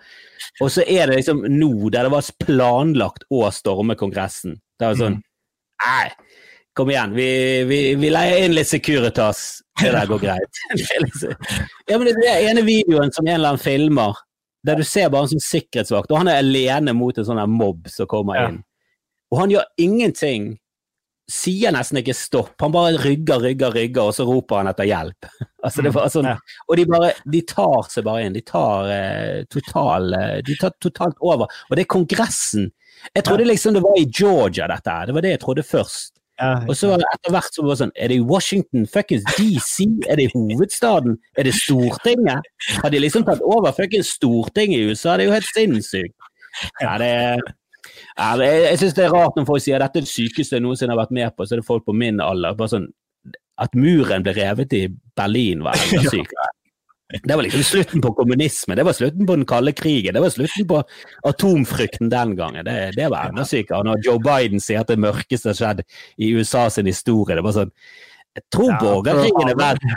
Og 0.65 0.71
så 0.73 0.85
er 0.89 1.11
det 1.11 1.19
liksom 1.19 1.43
nå, 1.51 1.73
der 1.93 2.07
det 2.07 2.15
var 2.15 2.31
planlagt 2.41 3.27
å 3.29 3.43
storme 3.53 3.99
Kongressen. 4.01 4.57
Det 4.81 4.89
er 4.89 4.97
sånn 5.01 5.21
Nei, 5.81 6.11
Kom 6.81 6.91
igjen, 6.91 7.13
vi, 7.13 7.65
vi, 7.69 7.79
vi 7.95 8.09
leier 8.09 8.47
inn 8.47 8.55
litt 8.57 8.69
Securitas. 8.71 9.59
Det 9.83 9.91
der 9.93 10.07
går 10.09 10.21
greit. 10.23 10.61
ja, 11.91 11.99
men 11.99 12.07
det 12.09 12.15
er 12.25 12.47
ene 12.49 12.63
videoen 12.65 13.11
som 13.13 13.27
en 13.27 13.35
eller 13.35 13.51
annen 13.51 13.61
filmer, 13.61 14.17
der 14.65 14.79
du 14.81 14.87
ser 14.89 15.11
bare 15.13 15.27
en 15.27 15.35
sånn 15.35 15.43
sikkerhetsvakt, 15.45 16.09
og 16.09 16.23
han 16.23 16.31
er 16.33 16.39
alene 16.41 16.95
mot 16.97 17.19
en 17.21 17.27
sånn 17.29 17.41
mobb 17.53 17.91
som 17.93 18.09
kommer 18.09 18.41
inn. 18.47 18.55
Og 19.29 19.43
han 19.43 19.53
gjør 19.53 19.67
ingenting. 19.85 20.47
Sier 21.29 21.77
nesten 21.77 22.01
ikke 22.01 22.15
stopp, 22.17 22.55
han 22.65 22.73
bare 22.73 22.95
rygger, 22.97 23.45
rygger, 23.45 23.77
rygger, 23.77 24.09
og 24.09 24.17
så 24.17 24.25
roper 24.25 24.63
han 24.63 24.71
etter 24.73 24.89
hjelp. 24.89 25.29
altså, 25.67 25.85
det 25.85 25.93
var 25.99 26.09
sånn, 26.15 26.31
og 26.33 26.81
de 26.81 26.87
bare 26.89 27.11
de 27.35 27.43
tar 27.53 27.91
seg 27.93 28.07
bare 28.09 28.23
inn. 28.25 28.39
De 28.39 28.45
tar, 28.49 28.89
eh, 28.95 29.43
total, 29.53 30.09
eh, 30.17 30.39
de 30.49 30.57
tar 30.65 30.73
totalt 30.81 31.21
over. 31.21 31.45
Og 31.69 31.77
det 31.77 31.85
er 31.85 31.93
Kongressen. 31.93 32.73
Jeg 33.13 33.29
trodde 33.29 33.45
liksom 33.53 33.77
det 33.77 33.85
var 33.85 34.01
i 34.01 34.09
Georgia, 34.09 34.71
dette 34.73 34.97
her. 34.97 35.13
Det 35.13 35.19
var 35.19 35.29
det 35.29 35.35
jeg 35.37 35.43
trodde 35.45 35.67
først. 35.75 36.17
Og 36.41 36.73
så 36.77 36.89
var 36.89 37.03
det 37.03 37.09
etter 37.15 37.35
hvert 37.35 37.55
så 37.55 37.63
var 37.65 37.75
det 37.75 37.81
sånn 37.83 37.93
Er 38.01 38.09
det 38.09 38.17
i 38.17 38.25
Washington 38.25 38.87
fuckings 38.89 39.27
DC? 39.37 39.87
Er 40.09 40.21
det 40.21 40.29
i 40.29 40.33
hovedstaden? 40.33 41.19
Er 41.37 41.49
det 41.49 41.55
Stortinget? 41.59 42.49
Har 42.81 42.93
de 42.93 43.03
liksom 43.03 43.27
tatt 43.29 43.43
over 43.45 43.75
fuckings 43.77 44.15
Stortinget 44.17 44.81
i 44.81 44.91
USA? 44.91 45.17
Det 45.17 45.27
er 45.27 45.31
jo 45.31 45.37
helt 45.37 45.51
sinnssykt. 45.53 46.31
Ja, 46.81 46.97
det 47.01 47.11
ja, 48.19 48.37
det, 48.37 48.47
jeg 48.47 48.79
syns 48.81 48.97
det 48.97 49.05
er 49.07 49.15
rart 49.15 49.37
når 49.39 49.47
folk 49.49 49.63
sier 49.65 49.79
at 49.79 49.89
dette 49.89 50.03
er 50.03 50.07
det 50.07 50.13
sykeste 50.13 50.59
jeg 50.59 50.65
noensinne 50.65 50.93
har 50.93 51.01
vært 51.01 51.15
med 51.17 51.33
på, 51.37 51.47
så 51.47 51.57
er 51.57 51.63
det 51.63 51.69
folk 51.69 51.87
på 51.87 51.95
min 51.97 52.21
alder. 52.25 52.57
bare 52.59 52.75
sånn 52.75 52.89
At 53.61 53.77
muren 53.77 54.25
ble 54.25 54.35
revet 54.37 54.73
i 54.77 54.87
Berlin, 55.17 55.65
var 55.65 55.77
enda 55.77 56.11
sykere. 56.15 56.49
Det 57.11 57.37
var 57.37 57.43
liksom 57.43 57.63
slutten 57.67 58.03
på 58.05 58.13
kommunisme, 58.15 58.75
det 58.79 58.85
var 58.87 58.95
slutten 58.95 59.27
på 59.27 59.37
den 59.37 59.47
kalde 59.49 59.73
krigen, 59.73 60.15
det 60.15 60.23
var 60.23 60.31
slutten 60.31 60.67
på 60.71 60.83
atomfrykten 61.27 62.11
den 62.13 62.37
gangen. 62.39 62.65
Det, 62.65 62.93
det 62.97 63.09
var 63.11 63.33
enda 63.33 63.45
sykere. 63.45 63.83
Når 63.87 64.05
Joe 64.07 64.23
Biden 64.23 64.63
sier 64.63 64.85
at 64.85 64.93
det 64.93 65.01
mørkeste 65.03 65.51
har 65.51 65.59
skjedd 65.59 65.83
i 66.23 66.31
USA 66.37 66.69
sin 66.71 66.91
historie, 66.91 67.37
det 67.39 67.47
var 67.47 67.57
sånn 67.57 67.75
Jeg 68.39 68.45
tror 68.55 68.71
ja, 68.71 68.79
borgerkrigen 68.79 69.51
er 69.51 69.59
verre. 69.59 69.95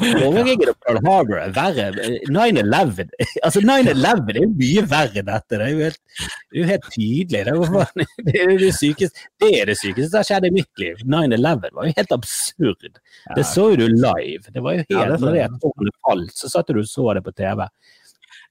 Og 0.00 0.36
Pearl 0.84 1.00
Harbor 1.04 1.38
er 1.40 1.52
verre. 1.56 1.88
9-11 2.30 3.10
altså 3.46 3.62
9-11 3.64 4.32
er 4.34 4.40
jo 4.40 4.48
mye 4.62 4.84
verre 4.90 5.22
enn 5.22 5.28
dette. 5.28 5.58
Det 5.58 5.66
er 5.66 5.72
jo 5.72 5.84
helt, 5.84 6.00
det 6.20 6.58
er 6.58 6.60
jo 6.60 6.68
helt 6.70 6.88
tydelig. 6.94 7.28
Det, 7.30 7.54
er, 7.54 8.06
det, 8.30 8.36
er 8.40 8.54
det, 8.64 8.72
sykeste, 8.78 9.28
det 9.42 9.52
er 9.60 9.72
det 9.72 9.78
sykeste 9.80 10.10
som 10.10 10.20
har 10.22 10.28
skjedd 10.30 10.48
i 10.48 10.54
mitt 10.60 10.84
liv. 10.84 11.04
9-11 11.04 11.70
var 11.78 11.90
jo 11.90 11.96
helt 12.00 12.16
absurd. 12.16 12.90
Det 13.36 13.46
så 13.48 13.70
jo 13.72 13.80
du 13.82 13.86
live. 13.88 14.44
Det 14.48 14.64
var 14.64 14.76
jo 14.76 14.84
helt 14.84 14.96
ja, 14.96 15.06
Når 15.16 15.38
det 15.38 15.96
falt, 16.00 16.36
så 16.36 16.52
satt 16.52 16.72
du 16.72 16.82
og 16.82 16.88
så 16.88 17.10
det 17.18 17.24
på 17.26 17.34
TV. 17.36 17.66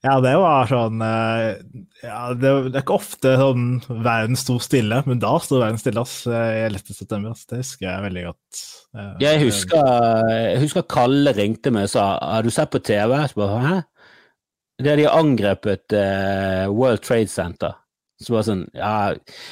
Ja, 0.05 0.15
det 0.23 0.31
var 0.39 0.69
sånn 0.69 1.01
eh, 1.03 1.57
ja, 2.05 2.19
det, 2.31 2.51
er 2.71 2.77
ikke 2.79 2.95
ofte 2.95 3.33
sånn 3.35 3.65
verden 3.89 4.39
sto 4.39 4.55
stille, 4.63 5.01
men 5.03 5.19
da 5.19 5.33
sto 5.43 5.59
verden 5.59 5.79
stille 5.81 6.05
ass, 6.05 6.21
i 6.23 6.61
11. 6.69 6.93
september. 6.95 7.33
Ass. 7.35 7.43
Det 7.49 7.59
husker 7.59 7.89
jeg 7.89 8.05
veldig 8.05 8.23
godt. 8.29 8.61
Eh, 8.95 9.11
jeg 9.25 9.41
husker, 9.43 9.91
jeg 10.31 10.63
husker 10.63 10.87
Kalle 10.95 11.35
ringte 11.35 11.73
meg 11.75 11.89
og 11.89 11.93
sa 11.97 12.05
har 12.15 12.47
du 12.47 12.51
sett 12.53 12.71
på 12.71 12.79
TV? 12.79 13.17
Jeg 13.25 13.35
bare, 13.35 13.59
Hæ? 13.65 13.77
Det 14.79 14.93
er 14.93 15.01
de 15.01 15.09
angrepet 15.11 15.91
uh, 15.91 16.71
World 16.71 17.03
Trade 17.03 17.27
Center. 17.27 17.75
Så 18.19 18.33
bare 18.35 18.45
sånn, 18.47 18.61
ja, 18.75 19.11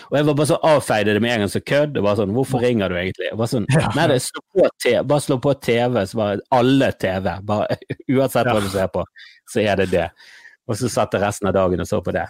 Og 0.10 0.16
jeg 0.18 0.28
var 0.28 0.36
bare 0.36 0.50
så 0.50 0.58
avfeide 0.68 1.14
det 1.16 1.22
med 1.24 1.34
en 1.34 1.44
gang 1.44 1.52
som 1.52 1.64
kødd. 1.64 1.94
Det 1.96 2.04
var 2.04 2.18
sånn, 2.20 2.34
Hvorfor 2.36 2.64
ringer 2.64 2.92
du 2.92 2.98
egentlig? 3.00 3.30
Bare 3.40 3.52
sånn, 3.52 3.68
nei, 3.96 4.08
det 4.12 4.18
slå 4.24 4.44
på 4.56 4.68
TV, 4.84 4.98
bare 5.08 5.24
slå 5.24 5.38
på 5.44 5.54
TV, 5.64 6.02
så 6.08 6.20
bare 6.20 6.42
alle 6.56 6.92
TV. 7.00 7.30
bare 7.48 7.78
Uansett 8.16 8.52
hva 8.52 8.64
du 8.64 8.72
ser 8.72 8.92
på, 8.92 9.06
så 9.52 9.64
er 9.64 9.84
det 9.84 9.88
det. 9.94 10.08
Og 10.68 10.78
så 10.80 10.92
satt 10.92 11.16
jeg 11.16 11.24
resten 11.24 11.50
av 11.50 11.56
dagen 11.56 11.84
og 11.84 11.90
så 11.90 12.02
på 12.04 12.14
det. 12.16 12.28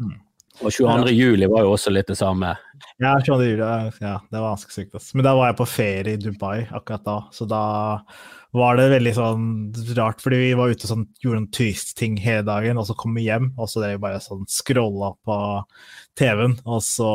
Mm. 0.00 0.14
Og 0.62 0.70
22. 0.70 1.10
Ja. 1.10 1.14
juli 1.18 1.46
var 1.50 1.64
jo 1.66 1.72
også 1.74 1.90
litt 1.90 2.06
det 2.10 2.16
samme. 2.18 2.52
Ja, 3.02 3.16
22. 3.18 3.48
juli, 3.48 3.64
ja, 4.04 4.14
det 4.30 4.38
var 4.38 4.52
ganske 4.52 4.70
sykt. 4.70 4.94
Altså. 4.94 5.16
Men 5.18 5.26
da 5.26 5.34
var 5.34 5.50
jeg 5.50 5.58
på 5.58 5.66
ferie 5.66 6.14
i 6.14 6.20
Dubai 6.20 6.68
akkurat 6.70 7.06
da, 7.06 7.16
så 7.34 7.46
da 7.50 7.64
var 8.54 8.78
det 8.78 8.84
veldig 8.92 9.12
sånn 9.16 9.46
rart, 9.98 10.22
fordi 10.22 10.38
vi 10.38 10.52
var 10.54 10.70
ute 10.70 10.86
og 10.86 10.92
sånn, 10.92 11.08
gjorde 11.18 11.40
noen 11.40 11.50
turistting 11.56 12.14
hele 12.22 12.44
dagen, 12.46 12.78
og 12.78 12.86
så 12.86 12.94
kom 12.98 13.16
vi 13.18 13.26
hjem, 13.26 13.50
og 13.58 13.66
så 13.70 13.82
drev 13.82 13.96
vi 13.96 14.04
bare 14.06 14.22
sånn 14.22 14.46
scrolla 14.50 15.10
på 15.26 15.38
TV-en, 16.20 16.54
og 16.62 16.84
så 16.86 17.10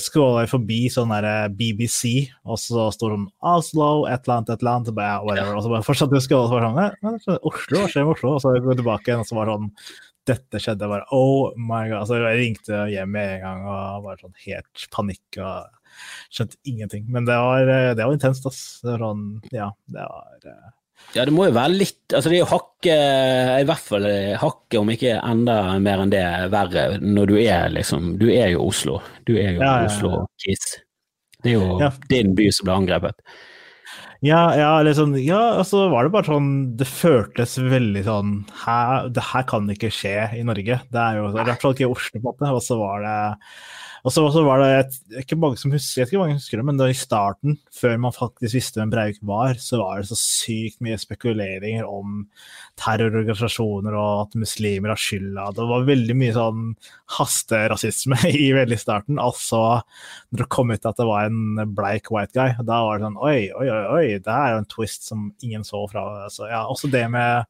scrolla 0.00 0.46
jeg 0.46 0.52
forbi 0.54 0.78
sånn 0.92 1.10
der 1.12 1.26
eh, 1.28 1.50
BBC, 1.52 2.30
og 2.48 2.56
så 2.60 2.86
står 2.94 3.14
det 3.14 3.20
Oslo, 3.44 3.88
et 4.08 4.24
eller 4.24 4.38
annet, 4.38 4.52
et 4.54 4.62
eller 4.62 4.74
annet, 4.74 4.92
og, 4.92 5.00
whatever, 5.28 5.56
og 5.58 5.64
så 5.64 5.72
bare 5.74 5.86
fortsatte 5.86 6.16
jeg 6.16 6.24
å 6.24 6.26
scrolle, 6.26 6.44
og 6.44 6.52
så 6.52 6.56
var 6.56 7.18
sånn 7.26 7.42
Oslo, 7.50 7.82
hva 7.82 7.90
skjer 7.92 8.06
med 8.06 8.14
Oslo? 8.14 8.36
Og 8.36 8.44
så 8.44 8.54
går 8.56 8.72
jeg 8.72 8.80
tilbake 8.80 9.10
igjen, 9.12 9.24
og 9.24 9.28
så 9.28 9.38
var 9.38 9.50
det 9.50 9.58
sånn 9.58 9.72
dette 10.28 10.60
skjedde. 10.60 10.88
bare, 10.88 11.06
oh 11.14 11.52
my 11.56 11.88
god, 11.88 12.06
Så 12.08 12.20
Jeg 12.20 12.40
ringte 12.40 12.86
hjem 12.92 13.12
med 13.16 13.34
en 13.36 13.44
gang 13.44 13.66
og 13.68 14.04
var 14.04 14.22
sånn 14.22 14.36
helt 14.44 14.88
panikk. 14.94 15.40
og 15.40 15.68
Skjønte 16.30 16.58
ingenting. 16.68 17.06
Men 17.08 17.24
det 17.28 17.36
var, 17.36 17.68
eh, 17.68 17.94
det 17.96 18.04
var 18.04 18.12
intenst. 18.12 18.46
ass. 18.46 18.80
Det 18.82 18.92
var 18.92 19.06
sånn, 19.06 19.24
ja, 19.52 19.70
det 19.88 20.04
var 20.04 20.50
uh... 20.52 20.74
Ja, 21.16 21.24
det 21.24 21.32
må 21.32 21.46
jo 21.48 21.54
være 21.56 21.72
litt 21.72 22.12
altså 22.12 22.28
Det 22.28 22.36
er 22.36 22.42
jo 22.42 22.50
hakket, 22.50 23.60
i 23.62 23.66
hvert 23.68 23.84
fall 23.90 24.08
hakket, 24.42 24.78
om 24.80 24.90
ikke 24.92 25.14
enda 25.16 25.54
mer 25.80 26.02
enn 26.04 26.12
det, 26.12 26.24
verre 26.52 26.88
når 27.00 27.30
du 27.30 27.36
er 27.40 27.72
liksom 27.72 28.16
Du 28.20 28.26
er 28.28 28.52
jo 28.52 28.66
Oslo. 28.68 28.98
Du 29.24 29.34
er 29.38 29.56
jo 29.56 29.62
ja, 29.64 29.78
Oslo-kiss. 29.88 30.74
Det 31.44 31.54
er 31.54 31.62
jo 31.62 31.92
din 32.10 32.34
by 32.36 32.50
som 32.52 32.68
ble 32.68 32.76
angrepet. 32.82 33.16
Ja, 34.20 34.56
ja, 34.58 34.70
liksom, 34.82 35.14
ja, 35.22 35.54
altså 35.60 35.84
var 35.92 36.04
det 36.04 36.10
bare 36.10 36.26
sånn 36.26 36.48
Det 36.78 36.88
føltes 36.90 37.52
veldig 37.62 38.00
sånn 38.02 38.32
Hæ, 38.64 38.78
Det 39.14 39.22
her 39.28 39.44
kan 39.46 39.68
ikke 39.70 39.92
skje 39.94 40.16
i 40.34 40.42
Norge. 40.46 40.80
Det 40.90 41.02
er 41.04 41.20
jo 41.20 41.28
i 41.30 41.36
hvert 41.38 41.62
fall 41.62 41.76
ikke 41.76 41.86
i 41.86 41.92
Oslo, 41.92 42.18
på 42.18 42.24
en 42.24 42.26
måte. 42.26 42.50
Og 42.58 42.64
så 42.66 42.78
var 42.80 43.04
det 43.06 43.18
og 44.06 44.14
så 44.14 44.24
var 44.46 44.62
det 44.62 44.68
et, 44.76 44.96
ikke 45.22 45.38
mange 45.40 45.58
som 45.60 45.72
husker, 45.74 46.02
jeg 46.02 46.10
ikke 46.10 46.20
mange 46.20 46.36
husker 46.38 46.60
det, 46.60 46.66
men 46.68 46.82
i 46.84 46.94
starten, 46.96 47.56
før 47.74 47.96
man 48.00 48.14
faktisk 48.14 48.54
visste 48.54 48.80
hvem 48.80 48.92
Breivik 48.92 49.18
var, 49.26 49.58
så 49.62 49.80
var 49.80 49.98
det 49.98 50.10
så 50.10 50.18
sykt 50.18 50.82
mye 50.84 50.98
spekuleringer 51.00 51.88
om 51.88 52.22
terrororganisasjoner 52.78 53.96
og 53.98 54.22
at 54.26 54.38
muslimer 54.38 54.94
har 54.94 55.02
skylda. 55.02 55.48
Det 55.56 55.66
var 55.72 55.88
veldig 55.88 56.16
mye 56.18 56.36
sånn 56.36 56.70
hasterasisme 57.18 58.20
i 58.46 58.48
veldig 58.56 58.78
starten. 58.80 59.20
Altså, 59.22 59.80
når 60.30 60.44
det 60.44 60.50
kom 60.54 60.72
ut 60.72 60.88
at 60.88 61.00
det 61.00 61.08
var 61.08 61.28
en 61.28 61.74
bleik 61.74 62.12
white 62.14 62.36
guy, 62.36 62.54
da 62.62 62.82
var 62.86 62.98
det 62.98 63.08
sånn 63.08 63.20
oi, 63.20 63.38
oi, 63.50 63.66
oi, 63.66 63.84
oi 63.98 64.06
det 64.22 64.34
er 64.34 64.54
jo 64.54 64.62
en 64.62 64.72
twist 64.72 65.10
som 65.10 65.30
ingen 65.42 65.66
så 65.66 65.84
fra. 65.90 66.04
Så 66.32 66.48
ja, 66.50 66.64
også 66.68 66.90
det 66.92 67.06
med 67.12 67.48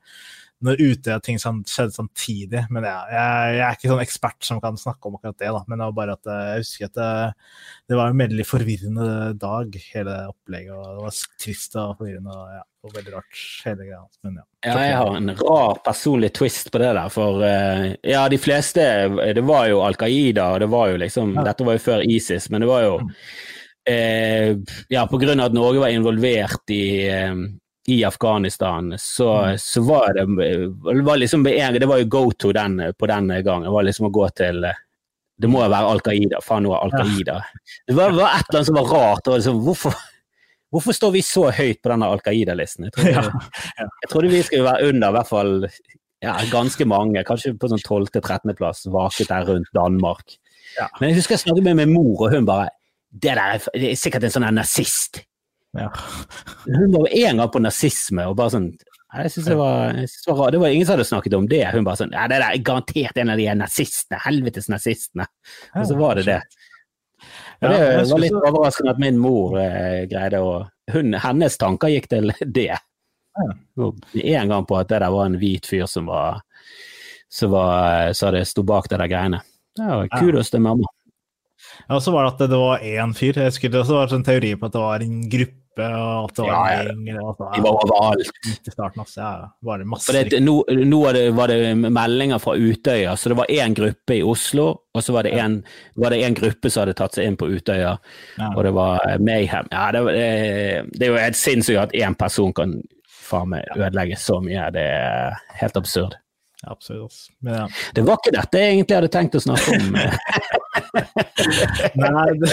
når 0.64 0.80
Utøya-ting 0.82 1.38
som 1.38 1.60
skjedde 1.68 1.94
samtidig. 1.94 2.64
Men 2.74 2.86
ja, 2.86 2.96
jeg, 3.12 3.52
jeg, 3.54 3.64
er 3.64 3.76
ikke 3.76 3.90
sånn 3.92 4.02
ekspert 4.02 4.46
som 4.46 4.62
kan 4.62 4.78
snakke 4.80 5.10
om 5.10 5.18
akkurat 5.18 5.38
det. 5.38 5.50
da, 5.54 5.60
Men 5.68 5.78
det 5.78 5.86
var 5.86 5.98
bare 5.98 6.16
at 6.18 6.30
eh, 6.32 6.46
jeg 6.48 6.64
husker 6.64 6.88
at 6.88 6.96
det, 6.98 7.10
det 7.92 7.98
var 8.00 8.10
en 8.10 8.22
veldig 8.24 8.46
forvirrende 8.46 9.10
dag, 9.38 9.78
hele 9.92 10.16
opplegget. 10.32 10.74
og 10.74 10.88
Det 10.88 11.04
var 11.06 11.20
trist 11.44 11.78
og 11.78 11.92
forvirrende 12.00 12.34
og, 12.34 12.56
ja, 12.56 12.64
og 12.86 12.96
veldig 12.96 13.14
rart, 13.14 13.44
hele 13.66 13.86
greia. 13.86 14.00
Men 14.26 14.40
ja. 14.40 14.46
ja, 14.66 14.74
jeg 14.88 14.98
har 14.98 15.20
en 15.20 15.34
rar 15.42 15.78
personlig 15.86 16.32
twist 16.40 16.72
på 16.74 16.82
det 16.82 16.90
der. 16.90 17.14
For 17.14 17.44
uh, 17.44 17.86
ja, 18.02 18.24
de 18.30 18.40
fleste 18.42 18.88
Det 19.36 19.46
var 19.46 19.68
jo 19.70 19.84
Al 19.86 19.98
Qaida, 20.00 20.50
og 20.56 20.64
det 20.64 20.70
var 20.74 20.90
jo 20.90 20.98
liksom. 21.04 21.36
Dette 21.38 21.68
var 21.68 21.78
jo 21.78 21.86
før 21.86 22.04
ISIS, 22.08 22.50
men 22.50 22.64
det 22.64 22.72
var 22.72 22.84
jo 22.86 22.98
mm. 23.04 23.14
eh, 23.94 24.76
Ja, 24.90 25.06
av 25.06 25.30
at 25.46 25.56
Norge 25.56 25.86
var 25.86 25.94
involvert 25.94 26.74
i 26.74 26.84
eh, 27.06 27.46
i 27.88 28.04
Afghanistan, 28.04 28.92
så, 28.98 29.54
så 29.58 29.80
var 29.80 30.12
det 30.12 30.26
Det 30.36 31.02
var 31.06 31.16
liksom 31.16 31.42
det 31.44 31.86
var 31.88 31.98
jo 32.02 32.04
go 32.04 32.30
to 32.32 32.52
den, 32.52 32.82
på 32.98 33.06
den 33.06 33.28
gangen. 33.44 33.64
Det 33.64 33.72
var 33.72 33.86
liksom 33.86 34.10
å 34.10 34.12
gå 34.12 34.28
til 34.36 34.66
Det 35.38 35.48
må 35.48 35.62
jo 35.64 35.70
være 35.72 35.88
Al 35.94 36.02
Qaida. 36.04 36.42
Faen, 36.44 36.66
nå 36.66 36.74
er 36.76 36.84
Al 36.84 36.92
Qaida. 36.92 37.38
Det 37.86 37.96
var, 37.96 38.12
var, 38.12 38.34
et 38.36 38.48
eller 38.50 38.58
annet 38.58 38.68
som 38.68 38.76
var 38.76 38.90
rart. 38.92 39.30
Var 39.30 39.40
liksom, 39.40 39.62
hvorfor, 39.64 39.96
hvorfor 40.74 40.96
står 40.98 41.14
vi 41.16 41.22
så 41.24 41.46
høyt 41.48 41.80
på 41.80 41.92
denne 41.94 42.10
Al 42.12 42.20
Qaida-listen? 42.26 42.90
Jeg, 42.90 42.96
trodde- 42.98 43.46
jeg 43.78 44.12
trodde 44.12 44.34
vi 44.34 44.42
skulle 44.42 44.68
være 44.68 44.90
under 44.92 45.08
i 45.08 45.16
hvert 45.16 45.30
fall 45.30 45.54
ja, 46.20 46.34
ganske 46.52 46.84
mange, 46.90 47.22
kanskje 47.24 47.54
på 47.56 47.70
sånn 47.70 47.80
12.-13.-plass, 47.86 48.84
vaket 48.92 49.30
der 49.30 49.48
rundt 49.48 49.72
Danmark. 49.76 50.36
Ja. 50.76 50.90
Men 50.98 51.12
jeg 51.12 51.22
husker 51.22 51.38
jeg 51.38 51.46
snakket 51.46 51.64
med 51.70 51.78
min 51.80 51.94
mor, 51.94 52.26
og 52.26 52.34
hun 52.34 52.48
bare 52.48 52.68
Det 53.08 53.32
der 53.32 53.56
er, 53.56 53.68
er 53.72 53.96
sikkert 53.96 54.26
en 54.26 54.34
sånn 54.34 54.50
nazist. 54.52 55.22
Ja. 55.76 55.90
Hun 56.64 56.92
var 56.92 57.04
jo 57.04 57.26
en 57.28 57.42
gang 57.42 57.50
på 57.52 57.60
nazisme, 57.60 58.24
og 58.24 58.38
bare 58.38 58.54
sånn 58.54 58.70
Jeg 58.72 59.32
synes 59.34 59.48
det 59.50 59.56
var, 59.58 59.90
jeg 59.92 60.08
synes 60.08 60.24
det 60.24 60.36
var. 60.38 60.52
Det 60.52 60.60
var 60.62 60.72
ingen 60.72 60.86
som 60.86 60.96
hadde 60.96 61.08
snakket 61.08 61.36
om 61.36 61.48
det. 61.48 61.64
Hun 61.74 61.86
bare 61.86 62.00
sånn 62.00 62.16
Ja, 62.16 62.24
det 62.30 62.40
er 62.40 62.64
garantert 62.64 63.20
en 63.20 63.32
av 63.34 63.40
de 63.40 63.46
nazistene. 63.60 64.22
Helvetes 64.24 64.68
nazistene. 64.72 65.28
Og 65.74 65.86
så 65.88 65.98
var 66.00 66.20
det 66.20 66.26
det. 66.28 66.40
Og 67.58 67.72
det 67.72 68.10
var 68.12 68.20
litt 68.22 68.36
overraskende 68.38 68.92
at 68.94 69.00
min 69.02 69.16
mor 69.20 69.56
eh, 69.60 70.04
greide 70.10 70.42
å 70.44 70.52
hun, 70.92 71.16
Hennes 71.20 71.58
tanker 71.60 71.90
gikk 71.92 72.06
til 72.12 72.32
det. 72.46 72.76
En 73.38 74.52
gang 74.52 74.66
på 74.66 74.76
at 74.78 74.88
det 74.90 75.02
der 75.02 75.12
var 75.14 75.28
en 75.28 75.38
hvit 75.40 75.66
fyr 75.68 75.88
som 75.90 76.08
var 76.08 76.40
som 77.28 77.50
var, 77.52 78.12
så 78.16 78.30
det 78.32 78.46
sto 78.48 78.62
bak 78.64 78.88
det 78.88 78.96
der 79.02 79.10
greiene. 79.10 79.42
Ja, 79.78 80.06
kudos 80.18 80.50
til 80.50 80.62
mamma. 80.64 80.88
Ja, 81.88 81.96
og 81.96 82.02
så 82.04 82.12
var 82.12 82.26
det 82.26 82.32
at 82.34 82.42
det, 82.42 82.50
det 82.52 82.58
var 82.60 82.82
én 82.84 83.14
fyr. 83.16 83.38
Jeg 83.40 83.48
husker 83.52 83.70
det 83.72 83.80
også 83.80 83.96
var 83.96 84.12
en 84.12 84.24
teori 84.26 84.52
på 84.60 84.68
at 84.68 84.74
det 84.76 84.80
var 84.82 85.04
en 85.06 85.22
gruppe, 85.32 85.54
og 85.78 86.24
at 86.26 86.34
det 86.36 86.44
var 86.44 86.50
Ja, 86.52 86.90
en 86.90 87.04
gjeng. 87.06 87.20
De 87.54 87.62
var 87.64 87.78
overalt. 87.78 88.30
i 88.50 88.70
starten, 88.74 89.00
også, 89.04 89.20
Ja, 89.22 89.48
var 89.64 89.78
det 89.78 89.86
masse 89.88 90.12
det, 90.28 90.40
nå 90.42 90.56
nå 90.68 90.98
var, 91.04 91.12
det, 91.16 91.22
var 91.38 91.48
det 91.52 91.60
meldinger 91.78 92.42
fra 92.42 92.56
Utøya, 92.58 93.14
så 93.16 93.30
det 93.32 93.38
var 93.38 93.46
én 93.54 93.76
gruppe 93.78 94.18
i 94.18 94.22
Oslo, 94.26 94.66
og 94.92 95.02
så 95.06 95.14
var 95.16 95.22
det 95.28 95.32
en, 95.38 95.60
var 95.96 96.10
det 96.12 96.20
en 96.26 96.34
gruppe 96.36 96.68
som 96.74 96.82
hadde 96.84 96.96
tatt 96.98 97.14
seg 97.16 97.30
inn 97.30 97.38
på 97.40 97.48
Utøya, 97.54 97.94
Ja. 98.36 98.50
og 98.56 98.64
det 98.68 98.74
var 98.76 99.06
Mayhem. 99.22 99.70
Ja, 99.72 99.88
det, 99.94 100.04
det, 100.12 100.28
det 100.98 101.06
er 101.08 101.14
jo 101.14 101.20
helt 101.24 101.40
sinnssykt 101.40 101.86
at 101.86 101.94
én 101.96 102.18
person 102.18 102.52
kan 102.52 102.80
faen 103.30 103.48
meg 103.54 103.64
ødelegge 103.78 104.16
så 104.20 104.40
mye. 104.44 104.68
Det 104.74 104.82
er 104.82 105.38
helt 105.62 105.76
absurd. 105.78 106.18
Absolutt. 106.66 107.04
altså. 107.12 107.32
Men 107.40 107.54
ja. 107.54 107.66
Det 107.94 108.02
var 108.08 108.18
ikke 108.18 108.34
dette 108.34 108.58
jeg 108.58 108.74
egentlig 108.74 108.96
hadde 108.98 109.10
tenkt 109.14 109.36
å 109.38 109.42
snakke 109.46 109.76
om. 109.78 109.94
Nei, 112.02 112.26
det, 112.40 112.50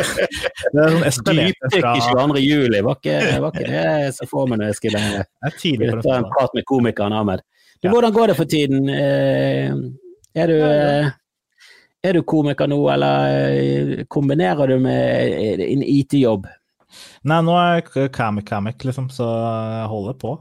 det 0.74 0.82
er 0.86 0.93
sånn 0.93 1.05
eskalerte 1.09 1.72
fra 1.76 1.91
i 1.97 2.03
22. 2.05 2.41
juli, 2.43 2.82
var 2.86 2.97
ikke, 2.99 3.18
var 3.43 3.51
ikke 3.53 3.68
det 3.68 3.84
jeg 3.84 4.16
så 4.18 4.28
for 4.30 4.49
meg 4.49 4.61
når 4.61 4.72
jeg 4.72 4.80
skulle 4.80 5.03
ta 5.03 6.16
en 6.16 6.24
en 6.24 6.32
prat 6.32 6.57
med 6.57 6.68
komikeren 6.70 7.16
Ahmed. 7.16 7.43
Du, 7.82 7.88
Ja. 7.88 7.91
Hvordan 7.93 8.13
går 8.16 8.28
det 8.32 8.36
for 8.39 8.49
tiden? 8.49 8.89
Eh, 8.89 9.74
Er 10.36 10.47
du, 10.47 10.55
eh, 10.59 11.09
er 12.03 12.13
du 12.13 12.22
komiker 12.24 12.68
nå, 12.68 12.80
eller 12.91 13.28
eh, 13.55 14.03
kombinerer 14.11 14.68
du 14.68 14.80
med 14.80 15.61
en 15.63 15.84
IT-jobb? 15.84 16.47
Nei, 17.24 17.39
nå 17.43 17.55
er 17.59 17.82
jeg 17.82 18.11
comic-comic, 18.16 18.84
liksom, 18.84 19.07
så 19.11 19.28
jeg 19.28 19.88
holder 19.91 20.18
på. 20.20 20.34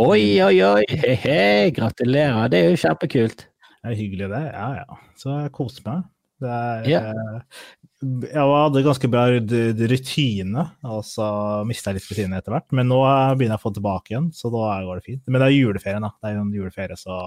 Oi, 0.00 0.40
oi, 0.40 0.56
oi! 0.64 0.84
He, 0.88 1.14
he, 1.20 1.70
gratulerer, 1.76 2.48
det 2.52 2.60
er 2.60 2.70
jo 2.72 2.80
kjempekult. 2.80 3.46
Det 3.82 3.90
er 3.92 3.98
hyggelig, 3.98 4.28
det. 4.32 4.42
Ja, 4.54 4.68
ja. 4.82 5.00
Så 5.20 5.34
jeg 5.42 5.52
koser 5.52 5.84
meg. 5.88 6.04
Er, 6.48 6.86
eh, 6.88 7.66
jeg 8.02 8.46
hadde 8.50 8.82
ganske 8.82 9.10
bra 9.10 9.24
rutine, 9.30 10.64
og 10.90 11.02
så 11.06 11.26
mista 11.68 11.92
jeg 11.92 12.00
litt 12.00 12.08
rutine 12.10 12.40
etter 12.40 12.56
hvert. 12.56 12.70
Men 12.74 12.90
nå 12.90 13.00
begynner 13.36 13.54
jeg 13.54 13.62
å 13.62 13.66
få 13.66 13.74
tilbake 13.76 14.14
igjen, 14.14 14.30
så 14.34 14.50
da 14.54 14.72
går 14.86 14.98
det 14.98 15.06
fint. 15.06 15.22
Men 15.28 15.42
det 15.42 15.50
er 15.50 15.58
juleferien, 15.58 16.06
da. 16.06 16.10
Det 16.18 16.30
er 16.30 16.34
jo 16.36 16.46
en 16.46 16.56
juleferie, 16.56 16.98
så 16.98 17.18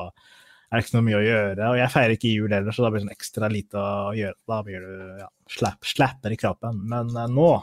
er 0.66 0.76
det 0.76 0.84
ikke 0.86 0.97
noe 0.97 1.07
mye 1.07 1.20
å 1.22 1.26
gjøre. 1.26 1.70
Og 1.70 1.80
jeg 1.80 1.93
feirer 1.93 2.16
ikke 2.18 2.34
jul 2.34 2.57
heller, 2.57 2.76
så 2.76 2.84
da 2.84 2.91
blir 2.91 3.01
det 3.01 3.05
sånn 3.05 3.16
ekstra 3.16 3.51
lite 3.51 3.80
å 3.80 4.11
gjøre. 4.18 4.38
Da 4.51 4.59
blir 4.68 4.84
du 4.84 5.22
ja, 5.22 5.30
slapp, 5.55 5.88
slapper 5.88 6.36
i 6.36 6.39
kroppen. 6.41 6.84
Men 6.91 7.16
eh, 7.16 7.32
nå 7.32 7.53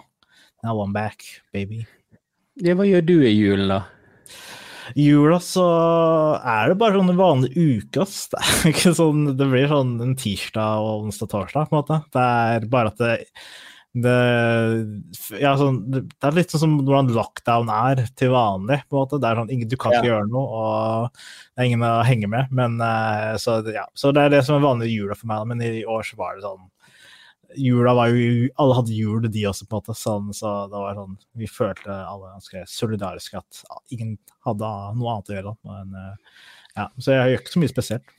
Now 0.63 0.79
I'm 0.79 0.93
back, 0.95 1.25
baby. 1.51 1.81
Ja, 2.63 2.77
hva 2.79 2.85
gjør 2.87 3.03
du 3.03 3.17
i 3.27 3.33
julen, 3.35 3.67
da? 3.73 3.81
I 4.95 5.09
jula 5.09 5.39
så 5.43 5.67
er 6.39 6.73
det 6.73 6.79
bare 6.81 6.99
sånn 6.99 7.13
vanlige 7.13 7.23
vanlig 7.23 7.83
uke, 7.83 8.05
ass. 8.05 8.29
Det, 8.63 8.95
sånn, 8.97 9.27
det 9.39 9.51
blir 9.51 9.69
sånn 9.71 9.99
en 10.05 10.17
tirsdag 10.19 10.87
og 10.87 11.09
onsdag-torsdag, 11.09 11.69
på 11.69 11.77
en 11.77 11.83
måte. 11.83 12.01
Det 12.15 12.25
er 12.47 12.67
bare 12.73 12.93
at 12.93 13.03
det, 13.03 13.13
det 13.93 14.17
ja, 15.43 15.53
sånn, 15.61 15.81
det 15.93 16.05
er 16.25 16.37
litt 16.37 16.53
sånn 16.53 16.65
som 16.65 16.77
hvordan 16.81 17.13
lockdown 17.13 17.73
er 17.75 18.05
til 18.19 18.33
vanlig. 18.35 18.83
på 18.89 18.97
en 18.97 19.03
måte. 19.05 19.21
Det 19.23 19.31
er 19.31 19.41
sånn, 19.41 19.69
Du 19.69 19.77
kan 19.77 19.97
ikke 19.97 20.11
gjøre 20.11 20.29
noe, 20.33 20.63
og 20.63 21.25
det 21.53 21.63
er 21.63 21.71
ingen 21.71 21.87
å 21.89 21.95
henge 22.09 22.31
med. 22.33 22.53
Men, 22.55 22.81
eh, 22.81 23.33
så, 23.43 23.61
ja, 23.73 23.87
så 23.95 24.15
det 24.17 24.27
er 24.27 24.37
det 24.37 24.45
som 24.49 24.59
er 24.59 24.69
vanlig 24.69 24.93
i 24.93 24.97
jula 24.97 25.19
for 25.19 25.33
meg. 25.33 25.49
Men 25.53 25.65
i 25.67 25.85
år 25.85 26.07
så 26.09 26.21
var 26.21 26.37
det 26.37 26.47
sånn 26.47 26.69
Jula 27.59 27.95
var 27.95 28.13
jo 28.13 28.49
Alle 28.63 28.79
hadde 28.79 28.97
jul, 28.97 29.29
de 29.33 29.45
også, 29.49 29.67
på 29.69 29.77
en 29.77 29.83
måte. 29.83 29.99
Sånn, 29.99 30.33
så 30.37 30.55
det 30.73 30.81
var 30.81 30.99
sånn 30.99 31.19
Vi 31.39 31.51
følte 31.51 31.93
alle 31.93 32.33
ganske 32.35 32.65
solidariske 32.71 33.41
at 33.41 33.63
ingen 33.95 34.17
hadde 34.47 34.73
noe 34.99 35.15
annet 35.15 35.31
å 35.31 35.39
gjøre. 35.39 35.55
Men, 35.69 35.95
eh, 35.99 36.43
ja, 36.77 36.89
så 36.99 37.17
jeg 37.17 37.33
gjør 37.33 37.43
ikke 37.43 37.55
så 37.55 37.63
mye 37.63 37.75
spesielt. 37.75 38.19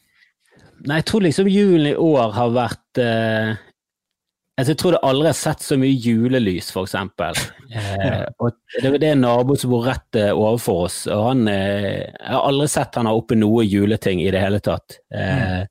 Nei, 0.83 0.97
jeg 0.99 1.07
tror 1.09 1.23
liksom 1.23 1.51
julen 1.51 1.93
i 1.93 1.99
år 1.99 2.33
har 2.35 2.51
vært 2.53 2.99
eh, 3.01 3.53
altså 4.57 4.73
Jeg 4.73 4.79
tror 4.81 4.95
det 4.95 5.03
aldri 5.07 5.29
har 5.29 5.37
sett 5.37 5.63
så 5.63 5.77
mye 5.79 5.95
julelys, 5.95 6.71
for 6.73 6.89
eksempel. 6.89 7.37
Eh, 7.73 8.27
og 8.37 8.51
det, 8.83 8.99
det 9.01 9.07
er 9.07 9.15
en 9.15 9.23
nabo 9.25 9.55
som 9.57 9.71
bor 9.71 9.87
rett 9.87 10.17
eh, 10.19 10.27
overfor 10.29 10.83
oss, 10.83 10.97
og 11.09 11.23
han 11.25 11.47
eh, 11.49 12.03
Jeg 12.03 12.29
har 12.35 12.43
aldri 12.45 12.67
sett 12.69 12.99
han 12.99 13.07
har 13.09 13.17
oppe 13.17 13.33
noe 13.33 13.63
juleting 13.65 14.21
i 14.21 14.27
det 14.29 14.43
hele 14.43 14.59
tatt. 14.61 14.99
Eh, 15.09 15.63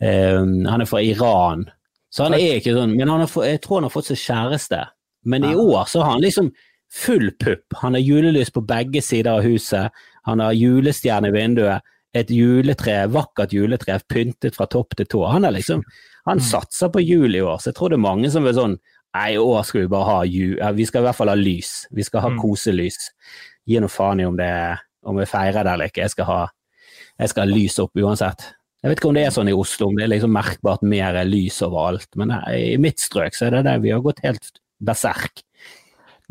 eh, 0.00 0.38
han 0.40 0.80
er 0.80 0.88
fra 0.88 1.02
Iran, 1.04 1.66
så 2.14 2.28
han 2.28 2.36
er 2.36 2.60
ikke 2.60 2.76
sånn 2.76 2.92
Men 2.94 3.10
han 3.10 3.24
har, 3.24 3.32
jeg 3.48 3.60
tror 3.64 3.80
han 3.80 3.88
har 3.88 3.94
fått 3.94 4.12
seg 4.12 4.20
kjæreste. 4.22 4.84
Men 5.26 5.44
i 5.48 5.54
år 5.58 5.88
så 5.90 6.04
har 6.04 6.12
han 6.14 6.22
liksom 6.22 6.52
full 6.94 7.32
pupp. 7.42 7.74
Han 7.80 7.96
har 7.96 8.04
julelys 8.04 8.52
på 8.54 8.62
begge 8.62 9.02
sider 9.02 9.32
av 9.32 9.42
huset. 9.42 9.90
Han 10.28 10.42
har 10.44 10.54
julestjerne 10.54 11.32
i 11.32 11.34
vinduet. 11.34 11.82
Et 12.14 12.28
juletre, 12.30 13.08
vakkert 13.10 13.50
juletre 13.56 13.96
pyntet 14.06 14.54
fra 14.54 14.68
topp 14.70 14.94
til 14.94 15.08
tå. 15.10 15.24
Han 15.32 15.42
liksom 15.42 15.82
Han 16.26 16.40
satser 16.40 16.88
på 16.88 17.02
jul 17.02 17.34
i 17.34 17.40
år, 17.42 17.58
så 17.58 17.68
jeg 17.72 17.74
tror 17.76 17.90
det 17.90 17.98
er 17.98 18.04
mange 18.06 18.30
som 18.30 18.46
er 18.46 18.54
sånn 18.56 18.78
Nei, 19.14 19.34
i 19.34 19.38
år 19.38 19.62
skal 19.62 19.80
vi 19.84 19.90
bare 19.92 20.04
ha 20.08 20.22
jul. 20.26 20.56
Vi 20.74 20.84
skal 20.86 21.02
i 21.02 21.06
hvert 21.06 21.14
fall 21.16 21.28
ha 21.30 21.34
lys. 21.38 21.86
Vi 21.94 22.02
skal 22.02 22.20
ha 22.20 22.28
Mm. 22.30 22.38
koselys. 22.40 22.96
Gi 23.64 23.78
nå 23.78 23.86
faen 23.88 24.20
i 24.20 24.24
om 24.24 24.36
det 24.36 24.78
om 25.04 25.16
vi 25.16 25.24
feirer 25.24 25.62
det 25.62 25.72
eller 25.72 25.86
ikke. 25.86 26.02
Jeg 26.02 26.10
skal 26.10 26.24
ha 26.24 26.48
jeg 27.20 27.28
skal 27.28 27.46
ha 27.48 27.54
lys 27.54 27.78
opp 27.78 27.92
uansett. 27.94 28.54
Jeg 28.84 28.92
vet 28.92 28.98
ikke 29.00 29.08
om 29.08 29.16
det 29.16 29.22
er 29.24 29.32
sånn 29.32 29.48
i 29.48 29.56
Oslo, 29.56 29.86
om 29.88 29.94
det 29.96 30.04
er 30.04 30.10
liksom 30.12 30.34
merkbart 30.36 30.82
mer 30.84 31.16
lys 31.24 31.62
overalt. 31.64 32.10
Men 32.20 32.34
i 32.52 32.74
mitt 32.76 33.00
strøk 33.00 33.32
så 33.32 33.46
er 33.46 33.54
det 33.56 33.62
der 33.64 33.80
Vi 33.80 33.94
har 33.94 34.02
gått 34.04 34.20
helt 34.20 34.58
berserk. 34.84 35.40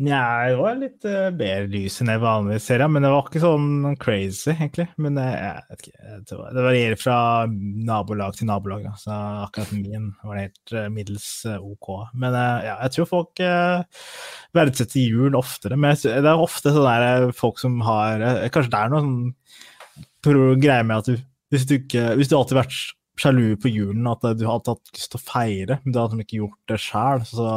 Nja, 0.04 0.20
det 0.50 0.60
var 0.60 0.78
litt 0.78 1.06
uh, 1.06 1.32
bedre 1.34 1.66
lys 1.72 1.96
enn 2.02 2.12
jeg 2.12 2.22
vanligvis 2.22 2.64
ser, 2.70 2.82
ja, 2.82 2.88
men 2.90 3.02
det 3.02 3.10
var 3.10 3.26
ikke 3.26 3.42
sånn 3.42 3.96
crazy, 3.98 4.52
egentlig. 4.54 4.86
Men 5.02 5.18
vet 5.18 5.82
ikke, 5.82 6.14
det 6.30 6.64
varierer 6.68 6.98
fra 6.98 7.18
nabolag 7.50 8.38
til 8.38 8.50
nabolag, 8.52 8.86
ja. 8.86 8.94
så 9.02 9.18
akkurat 9.48 9.74
min 9.74 10.08
var 10.22 10.38
det 10.38 10.46
helt 10.46 10.78
eh, 10.78 10.88
middels 10.94 11.28
ok. 11.58 11.92
Men 12.14 12.38
ja, 12.38 12.78
jeg 12.86 12.94
tror 13.00 13.12
folk 13.16 13.42
uh, 13.42 14.06
verdsetter 14.54 15.02
julen 15.02 15.42
oftere. 15.42 15.74
Men 15.74 15.98
det 15.98 16.22
er 16.22 16.34
ofte 16.38 16.70
sånne 16.70 16.96
der, 17.02 17.30
folk 17.34 17.58
som 17.62 17.82
har 17.82 18.22
Kanskje 18.54 18.74
det 18.78 18.82
er 18.84 18.94
noe 18.94 19.06
sånn 19.10 19.22
pro- 20.22 20.58
greie 20.58 20.86
med 20.86 21.02
at 21.02 21.10
du 21.10 21.30
hvis, 21.52 21.66
du 21.68 21.78
ikke, 21.78 22.12
hvis 22.18 22.30
du 22.30 22.36
alltid 22.38 22.56
har 22.56 22.64
vært 22.64 22.78
sjalu 23.20 23.54
på 23.62 23.70
julen, 23.70 24.06
at 24.10 24.24
du 24.38 24.46
har 24.48 24.58
hatt 24.58 24.94
lyst 24.94 25.12
til 25.12 25.20
å 25.20 25.22
feire, 25.22 25.78
men 25.84 25.94
du 25.94 26.00
har 26.00 26.08
liksom 26.08 26.24
ikke 26.24 26.40
gjort 26.40 26.72
det 26.72 26.80
sjæl. 26.82 27.26
Så 27.28 27.50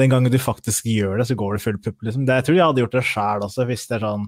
den 0.00 0.10
gangen 0.14 0.32
du 0.32 0.40
faktisk 0.42 0.88
gjør 0.90 1.20
det, 1.20 1.28
så 1.28 1.38
går 1.38 1.54
det 1.54 1.64
full 1.64 1.78
pupp. 1.84 2.00
Liksom. 2.02 2.26
Det, 2.26 2.40
jeg 2.40 2.48
tror 2.48 2.58
jeg 2.58 2.70
hadde 2.72 2.84
gjort 2.84 2.98
det 2.98 3.06
sjæl 3.12 3.46
også, 3.46 3.68
hvis 3.68 3.86
det 3.90 3.98
er 3.98 4.08
sånn 4.08 4.26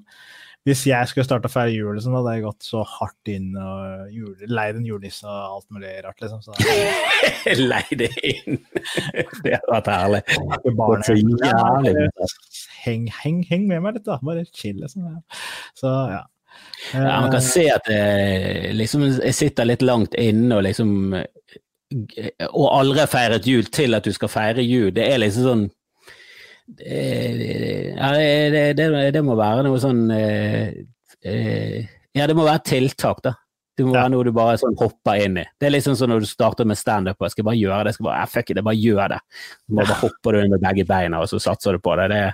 hvis 0.69 0.83
jeg 0.85 1.09
skulle 1.09 1.25
starte 1.25 1.49
å 1.49 1.53
feire 1.53 1.73
jul, 1.73 1.95
liksom, 1.97 2.15
hadde 2.19 2.35
jeg 2.37 2.43
gått 2.45 2.67
så 2.67 2.83
hardt 2.85 3.31
inn 3.33 3.55
og 3.57 4.11
jule, 4.13 4.49
leid 4.53 4.77
en 4.77 4.85
julenisse 4.85 5.25
og 5.25 5.55
alt 5.57 5.67
mulig 5.73 5.93
rart. 6.05 6.21
Liksom. 6.21 6.43
Så, 6.45 6.53
leid 7.73 8.05
inn! 8.05 8.59
Det 9.47 9.55
hadde 9.55 9.73
vært 9.73 9.89
herlig. 9.89 10.21
barnet, 10.77 11.09
så 11.09 11.17
jævlig. 11.17 12.05
Heng, 12.85 13.09
heng, 13.23 13.41
heng 13.49 13.65
med 13.71 13.81
meg 13.87 13.97
litt, 13.97 14.05
da. 14.05 14.19
Bare 14.21 14.45
chill, 14.53 14.77
liksom. 14.83 15.09
Så 15.81 15.95
ja. 16.13 16.21
Ja, 16.95 17.21
man 17.21 17.31
kan 17.31 17.41
Eh, 17.41 17.47
se 17.47 17.67
at 17.71 17.89
jeg, 17.91 18.73
liksom 18.75 19.05
jeg 19.09 19.35
sitter 19.37 19.69
litt 19.69 19.83
langt 19.85 20.15
inne 20.19 20.57
og 20.57 20.65
liksom 20.65 21.15
Og 22.49 22.67
aldri 22.71 23.03
har 23.03 23.11
feiret 23.11 23.47
jul 23.47 23.67
til 23.67 23.97
at 23.99 24.07
du 24.07 24.13
skal 24.15 24.31
feire 24.31 24.63
jul. 24.63 24.93
Det 24.95 25.09
er 25.11 25.19
liksom 25.19 25.47
sånn 25.47 25.65
det, 26.79 27.95
ja, 27.97 28.11
det, 28.15 28.75
det, 28.79 28.87
det 29.17 29.23
må 29.27 29.35
være 29.39 29.65
noe 29.67 29.81
sånn 29.83 30.05
eh, 30.15 30.71
eh, 31.27 31.81
Ja, 32.15 32.29
det 32.31 32.37
må 32.39 32.47
være 32.47 32.63
tiltak, 32.67 33.25
da. 33.27 33.35
Det 33.79 33.87
må 33.87 33.95
være 33.95 34.11
noe 34.13 34.27
du 34.27 34.33
bare 34.37 34.59
sånn 34.61 34.77
hopper 34.77 35.23
inn 35.25 35.39
i. 35.41 35.45
Det 35.59 35.69
er 35.69 35.73
liksom 35.73 35.95
sånn 35.97 36.11
når 36.13 36.25
du 36.25 36.29
starter 36.29 36.69
med 36.69 36.79
standup 36.79 37.23
og 37.23 37.33
skal 37.33 37.47
bare 37.49 37.61
gjøre 37.61 37.85
det. 37.87 37.95
skal 37.97 38.09
bare, 38.09 38.23
ah, 38.23 38.31
fuck 38.31 38.51
it, 38.51 38.59
jeg 38.61 38.67
bare 38.67 38.81
gjør 38.81 39.15
det. 39.15 39.21
Så 39.31 39.77
bare, 39.77 39.87
bare 39.93 40.01
hopper 40.03 40.37
du 40.37 40.41
inn 40.41 40.55
med 40.55 40.65
begge 40.65 40.87
beina, 40.89 41.21
og 41.23 41.31
så 41.31 41.41
satser 41.41 41.79
du 41.79 41.85
på 41.85 41.95
det. 42.01 42.09
Det, 42.13 42.25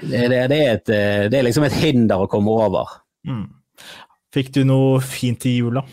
det, 0.00 0.22
det, 0.32 0.44
det, 0.52 0.60
er, 0.60 0.76
et, 0.78 0.92
eh, 0.96 1.24
det 1.32 1.40
er 1.40 1.48
liksom 1.48 1.66
et 1.68 1.76
hinder 1.82 2.24
å 2.24 2.30
komme 2.30 2.54
over. 2.54 2.94
Mm. 3.28 3.48
Fikk 4.32 4.52
du 4.54 4.62
noe 4.68 5.02
fint 5.04 5.44
i 5.50 5.58
jula? 5.58 5.84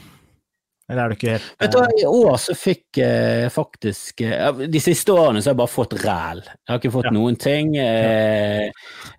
Eller 0.88 1.04
er 1.04 1.12
du 1.12 1.18
ikke 1.18 1.34
helt 1.34 1.48
Vet 1.60 1.74
du, 1.74 1.78
hva, 1.82 1.88
I 2.00 2.06
år 2.08 2.38
så 2.40 2.56
fikk 2.56 3.00
jeg 3.02 3.42
eh, 3.44 3.52
faktisk 3.52 4.24
eh, 4.24 4.62
De 4.72 4.82
siste 4.84 5.12
årene 5.12 5.42
så 5.42 5.50
har 5.50 5.58
jeg 5.58 5.62
bare 5.62 5.74
fått 5.74 5.96
ræl. 6.00 6.42
Jeg 6.48 6.72
har 6.72 6.80
ikke 6.80 6.94
fått 6.94 7.10
ja. 7.10 7.14
noen 7.18 7.40
ting. 7.42 7.74
Eh, 7.82 8.70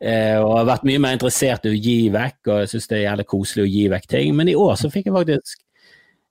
eh, 0.01 0.39
og 0.41 0.55
har 0.55 0.71
vært 0.73 0.89
mye 0.89 1.03
mer 1.05 1.19
interessert 1.19 1.69
i 1.69 1.75
å 1.75 1.77
gi 1.77 1.99
vekk, 2.15 2.41
og 2.49 2.63
jeg 2.63 2.73
syns 2.73 2.89
det 2.89 2.99
er 2.99 3.05
jævlig 3.05 3.29
koselig 3.35 3.67
å 3.67 3.71
gi 3.75 3.85
vekk 3.93 4.11
ting. 4.15 4.33
Men 4.39 4.53
i 4.53 4.57
år 4.57 4.81
så 4.81 4.93
fikk 4.93 5.11
jeg 5.11 5.19
faktisk 5.19 5.61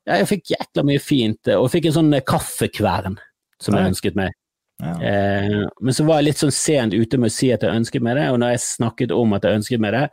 ja, 0.08 0.18
Jeg 0.18 0.30
fikk 0.34 0.52
jækla 0.56 0.88
mye 0.90 1.04
fint, 1.04 1.54
og 1.54 1.70
fikk 1.74 1.90
en 1.90 1.98
sånn 2.00 2.20
kaffekvern 2.26 3.22
som 3.62 3.78
jeg 3.78 3.94
ønsket 3.94 4.18
meg. 4.18 4.34
Ja. 4.82 4.94
Eh, 5.02 5.64
men 5.82 5.94
så 5.94 6.06
var 6.06 6.22
jeg 6.22 6.32
litt 6.32 6.42
sånn 6.42 6.54
sent 6.54 6.94
ute 6.94 7.18
med 7.18 7.32
å 7.32 7.34
si 7.34 7.50
at 7.54 7.66
jeg 7.66 7.78
ønsket 7.78 8.06
meg 8.06 8.18
det, 8.20 8.28
og 8.34 8.42
når 8.42 8.56
jeg 8.56 8.66
snakket 8.68 9.14
om 9.14 9.34
at 9.38 9.46
jeg 9.46 9.62
ønsket 9.62 9.82
meg 9.84 9.96
det, 9.98 10.06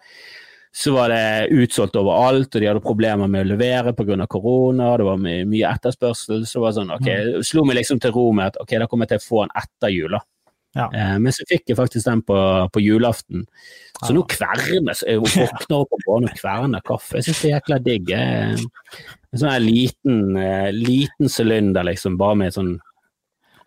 så 0.76 0.92
var 0.92 1.12
det 1.12 1.54
utsolgt 1.54 1.94
overalt, 1.94 2.50
og 2.50 2.62
de 2.62 2.66
hadde 2.66 2.82
problemer 2.82 3.30
med 3.30 3.44
å 3.44 3.50
levere 3.52 3.92
pga. 3.94 4.26
korona. 4.26 4.96
Det 4.98 5.06
var 5.06 5.20
my 5.22 5.34
mye 5.46 5.70
etterspørsel. 5.70 6.42
Så 6.42 6.58
det 6.58 6.62
var 6.64 6.72
sånn, 6.74 6.90
ok, 6.90 7.06
mm. 7.06 7.44
slo 7.46 7.62
meg 7.64 7.78
liksom 7.78 8.00
til 8.02 8.10
ro 8.16 8.32
med 8.34 8.50
at 8.50 8.58
ok, 8.58 8.72
da 8.82 8.88
kommer 8.90 9.06
jeg 9.06 9.14
til 9.14 9.22
å 9.22 9.28
få 9.28 9.44
den 9.44 9.54
etter 9.62 9.94
jul. 9.94 10.16
Ja. 10.74 10.88
Eh, 10.90 11.12
men 11.22 11.30
så 11.30 11.46
fikk 11.46 11.70
jeg 11.70 11.78
faktisk 11.78 12.08
den 12.08 12.24
på, 12.26 12.38
på 12.74 12.82
julaften. 12.82 13.46
Så 14.00 14.10
ja. 14.10 14.16
nå 14.16 14.24
kvernes 14.34 15.04
jeg 15.06 15.22
våkner 15.22 15.76
opp 15.78 15.94
på 15.94 16.00
banen 16.08 16.32
og 16.32 16.40
kverner 16.42 16.82
kaffe. 16.90 17.20
Jeg 17.20 17.28
syns 17.28 17.44
det 17.44 17.50
er 17.52 17.54
jækla 17.54 17.80
digg. 17.84 18.10
En 18.18 19.44
sånn 19.44 19.54
liten, 19.62 20.20
eh, 20.42 20.72
liten 20.74 21.30
sylinder, 21.30 21.86
liksom, 21.86 22.18
bare 22.18 22.40
med 22.42 22.58
sånn 22.58 22.74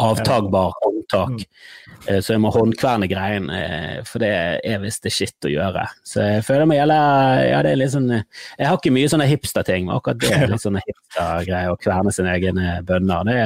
avtagbar 0.03 0.75
håndtak. 1.07 1.29
Mm. 1.29 2.07
Eh, 2.07 2.19
så 2.21 2.33
jeg 2.33 2.41
må 2.41 2.51
håndkverne 2.51 3.07
greien, 3.07 3.49
eh, 3.49 4.03
for 4.05 4.19
det 4.19 4.59
er 4.63 4.79
visst 4.81 5.03
det 5.03 5.11
shit 5.11 5.45
å 5.45 5.51
gjøre. 5.51 5.87
Så 6.03 6.21
jeg 6.21 6.45
føler 6.45 6.65
meg 6.65 6.81
gjelder 6.81 7.43
Ja, 7.47 7.61
det 7.63 7.71
er 7.71 7.79
litt 7.79 7.91
sånn 7.91 8.09
Jeg 8.11 8.67
har 8.67 8.77
ikke 8.77 8.93
mye 8.93 9.09
sånne 9.09 9.27
hipsterting, 9.27 9.87
men 9.87 9.97
akkurat 9.97 10.19
det 10.19 10.33
er 10.33 10.51
litt 10.51 10.63
sånne 10.63 10.83
hipstergreier 10.85 11.71
å 11.71 11.79
kverne 11.79 12.11
sine 12.11 12.33
egne 12.35 12.81
bønner. 12.87 13.23
Det, 13.27 13.39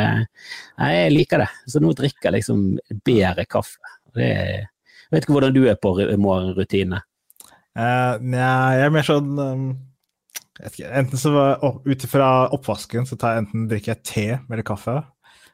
nei, 0.82 0.92
jeg 0.96 1.14
liker 1.16 1.46
det. 1.46 1.52
Så 1.68 1.82
nå 1.84 1.94
drikker 1.98 2.30
jeg 2.30 2.40
liksom 2.40 2.66
bedre 3.06 3.46
kaffe. 3.46 3.80
Det, 4.16 4.28
jeg 4.32 5.16
vet 5.16 5.24
ikke 5.24 5.38
hvordan 5.38 5.56
du 5.56 5.64
er 5.70 5.80
på 5.80 5.96
morgenrutinene. 6.20 7.06
Uh, 7.72 8.20
jeg 8.20 8.84
er 8.84 8.90
mer 8.92 9.06
sånn 9.08 9.30
um, 9.40 9.68
Enten 10.60 11.16
så 11.16 11.32
ut 11.88 12.04
ifra 12.04 12.26
oppvasken 12.52 13.06
så 13.08 13.16
tar 13.18 13.38
jeg 13.38 13.46
enten 13.46 13.70
drikker 13.72 13.94
jeg 13.94 14.04
te 14.06 14.26
eller 14.36 14.66
kaffe. 14.68 14.98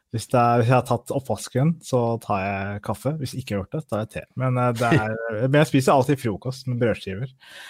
Hvis, 0.08 0.24
er, 0.32 0.62
hvis, 0.62 0.70
jeg 0.70 0.72
har 0.72 0.84
tatt 0.88 1.10
oppvasken, 1.12 1.74
så 1.84 1.98
tar 2.22 2.40
jeg 2.40 2.82
kaffe. 2.86 3.12
Hvis 3.18 3.34
jeg 3.34 3.42
ikke 3.42 3.54
har 3.54 3.60
gjort 3.60 3.74
det, 3.76 3.82
tar 3.90 4.04
jeg 4.04 4.10
te. 4.14 4.22
Men, 4.40 4.56
eh, 4.62 4.84
er, 4.88 5.18
men 5.50 5.58
jeg 5.60 5.70
spiser 5.72 5.92
alltid 5.92 6.22
frokost 6.22 6.70
med 6.70 6.80
brødskiver. 6.80 7.28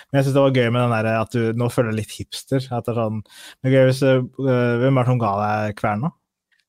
Men 0.09 0.20
jeg 0.20 0.28
syns 0.28 0.36
det 0.36 0.45
var 0.45 0.55
gøy 0.55 0.68
med 0.68 0.84
den 0.84 0.95
der 0.95 1.11
at 1.16 1.34
du 1.34 1.59
nå 1.59 1.70
føler 1.74 1.91
deg 1.91 2.05
litt 2.05 2.14
hipster. 2.14 2.62
At 2.70 2.86
det 2.86 2.95
er 2.95 3.01
sånn, 3.03 3.24
men 3.64 3.74
gøy 3.74 3.91
hvis, 3.91 4.05
uh, 4.07 4.22
Hvem 4.39 5.01
er 5.01 5.03
det 5.03 5.11
som 5.11 5.22
ga 5.24 5.34
deg 5.43 5.76
kverna? 5.82 6.12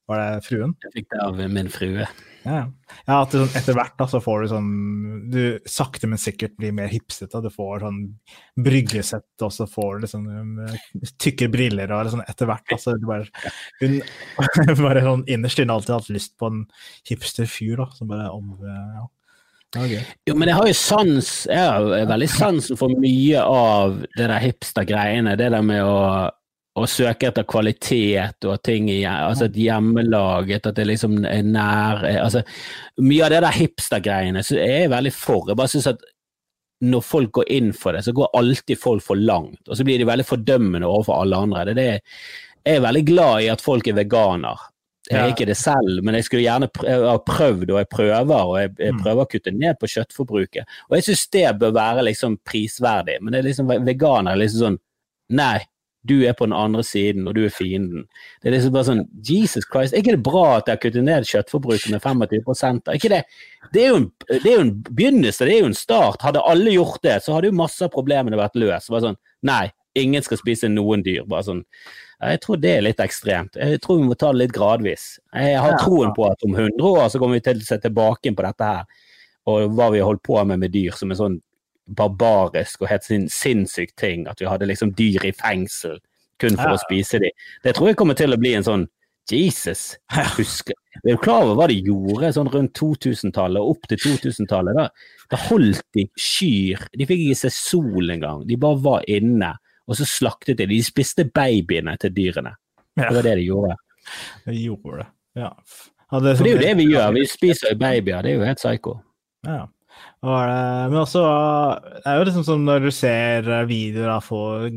Var 0.09 0.23
det 0.23 0.45
fruen? 0.47 0.73
Jeg 0.87 0.95
fikk 0.97 1.11
det 1.13 1.21
av 1.21 1.45
min 1.53 1.69
frue. 1.69 2.09
Ja, 2.45 2.59
ja 3.05 3.17
at 3.19 3.33
sånn, 3.35 3.51
etter 3.57 3.75
hvert 3.75 3.97
da, 3.99 4.07
så 4.07 4.21
får 4.23 4.41
du 4.41 4.49
sånn 4.53 4.69
Du 5.33 5.41
sakte, 5.69 6.07
men 6.09 6.21
sikkert 6.21 6.55
blir 6.59 6.73
mer 6.75 6.91
hipsete. 6.91 7.41
Du 7.43 7.49
får 7.53 7.83
sånn 7.85 7.99
bryggesett, 8.59 9.27
og 9.45 9.53
så 9.53 9.67
får 9.69 9.99
du 9.99 10.07
liksom 10.07 10.25
um, 10.31 11.05
tykke 11.21 11.49
briller 11.51 11.91
og 11.95 12.07
liksom, 12.07 12.23
etter 12.25 12.49
hvert. 12.49 12.75
Altså, 12.75 12.95
du 12.99 13.07
bare, 13.09 13.29
hun 13.83 13.99
bare 14.87 15.05
sånn 15.05 15.27
innerst 15.29 15.61
inne 15.61 15.75
alltid 15.75 15.97
hatt 15.97 16.11
lyst 16.13 16.35
på 16.39 16.51
en 16.51 16.65
hipster 17.09 17.49
fyr, 17.49 17.77
da, 17.83 17.89
som 17.97 18.11
bare 18.11 18.31
om 18.33 18.55
ja. 18.63 19.07
Okay. 19.77 20.01
Jo, 20.25 20.33
men 20.33 20.49
jeg 20.49 20.57
har 20.57 20.65
jo 20.65 20.73
sans 20.73 21.27
Jeg 21.45 21.61
har 21.61 22.07
veldig 22.09 22.27
sansen 22.33 22.77
for 22.79 22.89
mye 22.97 23.43
av 23.45 23.99
det 24.15 24.25
der 24.25 24.41
hipster-greiene. 24.41 25.35
Det 25.37 25.51
der 25.53 25.61
med 25.65 25.85
å 25.85 25.99
å 26.83 26.89
søke 26.89 27.29
etter 27.29 27.47
kvalitet 27.49 28.47
og 28.47 28.61
ting 28.65 28.89
i 28.91 29.01
altså 29.09 29.47
et 29.49 29.57
hjemmelaget, 29.59 30.69
at 30.69 30.77
det 30.79 30.87
liksom 30.89 31.19
er 31.27 31.43
nær 31.47 32.05
altså, 32.19 32.43
Mye 33.03 33.25
av 33.27 33.33
det 33.33 33.43
der 33.45 33.57
hipster-greiene 33.57 34.43
så 34.45 34.57
er 34.59 34.85
jeg 34.85 34.93
veldig 34.93 35.13
for. 35.15 35.49
Jeg 35.49 35.59
bare 35.59 35.73
synes 35.73 35.91
at 35.93 36.07
når 36.89 37.03
folk 37.03 37.31
går 37.39 37.49
inn 37.51 37.71
for 37.75 37.95
det, 37.95 38.05
så 38.05 38.15
går 38.15 38.31
alltid 38.39 38.79
folk 38.79 39.03
for 39.03 39.19
langt. 39.19 39.61
Og 39.67 39.75
så 39.75 39.85
blir 39.87 39.99
de 39.99 40.07
veldig 40.07 40.25
fordømmende 40.27 40.87
overfor 40.87 41.23
alle 41.23 41.39
andre. 41.43 41.65
Det 41.67 41.73
er 41.73 41.79
det, 41.79 42.19
jeg 42.63 42.79
er 42.79 42.85
veldig 42.85 43.05
glad 43.07 43.43
i 43.43 43.49
at 43.51 43.63
folk 43.63 43.87
er 43.87 43.97
veganer. 43.97 44.67
Jeg 45.09 45.17
er 45.17 45.31
ikke 45.31 45.47
det 45.49 45.55
selv, 45.57 46.03
men 46.05 46.13
jeg 46.13 46.27
skulle 46.27 46.43
gjerne 46.43 46.67
ha 46.85 47.15
prøvd, 47.25 47.71
og 47.71 47.79
jeg 47.79 47.89
prøver, 47.89 48.35
og 48.35 48.59
jeg, 48.59 48.73
jeg, 48.77 48.93
mm. 48.93 48.99
prøver 49.01 49.25
å 49.25 49.29
kutte 49.31 49.53
ned 49.55 49.79
på 49.81 49.89
kjøttforbruket. 49.89 50.75
Og 50.89 50.97
jeg 50.97 51.07
synes 51.07 51.23
det 51.33 51.45
bør 51.63 51.73
være 51.79 52.03
liksom 52.05 52.35
prisverdig, 52.45 53.17
men 53.23 53.33
det 53.33 53.41
er 53.41 53.47
liksom 53.47 53.71
veganer 53.87 54.35
er 54.35 54.41
liksom 54.43 54.65
sånn 54.65 54.79
Nei, 55.29 55.59
du 56.07 56.21
er 56.23 56.33
på 56.33 56.45
den 56.45 56.55
andre 56.55 56.83
siden, 56.83 57.27
og 57.27 57.35
du 57.35 57.43
er 57.43 57.53
fienden. 57.53 58.05
Det 58.39 58.49
er 58.49 58.55
liksom 58.55 58.75
bare 58.75 58.87
sånn 58.87 59.01
Jesus 59.25 59.65
Christ, 59.67 59.93
er 59.93 60.03
ikke 60.03 60.15
det 60.15 60.23
bra 60.23 60.45
at 60.57 60.67
de 60.67 60.75
har 60.75 60.81
kuttet 60.81 61.03
ned 61.05 61.27
kjøttforbruket 61.27 61.91
med 61.91 62.03
25 62.03 62.79
er 62.87 62.99
ikke 62.99 63.11
det, 63.11 63.23
det, 63.73 63.83
er 63.83 63.89
jo 63.89 63.97
en, 63.99 64.07
det 64.29 64.39
er 64.45 64.55
jo 64.55 64.63
en 64.63 64.75
begynnelse, 64.87 65.45
det 65.45 65.57
er 65.57 65.65
jo 65.65 65.71
en 65.73 65.77
start. 65.77 66.23
Hadde 66.23 66.45
alle 66.47 66.75
gjort 66.77 67.03
det, 67.03 67.17
så 67.25 67.35
hadde 67.35 67.51
jo 67.51 67.59
masse 67.59 67.83
av 67.83 67.91
problemene 67.93 68.39
vært 68.39 68.55
løst. 68.59 68.91
Bare 68.93 69.09
sånn, 69.09 69.19
Nei, 69.47 69.69
ingen 69.99 70.23
skal 70.23 70.39
spise 70.39 70.67
noen 70.71 71.03
dyr. 71.03 71.25
bare 71.27 71.43
sånn, 71.47 71.65
Jeg 72.21 72.39
tror 72.43 72.57
det 72.59 72.71
er 72.77 72.81
litt 72.83 72.99
ekstremt. 72.99 73.55
Jeg 73.55 73.79
tror 73.79 73.99
vi 73.99 74.07
må 74.07 74.15
ta 74.15 74.31
det 74.33 74.41
litt 74.41 74.55
gradvis. 74.55 75.19
Jeg 75.33 75.59
har 75.59 75.77
troen 75.79 76.11
på 76.15 76.25
at 76.27 76.43
om 76.43 76.55
100 76.55 76.83
år 76.83 77.07
så 77.09 77.19
kommer 77.19 77.39
vi 77.39 77.45
til 77.45 77.61
å 77.61 77.67
se 77.67 77.77
tilbake 77.79 78.33
på 78.35 78.43
dette 78.43 78.63
her, 78.63 79.05
og 79.47 79.71
hva 79.75 79.87
vi 79.91 79.99
har 79.99 80.09
holdt 80.09 80.23
på 80.23 80.35
med 80.45 80.59
med 80.59 80.71
dyr 80.71 80.91
som 80.91 81.11
en 81.11 81.17
sånn 81.19 81.39
barbarisk 81.97 82.83
og 82.83 82.91
helt 82.91 83.07
sin, 83.07 83.27
sinnssyk 83.31 83.95
ting. 83.99 84.27
At 84.29 84.41
vi 84.41 84.49
hadde 84.49 84.69
liksom 84.69 84.93
dyr 84.97 85.25
i 85.27 85.33
fengsel 85.35 85.99
kun 86.39 86.55
for 86.55 86.71
ja. 86.71 86.77
å 86.77 86.81
spise 86.81 87.19
dem. 87.21 87.35
Det 87.65 87.75
tror 87.75 87.91
jeg 87.91 87.99
kommer 87.99 88.17
til 88.17 88.35
å 88.35 88.39
bli 88.39 88.53
en 88.57 88.65
sånn 88.67 88.87
Jesus. 89.29 89.97
Husker. 90.37 90.77
Er 91.03 91.13
du 91.13 91.21
klar 91.21 91.45
over 91.45 91.57
hva 91.59 91.67
de 91.69 91.77
gjorde 91.85 92.31
sånn 92.33 92.49
rundt 92.53 92.73
2000-tallet 92.79 93.61
og 93.61 93.75
opp 93.75 93.89
til 93.91 94.01
2000-tallet? 94.01 94.77
Da, 94.77 94.87
da 95.31 95.41
holdt 95.49 95.83
de 95.95 96.07
kyr. 96.17 96.87
De 96.97 97.07
fikk 97.09 97.27
ikke 97.27 97.41
se 97.43 97.53
sol 97.53 98.09
engang. 98.15 98.45
De 98.49 98.57
bare 98.59 98.81
var 98.83 99.05
inne, 99.11 99.53
og 99.85 99.99
så 99.99 100.07
slaktet 100.09 100.59
de. 100.61 100.69
De 100.71 100.81
spiste 100.85 101.27
babyene 101.29 101.95
til 102.01 102.15
dyrene. 102.15 102.55
Det 102.99 103.11
var 103.15 103.25
det 103.29 103.37
de 103.39 103.47
gjorde. 103.47 103.77
De 104.47 104.57
gjorde 104.57 105.03
det, 105.03 105.09
ja. 105.43 105.53
For 106.09 106.25
det 106.25 106.31
er 106.41 106.55
jo 106.55 106.61
det 106.63 106.71
vi 106.79 106.87
gjør. 106.89 107.11
Vi 107.13 107.25
spiser 107.29 107.75
babyer. 107.77 108.23
Det 108.25 108.31
er 108.31 108.39
jo 108.39 108.47
helt 108.47 108.61
psyko. 108.61 108.95
Ja. 109.45 109.67
Men 110.21 110.97
også 110.99 111.21
det 111.95 112.03
er 112.11 112.17
jo 112.19 112.25
liksom 112.27 112.45
som 112.47 112.63
når 112.67 112.87
du 112.87 112.91
ser 112.91 113.47
videoer 113.69 114.11
av 114.17 114.29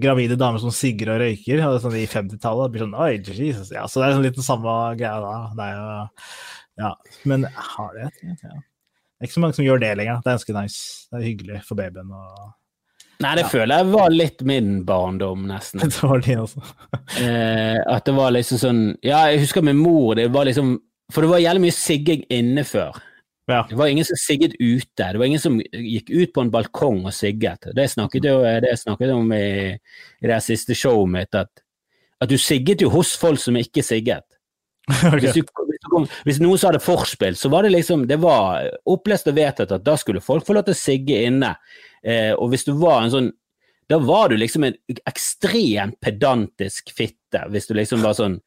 gravide 0.02 0.36
damer 0.38 0.62
som 0.62 0.74
sigger 0.74 1.14
og 1.14 1.22
røyker 1.24 1.62
sånn 1.82 1.96
i 1.98 2.06
50-tallet. 2.10 2.72
Blir 2.74 2.84
sånn 2.84 2.94
Oi, 2.94 3.14
Jesus. 3.26 3.72
Ja, 3.74 3.88
så 3.90 4.02
det 4.02 4.08
er 4.08 4.16
sånn 4.18 4.26
litt 4.28 4.38
den 4.38 4.46
samme 4.46 4.76
greia 5.00 5.18
da. 5.22 5.34
Det 5.58 5.66
er 5.68 5.78
jo, 5.78 6.26
ja. 6.82 6.92
Men 7.30 7.48
har 7.50 7.96
det 7.98 8.10
ja. 8.22 8.58
Det 9.22 9.26
er 9.26 9.30
ikke 9.30 9.38
så 9.38 9.42
mange 9.44 9.54
som 9.54 9.66
gjør 9.66 9.78
det 9.78 9.92
lenger. 10.00 10.22
Det 10.22 10.30
er 10.30 10.38
ganske 10.40 10.54
nice. 10.56 10.78
Det 11.10 11.18
er 11.20 11.28
hyggelig 11.28 11.60
for 11.66 11.78
babyen. 11.78 12.08
og 12.10 12.50
Nei, 13.22 13.36
det 13.38 13.44
ja. 13.44 13.50
føler 13.52 13.78
jeg 13.78 13.90
var 13.92 14.14
litt 14.14 14.40
min 14.50 14.70
barndom, 14.86 15.44
nesten. 15.46 15.84
Det 15.92 16.00
var 16.02 16.24
det 16.24 16.38
også. 16.42 16.62
eh, 17.22 17.78
at 17.86 18.08
det 18.08 18.14
var 18.16 18.34
liksom 18.34 18.58
sånn 18.58 18.80
Ja, 19.06 19.20
jeg 19.30 19.44
husker 19.44 19.62
min 19.62 19.78
mor, 19.78 20.16
det 20.18 20.26
var 20.34 20.48
liksom 20.48 20.74
For 21.14 21.22
det 21.22 21.30
var 21.30 21.42
jævlig 21.44 21.68
mye 21.68 21.76
sigging 21.76 22.24
inne 22.34 22.64
før. 22.66 22.98
Ja. 23.46 23.66
Det 23.68 23.74
var 23.74 23.86
ingen 23.86 24.04
som 24.04 24.16
sigget 24.16 24.54
ute. 24.58 25.12
Det 25.12 25.18
var 25.18 25.26
ingen 25.26 25.40
som 25.40 25.58
gikk 25.60 26.10
ut 26.10 26.32
på 26.34 26.44
en 26.44 26.50
balkong 26.50 27.02
og 27.08 27.14
sigget. 27.14 27.66
Det 27.74 27.88
snakket 27.90 28.28
jeg, 28.28 28.78
snakket 28.78 29.14
om 29.14 29.32
i, 29.34 29.72
i, 29.74 30.28
det 30.30 30.38
siste 30.46 30.76
showet 30.78 31.10
mitt, 31.10 31.34
at, 31.34 31.50
at, 32.22 32.30
du 32.30 32.38
sigget 32.38 32.84
jo 32.84 32.92
hos 32.94 33.16
folk 33.18 33.42
som 33.42 33.58
ikke 33.58 33.84
sigget. 33.86 34.26
Okay. 34.92 35.20
Hvis, 35.20 35.36
du, 35.36 35.66
hvis, 35.68 35.78
du 35.78 35.88
kom, 35.92 36.06
hvis, 36.26 36.38
noen 36.42 36.58
sa 36.58 36.72
det 36.74 36.80
forspill, 36.82 37.36
så 37.38 37.46
var 37.52 37.62
det 37.62 37.70
liksom 37.70 38.02
det 38.10 38.16
var 38.18 38.64
opplest 38.90 39.28
og 39.30 39.36
vedtatt 39.36 39.70
at 39.76 39.84
da 39.86 39.94
skulle 39.98 40.22
folk 40.22 40.42
få 40.46 40.56
lov 40.56 40.64
til 40.66 40.74
å 40.74 40.78
sigge 40.80 41.20
inne. 41.28 41.52
Eh, 42.02 42.32
og 42.34 42.50
hvis 42.50 42.66
du 42.66 42.72
var 42.80 43.04
en 43.04 43.14
sånn 43.14 43.28
Da 43.90 43.98
var 44.02 44.30
du 44.30 44.36
liksom 44.38 44.64
en 44.64 44.74
ekstremt 45.06 45.98
pedantisk 46.00 46.90
fitte, 46.96 47.44
hvis 47.52 47.68
du 47.68 47.74
liksom 47.76 48.02
var 48.02 48.16
sånn 48.18 48.38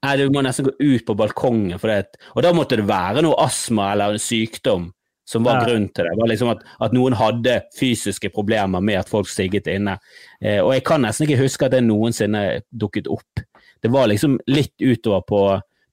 Nei, 0.00 0.14
du 0.16 0.30
må 0.32 0.40
nesten 0.44 0.64
gå 0.64 0.72
ut 0.78 1.04
på 1.04 1.16
balkongen, 1.18 1.76
det, 1.76 2.20
og 2.32 2.44
da 2.44 2.54
måtte 2.56 2.78
det 2.80 2.86
være 2.88 3.24
noe 3.26 3.36
astma 3.44 3.90
eller 3.92 4.16
en 4.16 4.22
sykdom 4.22 4.88
som 5.30 5.44
var 5.46 5.60
ja. 5.60 5.66
grunnen 5.68 5.90
til 5.94 6.06
det. 6.06 6.14
det 6.14 6.18
var 6.18 6.30
liksom 6.32 6.50
at, 6.50 6.62
at, 6.82 6.94
noen 6.96 7.14
hadde 7.14 7.60
fysiske 7.78 8.32
problemer 8.34 8.82
med 8.82 8.98
at 8.98 9.12
folk 9.12 9.28
stigget 9.30 9.68
inne. 9.70 9.94
Eh, 10.42 10.58
og 10.58 10.72
jeg 10.74 10.82
kan 10.88 11.04
nesten 11.04 11.28
ikke 11.28 11.44
huske 11.44 11.68
at 11.68 11.76
det 11.76 11.84
noensinne 11.86 12.42
dukket 12.72 13.06
opp. 13.12 13.44
Det 13.80 13.92
var 13.92 14.10
liksom 14.10 14.40
litt 14.50 14.74
utover 14.82 15.22
på 15.28 15.42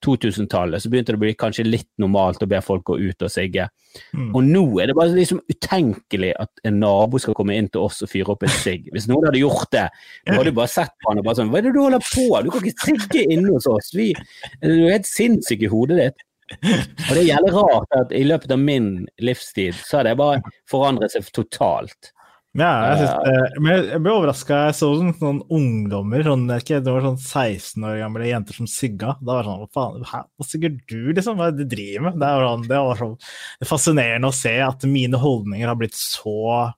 2000-tallet, 0.05 0.83
så 0.83 0.91
begynte 0.91 1.13
det 1.13 1.19
å 1.19 1.23
bli 1.23 1.33
kanskje 1.37 1.65
litt 1.67 1.89
normalt 2.01 2.43
å 2.43 2.49
be 2.49 2.59
folk 2.63 2.85
gå 2.89 2.97
ut 2.99 3.25
og 3.25 3.31
sigge. 3.33 3.67
Mm. 4.13 4.29
Og 4.35 4.45
nå 4.45 4.63
er 4.81 4.89
det 4.89 4.97
bare 4.97 5.15
liksom 5.15 5.41
utenkelig 5.49 6.33
at 6.39 6.63
en 6.67 6.79
nabo 6.83 7.21
skal 7.21 7.37
komme 7.37 7.57
inn 7.57 7.69
til 7.71 7.87
oss 7.87 8.03
og 8.05 8.11
fyre 8.11 8.33
opp 8.33 8.45
en 8.45 8.53
sigg. 8.59 8.89
Hvis 8.93 9.09
noen 9.09 9.29
hadde 9.29 9.41
gjort 9.41 9.71
det, 9.73 9.87
da 10.27 10.37
hadde 10.37 10.53
du 10.53 10.59
bare 10.59 10.71
sett 10.71 10.93
på 11.01 11.11
han 11.11 11.21
og 11.21 11.27
bare 11.27 11.39
sånn 11.39 11.51
Hva 11.53 11.61
er 11.61 11.67
det 11.67 11.73
du 11.75 11.81
holder 11.81 12.03
på 12.05 12.27
Du 12.45 12.51
kan 12.53 12.67
ikke 12.69 12.91
sigge 12.91 13.25
inne 13.25 13.55
hos 13.55 13.69
oss! 13.71 13.93
Vi, 13.97 14.11
du 14.61 14.71
er 14.73 14.97
helt 14.97 15.09
sinnssyk 15.09 15.65
i 15.65 15.71
hodet 15.71 16.01
ditt. 16.01 16.27
Og 16.63 17.09
det 17.11 17.21
er 17.21 17.25
jævlig 17.33 17.55
rart 17.57 17.95
at 17.97 18.13
i 18.15 18.23
løpet 18.23 18.53
av 18.55 18.61
min 18.61 18.91
livstid 19.19 19.75
så 19.81 19.99
har 19.99 20.07
det 20.07 20.19
bare 20.19 20.53
forandret 20.71 21.15
seg 21.15 21.27
totalt. 21.35 22.13
Ja, 22.57 22.69
jeg, 22.89 22.97
synes, 23.05 23.57
men 23.61 23.73
jeg- 23.85 23.99
ble 24.01 24.13
overraska. 24.17 24.55
Jeg 24.65 24.75
så 24.79 24.87
sånn, 24.97 25.11
noen 25.21 25.41
ungdommer, 25.53 26.23
sånn, 26.25 26.47
ikke, 26.55 26.79
det 26.81 26.93
var 26.95 27.03
sånn 27.05 27.19
16 27.21 27.83
år 27.85 27.99
gamle 28.01 28.25
jenter 28.31 28.57
som 28.57 28.65
sigga. 28.71 29.13
Da 29.21 29.35
var 29.35 29.43
det 29.43 29.49
sånn 29.51 29.61
Hva 29.61 29.69
faen, 29.77 30.05
hæ, 30.09 30.21
hva 30.25 30.47
sigger 30.49 30.73
du, 30.89 31.13
liksom? 31.13 31.37
Hva 31.37 31.47
er 31.47 31.51
det 31.53 31.67
du 31.69 31.75
driver 31.75 32.07
med? 32.07 32.17
Det, 32.23 32.31
sånn, 32.47 32.65
det 32.67 32.81
var 32.87 32.97
sånn 33.03 33.15
det 33.19 33.67
er 33.67 33.69
fascinerende 33.69 34.31
å 34.31 34.33
se 34.33 34.55
at 34.65 34.87
mine 34.89 35.21
holdninger 35.21 35.67
har 35.69 35.77
blitt 35.77 35.93
så 35.93 36.73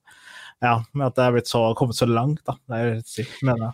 Ja, 0.61 0.73
at 0.84 1.15
det 1.15 1.23
har 1.23 1.32
blitt 1.32 1.47
så, 1.47 1.61
kommet 1.80 1.95
så 1.95 2.05
langt, 2.11 2.43
da. 2.43 2.57
Det 2.67 2.75
er 2.84 3.01
sykt, 3.07 3.39
mener 3.47 3.69
jeg. 3.69 3.73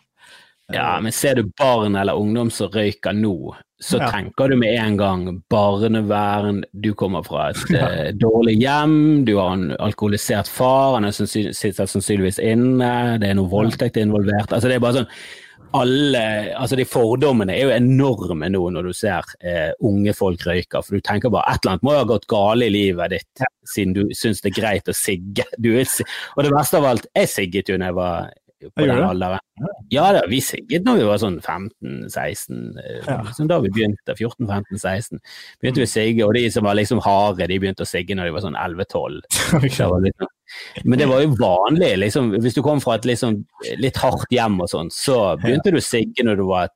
Ja, 0.73 0.99
men 1.01 1.11
ser 1.13 1.35
du 1.37 1.43
barn 1.59 1.95
eller 1.95 2.17
ungdom 2.17 2.49
som 2.51 2.71
røyker 2.73 3.13
nå, 3.13 3.53
så 3.81 3.99
Ja. 4.01 4.07
tenker 4.09 4.49
du 4.49 4.55
med 4.57 4.73
en 4.79 4.97
gang 4.97 5.43
barnevern, 5.51 6.63
du 6.73 6.93
kommer 6.97 7.23
fra 7.25 7.49
et 7.51 7.57
ja. 7.69 8.11
dårlig 8.17 8.57
hjem, 8.63 9.25
du 9.25 9.35
har 9.37 9.53
en 9.53 9.71
alkoholisert 9.77 10.47
far, 10.49 10.95
han 10.97 11.05
er 11.05 11.13
sannsyn- 11.13 11.53
sitter 11.53 11.85
sannsynligvis 11.85 12.39
inne, 12.41 13.19
det 13.21 13.29
er 13.29 13.35
noe 13.37 13.51
voldtekt 13.51 13.97
involvert. 14.01 14.49
Altså 14.53 14.67
det 14.71 14.75
er 14.79 14.85
bare 14.87 15.03
sånn 15.03 15.11
alle, 15.75 16.19
altså 16.55 16.77
de 16.79 16.85
Fordommene 16.87 17.51
er 17.51 17.65
jo 17.65 17.73
enorme 17.75 18.47
nå 18.49 18.61
når 18.71 18.87
du 18.87 18.93
ser 18.95 19.25
eh, 19.43 19.73
unge 19.83 20.13
folk 20.15 20.39
røyker, 20.47 20.81
for 20.85 20.95
du 20.95 21.01
tenker 21.03 21.29
bare 21.33 21.51
et 21.51 21.59
eller 21.65 21.73
annet 21.75 21.83
må 21.83 21.91
jo 21.97 21.99
ha 21.99 22.07
gått 22.13 22.27
galt 22.31 22.63
i 22.63 22.69
livet 22.71 23.11
ditt 23.11 23.43
siden 23.67 23.93
du 23.97 24.05
syns 24.15 24.39
det 24.41 24.53
er 24.53 24.61
greit 24.61 24.87
å 24.87 24.95
sigge. 24.95 25.43
Du 25.59 25.73
er, 25.75 25.89
og 26.37 26.43
det 26.47 26.53
verste 26.55 26.79
av 26.79 26.87
alt, 26.93 27.07
jeg 27.17 27.27
sigget 27.33 27.69
jo 27.73 27.77
da 27.81 27.89
jeg 27.91 27.97
var 27.99 28.31
på 28.71 28.83
Jeg 28.85 28.91
den 28.91 29.03
alderen. 29.05 29.39
Ja 29.93 30.07
da, 30.15 30.21
vi 30.27 30.39
sigget 30.43 30.83
når 30.87 30.97
vi 30.99 31.07
var 31.07 31.19
sånn 31.21 31.37
15-16, 31.41 32.77
eh, 32.81 33.01
Ja. 33.07 33.17
Sånn 33.35 33.47
da 33.51 33.59
vi 33.63 33.69
begynte, 33.73 34.15
14-15-16. 34.17 35.19
Begynte 35.61 35.81
vi 35.83 35.87
å 35.87 35.91
sigge, 35.93 36.25
og 36.25 36.33
de 36.35 36.49
som 36.51 36.63
var 36.67 36.75
liksom 36.75 37.01
harde, 37.05 37.47
de 37.47 37.59
begynte 37.59 37.85
å 37.85 37.89
sigge 37.89 38.15
når 38.17 38.29
de 38.29 38.35
var 38.37 38.45
sånn 38.47 38.57
11-12. 38.59 39.21
Det 39.51 39.61
liksom- 39.61 40.31
Men 40.85 40.99
det 40.99 41.07
var 41.09 41.21
jo 41.21 41.35
vanlig, 41.39 41.97
liksom, 41.99 42.31
hvis 42.41 42.53
du 42.55 42.61
kom 42.61 42.79
fra 42.79 42.95
et 42.95 43.05
liksom, 43.05 43.43
litt 43.81 43.97
hardt 43.97 44.29
hjem 44.29 44.59
og 44.61 44.69
sånn, 44.69 44.91
så 44.93 45.35
begynte 45.41 45.71
du 45.71 45.77
å 45.79 45.83
sigge 45.83 46.23
når 46.23 46.37
du 46.37 46.43
var 46.49 46.69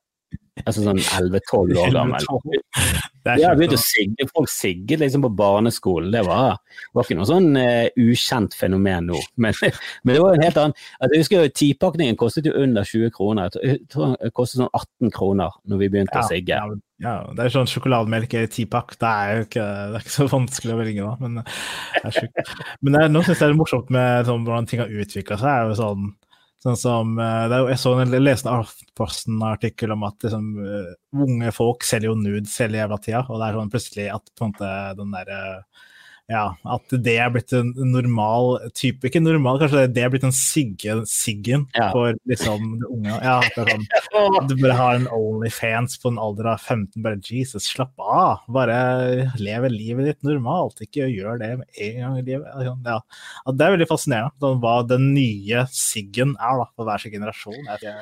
altså 0.64 0.84
sånn 0.84 1.00
11-12 1.00 1.78
år 1.80 1.94
gammel. 1.96 2.28
Ja, 3.20 3.34
jeg 3.36 3.44
sjukt, 3.44 3.58
begynte 3.58 3.76
å 3.76 3.82
sigge. 3.84 4.26
Folk 4.32 4.48
sigget 4.48 5.02
liksom 5.02 5.24
på 5.26 5.28
barneskolen. 5.36 6.08
Det 6.14 6.22
var, 6.24 6.54
var 6.96 7.04
ikke 7.04 7.18
noe 7.18 7.28
sånn 7.28 7.50
uh, 7.52 7.90
ukjent 8.00 8.54
fenomen 8.56 9.10
nå. 9.10 9.18
Men, 9.44 9.52
men 9.60 10.14
det 10.16 10.22
var 10.22 10.38
en 10.38 10.44
helt 10.46 10.60
annen 10.60 10.72
altså, 10.96 11.10
Jeg 11.12 11.20
husker 11.20 11.44
jo 11.44 11.50
Tipakningen 11.60 12.16
kostet 12.16 12.48
jo 12.48 12.54
under 12.56 12.86
20 12.88 13.12
kroner. 13.12 13.52
Jeg 13.60 13.82
tror- 13.92 14.14
den 14.16 14.32
kostet 14.32 14.62
sånn 14.62 14.72
18 14.72 15.12
kroner 15.12 15.52
når 15.68 15.82
vi 15.82 15.90
begynte 15.92 16.16
Ja, 16.16 16.24
å 16.24 16.30
sigge. 16.32 16.56
ja, 16.56 16.80
ja, 17.00 17.14
det 17.36 17.44
er 17.44 17.54
sånn 17.54 17.68
sjokolademelk 17.70 18.34
i 18.36 18.46
tipakk. 18.52 18.96
Det 19.00 19.10
er 19.10 19.36
jo 19.36 19.44
ikke, 19.46 19.68
det 19.92 20.00
er 20.00 20.04
ikke 20.04 20.16
så 20.16 20.26
vanskelig 20.32 20.74
å 20.74 20.80
velge 20.80 21.06
da, 21.06 21.12
men 21.20 21.38
det 21.38 21.44
er. 22.00 22.50
Men 22.80 22.96
det 22.96 23.04
nå 23.12 23.22
syns 23.24 23.36
jeg 23.36 23.46
det 23.46 23.54
er 23.54 23.60
morsomt 23.60 23.92
med 23.94 24.28
sånn, 24.28 24.44
hvordan 24.48 24.68
ting 24.68 24.82
har 24.82 24.92
utvikla 25.04 25.38
seg. 25.40 25.48
er 25.52 25.70
jo 25.70 25.78
sånn, 25.80 26.10
sånn 26.64 26.78
som, 26.78 27.12
eh, 27.18 27.54
Jeg 27.70 27.78
så 27.80 27.94
en, 28.00 28.12
jeg 28.12 28.24
leste 28.24 28.50
en 28.50 28.64
Aftenposten-artikkel 28.64 29.94
om 29.94 30.04
at 30.08 30.26
liksom, 30.26 30.50
eh, 30.64 30.90
unge 31.26 31.52
folk 31.56 31.86
selger 31.86 32.10
jo 32.10 32.18
nudes 32.20 32.56
hele 32.60 32.80
jævla 32.82 33.00
tida, 33.00 33.24
og 33.28 33.40
det 33.40 33.48
er 33.48 33.58
sånn 33.58 33.72
plutselig 33.72 34.08
at 34.14 34.34
på 34.36 34.44
en 34.44 34.52
måte 34.52 34.72
den 35.00 35.14
derre 35.16 35.40
ja, 36.30 36.44
at 36.70 36.92
det 37.04 37.16
er 37.18 37.30
blitt 37.34 37.50
en 37.56 37.72
normal 37.90 38.60
type 38.78 39.08
Ikke 39.08 39.18
normal, 39.22 39.58
kanskje 39.58 39.82
det 39.90 40.04
er 40.04 40.12
blitt 40.12 40.26
en 40.28 40.34
sigge, 40.36 40.94
siggen 41.10 41.66
Ja. 41.74 41.88
for 41.90 42.14
liksom 42.30 42.78
det 42.80 42.88
unge. 42.90 43.16
Ja, 43.24 43.40
sånn, 43.56 44.46
du 44.46 44.54
bare 44.62 44.76
har 44.78 44.94
en 45.00 45.08
Onlyfans 45.10 45.98
på 46.00 46.12
en 46.12 46.20
alder 46.22 46.52
av 46.54 46.60
15. 46.62 47.02
Bare 47.02 47.18
Jesus, 47.26 47.66
slapp 47.72 47.98
av. 47.98 48.44
Bare 48.48 49.32
leve 49.42 49.70
livet 49.74 50.06
ditt 50.12 50.22
normalt. 50.26 50.80
Ikke 50.86 51.10
gjør 51.10 51.38
det 51.42 51.50
med 51.58 51.82
en 51.88 52.00
gang 52.04 52.18
i 52.20 52.24
livet. 52.30 52.48
Ja. 52.64 52.76
Ja, 52.86 53.52
det 53.52 53.66
er 53.66 53.76
veldig 53.76 53.90
fascinerende 53.90 54.38
sånn, 54.40 54.60
hva 54.62 54.76
den 54.86 55.10
nye 55.16 55.66
siggen 55.74 56.36
er 56.40 56.62
da, 56.62 56.68
for 56.76 56.86
hver 56.88 57.02
sin 57.02 57.12
generasjon. 57.18 57.58
Jeg 57.66 57.82
ikke, 57.82 57.96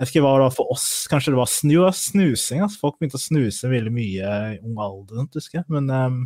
jeg 0.00 0.08
ikke 0.08 0.20
hva 0.24 0.32
det 0.38 0.44
var 0.46 0.52
for 0.56 0.72
oss. 0.72 0.88
Kanskje 1.12 1.34
det 1.34 1.38
var 1.42 1.48
snu, 1.52 1.76
snusing. 1.92 2.62
Altså. 2.64 2.80
Folk 2.80 2.96
begynte 2.96 3.18
å 3.18 3.20
snuse 3.20 3.68
veldig 3.68 3.92
mye 3.92 4.34
i 4.54 4.58
ung 4.64 4.78
alder, 4.80 5.26
husker 5.36 5.60
jeg. 5.60 5.66
Men 5.68 5.90
um, 5.92 6.22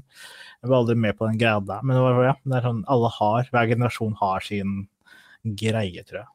jeg 0.63 0.71
var 0.71 0.77
aldri 0.79 0.95
med 1.03 1.19
på 1.19 1.27
den 1.27 1.41
greia 1.41 1.59
der. 1.59 1.83
Men 1.83 1.99
det 1.99 2.05
var, 2.05 2.21
ja, 2.29 2.35
det 2.39 2.59
er 2.61 2.69
sånn, 2.69 2.85
alle 2.95 3.11
har, 3.17 3.49
hver 3.51 3.73
generasjon 3.73 4.15
har 4.21 4.47
sin 4.47 4.77
greie, 5.45 6.05
tror 6.07 6.23
jeg. 6.23 6.31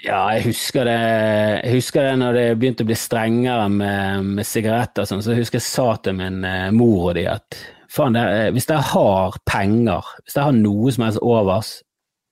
Ja, 0.00 0.20
jeg 0.34 0.46
husker 0.48 0.88
det 0.88 0.96
Jeg 0.96 1.74
husker 1.74 2.06
det 2.06 2.12
når 2.20 2.36
det 2.36 2.44
begynte 2.60 2.84
å 2.84 2.88
bli 2.88 2.96
strengere 2.98 3.68
med, 3.72 4.30
med 4.40 4.48
sigaretter. 4.48 5.04
og 5.04 5.10
Sånn, 5.12 5.22
så 5.24 5.34
jeg 5.34 5.44
husker 5.44 5.60
jeg 5.60 5.68
sa 5.68 5.88
til 6.02 6.18
min 6.18 6.42
eh, 6.48 6.68
mor 6.74 7.10
og 7.10 7.14
de 7.20 7.26
at 7.30 7.60
faen, 7.90 8.18
hvis 8.54 8.68
dere 8.70 8.82
har 8.92 9.38
penger, 9.48 10.10
hvis 10.24 10.36
dere 10.36 10.50
har 10.50 10.58
noe 10.58 10.92
som 10.94 11.06
helst 11.06 11.22
overs, 11.22 11.72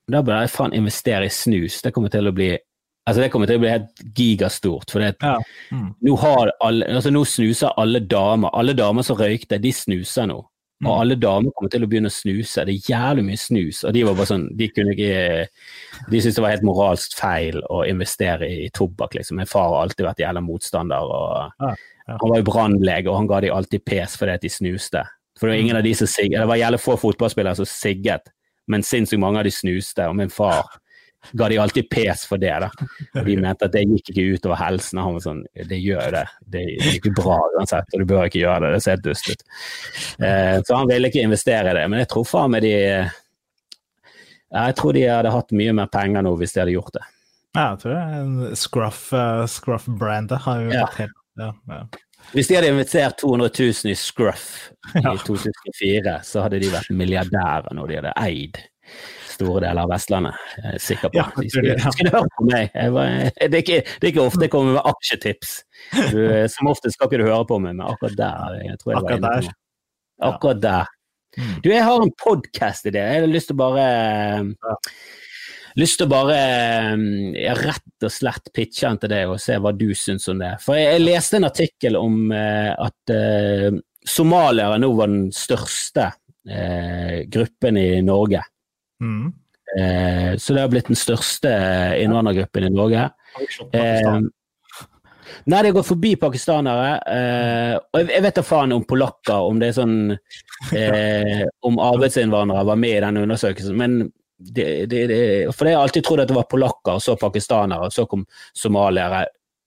da 0.08 0.22
bør 0.24 0.40
dere 0.40 0.50
faen 0.50 0.76
investere 0.76 1.28
i 1.28 1.32
snus. 1.32 1.80
Det 1.84 1.92
kommer 1.94 2.10
til 2.12 2.30
å 2.30 2.34
bli 2.34 2.52
Altså 3.08 3.22
det 3.24 3.30
kommer 3.32 3.48
til 3.48 3.56
å 3.58 3.62
bli 3.64 3.70
helt 3.72 4.04
gigastort. 4.18 4.90
For 4.92 5.00
det, 5.00 5.14
ja. 5.24 5.38
Mm. 5.72 5.88
nå, 6.04 6.14
har 6.20 6.52
alle, 6.60 6.86
altså 6.98 7.12
nå 7.14 7.24
snuser 7.24 7.72
alle 7.80 8.02
damer. 8.04 8.52
Alle 8.52 8.74
damer 8.76 9.06
som 9.06 9.16
røykte, 9.18 9.58
de 9.64 9.72
snuser 9.72 10.28
nå. 10.28 10.38
Og 10.84 10.86
Mm. 10.86 11.00
alle 11.00 11.14
damer 11.18 11.50
kommer 11.56 11.70
til 11.72 11.82
å 11.82 11.88
begynne 11.90 12.06
å 12.06 12.14
snuse. 12.14 12.62
Det 12.64 12.70
er 12.76 12.92
jævlig 12.92 13.24
mye 13.26 13.40
snus. 13.42 13.80
Og 13.88 13.92
de 13.96 14.04
var 14.06 14.14
bare 14.14 14.28
sånn, 14.30 14.44
de 14.56 14.68
kunne 14.70 14.92
ikke 14.94 15.48
De 16.10 16.20
syntes 16.22 16.36
det 16.36 16.42
var 16.44 16.52
helt 16.52 16.62
moralsk 16.68 17.16
feil 17.18 17.58
å 17.68 17.80
investere 17.88 18.46
i 18.46 18.68
tobakk, 18.70 19.16
liksom. 19.18 19.36
Min 19.40 19.46
far 19.50 19.72
har 19.72 19.82
alltid 19.88 20.06
vært 20.06 20.22
jævla 20.22 20.40
motstander. 20.44 21.02
og 21.02 21.50
Ja, 21.60 21.74
ja. 22.06 22.16
Han 22.20 22.30
var 22.30 22.36
jo 22.38 22.44
brannlege, 22.46 23.08
og 23.10 23.16
han 23.16 23.26
ga 23.26 23.40
de 23.40 23.50
alltid 23.50 23.84
pes 23.84 24.14
fordi 24.16 24.34
at 24.34 24.40
de 24.40 24.48
snuste. 24.48 25.02
For 25.38 25.48
det 25.48 25.56
var 25.56 25.62
ingen 25.64 25.76
av 25.76 25.82
de 25.82 25.94
som 25.94 26.06
sigget. 26.06 26.38
Det 26.38 26.46
var 26.46 26.56
jævlig 26.62 26.80
få 26.80 26.96
fotballspillere 26.96 27.56
som 27.56 27.64
sigget, 27.66 28.28
men 28.68 28.82
sinnssykt 28.82 29.18
mange 29.18 29.38
av 29.38 29.44
de 29.44 29.50
snuste. 29.50 30.06
Og 30.08 30.14
min 30.14 30.30
far 30.30 30.62
ga 31.36 31.48
de 31.50 31.58
alltid 31.58 31.88
pes 31.90 32.22
for 32.26 32.38
det. 32.40 32.54
da. 32.62 32.68
Og 33.18 33.26
de 33.26 33.36
mente 33.36 33.66
at 33.66 33.72
det 33.74 33.82
gikk 33.90 34.12
ikke 34.12 34.26
utover 34.38 34.56
helsen. 34.60 34.98
Og 34.98 35.04
han 35.08 35.16
var 35.18 35.24
sånn 35.26 35.42
Det 35.68 35.78
gjør 35.82 36.04
jo 36.06 36.14
det. 36.14 36.24
Det 36.54 36.62
er 36.64 36.94
ikke 36.96 37.12
bra 37.18 37.38
uansett, 37.58 37.90
og 37.94 38.00
du 38.00 38.06
bør 38.12 38.26
ikke 38.30 38.42
gjøre 38.44 38.60
det. 38.68 38.72
Det 38.78 38.82
ser 38.86 39.02
dust 39.04 39.30
ut. 39.32 39.42
Eh, 40.22 40.56
så 40.64 40.78
han 40.78 40.88
ville 40.88 41.10
ikke 41.10 41.24
investere 41.26 41.70
i 41.72 41.78
det. 41.80 41.86
Men 41.90 42.04
jeg 42.04 42.08
tror 42.14 42.24
faen 42.30 42.50
meg 42.54 42.62
de 42.64 42.74
Jeg 44.48 44.74
tror 44.78 44.96
de 44.96 45.02
hadde 45.10 45.30
hatt 45.34 45.52
mye 45.52 45.74
mer 45.76 45.90
penger 45.92 46.24
nå 46.24 46.32
hvis 46.40 46.54
de 46.54 46.62
hadde 46.62 46.76
gjort 46.76 46.94
det. 46.96 47.04
Ja, 47.56 47.70
jeg 47.74 47.80
tror 47.82 47.96
det. 47.98 48.56
Scruff, 48.60 49.02
uh, 49.12 49.44
Scruff-brandet 49.50 50.44
har 50.46 50.60
jo 50.62 50.70
Ja. 50.72 50.86
vært 50.86 51.02
helt 51.02 51.16
ja, 51.38 51.52
ja. 51.70 51.82
Hvis 52.32 52.48
de 52.50 52.56
hadde 52.58 52.68
investert 52.72 53.18
200 53.20 53.50
000 53.58 53.92
i 53.92 53.94
Scruff 53.96 54.46
i 54.96 55.02
2004, 55.28 56.16
så 56.26 56.42
hadde 56.44 56.58
de 56.60 56.70
vært 56.72 56.90
milliardærer 56.90 57.70
når 57.76 57.88
de 57.92 57.98
hadde 58.00 58.12
eid 58.24 58.58
store 59.38 59.62
deler 59.64 59.80
av 59.84 59.92
Vestlandet. 59.94 60.42
Jeg 60.58 60.74
er 60.74 60.84
sikker 60.84 61.12
på. 61.14 61.20
Ja, 61.20 61.26
de 61.38 61.52
skulle, 61.54 61.72
det, 61.72 61.86
ja. 61.86 61.94
skulle 61.94 62.12
høre 62.14 62.32
på 62.34 62.48
meg. 62.50 62.76
Var, 62.98 63.14
det, 63.38 63.48
er 63.48 63.62
ikke, 63.62 63.80
det 63.86 64.08
er 64.08 64.12
ikke 64.12 64.26
ofte 64.26 64.44
jeg 64.44 64.52
kommer 64.54 64.76
med 64.76 64.90
aksjetips. 64.92 65.54
Du, 66.12 66.20
som 66.52 66.70
ofte 66.74 66.92
skal 66.94 67.08
ikke 67.08 67.22
du 67.22 67.28
høre 67.28 67.46
på 67.48 67.60
meg, 67.62 67.78
men 67.78 67.86
akkurat 67.86 68.18
der 68.18 68.60
jeg 68.66 68.80
tror 68.82 68.92
jeg 68.92 68.98
var 68.98 69.06
Akkurat 69.06 69.22
inne 69.22 69.54
på. 69.54 69.58
Akkurat 70.28 70.62
der. 70.66 70.92
Mm. 71.38 71.54
Du, 71.62 71.70
jeg 71.70 71.86
har 71.86 72.02
en 72.02 72.12
podkast-idé. 72.24 73.06
Jeg 73.14 73.22
har 73.22 73.30
lyst 73.30 73.52
til 73.52 73.58
å 73.58 73.62
bare 73.62 73.88
Lyst 75.78 76.00
til 76.00 76.08
å 76.08 76.10
bare 76.10 76.36
eh, 76.38 77.52
rett 77.54 78.06
og 78.06 78.10
slett 78.10 78.48
pitche 78.56 78.88
den 78.88 78.98
til 78.98 79.12
deg 79.12 79.30
og 79.30 79.38
se 79.42 79.58
hva 79.62 79.70
du 79.76 79.92
syns 79.94 80.26
om 80.32 80.40
det. 80.40 80.56
For 80.64 80.74
jeg, 80.74 80.96
jeg 80.96 81.04
leste 81.04 81.38
en 81.38 81.46
artikkel 81.46 81.98
om 82.00 82.32
eh, 82.34 82.72
at 82.72 83.12
eh, 83.14 83.68
somaliere 84.02 84.80
nå 84.82 84.90
var 84.98 85.12
den 85.12 85.28
største 85.34 86.08
eh, 86.48 87.20
gruppen 87.30 87.78
i 87.78 88.00
Norge. 88.02 88.42
Mm. 89.02 89.32
Eh, 89.76 90.36
så 90.36 90.54
det 90.54 90.60
har 90.64 90.72
blitt 90.72 90.88
den 90.88 90.98
største 90.98 91.52
innvandrergruppen 92.00 92.68
i 92.68 92.72
Norge. 92.72 93.08
Eh, 93.72 94.18
nei, 95.44 95.62
det 95.66 95.72
går 95.76 95.86
forbi 95.86 96.14
pakistanere. 96.20 96.92
Eh, 97.04 97.74
og 97.76 98.00
jeg, 98.00 98.10
jeg 98.14 98.26
vet 98.26 98.38
da 98.40 98.46
faen 98.46 98.76
om 98.76 98.86
polakker, 98.88 99.48
om 99.48 99.60
det 99.60 99.70
er 99.70 99.80
sånn 99.80 99.98
eh, 100.74 101.42
Om 101.68 101.80
arbeidsinnvandrere 101.82 102.68
var 102.70 102.80
med 102.80 102.96
i 102.96 103.02
den 103.04 103.22
undersøkelsen. 103.24 103.76
Men 103.78 103.98
det, 104.38 104.86
det, 104.90 105.06
det, 105.10 105.18
for 105.56 105.68
jeg 105.68 105.76
har 105.76 105.84
alltid 105.84 106.06
trodd 106.06 106.22
at 106.22 106.30
det 106.30 106.38
var 106.38 106.48
polakker, 106.50 107.02
så 107.02 107.18
pakistanere, 107.20 107.90
så 107.94 108.06
kom 108.10 108.24
somaliere. 108.56 109.26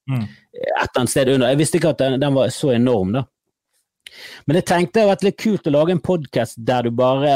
Mm. 0.10 0.24
Et 0.24 0.72
eller 0.72 1.04
annet 1.04 1.14
sted 1.14 1.30
under. 1.30 1.52
Jeg 1.52 1.62
visste 1.62 1.80
ikke 1.80 1.94
at 1.94 2.02
den, 2.02 2.18
den 2.24 2.36
var 2.36 2.50
så 2.56 2.74
enorm, 2.74 3.14
da. 3.20 3.28
Men 4.48 4.58
jeg 4.58 4.68
tenkte 4.68 4.98
det 4.98 5.04
hadde 5.04 5.12
vært 5.14 5.26
litt 5.28 5.40
kult 5.40 5.68
å 5.70 5.74
lage 5.76 5.94
en 5.96 6.04
podkast 6.04 6.58
der 6.68 6.88
du 6.88 6.96
bare 6.96 7.36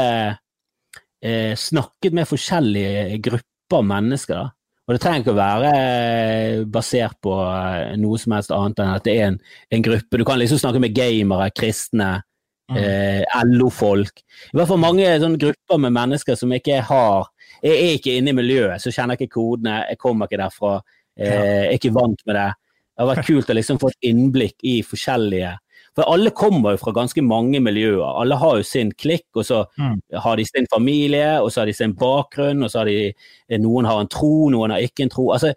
eh, 1.22 1.54
snakket 1.56 2.14
med 2.16 2.28
forskjellige 2.28 3.18
grupper 3.24 3.82
mennesker. 3.82 4.34
da 4.34 4.50
Og 4.86 4.94
det 4.94 5.00
trenger 5.02 5.24
ikke 5.24 5.34
å 5.34 5.40
være 5.40 5.72
eh, 5.74 6.64
basert 6.64 7.18
på 7.22 7.34
eh, 7.42 7.96
noe 7.98 8.18
som 8.18 8.36
helst 8.36 8.54
annet 8.54 8.78
enn 8.84 8.94
at 8.94 9.04
det 9.04 9.16
er 9.18 9.26
en, 9.32 9.38
en 9.70 9.82
gruppe. 9.82 10.18
Du 10.18 10.24
kan 10.24 10.38
liksom 10.38 10.58
snakke 10.62 10.80
med 10.82 10.94
gamere, 10.94 11.50
kristne, 11.50 12.22
Mm. 12.66 12.76
eh, 12.82 13.42
LO-folk. 13.46 14.22
I 14.50 14.56
hvert 14.58 14.66
fall 14.66 14.80
mange 14.82 15.06
sånne 15.22 15.38
grupper 15.38 15.78
med 15.78 15.92
mennesker 15.94 16.34
som 16.34 16.50
ikke 16.50 16.80
har 16.82 17.28
Jeg 17.62 17.76
er 17.78 17.92
ikke 17.94 18.16
inne 18.18 18.32
i 18.32 18.36
miljøet, 18.36 18.82
så 18.82 18.90
kjenner 18.90 19.14
jeg 19.14 19.28
ikke 19.28 19.36
kodene, 19.38 19.76
jeg 19.88 19.98
kommer 20.02 20.26
ikke 20.26 20.40
derfra, 20.40 20.72
eh, 21.16 21.30
jeg 21.30 21.68
er 21.68 21.76
ikke 21.78 21.92
vant 21.94 22.24
med 22.26 22.34
det. 22.34 22.48
Det 22.90 23.00
har 23.04 23.08
vært 23.14 23.26
kult 23.28 23.52
å 23.52 23.54
liksom 23.54 23.78
få 23.78 23.88
et 23.92 24.08
innblikk 24.10 24.56
i 24.66 24.74
forskjellige 24.82 25.52
For 25.96 26.04
alle 26.12 26.30
kommer 26.36 26.74
jo 26.76 26.80
fra 26.82 26.92
ganske 26.92 27.22
mange 27.24 27.56
miljøer. 27.64 28.04
Alle 28.20 28.36
har 28.36 28.58
jo 28.60 28.64
sin 28.68 28.90
klikk, 28.92 29.24
og 29.34 29.46
så 29.48 29.64
Mm. 29.78 30.00
har 30.22 30.36
de 30.36 30.44
sin 30.44 30.66
familie, 30.72 31.40
og 31.40 31.50
så 31.50 31.60
har 31.62 31.66
de 31.66 31.72
sin 31.72 31.94
bakgrunn, 31.94 32.62
og 32.62 32.70
så 32.70 32.78
har 32.82 32.84
de 32.84 33.12
Noen 33.58 33.84
har 33.88 34.00
en 34.00 34.08
tro, 34.08 34.48
noen 34.50 34.70
har 34.70 34.80
ikke 34.84 35.02
en 35.06 35.08
tro. 35.08 35.30
Altså, 35.32 35.54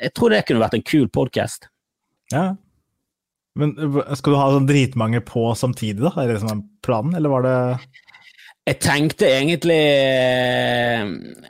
jeg 0.00 0.12
tror 0.14 0.30
det 0.30 0.44
kunne 0.46 0.60
vært 0.60 0.74
en 0.74 0.82
kul 0.82 1.08
podkast. 1.08 1.68
Ja. 2.32 2.54
Men 3.56 3.72
eh, 3.78 4.14
skal 4.14 4.32
du 4.32 4.38
ha 4.38 4.50
sånn 4.52 4.68
dritmange 4.68 5.20
på 5.26 5.50
samtidig, 5.56 6.00
da? 6.04 6.12
Er 6.22 6.28
det 6.28 6.36
det 6.36 6.40
som 6.44 6.52
er 6.58 6.62
planen, 6.82 7.14
eller 7.16 7.28
var 7.32 7.42
det 7.42 7.56
Jeg 8.70 8.78
tenkte 8.78 9.26
egentlig 9.26 9.78
eh, 9.82 11.02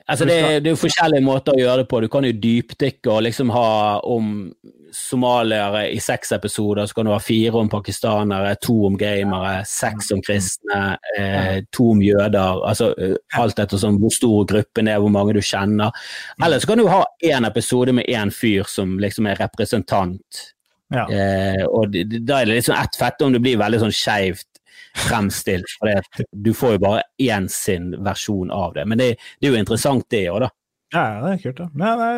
Altså, 0.09 0.25
det, 0.25 0.37
det 0.65 0.71
er 0.71 0.75
jo 0.75 0.81
forskjellige 0.81 1.23
måter 1.23 1.55
å 1.55 1.61
gjøre 1.61 1.83
det 1.83 1.89
på. 1.91 2.01
Du 2.03 2.09
kan 2.11 2.25
jo 2.27 2.33
dypdykke 2.35 3.13
og 3.13 3.25
liksom 3.27 3.53
ha 3.55 4.01
om 4.09 4.49
somaliere 4.93 5.85
i 5.95 6.01
seks 6.03 6.33
episoder, 6.35 6.87
så 6.87 6.97
kan 6.97 7.07
du 7.07 7.13
ha 7.13 7.21
fire 7.23 7.61
om 7.61 7.69
pakistanere, 7.71 8.57
to 8.63 8.75
om 8.89 8.97
gamere, 8.99 9.61
seks 9.69 10.11
om 10.17 10.23
kristne, 10.27 10.81
eh, 11.19 11.61
to 11.71 11.93
om 11.93 12.03
jøder. 12.03 12.65
Altså 12.67 12.91
eh, 12.99 13.15
alt 13.39 13.63
etter 13.63 13.79
sånn 13.79 14.01
hvor 14.03 14.15
stor 14.15 14.49
gruppen 14.51 14.91
er, 14.91 14.99
hvor 15.03 15.15
mange 15.15 15.37
du 15.37 15.43
kjenner. 15.45 15.95
Eller 16.43 16.59
så 16.59 16.73
kan 16.73 16.83
du 16.83 16.89
ha 16.91 17.05
én 17.23 17.47
episode 17.47 17.95
med 17.95 18.11
én 18.11 18.35
fyr 18.35 18.67
som 18.67 18.99
liksom 19.03 19.31
er 19.31 19.39
representant. 19.45 20.47
Ja. 20.91 21.07
Eh, 21.07 21.63
og 21.71 21.95
da 21.95 22.41
er 22.41 22.49
det 22.49 22.57
litt 22.57 22.67
sånn 22.67 22.81
ett 22.81 22.99
fett 22.99 23.23
om 23.23 23.31
det 23.35 23.43
blir 23.45 23.61
veldig 23.61 23.85
sånn 23.85 23.95
skeivt 23.95 24.50
fremstilt, 24.97 25.71
for 25.79 25.91
det 25.93 26.25
du 26.33 26.53
får 26.57 26.73
jo 26.77 26.83
bare 26.87 27.03
én 27.23 27.49
sin 27.51 27.93
versjon 28.05 28.51
av 28.51 28.75
det. 28.75 28.87
Men 28.91 28.99
det, 28.99 29.11
det 29.41 29.49
er 29.49 29.55
jo 29.55 29.61
interessant, 29.61 30.07
det 30.11 30.25
òg, 30.33 30.41
da. 30.47 30.51
ja, 30.97 31.05
det 31.25 31.33
er 31.37 31.43
kult, 31.45 31.61
ja. 31.61 31.69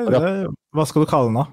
Det, 0.09 0.55
hva 0.73 0.87
skal 0.89 1.05
du 1.05 1.11
kalle 1.11 1.29
den, 1.33 1.41
da? 1.43 1.47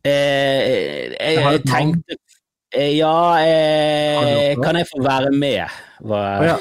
Eh, 0.00 1.12
jeg, 1.12 1.36
Jeg 1.36 1.60
tenkte 1.68 2.16
eh, 2.72 2.92
Ja, 2.96 3.12
eh, 3.44 4.54
kan 4.62 4.78
jeg 4.78 4.86
få 4.88 5.02
være 5.04 5.32
med? 5.36 5.74
Hva- 6.00 6.46
ja. 6.46 6.54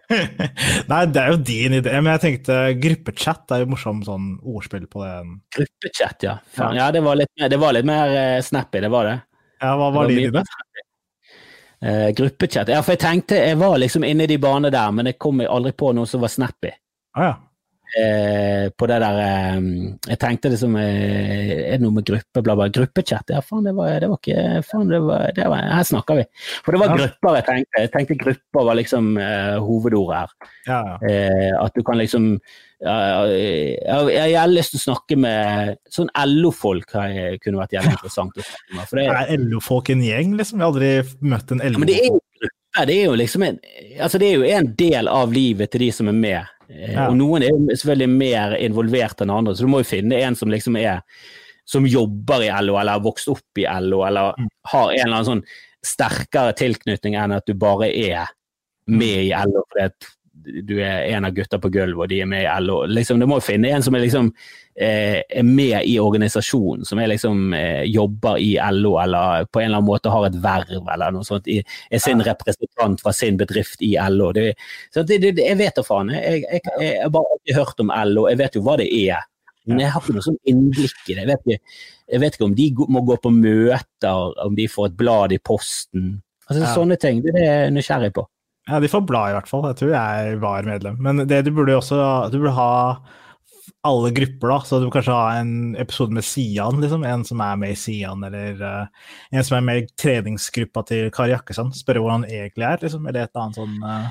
Nei, 0.90 1.00
det 1.12 1.20
er 1.20 1.34
jo 1.34 1.40
din 1.44 1.76
idé, 1.80 1.92
men 1.98 2.08
jeg 2.14 2.22
tenkte 2.22 2.56
gruppechat 2.80 3.52
er 3.52 3.64
jo 3.66 3.72
morsomt 3.74 4.06
sånn 4.08 4.30
ordspill 4.40 4.86
på 4.88 5.02
det. 5.04 5.12
Gruppechat, 5.58 6.24
ja. 6.24 6.38
Ja, 6.56 6.88
det 6.94 7.04
var 7.04 7.20
litt, 7.20 7.28
mer- 7.36 7.52
det 7.52 7.60
var 7.60 7.76
litt 7.76 7.88
mer 7.90 8.16
eh, 8.16 8.40
snappy, 8.46 8.80
det 8.86 8.92
var 8.94 9.10
det. 9.10 9.18
Ja, 9.60 9.74
hva 9.76 9.90
Det 9.92 9.98
var 9.98 10.08
din 10.14 10.24
idé? 10.30 10.44
Eh, 11.84 12.10
gruppechat. 12.16 12.68
Ja, 12.72 12.80
for 12.82 12.94
jeg 12.94 13.02
tenkte 13.02 13.36
Jeg 13.36 13.58
var 13.60 13.74
liksom 13.82 14.04
inne 14.08 14.24
i 14.24 14.30
de 14.30 14.38
banene 14.40 14.70
der, 14.72 14.92
men 14.96 15.10
jeg 15.10 15.18
kom 15.20 15.42
aldri 15.44 15.74
på 15.76 15.90
noe 15.92 16.08
som 16.08 16.22
var 16.24 16.32
snappy. 16.32 16.70
Ah, 17.14 17.26
ja. 17.28 17.34
eh, 18.00 18.70
på 18.74 18.86
det 18.90 18.96
der 19.04 19.18
eh, 19.22 19.58
Jeg 20.08 20.18
tenkte 20.22 20.50
liksom 20.50 20.74
eh, 20.80 21.52
Er 21.68 21.76
det 21.76 21.82
noe 21.84 21.94
med 21.98 22.06
gruppe, 22.08 22.42
bla, 22.42 22.56
bla. 22.58 22.70
Gruppechat? 22.72 23.28
Ja, 23.30 23.42
faen, 23.44 23.66
det 23.68 23.74
var, 23.76 23.92
det 24.00 24.08
var 24.10 24.18
ikke 24.22 24.62
faen, 24.66 24.88
det 24.90 25.02
var, 25.04 25.28
det 25.36 25.46
var, 25.52 25.68
Her 25.76 25.86
snakker 25.90 26.22
vi. 26.22 26.26
For 26.64 26.72
det 26.74 26.80
var 26.82 26.94
Ja. 26.94 26.96
grupper 27.02 27.36
jeg 27.38 27.46
tenkte. 27.50 27.84
Jeg 27.84 27.92
tenkte 27.98 28.18
grupper 28.24 28.68
var 28.70 28.80
liksom 28.80 29.12
eh, 29.20 29.56
hovedordet 29.68 30.22
her. 30.24 30.36
ja, 30.70 30.80
ja. 30.88 30.96
Eh, 31.10 31.52
at 31.60 31.76
du 31.76 31.82
kan 31.84 32.00
liksom 32.00 32.38
ja, 32.84 33.24
jeg, 33.32 34.30
jeg 34.30 34.36
har 34.38 34.50
lyst 34.52 34.74
til 34.74 34.80
å 34.82 34.84
snakke 34.84 35.16
med 35.18 35.78
sånn 35.90 36.10
LO-folk 36.26 36.92
har 36.92 37.08
jeg- 37.08 37.40
kunne 37.40 37.60
vært 37.62 37.72
jævlig 37.78 37.94
interessant 37.96 38.36
å 38.36 38.44
snakke 38.44 38.76
med. 38.76 38.88
For 38.90 38.96
det, 39.00 39.06
Er 39.08 39.38
LO-folk 39.38 39.90
en 39.94 40.02
gjeng, 40.04 40.34
liksom? 40.38 40.58
Jeg 40.60 40.64
har 40.66 40.72
aldri 40.72 40.90
møtt 41.32 41.52
en 41.54 41.62
ja, 41.64 41.78
men 41.78 41.88
det 41.88 42.00
er 42.02 42.10
jo. 42.12 42.20
Det 42.74 42.90
er 42.90 43.16
liksom 43.16 43.42
en, 43.46 43.58
altså 44.02 44.18
det 44.18 44.28
er 44.28 44.34
jo 44.34 44.44
en 44.50 44.66
del 44.74 45.08
av 45.08 45.30
livet 45.32 45.70
til 45.70 45.84
de 45.84 45.90
som 45.94 46.08
er 46.10 46.12
med. 46.18 46.44
Eh, 46.68 46.92
Ja. 46.92 47.08
Og 47.08 47.16
noen 47.16 47.42
er 47.46 47.50
selvfølgelig 47.76 48.08
mer 48.10 48.56
involvert 48.58 49.20
enn 49.22 49.30
andre, 49.30 49.54
så 49.54 49.60
du 49.62 49.68
må 49.70 49.78
jo 49.84 49.90
finne 49.96 50.18
en 50.20 50.34
som 50.34 50.48
liksom 50.50 50.76
er 50.80 51.02
som 51.64 51.86
jobber 51.86 52.42
i 52.42 52.50
LO, 52.60 52.76
eller 52.76 52.92
har 52.98 53.00
vokst 53.00 53.28
opp 53.28 53.56
i 53.56 53.62
LO, 53.64 54.02
eller 54.04 54.34
Mm. 54.36 54.48
har 54.66 54.90
en 54.90 54.98
eller 55.06 55.16
annen 55.16 55.24
sånn 55.24 55.44
sterkere 55.84 56.52
tilknytning 56.56 57.14
enn 57.16 57.32
at 57.32 57.46
du 57.46 57.54
bare 57.54 57.88
er 57.94 58.26
med 58.86 59.24
i 59.26 59.30
LO 59.30 59.62
fordi 59.70 59.84
at 59.84 60.06
du 60.44 60.74
er 60.78 61.08
en 61.14 61.24
av 61.28 61.34
gutta 61.36 61.58
på 61.60 61.70
gulvet 61.72 62.04
og 62.04 62.10
de 62.12 62.20
er 62.22 62.28
med 62.30 62.44
i 62.44 62.52
LO. 62.62 62.82
Liksom, 62.90 63.20
du 63.20 63.26
må 63.30 63.40
jo 63.40 63.46
finne 63.46 63.72
en 63.72 63.84
som 63.84 63.96
er 63.96 64.04
liksom 64.04 64.30
eh, 64.76 65.20
er 65.22 65.46
med 65.46 65.76
i 65.88 65.96
organisasjonen, 66.02 66.84
som 66.88 67.00
er 67.00 67.10
liksom 67.12 67.54
eh, 67.56 67.82
jobber 67.90 68.38
i 68.42 68.54
LO 68.76 68.96
eller 69.02 69.48
på 69.50 69.62
en 69.62 69.68
eller 69.68 69.80
annen 69.80 69.90
måte 69.90 70.12
har 70.12 70.28
et 70.28 70.40
verv 70.44 70.90
eller 70.94 71.14
noe 71.14 71.26
sånt, 71.26 71.48
i, 71.50 71.60
er 71.90 72.02
sin 72.02 72.22
representant 72.24 73.02
fra 73.02 73.14
sin 73.16 73.38
bedrift 73.40 73.82
i 73.84 73.94
LO. 74.10 74.32
Det, 74.36 74.50
så 74.94 75.06
det, 75.06 75.20
det, 75.24 75.36
jeg 75.42 75.60
vet 75.60 75.78
da 75.78 75.86
faen. 75.86 76.12
Jeg, 76.14 76.44
jeg, 76.44 76.64
jeg, 76.64 76.74
jeg 76.84 76.98
har 77.02 77.14
bare 77.14 77.36
alltid 77.36 77.60
hørt 77.60 77.86
om 77.86 77.94
LO, 78.12 78.28
jeg 78.32 78.42
vet 78.44 78.58
jo 78.58 78.64
hva 78.66 78.76
det 78.80 78.90
er. 79.04 79.30
Men 79.64 79.80
jeg 79.80 79.94
har 79.94 80.02
ikke 80.04 80.18
noe 80.18 80.26
sånn 80.26 80.42
innblikk 80.50 81.08
i 81.08 81.14
det. 81.16 81.22
Jeg 81.22 81.30
vet 81.30 81.46
ikke, 81.46 81.74
jeg 82.12 82.20
vet 82.20 82.36
ikke 82.36 82.46
om 82.50 82.56
de 82.58 82.66
må 82.92 83.00
gå 83.08 83.16
på 83.22 83.32
møter, 83.32 84.34
om 84.44 84.58
de 84.58 84.68
får 84.68 84.90
et 84.90 84.98
blad 85.00 85.32
i 85.32 85.40
posten. 85.40 86.18
Altså 86.44 86.60
Ja. 86.60 86.74
Sånne 86.74 86.98
ting. 87.00 87.22
Det 87.24 87.32
er 87.32 87.44
jeg 87.44 87.66
er 87.68 87.72
nysgjerrig 87.72 88.12
på. 88.14 88.26
Ja, 88.68 88.80
de 88.80 88.88
får 88.88 89.04
blad, 89.04 89.30
i 89.30 89.36
hvert 89.36 89.50
fall. 89.50 89.66
Jeg 89.68 89.76
tror 89.80 89.92
jeg 89.92 90.38
var 90.40 90.64
medlem. 90.68 90.96
Men 91.04 91.26
det 91.28 91.42
du 91.44 91.50
burde 91.52 91.76
også 91.76 91.98
Du 92.32 92.38
burde 92.38 92.54
ha 92.56 92.72
alle 93.84 94.10
grupper, 94.16 94.48
da. 94.48 94.58
Så 94.64 94.78
du 94.80 94.86
burde 94.86 94.94
kanskje 94.96 95.16
ha 95.16 95.34
en 95.42 95.74
episode 95.76 96.16
med 96.16 96.24
Sian, 96.24 96.80
liksom. 96.80 97.04
En 97.04 97.24
som 97.28 97.42
er 97.44 97.58
med 97.60 97.74
i 97.74 97.76
Sian, 97.76 98.24
eller 98.24 98.62
uh, 98.62 99.10
en 99.32 99.44
som 99.44 99.58
er 99.58 99.66
med 99.66 99.82
i 99.82 99.88
treningsgruppa 100.00 100.84
til 100.88 101.10
Kari 101.12 101.34
Jakkesson. 101.34 101.74
Spørre 101.76 102.00
hvor 102.00 102.14
han 102.14 102.24
egentlig 102.24 102.64
er, 102.70 102.80
liksom. 102.86 103.04
Eller 103.10 103.26
et 103.28 103.36
annet 103.42 103.60
sånn 103.60 103.76
uh... 103.84 104.08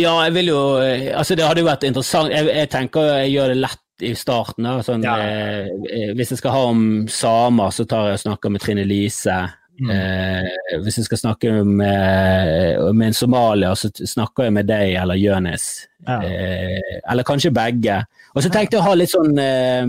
Ja, 0.00 0.14
jeg 0.24 0.32
vil 0.38 0.48
jo 0.48 0.60
Altså, 0.80 1.36
det 1.36 1.44
hadde 1.44 1.60
jo 1.60 1.68
vært 1.68 1.84
interessant. 1.84 2.32
Jeg, 2.32 2.48
jeg 2.48 2.70
tenker 2.72 3.10
jeg 3.20 3.34
gjør 3.34 3.52
det 3.52 3.58
lett 3.60 3.78
i 4.02 4.14
starten. 4.16 4.68
Sånn, 4.82 5.04
Ja. 5.04 5.18
eh, 5.20 5.66
eh, 5.92 6.12
hvis 6.16 6.32
jeg 6.32 6.40
skal 6.40 6.54
ha 6.56 6.62
om 6.72 6.84
samer, 7.12 7.70
så 7.76 7.84
tar 7.84 8.08
jeg 8.08 8.16
og 8.16 8.22
snakker 8.24 8.50
med 8.54 8.64
Trine 8.64 8.86
Lise. 8.88 9.36
Mm. 9.80 9.90
Eh, 9.90 10.78
hvis 10.84 10.98
jeg 11.00 11.06
skal 11.06 11.18
snakke 11.18 11.52
med, 11.64 12.92
med 12.94 13.06
en 13.06 13.16
somalier, 13.16 13.74
så 13.78 13.88
snakker 13.94 14.44
jeg 14.48 14.52
med 14.58 14.68
deg 14.68 14.94
eller 15.00 15.16
Jonis. 15.18 15.86
Ja. 16.06 16.18
Eh, 16.22 17.00
eller 17.10 17.24
kanskje 17.26 17.50
begge. 17.56 18.02
Og 18.34 18.44
så 18.44 18.50
tenkte 18.52 18.76
jeg 18.76 18.82
å 18.82 18.88
ha 18.90 18.94
litt 18.98 19.12
sånn 19.14 19.32
eh, 19.40 19.86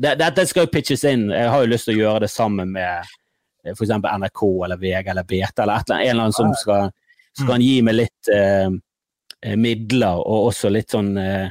det- 0.00 0.18
Dette 0.20 0.46
skal 0.46 0.66
jo 0.66 0.72
pitches 0.72 1.04
inn. 1.08 1.30
Jeg 1.30 1.48
har 1.48 1.64
jo 1.64 1.70
lyst 1.72 1.88
til 1.88 1.96
å 1.96 2.02
gjøre 2.02 2.20
det 2.26 2.30
sammen 2.30 2.72
med 2.76 3.04
f.eks. 3.64 3.90
NRK 3.90 4.42
eller 4.64 4.76
VG 4.76 5.10
eller 5.10 5.22
BT 5.24 5.62
eller 5.62 5.80
eller 5.80 5.96
en 6.00 6.10
eller 6.10 6.22
annen 6.26 6.32
som 6.32 6.52
skal, 6.58 6.90
skal 7.38 7.60
gi 7.62 7.76
meg 7.82 7.94
litt 7.94 8.30
eh, 8.34 8.68
eh, 9.42 9.56
midler 9.56 10.18
og 10.22 10.48
også 10.52 10.70
litt 10.72 10.90
sånn 10.90 11.16
eh, 11.18 11.48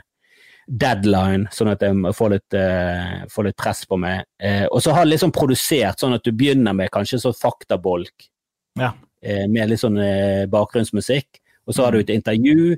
deadline, 0.72 1.50
sånn 1.52 1.72
at 1.74 1.82
jeg 1.84 1.96
må 2.00 2.14
få 2.16 2.30
litt, 2.32 2.54
uh, 2.56 3.26
får 3.32 3.50
litt 3.50 3.58
press 3.60 3.82
på 3.90 3.98
meg. 4.00 4.24
Uh, 4.44 4.68
og 4.72 4.80
så 4.82 4.94
ha 4.96 5.02
jeg 5.04 5.12
litt 5.12 5.24
sånn 5.26 5.34
produsert, 5.36 6.00
sånn 6.00 6.16
at 6.16 6.24
du 6.24 6.32
begynner 6.32 6.74
med 6.78 6.92
kanskje 6.94 7.20
sånn 7.20 7.36
faktabolk 7.36 8.30
Ja. 8.80 8.94
uh, 8.96 9.48
med 9.52 9.70
litt 9.70 9.82
sånn 9.84 10.00
eh, 10.00 10.46
bakgrunnsmusikk, 10.48 11.42
og 11.68 11.76
så 11.76 11.84
har 11.86 11.92
du 11.92 12.00
et 12.00 12.10
intervju. 12.16 12.78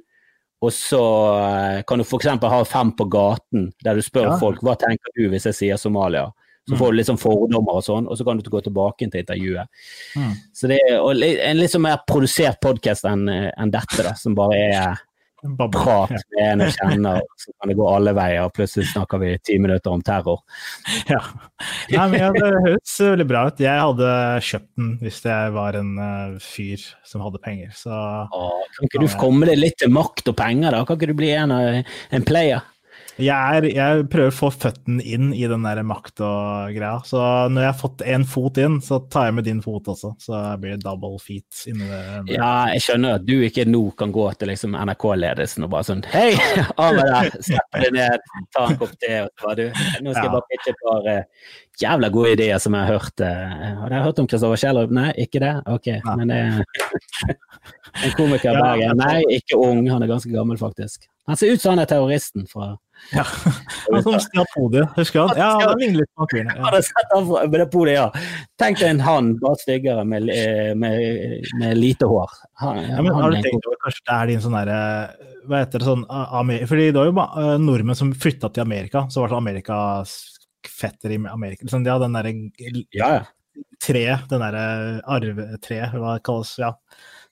Og 0.63 0.71
så 0.71 0.99
eh, 1.43 1.81
kan 1.83 1.99
du 1.99 2.05
f.eks. 2.07 2.25
ha 2.41 2.63
Fem 2.65 2.91
på 2.95 3.05
gaten, 3.11 3.73
der 3.83 3.95
du 3.95 4.01
spør 4.01 4.29
Ja. 4.31 4.37
folk 4.39 4.61
hva 4.63 4.77
tenker 4.79 5.11
du 5.15 5.29
hvis 5.29 5.43
jeg 5.51 5.53
sier 5.57 5.77
Somalia. 5.77 6.31
Så 6.65 6.73
Mm. 6.75 6.79
får 6.79 6.91
du 6.91 6.95
litt 6.97 7.07
sånn 7.07 7.19
fordommer 7.19 7.75
og 7.75 7.83
sånn, 7.83 8.07
og 8.07 8.15
så 8.17 8.23
kan 8.25 8.37
du 8.39 8.49
gå 8.49 8.61
tilbake 8.63 9.11
til 9.11 9.19
intervjuet. 9.21 9.67
Mm. 10.15 10.31
Så 10.55 10.67
det 10.69 10.79
er 10.87 11.49
en 11.49 11.57
litt 11.57 11.71
sånn 11.71 11.81
mer 11.83 11.99
produsert 12.07 12.61
podkast 12.61 13.03
enn 13.03 13.27
en 13.29 13.69
dette, 13.71 14.01
da, 14.01 14.13
som 14.15 14.33
bare 14.33 14.55
er. 14.71 15.01
Prat 15.73 16.13
med 16.13 16.41
en 16.43 16.63
jeg 16.65 16.75
kjenner, 16.77 17.21
så 17.39 17.53
kan 17.53 17.71
det 17.71 17.77
gå 17.79 17.87
alle 17.89 18.13
veier, 18.17 18.51
plutselig 18.55 18.89
snakker 18.91 19.21
vi 19.21 19.33
ti 19.45 19.57
minutter 19.61 19.93
om 19.93 20.03
terror. 20.05 20.43
Ja. 21.13 21.19
Nei, 21.91 22.05
men 22.09 22.19
ja, 22.19 22.29
det 22.33 22.47
høres 22.63 22.93
veldig 23.01 23.25
bra 23.27 23.43
ut. 23.51 23.59
Jeg 23.61 23.79
hadde 23.79 24.09
kjøpt 24.43 24.69
den 24.79 24.91
hvis 25.03 25.19
jeg 25.25 25.53
var 25.55 25.77
en 25.77 25.91
uh, 25.99 26.35
fyr 26.41 26.81
som 27.07 27.23
hadde 27.23 27.41
penger, 27.43 27.71
så 27.75 27.93
Åh, 28.25 28.61
kan 28.77 28.89
ikke 28.89 29.03
du 29.03 29.07
komme 29.19 29.47
deg 29.49 29.59
litt 29.59 29.77
til 29.83 29.91
makt 29.93 30.31
og 30.31 30.37
penger, 30.39 30.73
da? 30.73 30.83
Kan 30.87 30.99
ikke 30.99 31.11
du 31.11 31.17
bli 31.19 31.33
en, 31.35 31.53
en 31.53 32.27
player? 32.27 32.63
Jeg, 33.21 33.29
er, 33.57 33.65
jeg 33.69 34.05
prøver 34.09 34.31
å 34.31 34.35
få 34.35 34.49
føttene 34.53 35.03
inn 35.05 35.31
i 35.37 35.43
den 35.49 35.65
der 35.65 35.81
makt 35.85 36.21
og 36.25 36.73
greia. 36.73 36.95
Så 37.05 37.19
når 37.53 37.65
jeg 37.65 37.69
har 37.69 37.77
fått 37.77 38.03
én 38.09 38.25
fot 38.25 38.57
inn, 38.61 38.79
så 38.81 38.97
tar 39.13 39.27
jeg 39.29 39.35
med 39.37 39.47
din 39.47 39.59
fot 39.61 39.89
også. 39.93 40.13
Så 40.21 40.39
blir 40.61 40.75
det 40.75 40.85
double 40.85 41.19
feet 41.21 41.65
inni 41.69 41.89
det. 41.89 42.01
Ja, 42.33 42.51
jeg 42.73 42.81
skjønner 42.87 43.19
at 43.19 43.27
du 43.27 43.35
ikke 43.45 43.67
nå 43.69 43.83
kan 43.99 44.13
gå 44.15 44.25
til 44.39 44.49
liksom 44.53 44.77
NRK-ledelsen 44.79 45.67
og 45.67 45.73
bare 45.75 45.89
sånn 45.91 46.01
Hei, 46.13 46.31
av 46.73 46.97
med 46.97 47.11
deg! 47.11 47.37
Slipp 47.49 47.77
deg 47.77 47.97
ned, 47.99 48.25
ta 48.55 48.65
en 48.69 48.81
kopp 48.81 48.97
te. 48.97 49.13
Og 49.27 49.29
så 49.29 49.47
bare, 49.49 49.57
du, 49.59 49.85
nå 50.05 50.15
skal 50.15 50.25
jeg 50.25 50.35
bare 50.37 50.49
pitche 50.49 50.73
et 50.73 50.83
par 50.83 51.09
uh, 51.09 51.53
jævla 51.83 52.11
gode 52.17 52.35
ideer 52.37 52.61
som 52.65 52.77
jeg 52.77 52.87
har 52.87 52.97
hørt. 52.97 53.15
Uh, 53.21 53.79
Har 53.83 53.93
dere 53.93 54.05
hørt 54.07 54.23
om 54.23 54.29
Kristoffer 54.31 54.63
Kjellerup? 54.65 54.93
Nei, 54.97 55.11
ikke 55.27 55.43
det? 55.43 55.53
Ok. 55.69 55.91
Nei. 56.01 56.17
Men 56.23 56.33
det 56.33 56.41
En 58.03 58.13
komiker 58.17 58.57
i. 58.57 58.61
Bergen? 58.61 58.97
Nei, 58.97 59.19
ikke 59.37 59.59
ung. 59.61 59.85
Han 59.91 60.01
er 60.01 60.09
ganske 60.09 60.31
gammel, 60.33 60.57
faktisk. 60.57 61.05
Han 61.29 61.37
ser 61.39 61.53
ut 61.53 61.61
som 61.61 61.75
han 61.75 61.83
er 61.83 61.89
terroristen 61.89 62.47
fra 62.49 62.73
Ja. 63.11 63.25
Han 63.91 64.03
som 64.03 64.19
stjal 64.19 64.45
podiet, 64.55 64.89
husker 64.95 65.19
han? 65.19 65.37
Ja, 65.37 65.49
han 65.67 65.79
ligner 65.79 66.01
litt 66.01 66.11
på 66.17 66.27
fyren. 66.31 66.51
Ja. 66.55 67.65
podiet, 67.71 67.97
ja. 67.97 68.07
Tenk 68.61 68.79
deg 68.79 68.89
en 68.89 69.01
hann, 69.03 69.33
bare 69.41 69.59
styggere, 69.61 70.05
med, 70.07 70.29
eh, 70.33 70.71
med, 70.79 71.43
med 71.59 71.77
lite 71.77 72.09
hår. 72.09 72.31
Han, 72.63 72.81
Ja, 72.87 73.01
men 73.01 73.13
har 73.13 73.31
du 73.31 73.41
tenkt 73.43 73.67
over 73.67 73.77
kanskje 73.83 74.05
det 74.07 74.15
er 74.15 74.31
din 74.31 74.43
sånn 74.43 74.57
derre 74.57 74.79
Hva 75.49 75.61
heter 75.61 75.83
det 75.83 75.89
sånn 75.89 76.05
Fordi 76.07 76.87
det 76.87 76.97
var 76.97 77.09
jo 77.09 77.15
eh, 77.43 77.55
nordmenn 77.61 77.99
som 77.99 78.13
flytta 78.15 78.49
til 78.53 78.65
Amerika, 78.65 79.05
så 79.11 79.23
var 79.23 79.33
det 79.33 79.41
Amerikas 79.41 80.17
fetter 80.63 81.11
i 81.11 81.19
Amerika. 81.27 81.67
Liksom, 81.67 81.83
de 81.83 81.91
hadde 81.91 82.07
den 82.07 82.17
derre 82.17 82.85
Ja, 82.95 83.09
ja. 83.19 83.65
tre, 83.83 84.05
den 84.31 84.45
derre 84.45 84.65
arvetreet, 85.11 85.97
hva 85.99 86.17
det 86.17 86.25
kalles. 86.25 86.55
Ja. 86.61 86.73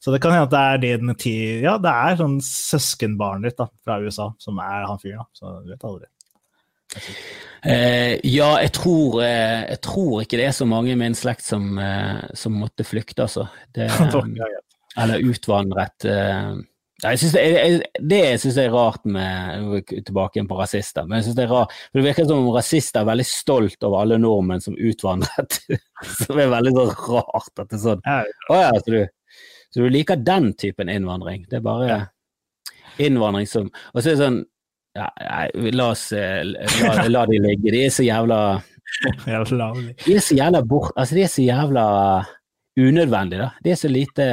Så 0.01 0.09
det 0.13 0.21
kan 0.23 0.33
hende 0.33 0.47
at 0.47 0.53
det 0.53 0.61
er 0.65 0.97
din 0.97 1.13
tid, 1.13 1.61
Ja, 1.61 1.75
det 1.77 1.91
er 1.93 2.17
sånn 2.17 2.39
søskenbarnet 2.41 3.51
ditt 3.51 3.59
da, 3.61 3.67
fra 3.85 3.99
USA 4.01 4.31
som 4.41 4.57
er 4.63 4.87
han 4.89 5.01
fyren. 5.01 5.27
Så 5.37 5.59
du 5.61 5.69
vet 5.69 5.85
aldri. 5.85 6.09
Eh, 7.61 8.15
ja, 8.25 8.49
jeg 8.63 8.71
tror, 8.73 9.19
eh, 9.21 9.61
jeg 9.69 9.81
tror 9.85 10.23
ikke 10.23 10.39
det 10.41 10.47
er 10.49 10.57
så 10.57 10.65
mange 10.65 10.95
i 10.95 10.97
min 10.97 11.13
slekt 11.15 11.45
som, 11.45 11.77
eh, 11.77 12.17
som 12.33 12.57
måtte 12.57 12.87
flykte, 12.87 13.27
altså. 13.27 13.45
Det, 13.77 13.87
eller 14.97 15.29
utvandret. 15.29 16.09
Eh. 16.09 16.51
Jeg 17.01 17.17
synes 17.17 17.33
det, 17.33 17.45
jeg, 17.49 17.77
det 18.09 18.23
syns 18.41 18.57
jeg 18.59 18.69
er 18.69 18.75
rart 18.75 19.05
med 19.09 19.87
Tilbake 19.89 20.37
igjen 20.37 20.49
på 20.49 20.57
rasister. 20.59 21.07
Men 21.07 21.17
jeg 21.17 21.29
synes 21.29 21.37
det 21.39 21.45
er 21.47 21.53
rart, 21.53 21.73
for 21.89 22.01
det 22.01 22.09
virker 22.09 22.27
som 22.29 22.43
om 22.43 22.51
rasister 22.53 23.01
er 23.01 23.09
veldig 23.09 23.25
stolt 23.25 23.87
over 23.87 24.03
alle 24.03 24.19
nordmenn 24.21 24.61
som 24.61 24.77
utvandret. 24.77 25.61
Som 26.17 26.39
er 26.41 26.47
veldig 26.49 26.71
sånn 26.73 26.93
rart 27.13 27.59
at 27.61 27.67
det 27.69 27.77
er 27.77 27.81
sånn. 27.81 27.99
Ja, 28.05 28.21
Å 28.49 28.55
ja, 28.57 28.69
så 28.81 28.93
du, 28.93 29.01
så 29.71 29.85
du 29.85 29.89
liker 29.89 30.19
den 30.19 30.51
typen 30.59 30.89
innvandring? 30.91 31.45
Det 31.49 31.59
er 31.59 31.65
bare 31.65 31.99
innvandring 32.99 33.47
som 33.47 33.69
Og 33.93 34.01
så 34.01 34.11
er 34.11 34.15
det 34.15 34.19
sånn 34.19 34.41
ja, 34.97 35.07
nei, 35.15 35.71
La 35.71 35.91
oss 35.93 36.09
eh, 36.11 36.41
la, 36.43 37.05
la 37.07 37.25
de 37.29 37.39
ligge. 37.39 37.71
De 37.71 37.85
er 37.85 37.93
så 37.95 38.03
jævla 38.03 38.39
jævla 39.31 39.69
De 40.03 40.15
er 40.17 40.23
så 40.23 40.35
jævla 40.35 40.61
bort... 40.67 40.91
Altså, 40.99 41.15
de 41.15 41.23
er 41.23 41.31
så 41.31 41.45
jævla 41.45 41.85
unødvendige, 42.79 43.45
da. 43.45 43.49
De 43.63 43.71
er 43.71 43.79
så 43.79 43.91
lite 43.91 44.27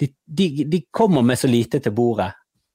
de, 0.00 0.08
de, 0.24 0.46
de 0.70 0.80
kommer 0.90 1.22
med 1.26 1.38
så 1.38 1.50
lite 1.50 1.80
til 1.82 1.92
bordet. 1.92 2.30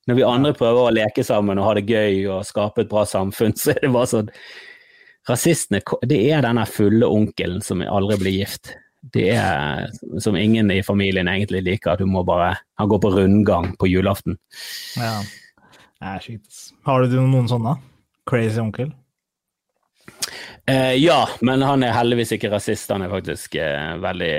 Når 0.05 0.19
vi 0.19 0.25
andre 0.27 0.53
prøver 0.53 0.83
å 0.83 0.93
leke 0.93 1.23
sammen 1.25 1.57
og 1.57 1.65
ha 1.65 1.73
det 1.79 1.87
gøy 1.89 2.27
og 2.29 2.45
skape 2.45 2.83
et 2.83 2.91
bra 2.91 3.05
samfunn, 3.09 3.55
så 3.57 3.73
er 3.73 3.85
det 3.87 3.93
bare 3.95 4.11
sånn 4.11 4.31
Rasistene, 5.25 5.79
det 6.05 6.19
er 6.29 6.43
denne 6.45 6.67
fulle 6.69 7.07
onkelen 7.09 7.63
som 7.65 7.79
aldri 7.81 8.19
blir 8.21 8.35
gift. 8.43 8.75
Det 9.13 9.29
er 9.35 9.89
som 10.23 10.37
ingen 10.39 10.71
i 10.73 10.81
familien 10.83 11.27
egentlig 11.29 11.61
liker. 11.65 11.97
Du 11.97 12.05
må 12.09 12.23
bare 12.25 12.55
Han 12.79 12.89
går 12.89 12.99
på 12.99 13.11
rundgang 13.15 13.71
på 13.79 13.87
julaften. 13.87 14.37
Ja. 14.97 15.19
Det 15.99 16.11
er 16.11 16.23
sjukt. 16.23 16.61
Har 16.85 17.05
du 17.05 17.17
noen 17.21 17.47
sånne? 17.47 17.77
Crazy 18.27 18.59
onkel? 18.59 18.91
Eh, 20.67 20.95
ja, 20.97 21.21
men 21.45 21.61
han 21.61 21.85
er 21.85 21.93
heldigvis 21.95 22.35
ikke 22.35 22.51
rasist. 22.51 22.89
Han 22.91 23.05
er 23.05 23.13
faktisk 23.13 23.55
eh, 23.61 23.95
veldig 24.01 24.35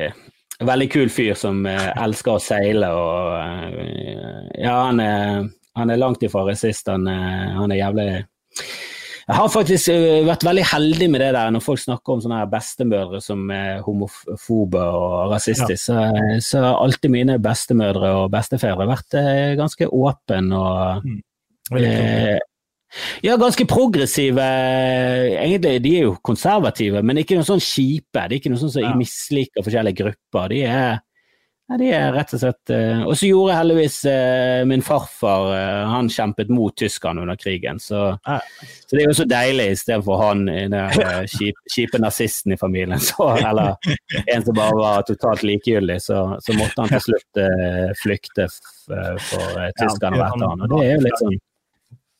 veldig 0.64 0.92
kul 0.92 1.10
fyr 1.12 1.34
som 1.36 1.66
eh, 1.68 1.90
elsker 2.00 2.36
å 2.36 2.42
seile 2.42 2.88
og 2.96 3.34
eh, 3.36 4.62
Ja, 4.62 4.76
han 4.88 5.00
er, 5.02 5.48
han 5.76 5.92
er 5.92 6.00
langt 6.00 6.24
ifra 6.24 6.46
rasist. 6.48 6.88
Han, 6.88 7.06
eh, 7.10 7.52
han 7.56 7.72
er 7.72 7.82
jævlig 7.82 8.08
Jeg 9.26 9.34
har 9.40 9.48
faktisk 9.50 9.90
eh, 9.90 10.22
vært 10.26 10.44
veldig 10.46 10.64
heldig 10.70 11.06
med 11.10 11.22
det 11.24 11.32
der 11.34 11.50
når 11.50 11.62
folk 11.64 11.80
snakker 11.82 12.14
om 12.14 12.20
sånne 12.22 12.44
bestemødre 12.50 13.18
som 13.24 13.40
er 13.50 13.80
homofobe 13.82 14.78
og 14.78 15.32
rasistiske, 15.32 15.78
så, 15.82 16.04
så 16.46 16.62
har 16.62 16.82
alltid 16.84 17.10
mine 17.10 17.38
bestemødre 17.42 18.12
og 18.20 18.28
bestefedre 18.34 18.86
vært 18.86 19.16
eh, 19.18 19.56
ganske 19.58 19.88
åpne 19.90 20.60
og 20.60 21.08
mm. 21.08 21.22
Eh, 21.74 22.36
ja, 23.26 23.34
ganske 23.34 23.64
progressive. 23.66 24.44
Egentlig, 25.34 25.80
de 25.82 25.94
er 25.98 26.04
jo 26.06 26.12
konservative, 26.24 27.02
men 27.02 27.18
ikke 27.18 27.34
noe 27.34 27.48
sånn 27.48 27.58
kjipe. 27.58 28.22
De 28.22 28.36
er 28.36 28.38
ikke 28.38 28.52
noe 28.52 28.60
sånn 28.60 28.70
som 28.76 28.86
Ja. 28.86 28.94
misliker 28.94 29.66
forskjellige 29.66 29.98
grupper. 30.04 30.48
De 30.54 30.60
er, 30.62 31.00
ja, 31.68 31.76
de 31.80 31.86
er 31.90 32.12
rett 32.14 32.30
og 32.36 32.38
slett 32.38 32.70
eh, 32.70 33.00
Og 33.02 33.16
så 33.18 33.26
gjorde 33.26 33.56
heldigvis 33.58 33.96
eh, 34.06 34.60
min 34.70 34.84
farfar 34.86 35.48
eh, 35.56 35.80
Han 35.90 36.10
kjempet 36.12 36.52
mot 36.54 36.76
tyskerne 36.78 37.24
under 37.24 37.38
krigen, 37.40 37.80
så, 37.82 38.18
så 38.22 38.92
det 38.92 39.02
er 39.02 39.08
jo 39.10 39.16
så 39.18 39.26
deilig 39.26 39.66
istedenfor 39.74 40.20
han 40.20 40.44
den 40.46 40.76
kjipe, 41.26 41.98
nazisten 42.02 42.54
i 42.54 42.58
familien, 42.60 43.00
så, 43.02 43.32
eller 43.40 43.74
en 44.26 44.44
som 44.46 44.54
bare 44.56 44.76
var 44.78 45.08
totalt 45.08 45.42
likegyldig, 45.46 45.98
så, 46.02 46.20
så 46.42 46.54
måtte 46.56 46.84
han 46.84 46.92
til 46.94 47.04
slutt 47.08 47.42
flykte 48.02 48.46
for 48.46 49.58
tyskerne 49.80 50.20
Ja, 50.20 50.30
etter 50.30 50.46
han. 50.46 50.64
Og 50.66 50.72
det 50.76 50.80
er 50.84 50.94
jo 50.94 51.04
litt 51.08 51.22
sånn 51.22 51.38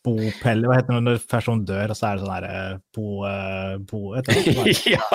Bopelle, 0.07 0.69
hva 0.71 0.77
heter 0.79 0.95
det 0.95 1.03
når 1.03 1.23
personen 1.31 1.65
dør, 1.67 1.91
og 1.91 1.99
så 1.99 2.09
er 2.09 2.19
det 2.19 2.23
sånn 2.23 2.35
herre 2.37 2.59
bo... 2.95 3.07
bo 3.91 4.03
sånn 4.23 4.71
ja. 4.95 5.07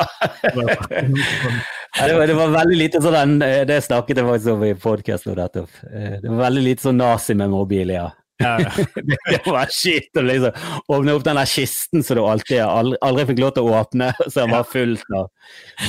Det, 2.07 2.15
var, 2.17 2.27
det 2.27 2.33
var 2.37 2.49
veldig 2.55 2.77
lite 2.79 3.01
sånn 3.03 3.13
den- 3.39 3.67
Det 3.67 3.77
snakket 3.83 4.17
jeg 4.21 4.25
faktisk 4.27 4.53
om 4.53 4.63
i 4.67 4.73
podkasten 4.73 5.35
nettopp. 5.37 5.69
Eh, 5.91 6.17
Det 6.21 6.29
var 6.29 6.43
veldig 6.49 6.63
lite 6.63 6.81
sånn 6.87 6.97
nazimemorabilia. 7.01 8.09
Ja, 8.41 8.55
ja. 8.59 8.71
Det 9.29 9.41
var 9.45 9.69
shit 9.69 10.09
å 10.17 10.21
liksom 10.25 10.55
åpne 10.89 11.13
opp 11.13 11.23
den 11.27 11.37
der 11.37 11.45
kisten 11.45 12.01
som 12.03 12.17
du 12.17 12.23
alltid 12.25 12.61
aldri, 12.65 12.97
aldri 13.05 13.25
fikk 13.29 13.41
lov 13.43 13.51
til 13.53 13.67
å 13.69 13.75
åpne, 13.83 14.07
som 14.33 14.49
var 14.55 14.63
fullt 14.65 15.03
av 15.13 15.27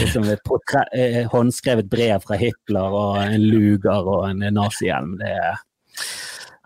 liksom 0.03 0.29
et 0.35 0.43
portre, 0.45 0.83
eh, 0.93 1.23
håndskrevet 1.33 1.89
brev 1.89 2.21
fra 2.27 2.37
Hitler 2.37 2.93
og 2.99 3.17
en 3.23 3.41
luger 3.49 4.05
og 4.17 4.27
en 4.31 4.45
nazihjelm. 4.53 5.15
Det, 5.23 5.33
er- 5.33 5.63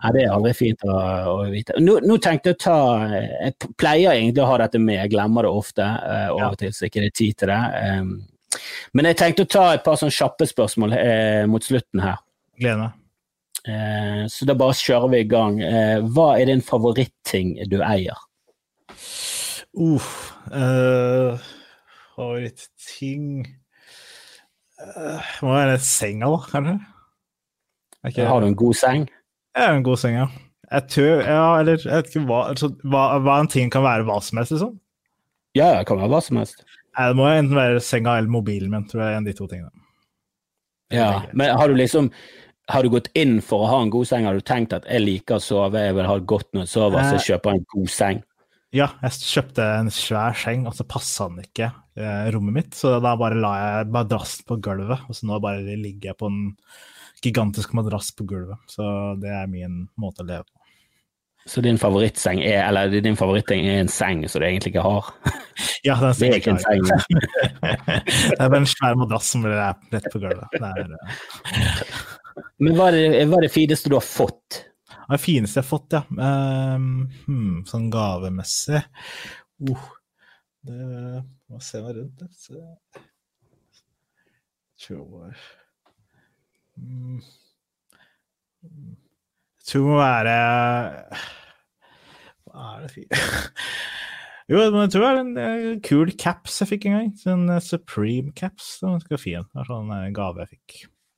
ja, 0.03 0.11
det 0.13 0.25
er 0.27 0.33
aldri 0.35 0.51
fint 0.53 0.83
å, 0.85 0.93
å 1.31 1.37
vite. 1.49 1.73
Nå, 1.81 1.95
nå 2.05 2.19
tenkte 2.21 2.51
jeg 2.51 2.57
å 2.59 2.61
ta 2.61 2.75
Jeg 3.09 3.55
pleier 3.81 4.11
egentlig 4.13 4.43
å 4.43 4.49
ha 4.51 4.57
dette 4.61 4.77
med, 4.83 4.99
jeg 4.99 5.09
glemmer 5.15 5.47
det 5.47 5.53
ofte 5.57 5.87
eh, 5.87 6.27
av 6.35 6.51
og 6.51 6.57
til, 6.61 6.69
så 6.75 6.85
ikke 6.89 7.01
det 7.01 7.13
er 7.13 7.15
tid 7.17 7.37
til 7.39 7.49
det. 7.53 7.61
Um, 7.95 8.11
men 8.95 9.09
jeg 9.09 9.19
tenkte 9.19 9.45
å 9.45 9.51
ta 9.57 9.65
et 9.75 9.83
par 9.85 9.99
sånn 9.99 10.13
kjappe 10.13 10.47
spørsmål 10.49 10.95
eh, 10.97 11.43
mot 11.49 11.63
slutten 11.63 12.03
her. 12.03 12.21
Gleder 12.59 12.85
meg. 12.85 13.03
Eh, 13.67 14.23
så 14.31 14.47
da 14.47 14.55
bare 14.57 14.77
kjører 14.79 15.11
vi 15.11 15.21
i 15.23 15.27
gang. 15.29 15.59
Eh, 15.63 15.97
hva 16.15 16.29
er 16.39 16.49
din 16.49 16.63
favoritting 16.63 17.57
du 17.71 17.81
eier? 17.83 18.17
Uff. 19.77 20.11
Uh, 20.47 21.37
Favoritting 22.15 23.43
uh, 24.79 25.25
Må 25.43 25.51
være 25.51 25.75
senga, 25.83 26.31
da, 26.31 26.39
kanskje? 26.49 26.75
Okay. 28.07 28.25
Har 28.25 28.41
du 28.41 28.47
en 28.47 28.57
god 28.57 28.77
seng? 28.79 29.07
Jeg 29.57 29.67
har 29.67 29.75
en 29.75 29.85
god 29.85 29.99
seng, 30.01 30.15
ja. 30.15 30.27
Jeg 30.71 30.91
tror, 30.93 31.21
ja, 31.23 31.43
eller 31.59 31.77
jeg 31.83 31.91
vet 31.91 32.09
ikke 32.11 32.25
hva, 32.29 32.39
altså, 32.53 32.71
hva, 32.87 33.03
hva 33.23 33.37
en 33.41 33.49
ting 33.51 33.69
kan 33.73 33.85
være 33.85 34.07
hva 34.07 34.17
som 34.23 34.39
helst, 34.39 34.55
liksom. 34.55 34.73
Ja, 35.57 35.71
det 35.77 35.87
kan 35.89 35.99
være 35.99 36.11
hva 36.11 36.21
som 36.23 36.39
helst. 36.41 36.63
Nei, 36.97 37.07
Det 37.11 37.17
må 37.19 37.27
enten 37.29 37.57
være 37.57 37.83
senga 37.83 38.17
eller 38.17 38.33
mobilen 38.33 38.73
min, 38.73 38.87
tror 38.89 39.05
jeg 39.05 39.15
en 39.15 39.25
av 39.25 39.29
de 39.29 39.37
to 39.37 39.47
tingene. 39.51 39.85
Ja, 40.93 41.09
men 41.35 41.51
har 41.59 41.67
du 41.67 41.75
liksom 41.75 42.11
har 42.67 42.83
du 42.83 42.91
gått 42.91 43.07
inn 43.15 43.37
for 43.43 43.63
å 43.63 43.67
ha 43.71 43.77
en 43.83 43.91
god 43.91 44.09
seng? 44.09 44.25
Har 44.27 44.35
du 44.35 44.43
tenkt 44.43 44.73
at 44.75 44.87
jeg 44.91 45.03
liker 45.03 45.37
å 45.37 45.43
sove, 45.43 45.79
jeg 45.79 45.95
vil 45.95 46.09
ha 46.09 46.17
godt 46.19 46.49
når 46.51 46.65
jeg 46.65 46.71
sover, 46.73 46.99
så 46.99 47.15
jeg 47.15 47.27
kjøper 47.29 47.53
en 47.53 47.63
god 47.73 47.93
seng? 47.93 48.19
Ja, 48.75 48.89
jeg 49.05 49.15
kjøpte 49.23 49.63
en 49.77 49.91
svær 49.93 50.35
seng, 50.35 50.65
og 50.67 50.75
så 50.75 50.83
passa 50.89 51.29
den 51.31 51.45
ikke 51.45 51.69
eh, 51.95 52.27
rommet 52.35 52.57
mitt, 52.57 52.75
så 52.75 52.97
da 53.03 53.13
bare 53.19 53.39
la 53.39 53.53
jeg 53.61 53.93
madrassen 53.95 54.47
på 54.49 54.59
gulvet, 54.65 55.05
og 55.07 55.15
så 55.15 55.29
nå 55.29 55.39
bare 55.43 55.63
ligger 55.79 56.11
jeg 56.11 56.19
på 56.19 56.27
en 56.27 56.41
gigantisk 57.23 57.71
madrass 57.77 58.11
på 58.15 58.27
gulvet. 58.27 58.59
Så 58.67 58.83
det 59.21 59.31
er 59.31 59.47
min 59.51 59.85
måte 59.99 60.25
å 60.25 60.27
leve 60.27 60.43
på. 60.49 60.56
Så 61.47 61.63
din 61.63 61.79
favorittseng 61.79 62.41
er, 62.43 62.61
eller 62.67 62.91
din 63.01 63.17
favorittseng 63.17 63.65
er 63.67 63.81
en 63.81 63.91
seng 63.91 64.25
som 64.27 64.41
du 64.43 64.47
egentlig 64.49 64.75
ikke 64.75 64.87
har? 64.87 65.11
Ja, 65.85 65.95
den 65.97 66.13
Det 66.19 66.27
er 66.27 66.35
ikke 66.37 66.51
en 66.51 66.59
seng. 66.61 66.83
det 67.63 68.37
er 68.37 68.49
bare 68.49 68.59
en 68.59 68.69
svær 68.69 68.97
madrass 68.99 69.31
som 69.33 69.45
er 69.47 69.55
rett 69.93 70.07
på 70.13 70.19
gulvet. 70.21 70.51
Det 70.53 70.67
er 70.67 70.91
eh, 70.93 71.93
Men 72.61 72.77
hva 72.77 72.89
er, 72.91 72.97
det, 72.97 73.23
hva 73.31 73.39
er 73.39 73.47
det 73.47 73.53
fineste 73.53 73.89
du 73.89 73.95
har 73.97 74.05
fått? 74.05 74.65
det 75.07 75.19
fineste 75.23 75.61
jeg 75.61 75.63
har 75.63 75.69
fått, 75.69 75.95
ja. 75.95 76.01
Um, 76.75 77.07
hmm, 77.25 77.61
sånn 77.67 77.87
gavemessig 77.93 78.81
uh, 79.69 79.85
det, 80.67 81.23
Må 81.47 81.61
se 81.63 81.81
meg 81.83 81.95
rundt 81.95 82.25
se. 82.35 82.59
Tror 84.83 85.31
mm, 86.75 87.21
Jeg 88.61 89.69
tror 89.71 89.87
det 89.87 89.93
må 89.93 90.01
være 90.01 90.37
er 92.57 92.83
det 92.85 92.93
fint 92.93 93.17
Jo, 94.47 94.61
men 94.71 94.85
jeg 94.85 94.93
tror 94.93 95.03
det 95.03 95.07
er 95.09 95.17
en 95.19 95.39
eh, 95.43 95.79
kul 95.83 96.11
caps 96.15 96.61
jeg 96.61 96.69
fikk 96.69 96.85
en 96.87 96.93
gang. 96.95 97.07
Sånn 97.19 97.49
eh, 97.51 97.63
Supreme 97.63 98.31
caps. 98.31 98.77
Den 98.79 98.93
var 98.93 99.01
ganske 99.01 99.17
fin. 99.19 99.43
Det 99.43 99.59
var 99.59 99.67
sånn 99.67 99.89
eh, 99.91 100.05
gave 100.15 100.45
jeg 100.45 100.53
fikk 100.53 100.75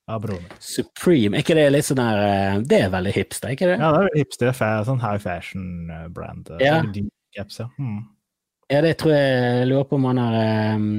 av 0.10 0.24
broren 0.24 0.48
min. 0.48 0.56
Supreme, 0.66 1.38
er 1.38 1.46
ikke 1.46 1.58
det 1.60 1.68
litt 1.70 1.86
sånn 1.86 2.02
her 2.02 2.64
Det 2.66 2.80
er 2.88 2.96
veldig 2.96 3.14
hipster, 3.14 3.54
ikke 3.54 3.70
det? 3.70 3.76
Ja, 3.78 3.92
det 3.94 4.00
er 4.00 4.08
veldig 4.08 4.24
hipster. 4.24 4.56
Sånn 4.88 5.04
high 5.04 5.22
fashion-brand. 5.22 6.50
Ja. 6.64 6.80
Caps, 7.38 7.60
ja. 7.62 7.68
Mm. 7.78 8.00
Ja, 8.74 8.82
det 8.86 8.96
tror 9.02 9.14
jeg 9.14 9.30
jeg 9.30 9.70
lurer 9.70 9.86
på 9.92 10.00
om 10.00 10.10
han 10.10 10.22
har 10.24 10.40
um, 10.80 10.90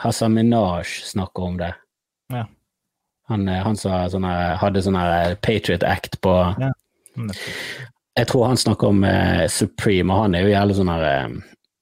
Hassan 0.00 0.32
Minaj 0.32 0.88
snakker 1.10 1.50
om 1.50 1.60
det. 1.60 1.74
Ja. 2.32 2.46
Han, 3.28 3.44
han 3.44 3.76
som 3.76 4.24
har 4.24 4.56
hadde 4.62 4.80
sånn 4.86 4.96
Patriot 5.44 5.84
Act 5.84 6.16
på 6.24 6.32
Ja. 6.64 6.72
Jeg 8.18 8.26
tror 8.32 8.48
han 8.48 8.58
snakker 8.58 8.90
om 8.90 9.04
eh, 9.06 9.44
Supreme, 9.52 10.14
og 10.14 10.26
han 10.26 10.34
er 10.34 10.42
jo 10.44 10.50
jævlig 10.50 10.76
sånn 10.78 10.90
her 10.90 11.04
eh, 11.06 11.36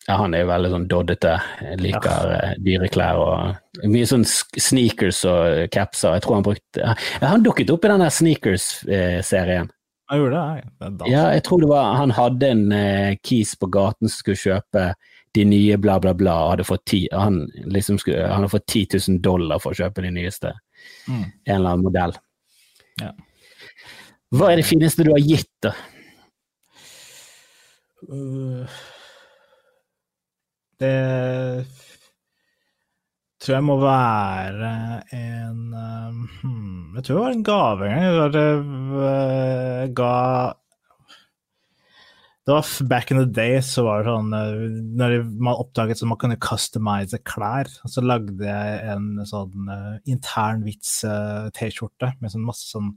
ja, 0.07 0.19
Han 0.21 0.35
er 0.37 0.45
jo 0.45 0.51
veldig 0.51 0.73
sånn 0.75 0.85
doddete, 0.91 1.33
liker 1.81 2.29
ja. 2.31 2.51
dyre 2.63 2.91
klær 2.93 3.23
og 3.23 3.87
mye 3.91 4.07
sånn 4.07 4.27
sneakers 4.27 5.23
og 5.27 5.65
capser. 5.75 6.15
Jeg 6.15 6.25
tror 6.27 6.39
han 6.39 6.47
brukte 6.47 6.85
ja, 6.85 6.93
Han 7.25 7.43
dukket 7.47 7.73
opp 7.75 7.87
i 7.87 7.91
den 7.91 8.05
der 8.05 8.15
sneakers-serien. 8.15 9.73
Han 10.07 10.21
gjorde 10.21 10.45
det? 10.45 10.91
det 11.01 11.11
ja, 11.11 11.25
jeg 11.35 11.43
tror 11.49 11.65
det 11.65 11.71
var 11.73 11.97
Han 11.99 12.13
hadde 12.15 12.51
en 12.55 12.65
eh, 12.77 13.17
kis 13.27 13.57
på 13.59 13.67
gaten 13.75 14.07
som 14.07 14.21
skulle 14.21 14.39
kjøpe 14.39 14.93
de 15.35 15.45
nye 15.49 15.81
bla, 15.83 15.99
bla, 16.01 16.15
bla. 16.17 16.37
Hadde 16.53 16.69
fått 16.69 16.87
ti, 16.89 17.03
han, 17.13 17.43
liksom 17.67 17.99
skulle, 18.01 18.23
han 18.29 18.45
hadde 18.45 18.55
fått 18.55 18.69
10 18.71 19.01
000 19.09 19.19
dollar 19.25 19.61
for 19.61 19.75
å 19.75 19.81
kjøpe 19.83 20.05
de 20.07 20.13
nyeste. 20.15 20.55
Mm. 21.09 21.25
En 21.25 21.57
eller 21.59 21.75
annen 21.75 21.85
modell. 21.85 22.15
Ja. 23.03 23.11
Hva 24.37 24.53
er 24.53 24.61
det 24.61 24.69
fineste 24.69 25.05
du 25.05 25.13
har 25.13 25.21
gitt, 25.23 25.53
da? 25.65 25.75
Uh, 28.05 28.69
det 30.81 31.67
tror 33.41 33.55
jeg 33.55 33.65
må 33.65 33.77
være 33.81 34.73
en 35.17 35.63
hmm, 36.43 36.97
Jeg 36.97 37.05
tror 37.05 37.15
det 37.15 37.23
var 37.23 37.31
en 37.31 37.45
gave 37.45 37.89
en 37.89 37.95
gang. 37.97 38.37
Jeg 39.01 39.95
ga 39.97 40.13
det 42.47 42.55
var 42.55 42.85
Back 42.87 43.11
in 43.11 43.19
the 43.19 43.25
day 43.27 43.57
så 43.63 43.83
var 43.83 44.05
det 44.05 44.13
sånn 44.13 44.35
eh, 44.39 44.61
Når 45.01 45.15
man 45.43 45.59
oppdaget 45.59 45.99
at 45.99 46.07
man 46.07 46.19
kunne 46.23 46.39
customize 46.39 47.19
klær, 47.27 47.67
så 47.91 48.05
lagde 48.05 48.47
jeg 48.47 48.77
en 48.93 49.09
sånn 49.27 49.67
uh, 49.67 49.97
intern 50.07 50.63
vits-T-skjorte 50.67 52.13
uh, 52.13 52.21
med 52.21 52.31
sånn 52.31 52.47
masse 52.47 52.69
sånn 52.71 52.93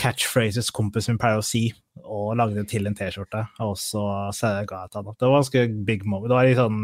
catchphrases 0.00 0.72
kompisen 0.74 1.14
min 1.14 1.22
pleier 1.22 1.38
å 1.38 1.46
si, 1.46 1.68
og 2.02 2.34
lagde 2.40 2.58
det 2.58 2.66
til 2.72 2.90
en 2.90 2.98
T-skjorte. 2.98 3.44
Og 3.62 3.76
så, 3.78 4.02
ga 4.34 4.58
jeg 4.58 4.90
til 4.90 4.98
han. 4.98 5.14
Det 5.14 5.28
var 5.28 5.38
ganske 5.38 5.64
big 5.86 6.02
moment. 6.08 6.26
Det 6.32 6.40
var 6.40 6.50
i 6.50 6.58
sånn 6.58 6.82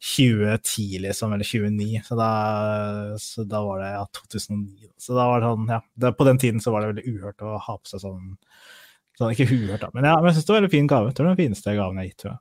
2010, 0.00 0.98
liksom, 1.06 1.36
eller 1.36 1.46
2009. 1.46 2.02
Så 2.08 2.18
da, 2.18 2.30
så 3.22 3.46
da 3.46 3.62
var 3.68 3.84
det 3.84 3.94
ja, 3.94 4.04
2009. 4.18 4.90
Så 4.98 5.14
da 5.14 5.30
var 5.30 5.42
det 5.44 5.54
sånn, 5.54 5.74
ja. 5.76 6.12
På 6.16 6.26
den 6.26 6.42
tiden 6.42 6.62
så 6.64 6.74
var 6.74 6.82
det 6.82 6.94
veldig 6.94 7.14
uhørt 7.14 7.46
å 7.46 7.58
ha 7.60 7.78
på 7.78 7.92
seg 7.92 8.02
sånn 8.08 8.32
Sånn, 9.20 9.34
ikke 9.34 9.50
uhørt, 9.52 9.82
da. 9.82 9.90
Men, 9.92 10.06
ja, 10.08 10.14
men 10.16 10.30
jeg 10.30 10.38
syns 10.38 10.46
det 10.46 10.52
var 10.52 10.56
en 10.56 10.64
veldig 10.64 10.72
fin 10.72 10.88
gave. 10.88 11.10
Jeg 11.10 11.16
tror 11.16 11.26
det 11.26 11.30
er 11.30 11.36
den 11.36 11.44
fineste 11.44 11.74
gaven 11.76 11.98
jeg 11.98 12.00
har 12.00 12.08
gitt, 12.08 12.22
tror 12.22 12.30
jeg. 12.32 12.40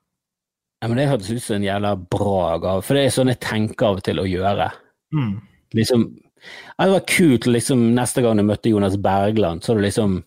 Ja, 0.80 0.88
men 0.88 0.98
Det 0.98 1.10
hørtes 1.10 1.32
ut 1.34 1.44
som 1.44 1.56
en 1.58 1.68
jævla 1.68 1.92
bra 2.16 2.42
gave, 2.64 2.84
for 2.88 2.96
det 2.96 3.04
er 3.04 3.12
sånn 3.12 3.32
jeg 3.34 3.42
tenker 3.44 3.90
av 3.90 4.00
og 4.00 4.06
til 4.08 4.22
å 4.22 4.28
gjøre. 4.30 4.70
Mm. 5.16 5.34
Liksom, 5.76 6.06
ja, 6.40 6.86
Det 6.86 6.94
var 6.94 7.08
kult 7.12 7.48
liksom, 7.52 7.82
neste 7.98 8.24
gang 8.24 8.40
du 8.40 8.46
møtte 8.48 8.72
Jonas 8.72 8.96
Bergland, 8.96 9.66
så 9.66 9.76
du 9.76 9.84
liksom 9.84 10.22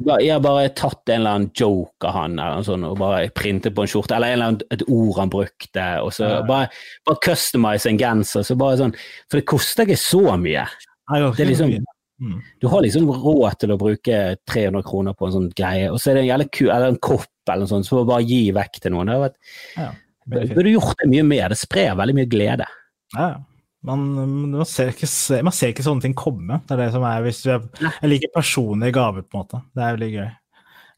Jeg 0.00 0.30
har 0.32 0.40
bare 0.40 0.68
tatt 0.76 1.08
en 1.12 1.20
eller 1.20 1.38
annen 1.38 1.50
joke 1.56 2.08
av 2.08 2.14
han 2.16 2.38
eller 2.40 2.64
sånn, 2.64 2.84
og 2.88 2.98
bare 3.00 3.32
printet 3.36 3.74
på 3.76 3.84
en 3.84 3.90
skjorte, 3.92 4.16
eller 4.16 4.32
en 4.32 4.36
eller 4.38 4.52
annen, 4.52 4.62
et 4.72 4.84
ord 4.88 5.18
han 5.20 5.32
brukte, 5.32 5.86
og 6.00 6.12
så 6.16 6.28
ja. 6.28 6.38
bare, 6.48 6.70
bare 7.08 7.20
customize 7.24 7.88
en 7.88 8.00
genser. 8.00 8.44
så 8.44 8.56
bare 8.60 8.78
sånn, 8.80 8.94
For 9.28 9.40
det 9.40 9.48
koster 9.48 9.84
ikke 9.84 10.00
så 10.00 10.36
mye. 10.40 10.64
Det 11.10 11.44
er 11.44 11.50
liksom, 11.50 11.74
Mm. 12.20 12.38
Du 12.60 12.68
har 12.68 12.84
liksom 12.84 13.08
råd 13.08 13.58
til 13.62 13.72
å 13.72 13.78
bruke 13.80 14.16
300 14.50 14.84
kroner 14.86 15.16
på 15.16 15.28
en 15.28 15.36
sånn 15.36 15.50
greie, 15.56 15.88
og 15.90 16.00
så 16.00 16.10
er 16.10 16.18
det 16.18 16.24
en 16.24 16.30
jævlig 16.30 16.48
ku, 16.52 16.64
eller 16.68 16.92
en 16.92 17.00
kopp 17.00 17.28
eller 17.48 17.64
noe 17.64 17.72
sånt, 17.72 17.88
så 17.88 18.02
bare 18.06 18.26
gi 18.28 18.42
vekk 18.54 18.80
til 18.84 18.94
noen. 18.94 19.12
Vært, 19.24 19.38
ja, 19.74 19.88
burde 20.30 20.74
gjort 20.74 21.00
det 21.00 21.08
mye 21.10 21.24
mer. 21.26 21.52
Det 21.52 21.58
sprer 21.58 21.96
veldig 21.98 22.16
mye 22.20 22.30
glede. 22.30 22.68
Ja, 23.16 23.30
man, 23.88 24.04
man, 24.52 24.66
ser 24.68 24.92
ikke, 24.92 25.08
man, 25.46 25.54
ser 25.56 25.72
ikke, 25.72 25.84
sånne 25.86 26.04
ting 26.04 26.16
komme. 26.18 26.60
Det 26.68 26.76
er 26.76 26.84
det 26.84 26.90
som 26.94 27.06
er, 27.08 27.24
hvis 27.24 27.40
du 27.46 27.54
er, 27.54 27.64
Jeg 27.80 28.12
liker 28.12 28.34
personlige 28.34 28.94
gaver, 28.98 29.24
på 29.24 29.38
en 29.38 29.42
måte. 29.42 29.62
Det 29.74 29.84
er 29.86 29.96
veldig 29.96 30.10
gøy. 30.12 30.28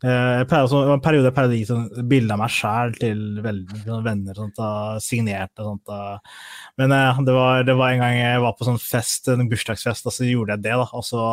Eh, 0.02 0.32
jeg 0.40 0.48
pleier, 0.50 0.66
så, 0.66 0.80
en 0.90 1.02
periode 1.02 1.28
jeg 1.30 1.36
pleide 1.36 1.54
å 1.54 1.58
gi 1.60 1.68
sånn 1.68 2.08
bilde 2.10 2.34
av 2.34 2.40
meg 2.40 2.50
sjæl 2.50 2.96
til 2.98 3.20
venner 3.44 4.34
sånt, 4.34 4.56
da, 4.58 4.98
signerte 5.02 5.62
og 5.62 5.68
sånt. 5.68 5.84
Da. 5.86 6.18
Men 6.80 6.94
eh, 6.96 7.22
det 7.28 7.36
var, 7.36 7.62
det, 7.68 7.76
var, 7.78 7.94
en 7.94 8.02
gang 8.02 8.18
jeg 8.18 8.42
var 8.42 8.56
på 8.58 8.66
sånn 8.66 8.82
fest, 8.82 9.30
en 9.30 9.46
bursdagsfest, 9.50 10.08
og 10.10 10.16
så 10.16 10.26
gjorde 10.26 10.56
jeg 10.56 10.66
det. 10.66 10.76
da, 10.80 10.88
og 10.90 11.06
så 11.06 11.24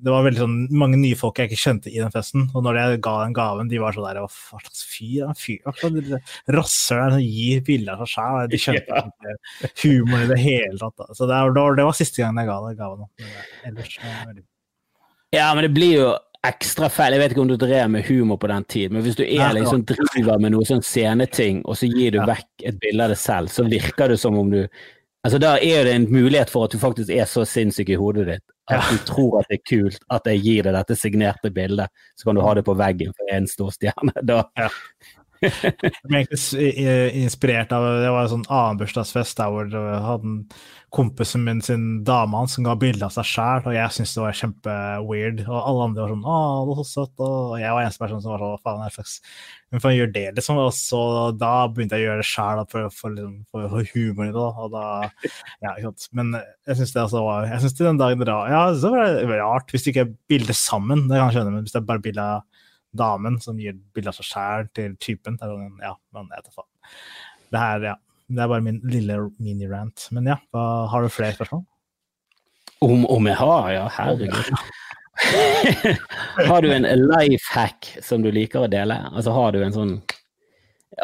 det 0.00 0.12
var 0.14 0.24
veldig 0.24 0.40
sånn, 0.40 0.54
mange 0.80 0.96
nye 0.96 1.16
folk 1.18 1.36
jeg 1.36 1.50
ikke 1.50 1.60
kjente 1.60 1.90
i 1.92 1.98
den 2.00 2.12
festen. 2.14 2.46
Og 2.56 2.64
når 2.64 2.78
jeg 2.78 3.00
ga 3.04 3.14
den 3.20 3.34
gaven, 3.36 3.68
de 3.68 3.80
var 3.82 3.92
sånn 3.92 4.06
der 4.08 4.22
Hva 4.22 4.30
slags 4.62 4.86
fyr? 4.88 5.26
fyr 5.36 5.60
hva 5.66 5.74
slags 5.76 6.38
rasshøl 6.56 7.18
som 7.18 7.20
gir 7.20 7.60
bilder 7.66 7.98
av 7.98 8.08
seg 8.08 8.14
sjæl. 8.14 8.48
De 8.48 8.60
skjønte 8.62 9.02
ikke 9.68 9.74
humor 9.82 10.24
i 10.24 10.30
det 10.30 10.40
hele 10.40 10.80
tatt. 10.80 10.96
Da. 11.02 11.18
Så 11.18 11.28
det 11.28 11.42
var, 11.44 11.76
det 11.76 11.86
var, 11.90 11.98
siste 11.98 12.24
gangen 12.24 12.40
jeg 12.40 12.48
ga 12.48 12.58
den 12.64 12.80
gaven. 12.80 13.04
Ellers, 13.68 14.00
ja, 15.36 15.52
men 15.52 15.66
det 15.68 15.72
blir 15.76 15.94
jo 15.98 16.08
ekstra 16.46 16.88
feil. 16.92 17.14
Jeg 17.14 17.22
vet 17.22 17.34
ikke 17.34 17.42
om 17.44 17.50
du 17.50 17.58
drev 17.60 17.90
med 17.92 18.06
humor 18.08 18.38
på 18.40 18.48
den 18.50 18.64
tid, 18.64 18.94
men 18.94 19.04
hvis 19.04 19.18
du 19.18 19.24
er 19.26 19.52
liksom 19.56 19.84
driver 19.88 20.40
med 20.40 20.54
noe 20.54 20.68
sånn 20.68 20.84
sceneting, 20.84 21.60
og 21.68 21.76
så 21.76 21.90
gir 21.90 22.16
du 22.16 22.22
vekk 22.24 22.64
et 22.70 22.80
bilde 22.80 23.04
av 23.04 23.12
deg 23.12 23.20
selv, 23.20 23.52
så 23.52 23.66
virker 23.68 24.14
det 24.14 24.20
som 24.22 24.38
om 24.40 24.50
du 24.52 24.64
Altså 25.20 25.36
Da 25.36 25.58
er 25.60 25.84
det 25.84 25.92
en 25.92 26.06
mulighet 26.08 26.48
for 26.48 26.64
at 26.64 26.72
du 26.72 26.78
faktisk 26.80 27.10
er 27.12 27.26
så 27.28 27.42
sinnssyk 27.44 27.90
i 27.92 27.98
hodet 28.00 28.22
ditt 28.24 28.54
at 28.72 28.86
du 28.88 29.00
tror 29.04 29.40
at 29.40 29.50
det 29.50 29.58
er 29.58 29.66
kult 29.68 30.04
at 30.14 30.28
jeg 30.30 30.42
gir 30.44 30.66
deg 30.66 30.76
dette 30.76 30.96
signerte 30.98 31.50
bildet, 31.54 31.90
så 32.16 32.28
kan 32.28 32.38
du 32.38 32.44
ha 32.44 32.54
det 32.56 32.64
på 32.66 32.76
veggen 32.78 33.14
for 33.16 33.32
en 33.34 33.48
stor 33.50 33.72
stjerne. 33.74 34.14
Da, 34.22 34.44
ja. 34.56 34.68
Jeg 35.40 36.02
ble 36.04 36.20
egentlig 36.20 37.22
inspirert 37.22 37.72
av 37.72 37.86
Det 38.02 38.12
var 38.12 38.26
en 38.26 38.32
sånn 38.34 38.48
annen 38.50 38.80
bursdagsfest 38.82 39.38
der 39.40 39.54
hvor 39.54 39.70
hadde 40.04 40.34
kompisen 40.90 41.44
min 41.46 41.60
sin 41.62 42.02
dame 42.04 42.34
hans 42.36 42.56
som 42.56 42.66
ga 42.66 42.74
bilde 42.78 43.06
av 43.06 43.12
seg 43.14 43.26
sjæl, 43.30 43.62
og 43.68 43.74
jeg 43.76 43.94
syntes 43.94 44.14
det 44.16 44.22
var 44.24 44.38
kjempeweird. 44.40 45.42
Og 45.46 45.58
alle 45.58 45.84
andre 45.86 46.02
var 46.02 46.12
sånn 46.12 46.24
'Å, 46.26 46.38
det 46.66 46.70
var 46.70 46.78
så 46.80 46.86
søtt', 46.90 47.22
og 47.26 47.60
jeg 47.60 47.74
var 47.76 47.82
eneste 47.84 48.02
person 48.02 48.22
som 48.22 48.32
var 48.32 48.42
sånn 48.42 48.64
faen 48.64 48.94
slags 48.96 49.20
Hvem 49.70 49.82
faen 49.84 49.96
gjør 49.96 50.12
det', 50.12 50.34
liksom? 50.34 50.56
Og 50.58 50.72
så 50.74 51.02
da 51.38 51.68
begynte 51.68 51.94
jeg 51.94 52.02
å 52.02 52.08
gjøre 52.10 52.22
det 52.24 52.30
sjæl 52.32 52.64
for, 52.68 52.90
for, 52.90 53.10
liksom, 53.14 53.36
for, 53.50 53.68
for, 53.70 53.84
humor 53.94 54.24
i 54.26 54.34
det, 54.34 54.48
og 54.64 54.70
da 54.74 54.84
Ja, 55.62 55.76
ikke 55.76 55.92
sant. 55.92 56.08
Men 56.12 56.34
jeg 56.66 56.76
syns 56.76 56.92
det 56.92 57.02
altså 57.04 57.22
var 57.22 57.46
Jeg 57.46 57.60
syns 57.62 57.78
den 57.78 58.02
dagen 58.02 58.26
da 58.26 58.40
Ja, 58.50 58.74
så 58.74 58.90
var 58.90 59.06
det 59.06 59.38
rart 59.38 59.70
hvis 59.70 59.86
det 59.86 59.94
ikke 59.94 60.08
er 60.08 60.16
bilde 60.28 60.54
sammen, 60.54 61.06
det 61.06 61.16
kan 61.16 61.30
jeg 61.30 61.38
skjønne, 61.38 61.54
men 61.54 61.62
hvis 61.62 61.72
det 61.72 61.82
er 61.82 61.86
bare 61.92 62.02
bilde 62.02 62.26
av 62.34 62.42
damen 62.96 63.38
som 63.42 63.58
gir 63.60 63.76
bilde 63.94 64.12
av 64.12 64.18
seg 64.18 64.28
sjæl 64.28 64.70
til 64.76 64.94
typen, 65.02 65.36
det 65.38 65.46
er 65.46 65.52
sånn, 65.54 65.82
ja, 65.82 65.94
men 66.16 66.30
jeg 66.34 66.44
vet 66.44 66.56
faen. 66.56 66.70
Det 67.50 67.64
her, 67.64 67.90
ja. 67.92 67.96
Det 68.30 68.44
er 68.44 68.50
bare 68.52 68.62
min 68.62 68.78
lille 68.86 69.16
mini-rant. 69.42 70.06
Men 70.14 70.28
ja, 70.30 70.36
hva, 70.54 70.64
har 70.92 71.02
du 71.02 71.10
flere 71.10 71.34
spørsmål? 71.34 71.64
Om, 72.86 73.04
om 73.10 73.26
jeg 73.26 73.38
har, 73.40 73.70
ja. 73.74 73.86
Herregud. 73.96 74.52
har 76.48 76.62
du 76.62 76.70
en 76.72 76.86
life 76.86 77.50
hack 77.52 77.90
som 78.06 78.22
du 78.24 78.30
liker 78.32 78.64
å 78.64 78.70
dele? 78.70 78.96
Altså 79.10 79.34
har 79.34 79.52
du 79.52 79.60
en 79.64 79.74
sånn 79.74 79.96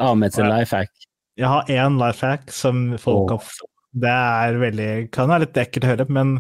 Ahmeds 0.01 0.39
sin 0.39 0.49
life 0.51 0.75
hack? 0.75 0.93
Jeg 1.37 1.51
har 1.51 1.69
én 1.73 1.99
life 2.01 2.25
hack 2.25 2.47
som 2.55 2.95
folk 3.03 3.35
oh. 3.35 3.37
har 3.37 3.75
det 3.97 4.13
er 4.13 4.59
veldig, 4.61 4.89
kan 5.15 5.31
være 5.31 5.47
litt 5.47 5.59
ekkelt 5.61 5.87
å 5.87 5.93
høre, 5.95 6.07
men 6.13 6.35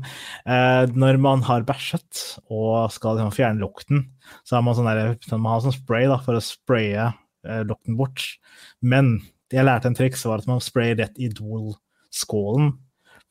eh, 0.44 0.82
når 0.92 1.20
man 1.24 1.44
har 1.46 1.64
bæsjet 1.68 2.22
og 2.52 2.92
skal 2.92 3.16
liksom, 3.16 3.32
fjerne 3.32 3.62
lukten, 3.62 4.02
så 4.44 4.58
har 4.58 4.66
man 4.66 4.76
sånn, 4.76 4.90
der, 4.90 5.14
man 5.32 5.54
har 5.54 5.62
sånn 5.64 5.76
spray 5.76 6.08
da, 6.10 6.18
for 6.24 6.36
å 6.36 6.44
spraye 6.44 7.06
eh, 7.08 7.62
lukten 7.64 7.96
bort. 7.96 8.26
Men 8.84 9.16
jeg 9.52 9.64
lærte 9.64 9.88
en 9.88 9.96
triks, 9.96 10.26
var 10.28 10.42
at 10.42 10.50
man 10.50 10.60
sprayer 10.64 10.98
rett 11.00 11.16
i 11.16 11.30
Idol-skålen. 11.30 12.74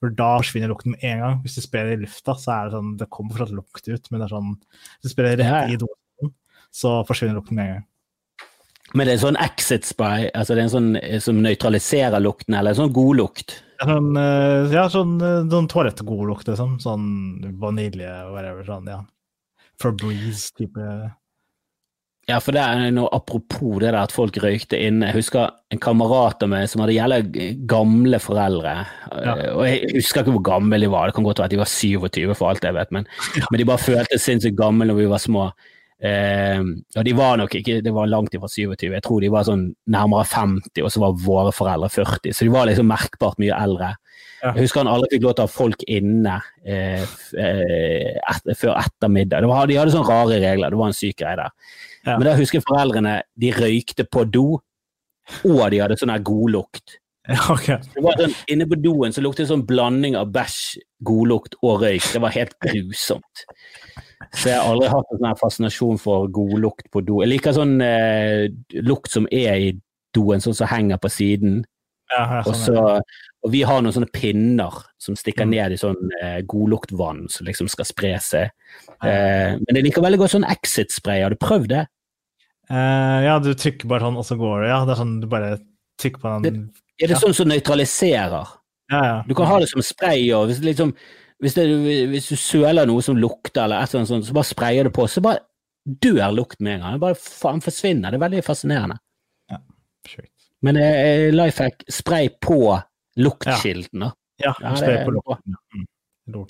For 0.02 0.12
da 0.12 0.36
forsvinner 0.42 0.72
lukten 0.72 0.96
med 0.96 1.06
en 1.08 1.22
gang. 1.22 1.38
Hvis 1.44 1.58
du 1.60 1.64
sprayer 1.64 1.94
i 1.96 2.02
lufta, 2.02 2.36
så 2.40 2.52
er 2.52 2.68
det 2.68 2.76
sånn 2.76 2.96
Det 3.00 3.08
kommer 3.14 3.36
fortsatt 3.36 3.56
lukt 3.56 3.88
ut, 3.88 4.10
men 4.10 4.20
det 4.20 4.26
er 4.26 4.34
sånn 4.34 4.50
Hvis 4.58 5.06
du 5.06 5.14
sprayer 5.14 5.40
rett 5.40 5.70
i 5.70 5.78
Idol-skålen, 5.78 6.34
så 6.76 6.98
forsvinner 7.08 7.38
lukten 7.38 7.60
med 7.60 7.70
en 7.70 7.78
gang. 7.78 7.86
Men 8.96 9.10
det 9.10 9.18
er 9.18 9.24
sånn 9.26 9.40
exit 9.44 9.88
spray, 9.88 10.30
altså 10.32 10.56
det 10.56 10.64
er 10.64 10.68
en 10.70 10.76
sånn 10.76 10.92
eh, 11.02 11.20
som 11.24 11.42
nøytraliserer 11.44 12.24
lukten, 12.24 12.56
eller 12.56 12.72
en 12.74 12.80
sånn 12.86 12.96
god 12.96 13.20
lukt? 13.20 13.58
Sånn, 13.84 14.14
eh, 14.20 14.72
ja, 14.72 14.86
sånn, 14.92 15.18
eh, 15.20 15.42
sånn 15.52 15.68
toalettgodlukt, 15.72 16.48
liksom. 16.48 16.78
Sånn 16.84 17.06
vanilje 17.60 18.08
og 18.24 18.38
whatever. 18.38 18.64
Sånn, 18.68 18.88
ja. 18.92 19.02
Febreze-type 19.84 21.12
ja, 22.26 22.40
for 22.42 22.58
det 22.58 22.62
er 22.64 22.88
noe 22.90 23.10
apropos 23.14 23.76
det 23.84 23.92
der 23.92 24.00
at 24.00 24.14
folk 24.14 24.38
røykte 24.42 24.80
inne. 24.82 25.12
Jeg 25.12 25.20
husker 25.20 25.52
en 25.70 25.82
kamerat 25.82 26.42
av 26.42 26.50
meg 26.50 26.66
som 26.72 26.82
hadde 26.82 26.96
jævla 26.96 27.20
gamle 27.70 28.20
foreldre. 28.22 28.74
Ja. 29.14 29.36
Og 29.52 29.62
jeg 29.68 29.92
husker 30.00 30.24
ikke 30.24 30.34
hvor 30.34 30.46
gamle 30.48 30.80
de 30.82 30.90
var, 30.90 31.06
det 31.06 31.18
kan 31.18 31.28
godt 31.28 31.44
være 31.44 31.52
at 31.52 31.54
de 31.54 31.62
var 31.62 31.70
27 31.70 32.34
for 32.34 32.50
alt 32.50 32.66
jeg 32.66 32.74
vet, 32.80 32.96
men, 32.96 33.06
ja. 33.38 33.46
men 33.52 33.62
de 33.62 33.70
bare 33.70 33.84
føltes 33.84 34.26
sinnssykt 34.26 34.58
gamle 34.58 34.90
når 34.90 35.04
vi 35.04 35.08
var 35.12 35.22
små. 35.22 35.52
Og 36.04 37.06
de 37.08 37.14
var 37.16 37.38
nok 37.40 37.54
ikke 37.56 37.78
Det 37.82 37.94
var 37.96 38.10
langt 38.12 38.34
ifra 38.36 38.50
27, 38.52 38.90
jeg 38.92 39.04
tror 39.06 39.22
de 39.24 39.30
var 39.32 39.46
sånn 39.48 39.70
nærmere 39.90 40.26
50, 40.28 40.84
og 40.84 40.92
så 40.92 41.02
var 41.02 41.22
våre 41.24 41.54
foreldre 41.56 41.88
40, 41.90 42.36
så 42.36 42.46
de 42.46 42.52
var 42.52 42.68
liksom 42.68 42.90
merkbart 42.92 43.40
mye 43.42 43.56
eldre. 43.56 43.94
Jeg 44.44 44.66
husker 44.66 44.84
han 44.84 44.92
aldri 44.92 45.16
fikk 45.16 45.24
lov 45.26 45.34
til 45.38 45.46
å 45.46 45.48
ha 45.48 45.54
folk 45.54 45.86
inne 45.90 46.36
eh, 46.68 47.06
eh 47.40 48.12
et, 48.20 48.52
før 48.60 48.76
ettermiddag. 48.78 49.48
Var, 49.50 49.72
de 49.72 49.80
hadde 49.80 49.96
sånne 49.96 50.12
rare 50.12 50.42
regler, 50.44 50.74
det 50.74 50.82
var 50.82 50.92
en 50.92 50.98
syk 50.98 51.18
greie 51.24 51.40
der. 51.40 51.56
Ja. 52.06 52.18
Men 52.18 52.28
da 52.28 52.36
husker 52.38 52.60
jeg 52.60 52.68
foreldrene 52.68 53.16
de 53.42 53.52
røykte 53.56 54.06
på 54.06 54.28
do, 54.30 54.46
og 55.48 55.64
de 55.74 55.82
hadde 55.82 55.98
sånn 55.98 56.14
her 56.14 56.24
godlukt. 56.26 57.00
Okay. 57.56 57.80
Det 57.96 58.04
var 58.06 58.20
sånn, 58.22 58.36
Inne 58.54 58.68
på 58.70 58.78
doen 58.78 59.16
så 59.16 59.24
luktet 59.26 59.48
det 59.48 59.50
sånn 59.50 59.66
blanding 59.66 60.14
av 60.20 60.30
bæsj, 60.34 60.78
godlukt 61.06 61.58
og 61.66 61.82
røyk. 61.82 62.12
Det 62.14 62.22
var 62.22 62.36
helt 62.36 62.54
grusomt. 62.62 63.46
Så 64.34 64.50
jeg 64.50 64.60
har 64.60 64.72
aldri 64.72 64.88
hatt 64.92 65.12
en 65.12 65.20
sånn 65.22 65.38
fascinasjon 65.40 65.98
for 66.02 66.28
godlukt 66.34 66.88
på 66.92 67.02
do. 67.06 67.22
Jeg 67.24 67.30
liker 67.34 67.56
sånn 67.56 67.78
eh, 67.84 68.48
lukt 68.86 69.12
som 69.12 69.28
er 69.32 69.56
i 69.60 69.72
doen, 70.16 70.40
sånn 70.44 70.56
som 70.56 70.68
henger 70.72 70.98
på 71.04 71.10
siden. 71.12 71.64
Ja, 72.14 72.44
Og, 72.46 72.54
sånn, 72.54 72.76
så, 72.76 73.02
og 73.44 73.52
vi 73.52 73.64
har 73.66 73.82
noen 73.82 73.94
sånne 73.96 74.12
pinner 74.14 74.72
som 75.02 75.16
stikker 75.18 75.46
Mm. 75.46 75.50
ned 75.56 75.72
i 75.74 75.80
sånn 75.82 76.12
eh, 76.22 76.42
godluktvann 76.46 77.26
som 77.30 77.48
liksom 77.48 77.68
skal 77.68 77.86
spre 77.86 78.14
seg. 78.22 78.52
Eh, 79.04 79.58
men 79.58 79.76
jeg 79.80 79.84
liker 79.88 80.02
veldig 80.06 80.20
godt 80.22 80.36
sånn 80.36 80.46
Exit-spray. 80.48 81.24
Har 81.26 81.34
du 81.34 81.40
prøvd 81.42 81.68
det? 81.74 81.88
Eh, 82.70 83.20
ja, 83.26 83.40
du 83.40 83.52
trykker 83.54 83.88
bare 83.90 84.06
sånn, 84.06 84.18
og 84.18 84.26
så 84.26 84.38
går 84.40 84.64
det. 84.64 84.70
Ja, 84.70 84.80
det 84.86 84.94
er 84.96 85.02
sånn 85.04 85.20
du 85.22 85.28
bare 85.30 85.58
trykker 86.02 86.22
på 86.22 86.36
den 86.44 86.72
Er 87.02 87.08
det 87.08 87.18
Ja. 87.18 87.20
sånn 87.20 87.34
som 87.36 87.50
nøytraliserer? 87.50 88.48
Ja, 88.92 89.02
ja. 89.04 89.24
Du 89.28 89.34
kan 89.36 89.48
ha 89.48 89.60
det 89.60 89.68
som 89.70 89.82
spray, 89.82 90.32
og 90.32 90.48
hvis, 90.48 90.62
liksom, 90.64 90.94
hvis, 91.44 91.54
det, 91.58 91.66
hvis 92.12 92.30
du 92.32 92.36
søler 92.40 92.86
noe 92.88 93.02
som 93.04 93.18
lukter, 93.20 93.64
eller 93.66 93.82
et 93.84 93.90
eller 93.92 94.00
annet 94.04 94.12
sånt, 94.14 94.26
så 94.30 94.34
bare 94.38 94.48
sprayer 94.50 94.88
du 94.88 94.92
på, 94.96 95.08
så 95.12 95.22
bare 95.22 95.40
dør 95.86 96.32
lukten 96.34 96.64
med 96.66 96.78
en 96.78 96.86
gang. 96.86 96.94
Det 96.96 97.02
bare 97.04 97.18
faen 97.20 97.62
forsvinner. 97.62 98.12
Det 98.14 98.18
er 98.20 98.24
veldig 98.26 98.44
fascinerende. 98.46 98.98
Sjukt. 100.08 100.32
Men 100.66 100.78
eh, 100.78 101.32
life 101.34 101.62
hack, 101.64 101.84
spray 101.92 102.30
på 102.42 102.60
luktkilden, 103.18 104.06
da. 104.06 104.12
Ja, 104.42 104.54
Ja, 104.62 104.76
spray 104.78 105.04
på 105.06 105.12
lukten. 105.16 105.56
Ja. 105.56 105.62
Mm. 105.76 105.86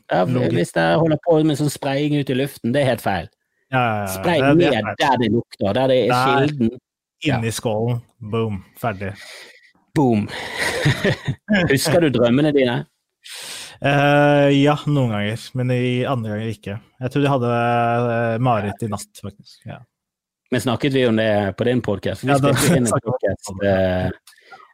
Ja, 0.08 0.22
hvis 0.56 0.72
dere 0.72 0.96
holder 1.02 1.20
på 1.26 1.34
med 1.44 1.58
sånn 1.60 1.70
spraying 1.74 2.14
ut 2.16 2.30
i 2.32 2.38
luften, 2.38 2.72
det 2.72 2.82
er 2.86 2.94
helt 2.94 3.04
feil. 3.04 3.26
Ja, 3.74 3.80
ja, 3.82 3.96
ja. 4.06 4.08
Spray 4.14 4.40
Det- 4.40 4.54
det 4.60 4.72
ned 4.72 4.96
der 5.02 5.18
det 5.20 5.32
lukter, 5.34 5.74
der 5.74 5.88
det 5.92 5.98
er 6.06 6.14
Der. 6.14 6.48
kilden. 6.48 6.70
ja. 7.26 7.38
Inni 7.40 7.52
skålen. 7.52 8.00
Boom. 8.20 8.62
Ferdig. 8.80 9.14
Boom. 9.96 10.30
Husker 11.72 12.00
du 12.06 12.10
drømmene 12.10 12.52
dine? 12.56 12.86
Eh, 13.82 14.50
ja, 14.62 14.78
noen 14.88 15.12
ganger, 15.12 15.44
men 15.60 15.74
i 15.76 16.06
andre 16.08 16.36
ganger 16.36 16.54
ikke. 16.54 16.78
Jeg 17.02 17.12
tror 17.12 17.26
de 17.26 17.32
hadde 17.34 17.52
uh, 17.52 18.38
mareritt 18.44 18.86
i 18.86 18.90
natt, 18.92 19.12
faktisk. 19.22 19.60
Ja. 19.68 19.82
Men 20.54 20.64
snakket 20.64 20.96
vi 20.96 21.06
om 21.10 21.20
det 21.20 21.30
på 21.58 21.68
din 21.68 21.82
podkast? 21.84 22.24
Vi 22.24 22.32
Ja, 22.32 22.38
da- 22.40 22.54
spilte 22.56 22.78
inn 22.78 22.88
en 23.66 24.12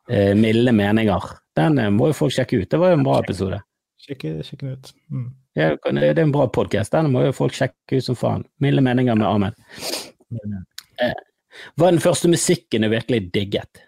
eh, 0.10 0.34
Milde 0.38 0.74
meninger. 0.76 1.30
Den 1.56 1.80
må 1.96 2.12
jo 2.12 2.18
folk 2.18 2.36
sjekke 2.36 2.62
ut. 2.62 2.70
Det 2.70 2.80
var 2.80 2.92
jo 2.92 3.00
en 3.00 3.06
bra 3.08 3.20
episode. 3.24 3.62
Sjekk, 4.02 4.26
sjekk 4.46 4.60
den 4.60 4.76
ut. 4.76 4.92
Mm. 5.10 5.30
Ja, 5.58 5.72
det 5.76 6.12
er 6.12 6.20
en 6.24 6.34
bra 6.36 6.48
podkast. 6.48 6.94
Den 6.94 7.12
må 7.14 7.26
jo 7.26 7.34
folk 7.36 7.56
sjekke 7.56 7.98
ut 7.98 8.06
som 8.06 8.18
faen. 8.20 8.46
Milde 8.64 8.84
meninger 8.84 9.18
med 9.18 9.28
Ahmed. 9.28 9.58
Hva 11.76 11.88
er 11.88 11.96
den 11.96 12.04
første 12.04 12.32
musikken 12.32 12.86
du 12.86 12.92
virkelig 12.92 13.26
digget? 13.36 13.84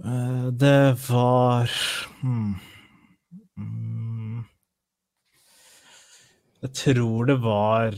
Det 0.00 0.80
var 1.10 1.70
hmm. 2.22 2.54
Mm. 3.60 4.44
Jeg 6.60 6.74
tror 6.76 7.30
det 7.30 7.38
var 7.40 7.96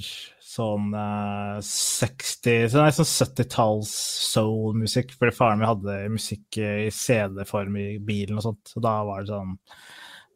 sånn 0.52 0.92
eh, 0.94 1.58
60 1.64 2.68
så 2.70 2.82
Nei, 2.82 2.92
sånn 2.94 3.08
70-talls 3.08 3.92
soul-musikk, 4.32 5.14
fordi 5.18 5.34
faren 5.34 5.62
min 5.62 5.70
hadde 5.70 5.96
musikk 6.12 6.58
i 6.60 6.90
CD-form 6.94 7.78
i 7.80 7.88
bilen 8.04 8.38
og 8.38 8.46
sånt, 8.50 8.62
så 8.74 8.82
da 8.84 8.98
var 9.08 9.24
det 9.24 9.32
sånn 9.32 9.56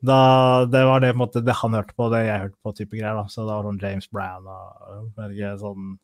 da, 0.06 0.18
Det 0.70 0.82
var 0.86 1.00
det, 1.02 1.12
måte, 1.16 1.42
det 1.44 1.54
han 1.60 1.76
hørte 1.76 1.94
på, 1.96 2.08
det 2.12 2.24
jeg 2.26 2.42
hørte 2.42 2.58
på, 2.62 2.72
type 2.76 2.98
greier. 2.98 3.16
da, 3.16 3.28
Så 3.32 3.44
det 3.46 3.54
var 3.54 3.68
sånn 3.68 3.80
James 3.82 4.10
Brown 4.12 4.50
og 4.50 5.38
sånn 5.62 5.94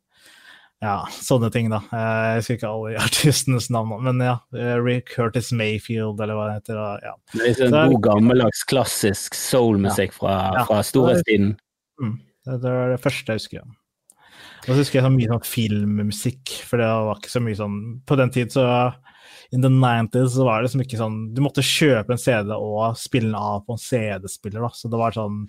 ja, 0.83 0.97
sånne 1.15 1.49
ting, 1.55 1.69
da. 1.71 1.79
Eh, 1.95 2.23
Jeg 2.35 2.41
husker 2.43 2.57
ikke 2.59 2.71
alle 2.73 3.03
artistenes 3.07 3.69
navn, 3.71 3.93
men 4.03 4.19
ja. 4.25 4.37
eh, 4.57 4.75
Rick 4.83 5.13
Curtis 5.15 5.53
Mayfield, 5.55 6.21
eller 6.21 6.35
hva 6.35 6.49
det 6.51 6.57
heter. 6.61 6.81
Ja. 7.07 7.13
Det 7.37 7.51
er 7.53 7.55
Så- 7.71 7.85
god, 7.95 8.01
gammeldags, 8.03 8.65
klassisk 8.67 9.35
soul-musikk 9.39 10.13
fra, 10.19 10.35
Ja. 10.59 10.65
fra 10.67 10.83
storhetstiden. 10.83 11.55
Mm. 12.03 12.19
Det, 12.45 12.59
var 12.67 12.91
det 12.91 13.01
første 13.01 13.31
jeg 13.33 13.39
husker. 13.39 13.63
Ja. 13.63 13.79
Og 14.63 14.75
så 14.75 14.79
husker 14.83 14.99
jeg 15.01 15.07
så 15.07 15.11
mye 15.15 15.31
sånn 15.31 15.47
filmmusikk, 15.47 16.51
for 16.67 16.79
det 16.79 16.87
var 16.87 17.17
ikke 17.19 17.31
så 17.33 17.41
mye 17.43 17.57
sånn 17.59 17.79
På 18.07 18.17
den 18.19 18.31
tid 18.31 18.53
så 18.55 18.63
In 19.53 19.61
the 19.61 19.69
90s 19.69 20.33
så 20.35 20.47
var 20.47 20.61
det 20.61 20.69
liksom 20.69 20.83
ikke 20.85 20.97
sånn 20.97 21.17
Du 21.37 21.43
måtte 21.45 21.65
kjøpe 21.67 22.15
en 22.15 22.21
CD 22.21 22.55
og 22.57 22.95
spille 22.97 23.29
den 23.29 23.37
av 23.37 23.67
på 23.67 23.77
en 23.77 23.83
CD-spiller, 23.83 24.65
da. 24.65 24.71
Så 24.73 24.89
det 24.89 25.01
var 25.01 25.13
sånn 25.17 25.43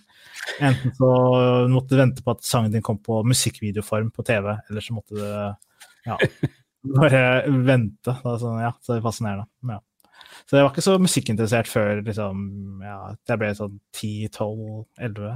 Enten 0.59 0.91
så 0.97 1.11
måtte 1.71 1.95
du 1.95 2.01
vente 2.01 2.25
på 2.25 2.35
at 2.35 2.43
sangen 2.43 2.73
din 2.73 2.83
kom 2.83 2.99
på 2.99 3.21
musikkvideoform 3.27 4.11
på 4.11 4.25
TV, 4.27 4.51
eller 4.69 4.83
så 4.83 4.97
måtte 4.97 5.15
du 5.15 5.23
ja, 6.03 6.17
bare 6.99 7.23
vente. 7.47 8.11
Da, 8.11 8.35
sånn, 8.39 8.59
ja, 8.59 8.73
så 8.83 8.93
det 8.93 8.99
er 8.99 9.05
fascinerende. 9.07 9.47
Ja. 9.71 9.79
Så 10.43 10.57
jeg 10.57 10.65
var 10.65 10.73
ikke 10.73 10.83
så 10.83 10.97
musikkinteressert 10.99 11.69
før 11.71 12.03
liksom, 12.03 12.43
ja, 12.83 12.97
jeg 13.29 13.39
ble 13.39 13.53
sånn 13.55 13.79
10-12-11. 13.95 15.33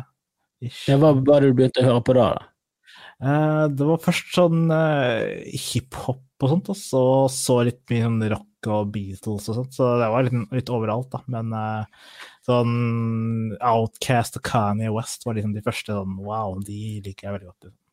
Ja, 0.89 0.97
hva 0.99 1.13
var 1.15 1.43
det 1.43 1.51
du 1.53 1.57
begynte 1.57 1.83
å 1.85 1.87
høre 1.87 2.03
på 2.03 2.17
da? 2.17 2.29
da? 2.35 2.47
Eh, 3.17 3.63
det 3.73 3.87
var 3.87 4.03
først 4.03 4.35
sånn 4.35 4.67
eh, 4.73 5.47
hiphop 5.55 6.43
og 6.43 6.51
sånt, 6.51 6.69
og 6.73 6.77
så 6.77 7.03
så 7.33 7.61
litt 7.65 7.81
mye 7.89 8.05
sånn 8.05 8.27
rock 8.33 8.46
og 8.65 8.89
Beatles 8.95 9.45
og 9.51 9.55
sånt, 9.59 9.75
så 9.77 9.91
det 10.01 10.07
var 10.09 10.25
litt, 10.25 10.37
litt 10.55 10.71
overalt, 10.73 11.11
da. 11.13 11.21
Men 11.29 11.53
uh, 11.53 12.15
sånn 12.47 12.73
Outcast 13.61 14.39
og 14.39 14.45
Kanye 14.49 14.89
West 14.95 15.27
var 15.27 15.37
liksom 15.37 15.53
de 15.53 15.61
første 15.65 15.93
sånn 15.93 16.17
wow, 16.25 16.57
de 16.65 16.97
liker 17.05 17.27
jeg 17.29 17.35
veldig 17.37 17.51
godt. 17.51 17.69
Liksom. 17.69 17.83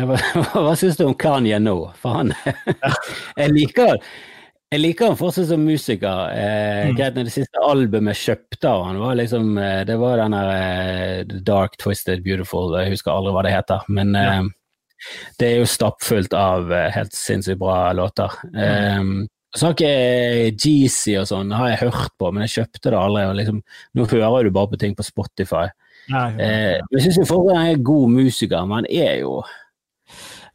Hva 0.00 0.60
hva 0.64 0.74
syns 0.78 0.96
du 0.96 1.04
om 1.06 1.14
Kanye 1.18 1.58
nå? 1.60 1.76
For 2.00 2.14
han 2.20 2.34
Jeg 3.40 3.52
liker 3.54 3.96
jeg 4.70 4.78
liker 4.84 5.08
han 5.10 5.16
fortsatt 5.18 5.48
som 5.50 5.64
musiker. 5.66 6.28
Eh, 6.30 6.84
Mm. 6.86 6.92
greit, 6.94 7.16
når 7.16 7.24
Det 7.26 7.32
siste 7.34 7.58
albumet 7.66 8.14
kjøpte 8.16 8.68
av 8.70 8.84
han 8.86 9.00
var 9.02 9.16
liksom 9.18 9.58
eh, 9.58 9.80
Det 9.84 9.96
var 9.98 10.20
den 10.22 10.30
der 10.36 10.50
eh, 10.54 11.32
Dark 11.42 11.74
Twisted 11.82 12.22
Beautiful, 12.22 12.76
jeg 12.78 12.92
husker 12.94 13.10
aldri 13.10 13.32
hva 13.34 13.42
det 13.42 13.50
heter. 13.56 13.82
Men 13.90 14.14
eh, 14.14 14.44
det 15.42 15.48
er 15.48 15.58
jo 15.58 15.66
stappfullt 15.66 16.36
av 16.38 16.70
eh, 16.70 16.86
helt 16.94 17.12
sinnssykt 17.18 17.58
bra 17.58 17.90
låter. 17.98 18.30
Eh, 18.54 19.02
ikke 19.54 19.92
Jeezy 20.54 21.16
og 21.18 21.26
sånn 21.30 21.50
har 21.50 21.72
jeg 21.72 21.80
hørt 21.88 22.12
på, 22.20 22.30
men 22.30 22.46
jeg 22.46 22.54
kjøpte 22.60 22.92
det 22.92 22.98
aldri. 22.98 23.24
liksom, 23.40 23.62
Nå 23.98 24.06
hører 24.06 24.46
du 24.46 24.50
bare 24.54 24.70
på 24.70 24.78
ting 24.78 24.94
på 24.94 25.06
Spotify. 25.06 25.66
Nei, 26.10 26.28
Eh, 26.38 26.78
jeg 26.96 27.12
syns 27.12 27.30
han 27.30 27.50
er 27.56 27.74
en 27.74 27.82
god 27.84 28.10
musiker, 28.10 28.62
men 28.66 28.82
han 28.82 28.86
er 28.90 29.18
jo 29.20 29.40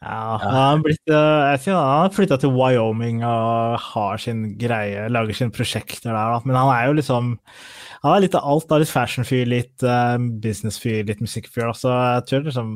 ja, 0.05 0.37
han 0.37 0.53
har 0.53 0.81
eh, 0.85 1.69
har 1.73 2.11
flytta 2.13 2.37
til 2.37 2.51
Wyoming 2.53 3.23
og 3.25 3.79
har 3.81 4.19
sin 4.21 4.57
greie, 4.59 5.07
lager 5.09 5.33
sine 5.33 5.55
prosjekter 5.55 6.11
der. 6.13 6.43
Men 6.45 6.59
han 6.59 6.69
er 6.75 6.87
jo 6.89 6.97
liksom 6.99 7.39
Han 8.03 8.13
er 8.13 8.21
litt 8.21 8.35
av 8.37 8.45
alt. 8.45 8.67
da, 8.69 8.77
Litt 8.77 8.91
fashion-fyr, 8.91 9.47
litt 9.49 9.81
uh, 9.81 10.19
business-fyr, 10.19 11.07
litt 11.07 11.23
musikkfyr. 11.25 11.71
Så 11.73 11.89
jeg 11.89 12.27
tror 12.29 12.43
liksom 12.45 12.73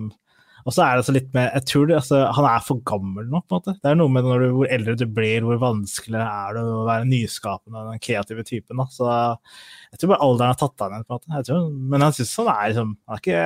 Og 0.65 0.75
så 0.75 0.83
er 0.83 0.93
det 0.93 1.03
altså 1.03 1.15
litt 1.15 1.29
med 1.35 1.49
Jeg 1.55 1.65
tror 1.71 1.89
det, 1.89 1.97
altså, 1.99 2.21
han 2.37 2.47
er 2.49 2.63
for 2.65 2.83
gammel 2.87 3.27
nå, 3.27 3.41
på 3.41 3.55
en 3.55 3.59
måte. 3.59 3.75
Det 3.79 3.91
er 3.91 3.99
noe 3.99 4.13
med 4.13 4.27
når 4.27 4.45
du, 4.45 4.47
hvor 4.57 4.71
eldre 4.77 4.95
du 4.99 5.05
blir, 5.19 5.45
hvor 5.47 5.61
vanskeligere 5.61 6.29
er 6.45 6.57
det 6.57 6.63
å 6.67 6.87
være 6.87 7.09
nyskapende 7.09 7.85
den 7.89 8.01
kreative 8.03 8.47
typen. 8.47 8.81
da, 8.81 8.87
Så 8.93 9.11
jeg 9.91 10.01
tror 10.01 10.15
bare 10.15 10.25
alderen 10.29 10.53
har 10.53 10.59
tatt 10.63 10.85
av 10.85 10.95
igjen, 10.95 11.05
på 11.05 11.15
en 11.15 11.21
måte. 11.21 11.35
Jeg 11.37 11.49
tror, 11.49 11.69
men 11.93 12.07
han 12.07 12.17
syns 12.17 12.33
han 12.41 12.51
er 12.55 12.73
liksom 12.73 12.97
Han 12.97 13.19
er 13.19 13.23
ikke 13.23 13.43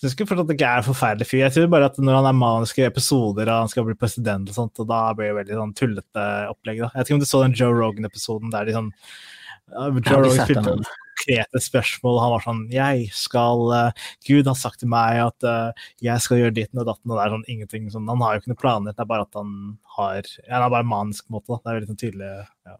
jeg 0.00 0.08
syns 0.08 0.14
ikke 0.16 0.24
fortsatt 0.30 0.46
at 0.46 0.48
det 0.48 0.54
ikke 0.56 0.68
er 0.72 0.78
en 0.80 0.84
forferdelig 0.86 1.26
fyr. 1.28 1.40
Jeg 1.42 1.52
tror 1.52 1.66
bare 1.74 1.88
at 1.90 1.98
når 2.00 2.14
han 2.16 2.26
er 2.30 2.36
maniske 2.40 2.86
episoder 2.88 3.50
og 3.52 3.66
han 3.66 3.68
skal 3.68 3.84
bli 3.84 3.94
president 4.00 4.48
og 4.48 4.56
sånt, 4.56 4.80
og 4.80 4.86
da 4.88 5.00
blir 5.12 5.28
det 5.28 5.34
veldig 5.36 5.58
sånn 5.58 5.74
tullete 5.76 6.24
opplegg. 6.48 6.80
da. 6.80 6.88
Jeg 6.94 7.02
vet 7.02 7.10
ikke 7.10 7.16
om 7.18 7.20
du 7.20 7.28
så 7.28 7.42
den 7.44 7.56
Joe 7.58 7.76
Rogan-episoden 7.76 8.54
der 8.54 8.64
de 8.64 8.78
sånn 8.78 8.88
ja, 8.94 9.90
Joe 9.92 10.22
Rogan 10.24 10.40
spilte. 10.48 10.78
Konkrete 11.20 11.60
spørsmål. 11.62 12.20
Han 12.22 12.34
var 12.34 12.44
sånn 12.44 12.62
Jeg 12.72 13.08
skal 13.16 13.64
eh, 13.76 14.04
Gud 14.26 14.48
har 14.48 14.58
sagt 14.58 14.80
til 14.80 14.90
meg 14.92 15.20
at 15.22 15.46
eh, 15.46 15.88
jeg 16.02 16.24
skal 16.24 16.40
gjøre 16.40 16.56
ditten 16.56 16.80
og 16.80 16.88
datten, 16.88 17.10
og 17.10 17.16
det 17.16 17.24
er 17.24 17.34
sånn 17.34 17.48
ingenting 17.48 17.90
sånn. 17.92 18.08
Han 18.10 18.22
har 18.24 18.34
jo 18.34 18.42
ikke 18.42 18.52
noen 18.52 18.62
planer, 18.62 18.96
det 18.96 19.04
er 19.04 19.10
bare 19.10 19.26
at 19.28 19.40
han 19.40 19.56
har 19.96 20.22
ja, 20.22 20.54
Han 20.56 20.66
er 20.66 20.76
bare 20.76 20.88
manisk 20.88 21.28
måte. 21.28 21.52
da. 21.52 21.60
Det 21.60 21.70
er 21.70 21.80
veldig 21.80 21.92
sånn 21.92 22.04
tydelig. 22.04 22.30
Ja. 22.68 22.78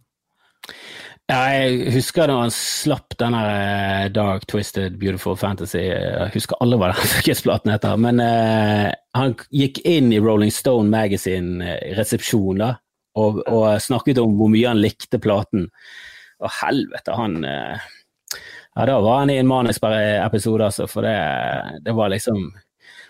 Jeg 1.31 1.93
husker 1.95 2.27
da 2.27 2.41
han 2.41 2.53
slapp 2.55 3.15
den 3.21 3.37
eh, 3.39 4.09
Dark 4.11 4.49
Twisted 4.51 4.99
Beautiful 4.99 5.39
Fantasy. 5.39 5.85
Jeg 5.87 6.33
husker 6.35 6.59
alle 6.61 6.79
hva 6.81 6.91
den 6.91 7.11
fuckings-platen 7.15 7.71
heter. 7.71 7.99
Men 8.03 8.23
uh, 8.23 8.91
han 9.17 9.37
gikk 9.55 9.79
inn 9.87 10.11
i 10.15 10.19
Rolling 10.23 10.51
Stone 10.55 10.91
Magazine-resepsjon 10.91 12.63
da, 12.65 12.73
og, 13.21 13.43
og 13.47 13.79
snakket 13.83 14.19
om 14.23 14.35
hvor 14.39 14.51
mye 14.51 14.73
han 14.73 14.83
likte 14.83 15.23
platen. 15.23 15.69
Og 16.41 16.53
helvete, 16.57 17.15
han 17.15 17.45
eh, 17.45 17.89
Ja, 18.77 18.87
da 18.87 19.01
var 19.03 19.23
han 19.23 19.31
i 19.33 19.39
en 19.41 19.49
manisk 19.51 19.83
episode, 19.85 20.65
altså, 20.69 20.87
for 20.91 21.07
det, 21.07 21.17
det 21.85 21.95
var 21.97 22.13
liksom 22.13 22.53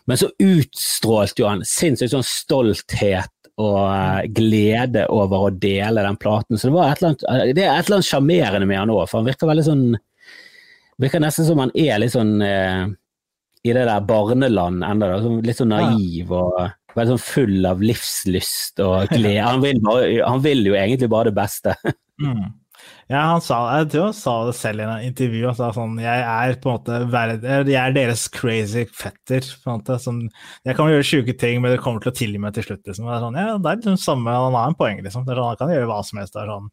Men 0.08 0.16
så 0.16 0.30
utstrålte 0.40 1.42
jo 1.42 1.50
han 1.50 1.60
sinnssykt 1.68 2.14
sånn 2.14 2.26
stolthet 2.26 3.34
og 3.60 3.80
eh, 3.92 4.28
glede 4.32 5.04
over 5.12 5.46
å 5.46 5.50
dele 5.52 6.04
den 6.06 6.16
platen. 6.20 6.58
Så 6.58 6.68
det, 6.68 6.74
var 6.74 6.90
et 6.90 7.02
eller 7.02 7.12
annet, 7.12 7.26
eh, 7.28 7.52
det 7.56 7.66
er 7.66 7.74
et 7.74 7.84
eller 7.84 7.98
annet 7.98 8.08
sjarmerende 8.08 8.68
med 8.70 8.80
han 8.80 8.92
òg, 8.94 9.04
for 9.10 9.20
han 9.20 9.28
virker 9.28 9.50
veldig 9.50 9.66
sånn 9.66 9.84
Virker 11.00 11.22
nesten 11.22 11.46
som 11.46 11.60
han 11.62 11.70
er 11.80 11.96
litt 11.96 12.12
sånn 12.12 12.42
eh, 12.44 12.82
i 13.64 13.72
det 13.72 13.86
der 13.88 14.02
barneland 14.04 14.84
ennå, 14.84 15.06
litt 15.44 15.56
sånn 15.56 15.72
naiv 15.72 16.28
og 16.36 16.58
veldig 16.92 17.14
sånn 17.14 17.22
full 17.24 17.68
av 17.68 17.80
livslyst 17.80 18.82
og 18.84 19.08
glede. 19.08 19.46
Han 19.46 19.64
vil, 19.64 19.80
bare, 19.84 20.10
han 20.20 20.42
vil 20.44 20.60
jo 20.68 20.76
egentlig 20.76 21.08
bare 21.12 21.30
det 21.30 21.40
beste. 21.40 21.76
Mm. 22.20 22.50
Ja, 23.10 23.24
han 23.26 23.40
sa, 23.42 23.56
jeg 23.80 23.88
tror 23.90 24.04
han 24.06 24.14
sa 24.14 24.32
det 24.46 24.52
selv 24.54 24.82
i 24.82 24.84
en 24.86 25.06
intervju. 25.08 25.40
Han 25.48 25.56
sa 25.58 25.72
sånn 25.74 25.96
Jeg 25.98 26.20
er 26.22 26.52
på 26.62 26.70
en 26.70 26.76
måte 26.76 26.98
Jeg 27.66 27.78
er 27.80 27.94
deres 27.96 28.28
crazy 28.30 28.84
fetter. 28.86 29.42
på 29.64 29.72
en 29.72 29.80
måte, 29.80 29.96
sånn, 29.98 30.20
Jeg 30.68 30.76
kan 30.78 30.90
gjøre 30.92 31.06
sjuke 31.08 31.34
ting, 31.34 31.58
men 31.58 31.74
det 31.74 31.80
kommer 31.82 32.04
til 32.04 32.12
å 32.12 32.18
tilgi 32.20 32.38
meg 32.38 32.54
til 32.54 32.68
slutt. 32.68 32.84
liksom. 32.86 33.08
Det 33.08 33.16
er, 33.16 33.24
sånn, 33.24 33.38
ja, 33.40 33.56
det 33.58 33.72
er 33.72 33.80
liksom 33.80 33.96
samme, 33.98 34.30
Han 34.30 34.54
har 34.54 34.70
en 34.70 34.78
poeng, 34.78 35.00
liksom. 35.02 35.24
Det 35.26 35.34
er 35.34 35.40
sånn, 35.40 35.48
han 35.50 35.58
kan 35.58 35.72
gjøre 35.74 35.88
hva 35.90 35.96
som 36.06 36.20
helst. 36.22 36.36
Det, 36.36 36.44
er 36.44 36.52
sånn, 36.52 36.68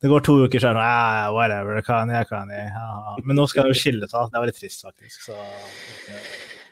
det 0.00 0.12
går 0.14 0.24
to 0.24 0.38
uker, 0.46 0.62
så 0.62 0.70
er 0.70 0.78
det 0.78 0.86
sånn 0.86 0.94
ja, 0.94 1.26
whatever, 1.36 1.76
det 1.76 1.84
kan 1.90 2.14
jeg, 2.14 2.28
kan 2.30 2.54
jeg. 2.54 2.70
Ja. 2.72 3.18
Men 3.26 3.36
nå 3.36 3.44
skal 3.50 3.66
han 3.66 3.74
jo 3.74 3.80
skille 3.82 4.08
seg. 4.08 4.32
Det 4.32 4.40
er 4.40 4.46
veldig 4.46 4.56
trist, 4.62 4.86
faktisk. 4.88 5.28
så... 5.28 5.36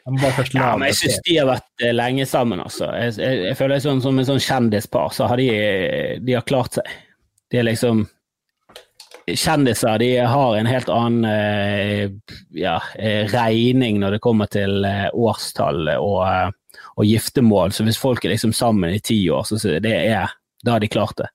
Jeg 0.01 0.49
ja, 0.57 0.71
men 0.81 0.87
jeg 0.89 0.95
syns 0.97 1.19
de 1.27 1.35
har 1.37 1.45
vært 1.45 1.83
eh, 1.85 1.91
lenge 1.93 2.25
sammen, 2.25 2.57
altså. 2.63 2.87
Jeg, 2.97 3.13
jeg, 3.21 3.41
jeg 3.51 3.57
føler 3.59 3.83
sånn, 3.83 3.99
Som 4.01 4.17
en 4.17 4.25
sånn 4.25 4.41
kjendispar, 4.41 5.11
så 5.13 5.27
har 5.29 5.37
de, 5.37 5.45
de 6.25 6.33
har 6.33 6.47
klart 6.49 6.79
seg. 6.79 6.95
De 7.53 7.59
er 7.61 7.67
liksom 7.67 8.07
kjendiser 9.27 9.99
de 9.99 10.09
har 10.17 10.55
en 10.55 10.69
helt 10.69 10.89
annen 10.89 11.25
eh, 11.25 12.11
ja, 12.57 12.77
eh, 12.95 13.27
regning 13.31 13.99
når 14.01 14.17
det 14.17 14.23
kommer 14.23 14.49
til 14.51 14.85
eh, 14.87 15.07
årstall 15.13 15.89
og, 15.97 16.53
og, 16.95 17.03
giftermål. 17.05 17.73
Så 17.75 17.85
hvis 17.87 17.99
folk 18.01 18.25
er 18.25 18.33
liksom 18.35 18.53
sammen 18.53 18.93
i 18.93 18.99
ti 18.99 19.19
år, 19.29 19.47
så 19.47 19.59
det 19.83 19.93
er, 19.93 20.31
da 20.65 20.77
har 20.77 20.83
de 20.83 20.91
klart 20.91 21.17
det. 21.21 21.29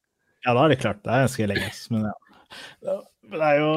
Ja, 0.45 0.55
da 0.55 0.61
har 0.65 0.71
de 0.71 0.79
klart 0.81 1.03
det. 1.03 1.11
Det 1.11 1.15
er 1.17 1.27
ganske 1.27 1.51
lenge. 1.53 1.73
Men 1.95 2.09
ja. 2.87 2.99
Det 3.27 3.43
er 3.43 3.57
jo 3.59 3.70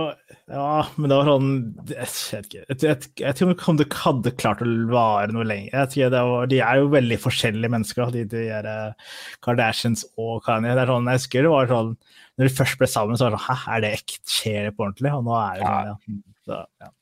Ja, 0.52 0.86
men 0.96 1.10
det 1.10 1.18
var 1.18 1.30
sånn 1.30 1.50
Jeg 1.90 2.06
vet 2.06 2.48
ikke. 2.50 2.62
Jeg, 2.62 2.80
jeg, 2.84 3.10
jeg 3.24 3.38
tror 3.38 3.54
ikke 3.54 3.72
om 3.74 3.80
det 3.80 3.88
hadde 4.04 4.34
klart 4.38 4.64
å 4.66 4.70
vare 4.92 5.34
noe 5.34 5.48
lenger. 5.48 5.90
Var, 6.14 6.50
de 6.52 6.62
er 6.66 6.82
jo 6.82 6.92
veldig 6.94 7.20
forskjellige 7.24 7.74
mennesker, 7.74 8.14
de, 8.14 8.26
de 8.30 8.46
er, 8.60 8.70
Kardashians 9.46 10.06
og 10.20 10.44
Kanye. 10.46 10.76
Det 10.78 10.86
er 10.86 10.94
sånn, 10.94 11.10
jeg 11.10 11.24
husker 11.24 11.48
det 11.48 11.54
var 11.54 11.72
sånn 11.74 11.96
når 12.40 12.48
de 12.48 12.56
først 12.56 12.80
ble 12.80 12.88
sammen, 12.88 13.18
så 13.20 13.28
var 13.28 13.34
det 13.36 13.42
sånn 13.42 13.48
Hæ, 13.50 13.76
er 13.76 13.84
det 13.84 13.96
ekte? 13.98 14.22
Skjer 14.32 14.70
det 14.70 14.76
på 14.78 14.86
ordentlig? 14.86 15.12
Og 15.18 15.26
nå 15.28 15.36
er 15.42 15.60
det 15.60 15.66
sånn, 15.68 15.90
ja. 15.90 16.36
Så, 16.48 16.60
ja. 16.80 16.94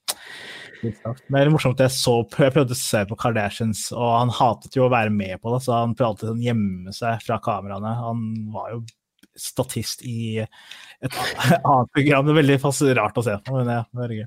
Men 0.81 1.35
det 1.37 1.43
er 1.43 1.51
morsomt, 1.53 1.81
jeg, 1.81 1.93
så, 1.93 2.15
jeg 2.25 2.53
prøvde 2.53 2.73
å 2.73 2.79
se 2.79 3.03
på 3.09 3.17
Kardashians, 3.21 3.87
og 3.93 4.13
han 4.13 4.33
hatet 4.33 4.77
jo 4.77 4.85
å 4.87 4.93
være 4.93 5.13
med 5.13 5.37
på 5.41 5.53
det, 5.53 5.61
så 5.65 5.81
han 5.81 5.93
prøvde 5.97 6.09
alltid 6.09 6.31
sånn 6.31 6.45
gjemme 6.45 6.93
seg 6.95 7.21
fra 7.25 7.37
kameraene. 7.43 7.93
Han 8.01 8.23
var 8.53 8.73
jo 8.73 8.81
statist 9.41 10.03
i 10.07 10.39
et 10.41 11.19
annet 11.57 11.93
program. 11.93 12.25
Det 12.27 12.33
er 12.33 12.41
veldig 12.41 12.97
rart 12.97 13.19
å 13.19 13.25
se 13.25 13.37
på, 13.43 13.59
men 13.59 13.71
ja, 13.73 13.83
det 13.91 14.07
er 14.07 14.15
gøy. 14.21 14.25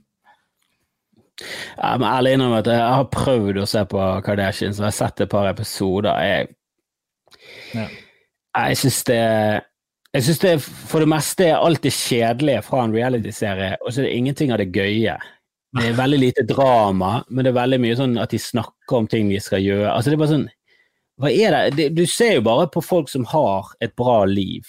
Jeg 1.40 2.00
må 2.02 2.08
ærlig 2.10 2.34
innrømme 2.36 2.60
at 2.60 2.68
jeg 2.68 2.84
har 2.84 3.10
prøvd 3.14 3.62
å 3.62 3.68
se 3.68 3.82
på 3.88 4.06
Kardashian, 4.26 4.74
så 4.76 4.84
jeg 4.84 4.90
har 4.90 4.98
sett 4.98 5.24
et 5.24 5.32
par 5.32 5.48
episoder. 5.48 6.12
Jeg, 6.20 6.50
ja. 7.78 7.86
jeg 7.86 8.80
syns 8.82 9.02
det 9.08 9.20
jeg 10.10 10.26
syns 10.26 10.40
det 10.42 10.52
for 10.60 11.04
det 11.04 11.10
meste 11.12 11.46
er 11.46 11.60
alt 11.62 11.84
det 11.84 11.92
kjedelige 11.94 12.64
fra 12.66 12.82
en 12.82 12.94
realityserie, 12.94 13.76
og 13.78 13.92
så 13.92 14.02
er 14.02 14.08
det 14.08 14.16
ingenting 14.18 14.50
av 14.50 14.58
det 14.58 14.72
gøye. 14.74 15.14
Det 15.78 15.84
er 15.86 16.00
veldig 16.00 16.18
lite 16.18 16.42
drama, 16.50 17.20
men 17.30 17.46
det 17.46 17.52
er 17.52 17.60
veldig 17.60 17.78
mye 17.84 17.98
sånn 17.98 18.16
at 18.18 18.32
de 18.34 18.40
snakker 18.42 18.96
om 18.98 19.06
ting 19.10 19.28
de 19.30 19.38
skal 19.42 19.62
gjøre. 19.62 19.92
Altså 19.92 20.10
det 20.10 20.16
er 20.16 20.22
bare 20.24 20.32
sånn 20.32 20.48
Hva 21.20 21.30
er 21.30 21.56
det? 21.76 21.90
Du 21.94 22.02
ser 22.10 22.38
jo 22.38 22.42
bare 22.48 22.66
på 22.74 22.82
folk 22.82 23.10
som 23.12 23.26
har 23.30 23.70
et 23.84 23.94
bra 23.94 24.24
liv. 24.26 24.66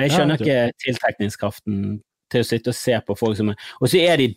Jeg 0.00 0.14
skjønner 0.14 0.40
ikke 0.40 0.72
tiltrekningskraften 0.82 1.76
til 2.32 2.42
å 2.42 2.48
sitte 2.48 2.72
og 2.72 2.78
se 2.78 2.96
på 3.06 3.16
folk 3.18 3.38
som 3.38 3.52
er 3.52 3.68
Og 3.78 3.90
så 3.90 4.00
er 4.02 4.18
de 4.18 4.32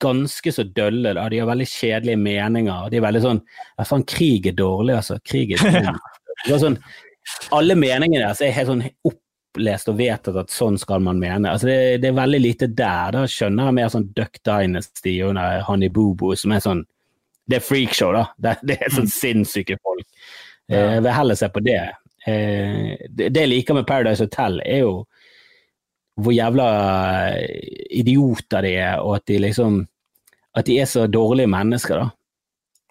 ganske 0.00 0.52
så 0.52 0.64
dølle, 0.64 1.12
da. 1.18 1.26
De 1.28 1.40
har 1.42 1.48
veldig 1.50 1.66
kjedelige 1.68 2.20
meninger. 2.20 2.88
De 2.90 2.96
er 2.96 3.04
veldig 3.04 3.22
sånn 3.24 3.42
Ja, 3.76 3.84
faen, 3.84 4.06
krig 4.08 4.48
er 4.48 4.56
dårlig, 4.56 4.96
altså. 5.02 5.18
Krig 5.26 5.52
er 5.56 5.62
dårlig. 5.66 6.60
Sånn, 6.62 6.78
alle 7.56 7.76
meningene 7.78 8.24
deres 8.24 8.42
er 8.44 8.54
helt 8.56 8.70
sånn 8.70 8.84
opplest 9.10 9.90
og 9.90 9.98
vedtatt 10.00 10.40
at 10.40 10.52
sånn 10.54 10.78
skal 10.80 11.04
man 11.04 11.20
mene. 11.20 11.52
Altså 11.52 11.68
det, 11.68 11.78
det, 12.04 12.10
er 12.10 12.18
veldig 12.20 12.42
lite 12.42 12.70
der. 12.72 13.12
Da 13.16 13.26
skjønner 13.30 13.70
jeg 13.70 13.78
mer 13.80 13.92
sånn 13.92 14.10
Duck 14.16 14.40
Dynasty 14.46 15.18
under 15.26 15.60
Honey 15.68 15.92
Boo 15.92 16.14
Boo, 16.16 16.36
som 16.38 16.54
er 16.56 16.64
sånn 16.64 16.84
Det 17.46 17.60
er 17.60 17.62
freakshow, 17.62 18.16
da. 18.16 18.24
Det, 18.42 18.56
det 18.66 18.80
er 18.80 18.90
sånn 18.90 19.06
mm. 19.06 19.14
sinnssyke 19.14 19.78
folk. 19.82 20.06
Eh, 20.70 20.96
jeg 20.96 21.04
vil 21.04 21.14
heller 21.14 21.38
se 21.38 21.48
på 21.52 21.62
det. 21.62 21.80
Eh, 22.26 22.96
det, 23.08 23.30
jeg 23.36 23.50
liker 23.50 23.78
med 23.78 23.86
Paradise 23.86 24.26
Hotel, 24.26 24.60
er 24.66 24.82
jo 24.82 24.94
hvor 26.16 26.32
jævla 26.32 26.66
idioter 27.92 28.64
de 28.64 28.70
er, 28.80 29.02
og 29.04 29.18
at 29.18 29.26
de 29.28 29.42
liksom 29.42 29.84
At 30.56 30.64
de 30.64 30.78
er 30.80 30.86
så 30.88 31.02
dårlige 31.06 31.50
mennesker, 31.52 31.98
da. 32.00 32.06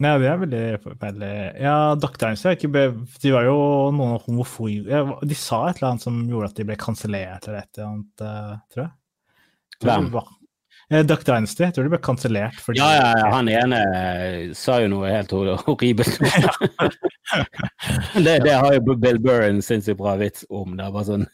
Nei, 0.03 0.11
det 0.19 0.27
er 0.27 0.41
veldig, 0.41 0.61
veldig 1.01 1.31
Ja, 1.63 1.95
Doctorens 1.95 2.43
De 2.43 3.31
var 3.33 3.47
jo 3.47 3.55
noen 3.95 4.19
homofile 4.27 5.01
De 5.23 5.37
sa 5.39 5.63
et 5.69 5.79
eller 5.79 5.93
annet 5.93 6.05
som 6.05 6.19
gjorde 6.29 6.51
at 6.51 6.59
de 6.59 6.67
ble 6.67 6.77
kansellert 6.77 7.47
eller 7.47 7.63
et 7.63 7.79
eller 7.79 7.89
annet, 7.89 8.21
uh, 8.21 8.53
tror 8.69 8.83
jeg. 8.85 8.93
Hvem? 9.85 10.09
Duck 10.89 11.25
Dynasty. 11.25 11.63
Jeg 11.65 11.75
tror 11.75 11.87
det 11.87 11.93
ble 11.95 12.01
kansellert. 12.05 12.59
Fordi... 12.61 12.81
Ja, 12.81 12.91
ja, 12.93 13.09
ja, 13.17 13.31
han 13.33 13.49
ene 13.49 13.81
sa 14.57 14.79
jo 14.83 14.91
noe 14.93 15.09
helt 15.09 15.33
horribelt. 15.33 16.19
det, 18.25 18.39
det, 18.45 18.53
har 18.53 18.77
jo 18.77 18.95
Bill 18.95 19.19
Burr 19.23 19.47
en 19.49 19.63
sinnssykt 19.65 19.99
bra 20.01 20.15
vits 20.21 20.45
om. 20.53 20.77
Det 20.77 20.91
var 20.93 21.07
sånn 21.07 21.25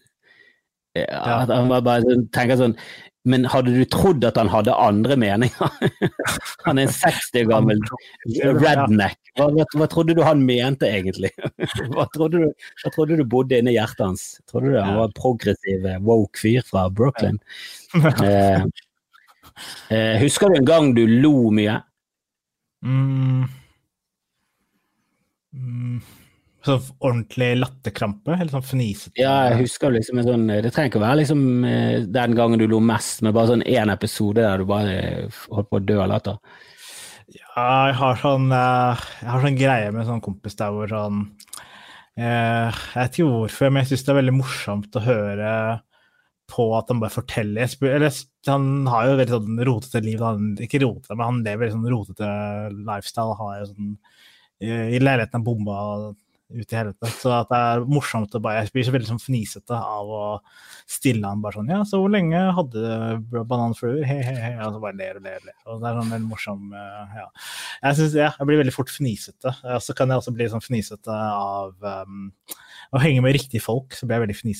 ja, 0.96 1.46
Han 1.48 1.72
var 1.72 1.84
bare 1.86 2.04
sånn, 2.04 2.28
tenker 2.36 2.60
sånn 2.60 2.76
men 3.30 3.46
hadde 3.46 3.74
du 3.76 3.84
trodd 3.86 4.24
at 4.26 4.38
han 4.40 4.50
hadde 4.50 4.74
andre 4.74 5.16
meninger? 5.20 5.74
han 6.66 6.80
er 6.80 6.88
en 6.88 6.94
60 6.94 7.44
år 7.44 7.50
gammel 7.52 7.82
redneck. 8.58 9.20
Hva, 9.38 9.52
hva, 9.54 9.66
hva, 9.78 9.88
trodde 9.92 10.16
du 10.18 10.24
han 10.26 10.42
mente 10.46 10.90
egentlig? 10.90 11.30
hva, 11.94 12.08
trodde 12.16 12.42
du, 12.42 12.48
hva 12.82 12.94
trodde 12.96 13.20
du 13.20 13.26
bodde 13.30 13.60
inni 13.62 13.76
hjertet 13.76 14.08
hans? 14.08 14.26
Trodde 14.50 14.74
du 14.74 14.80
han 14.80 14.98
var 14.98 15.12
en 15.12 15.18
progressiv, 15.18 15.86
eh, 15.86 16.02
woke 16.02 16.42
fyr 16.42 16.66
fra 16.66 16.88
Brooklyn? 16.90 17.38
Eh, 17.94 18.66
eh, 19.90 20.18
husker 20.22 20.52
du 20.52 20.60
en 20.60 20.70
gang 20.70 20.94
du 20.98 21.06
lo 21.08 21.52
mye? 21.56 21.78
Mm. 22.86 23.46
Mm 25.52 26.02
sånn 26.66 26.82
ordentlig 27.02 27.50
latterkrampe? 27.60 28.36
Eller 28.36 28.52
sånn 28.54 28.66
fnisete? 28.66 29.16
Ja, 29.20 29.34
jeg 29.50 29.64
husker 29.64 29.94
liksom 29.94 30.22
en 30.22 30.28
sånn 30.28 30.48
Det 30.52 30.72
trenger 30.74 30.92
ikke 30.92 31.02
å 31.02 31.06
være 31.06 31.22
liksom 31.22 31.46
eh, 31.68 31.96
den 32.20 32.36
gangen 32.38 32.62
du 32.62 32.68
lo 32.70 32.82
mest, 32.84 33.24
men 33.26 33.36
bare 33.36 33.54
sånn 33.54 33.66
én 33.66 33.94
episode 33.94 34.44
der 34.44 34.62
du 34.62 34.70
bare 34.70 34.98
holdt 35.52 35.72
på 35.72 35.80
å 35.80 35.86
dø 35.86 36.00
av 36.04 36.12
latter. 36.14 36.42
Ja, 37.32 37.68
jeg 37.90 37.98
har 38.02 38.20
sånn 38.20 38.50
eh, 38.56 39.06
Jeg 39.22 39.32
har 39.32 39.46
sånn 39.46 39.60
greie 39.60 39.94
med 39.96 40.10
sånn 40.10 40.24
kompis 40.24 40.58
der 40.60 40.74
hvor 40.76 40.92
sånn 40.92 41.24
eh, 42.20 42.68
Jeg 42.68 42.98
vet 42.98 43.18
ikke 43.18 43.32
hvorfor, 43.32 43.72
men 43.72 43.84
jeg 43.84 43.94
syns 43.94 44.06
det 44.06 44.14
er 44.14 44.22
veldig 44.22 44.38
morsomt 44.42 45.00
å 45.00 45.06
høre 45.06 45.56
på 46.52 46.66
at 46.78 46.92
han 46.92 47.00
bare 47.02 47.14
forteller 47.14 47.76
eller, 47.88 48.18
Han 48.48 48.88
har 48.92 49.08
jo 49.08 49.20
veldig 49.20 49.38
sånn 49.38 49.64
rotete 49.68 50.02
liv. 50.06 50.24
Han, 50.26 50.52
ikke 50.62 50.84
rotete, 50.84 51.16
men 51.16 51.28
han 51.28 51.46
lever 51.46 51.72
sånn 51.72 51.88
rotete 51.92 52.28
lifestyle. 52.76 53.38
Han 53.40 53.54
er 53.54 53.64
jo 53.64 53.72
sånn 53.72 53.96
i 54.62 55.00
leiligheten 55.02 55.40
er 55.40 55.46
bomba 55.46 55.78
ut 56.52 56.74
i 56.74 56.78
helvete. 56.78 57.10
Så 57.16 57.32
at 57.34 57.50
det 57.52 57.60
er 57.60 57.84
morsomt 57.90 58.34
å 58.36 58.42
bare 58.44 58.62
Jeg 58.62 58.74
blir 58.76 58.86
så 58.88 58.94
veldig 58.96 59.10
sånn 59.14 59.22
fnisete 59.24 59.78
av 59.78 60.10
å 60.12 60.24
stille 60.90 61.28
han 61.28 61.44
bare 61.44 61.60
sånn 61.60 61.72
Ja, 61.72 61.82
så 61.88 62.02
hvor 62.02 62.12
lenge 62.14 62.42
hadde 62.58 62.96
du 63.32 63.38
bananfluer? 63.48 64.04
He, 64.08 64.20
he, 64.26 64.36
he. 64.36 64.52
Og 64.66 64.76
så 64.76 64.84
bare 64.84 65.00
ler 65.00 65.20
og 65.20 65.26
ler 65.26 65.40
og 65.40 65.48
ler. 65.48 65.58
Og 65.66 65.82
det 65.82 65.90
er 65.90 66.00
sånn 66.00 66.16
veldig 66.16 66.32
morsom 66.32 66.76
eh, 66.76 67.16
Ja. 67.22 67.28
Jeg 67.86 68.00
synes, 68.00 68.18
ja, 68.20 68.32
jeg 68.38 68.50
blir 68.50 68.62
veldig 68.62 68.76
fort 68.76 68.92
fnisete. 68.94 69.56
Så 69.82 69.96
kan 69.98 70.12
jeg 70.12 70.22
også 70.22 70.36
bli 70.36 70.50
sånn 70.52 70.64
fnisete 70.64 71.16
av 71.16 71.74
um, 72.06 72.28
å 72.92 73.00
henge 73.00 73.24
med 73.24 73.36
riktige 73.38 73.64
folk, 73.64 73.96
så 73.96 74.08
blir 74.08 74.20
jeg 74.20 74.26
veldig 74.26 74.56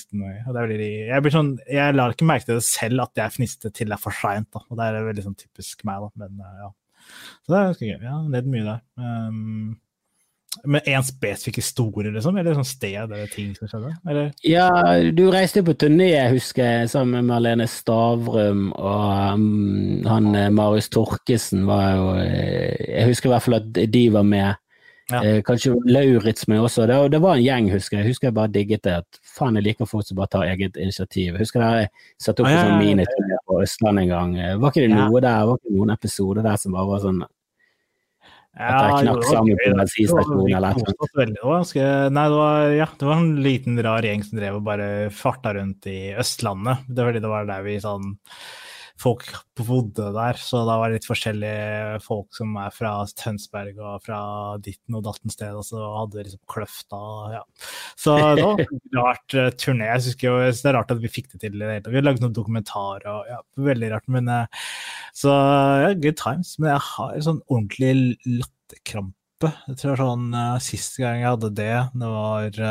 er 0.48 0.58
veldig, 0.58 0.92
jeg, 1.10 1.34
sånn, 1.36 1.52
jeg 1.68 1.96
lar 1.98 2.14
ikke 2.16 2.28
merke 2.30 2.48
til 2.48 2.60
det 2.62 2.68
selv 2.68 3.04
at 3.04 3.20
jeg 3.20 3.26
er 3.26 3.36
fnisete 3.36 3.74
til 3.76 3.92
det 3.92 3.98
er 3.98 4.04
for 4.04 4.16
seint. 4.16 4.62
Det 4.72 4.88
er 4.88 5.08
veldig 5.10 5.26
sånn 5.28 5.40
typisk 5.40 5.84
meg, 5.88 6.06
da. 6.06 6.24
Men 6.24 6.46
eh, 6.46 6.60
ja. 6.64 6.72
Så 7.44 7.52
det 7.52 7.58
er 7.58 7.72
ganske 7.72 7.90
gøy. 7.90 7.98
Ja, 8.08 8.18
ledd 8.32 8.52
mye 8.52 8.68
der. 8.68 8.84
Um, 9.02 9.74
med 10.68 10.88
én 10.88 11.04
spesifikk 11.04 11.62
historie, 11.62 12.12
liksom? 12.12 12.36
Eller 12.38 12.58
sånn 12.58 12.68
sted 12.68 13.00
eller 13.00 13.30
ting 13.32 13.54
som 13.56 13.70
skjedde? 13.72 13.92
Eller? 14.12 14.32
Ja, 14.46 14.68
du 15.16 15.24
reiste 15.32 15.62
jo 15.62 15.70
på 15.70 15.78
turné, 15.80 16.10
husker 16.34 16.66
jeg, 16.66 16.90
sammen 16.92 17.18
med 17.18 17.30
Marlene 17.30 17.68
Stavrum 17.72 18.68
og 18.76 19.38
um, 19.40 20.04
han 20.08 20.32
eh, 20.36 20.52
Marius 20.54 20.92
Torkesen 20.92 21.64
var 21.70 21.88
jo 21.96 22.10
eh, 22.20 22.76
Jeg 22.98 23.08
husker 23.14 23.32
i 23.32 23.34
hvert 23.36 23.48
fall 23.48 23.60
at 23.62 23.82
de 23.96 24.04
var 24.14 24.28
med. 24.28 24.61
Ja. 25.12 25.22
Eh, 25.24 25.42
kanskje 25.44 25.76
Lauritz 25.86 26.48
med 26.48 26.62
også. 26.64 26.86
Det, 26.88 26.98
det, 27.12 27.20
var 27.24 27.36
en 27.36 27.44
gjeng, 27.44 27.68
husker 27.74 28.00
jeg. 28.00 28.12
Husker 28.14 28.30
jeg 28.30 28.38
bare 28.38 28.54
digget 28.54 28.86
det. 28.88 28.96
at 29.04 29.20
Faen, 29.36 29.60
jeg 29.60 29.68
liker 29.68 29.90
folk 29.90 30.08
som 30.08 30.20
bare 30.20 30.32
tar 30.32 30.48
eget 30.48 30.80
initiativ. 30.80 31.38
Husker 31.42 31.64
dere 31.64 31.92
satte 32.22 32.46
opp 32.46 32.50
ah, 32.50 32.56
ja, 32.56 32.64
en 32.64 32.72
sånn 32.72 32.82
miniturné 32.86 33.44
på 33.50 33.60
Østlandet 33.66 34.08
en 34.08 34.16
gang. 34.16 34.34
Var 34.64 34.74
ikke 34.74 34.88
det 34.88 34.96
noe 34.96 35.24
der? 35.24 35.46
Var 35.50 35.62
ikke 35.62 35.78
noen 35.78 35.94
episoder 35.98 36.48
der 36.48 36.60
som 36.62 36.78
bare 36.78 36.90
var 36.94 37.06
sånn 37.06 37.22
at 37.28 37.32
jeg 38.52 39.06
knakk 39.08 39.22
sammen 39.30 39.56
på 39.56 39.76
bensinstasjonen 39.80 40.56
eller 40.58 40.76
noe? 40.76 41.62
Det 41.72 42.26
var, 42.36 42.66
ja, 42.76 42.88
det 43.00 43.08
var 43.08 43.22
en 43.22 43.30
liten 43.46 43.80
rar 43.80 44.04
gjeng 44.04 44.26
som 44.28 44.42
drev 44.42 44.58
og 44.60 44.66
bare 44.66 44.90
farta 45.16 45.54
rundt 45.56 45.88
i 45.88 46.12
Østlandet. 46.20 46.84
Det 46.88 47.06
var, 47.06 47.16
det 47.16 47.32
var 47.32 47.48
der 47.48 47.64
vi 47.64 47.78
sånn 47.80 48.18
folk 49.02 49.28
bodde 49.58 50.10
der, 50.16 50.38
så 50.40 50.62
da 50.68 50.78
var 50.80 50.90
det 50.90 51.00
litt 51.00 51.08
forskjellige 51.10 52.00
folk 52.06 52.34
som 52.38 52.54
er 52.62 52.74
fra 52.74 52.94
Tønsberg 53.18 53.80
og 53.82 54.06
fra 54.06 54.22
ditten 54.64 54.98
og 54.98 55.06
datten 55.08 55.34
sted, 55.34 55.54
og 55.58 55.66
så 55.68 55.82
hadde 56.00 56.18
det 56.18 56.26
liksom 56.28 56.44
Kløfta 56.52 57.02
ja. 57.36 57.42
Så 58.00 58.16
det 58.38 58.46
var 58.46 58.62
en 58.66 58.84
rart 58.98 59.38
uh, 59.38 59.50
turné. 59.58 59.90
Jeg 59.90 60.06
synes 60.06 60.26
jo, 60.26 60.36
det 60.46 60.72
er 60.72 60.78
rart 60.78 60.94
at 60.94 61.04
vi 61.04 61.12
fikk 61.12 61.32
det 61.34 61.44
til. 61.46 61.58
Vi 61.62 61.98
har 61.98 62.06
laget 62.06 62.24
noen 62.24 62.36
dokumentarer 62.38 63.08
og 63.12 63.30
ja, 63.30 63.40
veldig 63.70 63.94
rart. 63.94 64.10
Men, 64.12 64.30
uh, 64.30 64.68
så 65.18 65.36
ja, 65.86 65.94
good 65.94 66.20
times. 66.22 66.56
Men 66.60 66.76
jeg 66.76 66.86
har 66.92 67.16
en 67.16 67.28
sånn 67.30 67.44
ordentlig 67.48 67.96
latterkrampe. 68.26 69.56
Jeg 69.70 69.80
tror 69.82 69.98
sånn 69.98 70.28
uh, 70.38 70.58
Siste 70.62 71.04
gang 71.04 71.22
jeg 71.24 71.34
hadde 71.34 71.56
det, 71.58 71.74
det 71.98 72.12
var 72.18 72.62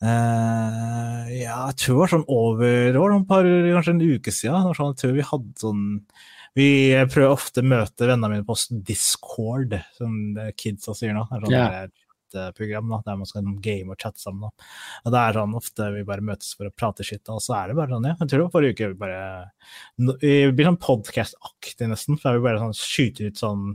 Uh, 0.00 1.28
ja, 1.28 1.56
jeg 1.68 1.76
tror 1.82 1.96
det 1.96 2.00
var 2.00 2.12
sånn 2.14 2.28
over 2.32 2.96
år, 2.96 3.10
noen 3.12 3.26
par, 3.28 3.44
kanskje 3.44 3.92
en 3.92 4.04
uke 4.04 4.32
siden. 4.32 4.68
Sånn, 4.76 4.94
jeg 4.94 5.00
tror 5.02 5.16
vi 5.18 5.26
hadde 5.28 5.60
sånn 5.60 5.82
Vi 6.56 6.68
prøver 7.12 7.34
ofte 7.34 7.60
å 7.60 7.68
møte 7.68 8.08
vennene 8.08 8.30
mine 8.32 8.46
på 8.48 8.56
Discord, 8.88 9.76
som 9.98 10.14
kidsa 10.58 10.96
sier 10.96 11.12
nå. 11.14 11.26
Det 11.28 11.36
er 11.36 11.44
sånn 11.44 11.54
yeah. 12.32 12.54
program 12.56 12.94
da, 12.94 13.02
der 13.06 13.20
man 13.20 13.28
skal 13.28 13.52
game 13.62 13.92
og 13.92 14.00
chatte 14.00 14.22
sammen. 14.22 14.48
Da. 14.48 14.70
Og 15.04 15.14
det 15.14 15.20
er 15.20 15.38
sånn 15.40 15.58
ofte 15.60 15.90
vi 15.98 16.06
bare 16.08 16.26
møtes 16.32 16.56
for 16.56 16.70
å 16.70 16.74
prate 16.74 17.06
skitt, 17.06 17.28
og 17.28 17.44
så 17.44 17.58
er 17.60 17.70
det 17.70 17.78
bare 17.78 17.92
sånn, 17.92 18.08
ja. 18.08 18.16
Jeg 18.22 18.32
tror 18.32 18.40
det 18.40 18.46
var 18.46 18.56
forrige 18.56 18.78
uke 18.78 18.90
vi 18.94 19.00
bare 19.04 19.20
Vi 20.24 20.34
blir 20.56 20.70
sånn 20.70 20.80
podcast-aktig 20.88 21.92
nesten, 21.92 22.18
for 22.22 22.40
vi 22.40 22.46
bare 22.48 22.64
sånn 22.64 22.76
skyter 22.80 23.28
ut 23.28 23.44
sånn 23.44 23.68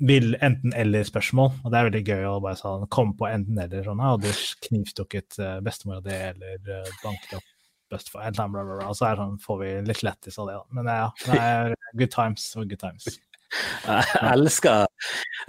vil 0.00 0.34
enten-eller-spørsmål. 0.40 1.52
Og 1.64 1.72
det 1.72 1.78
er 1.78 1.88
veldig 1.88 2.02
gøy 2.06 2.26
å 2.30 2.34
bare 2.42 2.58
sånn, 2.58 2.88
komme 2.92 3.16
på 3.18 3.28
enten-eller. 3.28 3.84
Sånn, 3.86 4.02
og 4.04 4.24
du 4.24 4.30
knivstukket 4.66 5.40
uh, 5.42 5.56
bestemora 5.64 6.02
di, 6.04 6.16
eller 6.32 6.60
uh, 6.66 6.92
banket 7.04 7.38
opp 7.38 7.48
bestefar, 7.90 8.28
eller 8.28 8.52
bla, 8.52 8.62
bla, 8.64 8.76
bla. 8.78 8.92
Så 8.94 9.08
er 9.08 9.18
sånn, 9.18 9.40
får 9.42 9.58
vi 9.64 9.72
litt 9.88 10.04
lettis 10.06 10.38
av 10.38 10.50
det. 10.50 10.60
Da. 10.60 10.78
Men 10.78 10.92
ja, 10.94 11.10
det 11.26 11.40
er 11.42 11.74
good 11.98 12.14
times 12.14 12.46
og 12.56 12.70
good 12.70 12.82
times. 12.82 13.08
Jeg 13.50 14.30
elsker 14.30 14.84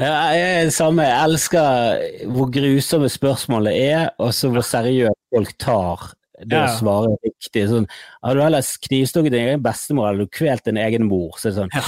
jeg 0.01 0.39
er 0.41 0.63
det 0.65 0.73
samme. 0.73 1.05
Jeg 1.05 1.27
elsker 1.27 2.29
hvor 2.33 2.49
grusomme 2.53 3.09
spørsmålet 3.13 3.77
er, 3.77 4.07
og 4.17 4.33
så 4.33 4.49
hvor 4.49 4.65
seriøst 4.65 5.19
folk 5.35 5.53
tar 5.61 6.07
det 6.41 6.57
ja. 6.57 6.65
å 6.65 6.79
svare 6.79 7.30
riktig. 7.41 7.67
Sånn, 7.71 7.87
har 8.21 8.37
du 8.37 8.43
heller 8.43 8.73
knivstukket 8.87 9.33
din 9.33 9.47
egen 9.47 9.63
bestemor 9.65 10.09
eller 10.09 10.25
du 10.25 10.35
kvelt 10.37 10.65
din 10.67 10.79
egen 10.81 11.07
mor, 11.09 11.33
så 11.37 11.49
er 11.49 11.55
det 11.55 11.61
sånn 11.61 11.73
ja. 11.75 11.85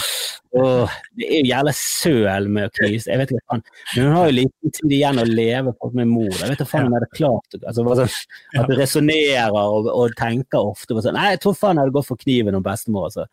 Åh, 0.54 0.92
det 1.18 1.26
er 1.26 1.40
jo 1.40 1.50
jævla 1.50 1.72
søl 1.74 2.48
med 2.54 2.68
å 2.68 2.72
knivstikke. 2.76 3.14
Jeg 3.16 3.22
vet 3.24 3.32
ikke 3.34 3.46
faen. 3.50 3.64
Men 3.96 4.04
hun 4.06 4.18
har 4.20 4.28
jo 4.28 4.36
liten 4.38 4.74
tid 4.78 4.92
igjen 5.00 5.22
å 5.22 5.26
leve 5.26 5.74
med 5.98 6.12
mor. 6.12 6.30
Jeg 6.30 6.44
vet 6.44 6.60
ikke 6.60 6.68
faen 6.70 6.86
om 6.86 6.94
jeg 6.94 7.02
hadde 7.02 7.18
klart 7.18 7.58
altså, 7.58 7.86
sånn, 7.98 8.20
At 8.62 8.70
du 8.70 8.76
resonnerer 8.78 9.58
og, 9.58 9.90
og, 9.90 10.14
tenker 10.20 10.62
ofte 10.62 10.94
på 10.94 11.02
sånn 11.02 11.18
Nei, 11.18 11.32
jeg 11.34 11.42
tror 11.42 11.58
faen 11.58 11.82
jeg 11.82 11.88
hadde 11.88 11.96
gått 11.98 12.10
for 12.12 12.22
kniven 12.22 12.60
om 12.60 12.66
bestemor. 12.66 13.10
Altså. 13.10 13.26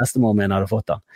Bestemor 0.00 0.34
min 0.40 0.56
hadde 0.56 0.70
fått 0.72 0.90
den. 0.90 1.06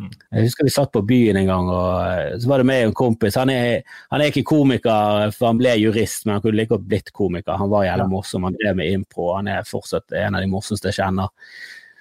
Mm. 0.00 0.10
Jeg 0.32 0.46
husker 0.46 0.64
vi 0.64 0.72
satt 0.72 0.92
på 0.94 1.02
byen 1.04 1.36
en 1.36 1.48
gang, 1.50 1.68
og 1.68 2.40
så 2.40 2.48
var 2.48 2.62
det 2.62 2.68
meg 2.70 2.86
og 2.86 2.90
en 2.90 2.96
kompis. 2.96 3.36
Han 3.36 3.52
er, 3.52 3.82
han 4.12 4.22
er 4.22 4.32
ikke 4.32 4.46
komiker, 4.48 5.34
for 5.36 5.50
han 5.50 5.60
ble 5.60 5.74
jurist, 5.82 6.24
men 6.24 6.38
han 6.38 6.44
kunne 6.44 6.56
like 6.56 6.72
godt 6.72 6.86
blitt 6.88 7.12
komiker. 7.16 7.58
Han 7.60 7.72
var 7.72 7.84
jævla 7.88 8.08
morsom, 8.08 8.46
han 8.48 8.56
drev 8.56 8.78
med 8.80 8.94
impro. 8.94 9.29
Han 9.36 9.50
er 9.52 9.68
fortsatt 9.68 10.16
en 10.16 10.36
av 10.36 10.44
de 10.44 10.50
morsomste 10.50 10.90
jeg 10.90 11.00
kjenner. 11.00 11.30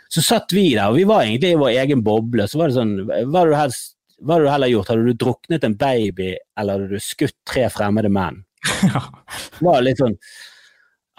Så 0.09 0.23
satt 0.25 0.53
vi 0.55 0.71
der, 0.73 0.89
og 0.89 0.97
vi 0.97 1.05
var 1.05 1.23
egentlig 1.23 1.53
i 1.53 1.61
vår 1.61 1.75
egen 1.83 2.03
boble. 2.05 2.47
Så 2.49 2.57
var 2.57 2.71
det 2.71 2.79
sånn 2.79 2.95
Hva 3.05 3.43
hadde 3.43 3.49
du 3.51 3.57
helst 3.59 3.95
hva 4.19 4.35
hadde 4.35 4.45
du 4.47 4.51
heller 4.51 4.71
gjort? 4.73 4.89
Hadde 4.91 5.07
du 5.07 5.13
druknet 5.15 5.63
en 5.63 5.75
baby, 5.79 6.33
eller 6.59 6.75
hadde 6.75 6.97
du 6.97 7.03
skutt 7.03 7.37
tre 7.47 7.65
fremmede 7.71 8.11
menn? 8.11 8.43
Ja. 8.83 9.03
Det 9.59 9.63
var 9.63 9.83
litt 9.83 9.99
sånn 10.01 10.15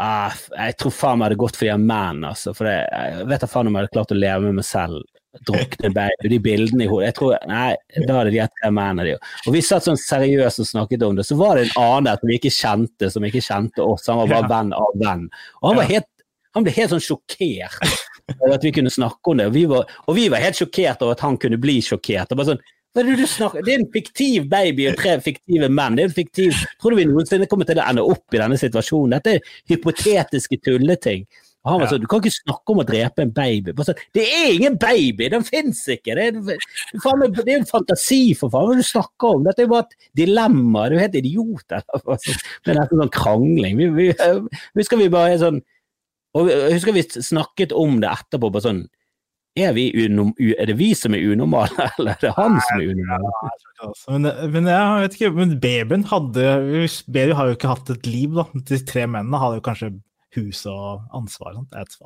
ah, 0.01 0.35
Jeg 0.53 0.75
tror 0.81 0.93
faen 0.93 1.21
meg 1.21 1.31
hadde 1.31 1.39
gått 1.41 1.57
for 1.57 1.69
de 1.71 1.77
menn, 1.81 2.21
altså. 2.29 2.53
For 2.57 2.69
det, 2.69 2.77
jeg 2.93 3.31
vet 3.31 3.45
da 3.45 3.49
faen 3.49 3.71
om 3.71 3.77
jeg 3.77 3.87
hadde 3.87 3.95
klart 3.97 4.13
å 4.13 4.19
leve 4.19 4.49
med 4.49 4.61
meg 4.61 4.69
selv. 4.69 5.01
Drukne 5.47 5.93
baby, 5.95 6.29
de 6.33 6.39
bildene 6.43 6.85
i 6.85 6.89
hodet. 6.91 7.11
Jeg 7.11 7.17
tror, 7.21 7.37
Nei, 7.47 7.75
da 8.07 8.17
hadde 8.19 8.33
de 8.35 8.47
tre 8.57 8.71
mennene. 8.75 9.19
Og 9.47 9.55
vi 9.55 9.63
satt 9.63 9.87
sånn 9.87 10.01
seriøst 10.01 10.65
og 10.65 10.71
snakket 10.73 11.05
om 11.07 11.21
det. 11.21 11.27
Så 11.29 11.39
var 11.39 11.57
det 11.57 11.69
en 11.69 11.77
annen 11.85 12.19
som 12.19 12.33
vi 12.33 12.39
ikke 12.41 12.55
kjente, 12.55 13.11
som 13.15 13.27
ikke 13.29 13.45
kjente 13.45 13.85
oss. 13.85 14.09
Han 14.11 14.25
var 14.25 14.33
bare 14.33 14.49
ja. 14.49 14.51
venn 14.57 14.75
av 14.75 14.99
venn. 15.05 15.29
Og 15.63 15.71
han 15.71 15.81
var 15.83 15.93
helt 15.93 16.11
han 16.57 16.67
ble 16.67 16.73
helt 16.75 16.91
sånn 16.91 17.05
sjokkert 17.05 17.79
over 18.41 18.57
at 18.57 18.65
vi 18.67 18.73
kunne 18.75 18.91
snakke 18.91 19.31
om 19.31 19.39
det. 19.39 19.47
Og 19.51 19.55
vi 19.55 19.65
var, 19.71 19.91
og 20.11 20.17
vi 20.17 20.27
var 20.33 20.43
helt 20.43 20.59
sjokkert 20.59 21.03
over 21.05 21.15
at 21.15 21.23
han 21.23 21.39
kunne 21.41 21.61
bli 21.63 21.79
sjokkert. 21.85 22.33
Og 22.33 22.41
bare 22.41 22.53
sånn, 22.53 22.65
er 22.99 23.07
det, 23.07 23.27
det 23.63 23.71
er 23.71 23.77
en 23.79 23.91
fiktiv 23.95 24.49
baby 24.51 24.89
og 24.91 24.97
tre 24.99 25.13
fiktive 25.23 25.69
menn. 25.71 25.95
Det 25.95 26.03
er 26.03 26.11
en 26.11 26.17
fiktiv, 26.17 26.65
Tror 26.83 26.91
du 26.91 26.99
vi 26.99 27.07
noensinne 27.07 27.47
kommer 27.51 27.69
til 27.69 27.79
å 27.79 27.85
ende 27.87 28.03
opp 28.03 28.35
i 28.35 28.41
denne 28.41 28.59
situasjonen? 28.59 29.15
Dette 29.15 29.37
er 29.37 29.53
hypotetiske 29.71 30.59
tulleting. 30.67 31.23
Og 31.71 31.77
han 31.77 31.85
var 31.85 31.93
sånn, 31.93 32.03
Du 32.03 32.09
kan 32.11 32.23
ikke 32.23 32.35
snakke 32.35 32.75
om 32.75 32.83
å 32.83 32.87
drepe 32.89 33.23
en 33.23 33.35
baby. 33.37 33.75
Sånn, 33.87 34.05
det 34.17 34.27
er 34.27 34.55
ingen 34.57 34.79
baby! 34.81 35.29
Den 35.31 35.47
fins 35.47 35.85
ikke! 35.95 36.17
Det 36.19 36.29
er, 36.29 36.63
faen, 37.05 37.27
det 37.39 37.47
er 37.47 37.61
en 37.61 37.69
fantasi, 37.71 38.23
for 38.39 38.53
faen! 38.53 38.73
Hva 38.73 38.79
du 38.81 38.87
snakker 38.91 39.37
om? 39.37 39.45
Dette 39.47 39.65
er 39.65 39.71
bare 39.71 39.87
et 39.87 40.09
dilemma. 40.25 40.89
Du 40.91 40.99
er 40.99 41.07
helt 41.07 41.21
idiot. 41.23 41.67
Eller? 41.79 42.25
Det 42.65 42.75
er 42.75 42.81
nesten 42.83 43.05
sånn 43.05 43.15
krangling. 43.15 43.79
Vi, 43.79 43.91
vi, 43.95 44.09
husker 44.81 44.99
vi 44.99 45.13
bare 45.13 45.39
sånn 45.41 45.63
og 46.39 46.47
husker 46.71 46.95
vi 46.95 47.03
snakket 47.11 47.73
om 47.75 47.97
det 48.03 48.11
etterpå. 48.11 48.53
bare 48.55 48.63
sånn, 48.63 48.85
er, 49.59 49.75
unom, 49.75 50.31
er, 50.39 50.69
det 50.71 50.77
vi 50.79 50.93
som 50.95 51.15
er 51.17 51.25
unormale, 51.33 51.89
eller 51.99 52.15
er 52.15 52.23
det 52.23 52.35
han 52.37 52.61
som 52.69 52.79
er 52.79 52.93
unormal? 52.93 53.57
Men, 54.07 54.29
men, 54.55 54.69
jeg 54.71 55.03
vet 55.03 55.17
ikke, 55.19 55.33
men 55.41 55.57
babyen 55.63 56.07
hadde 56.11 56.45
Baby 57.11 57.35
har 57.35 57.51
jo 57.51 57.57
ikke 57.59 57.73
hatt 57.73 57.91
et 57.97 58.07
liv, 58.07 58.39
da. 58.39 58.47
De 58.71 58.79
tre 58.87 59.07
mennene 59.11 59.43
hadde 59.43 59.59
jo 59.59 59.67
kanskje 59.67 59.91
hus 60.37 60.63
og 60.71 61.03
ansvar. 61.17 61.59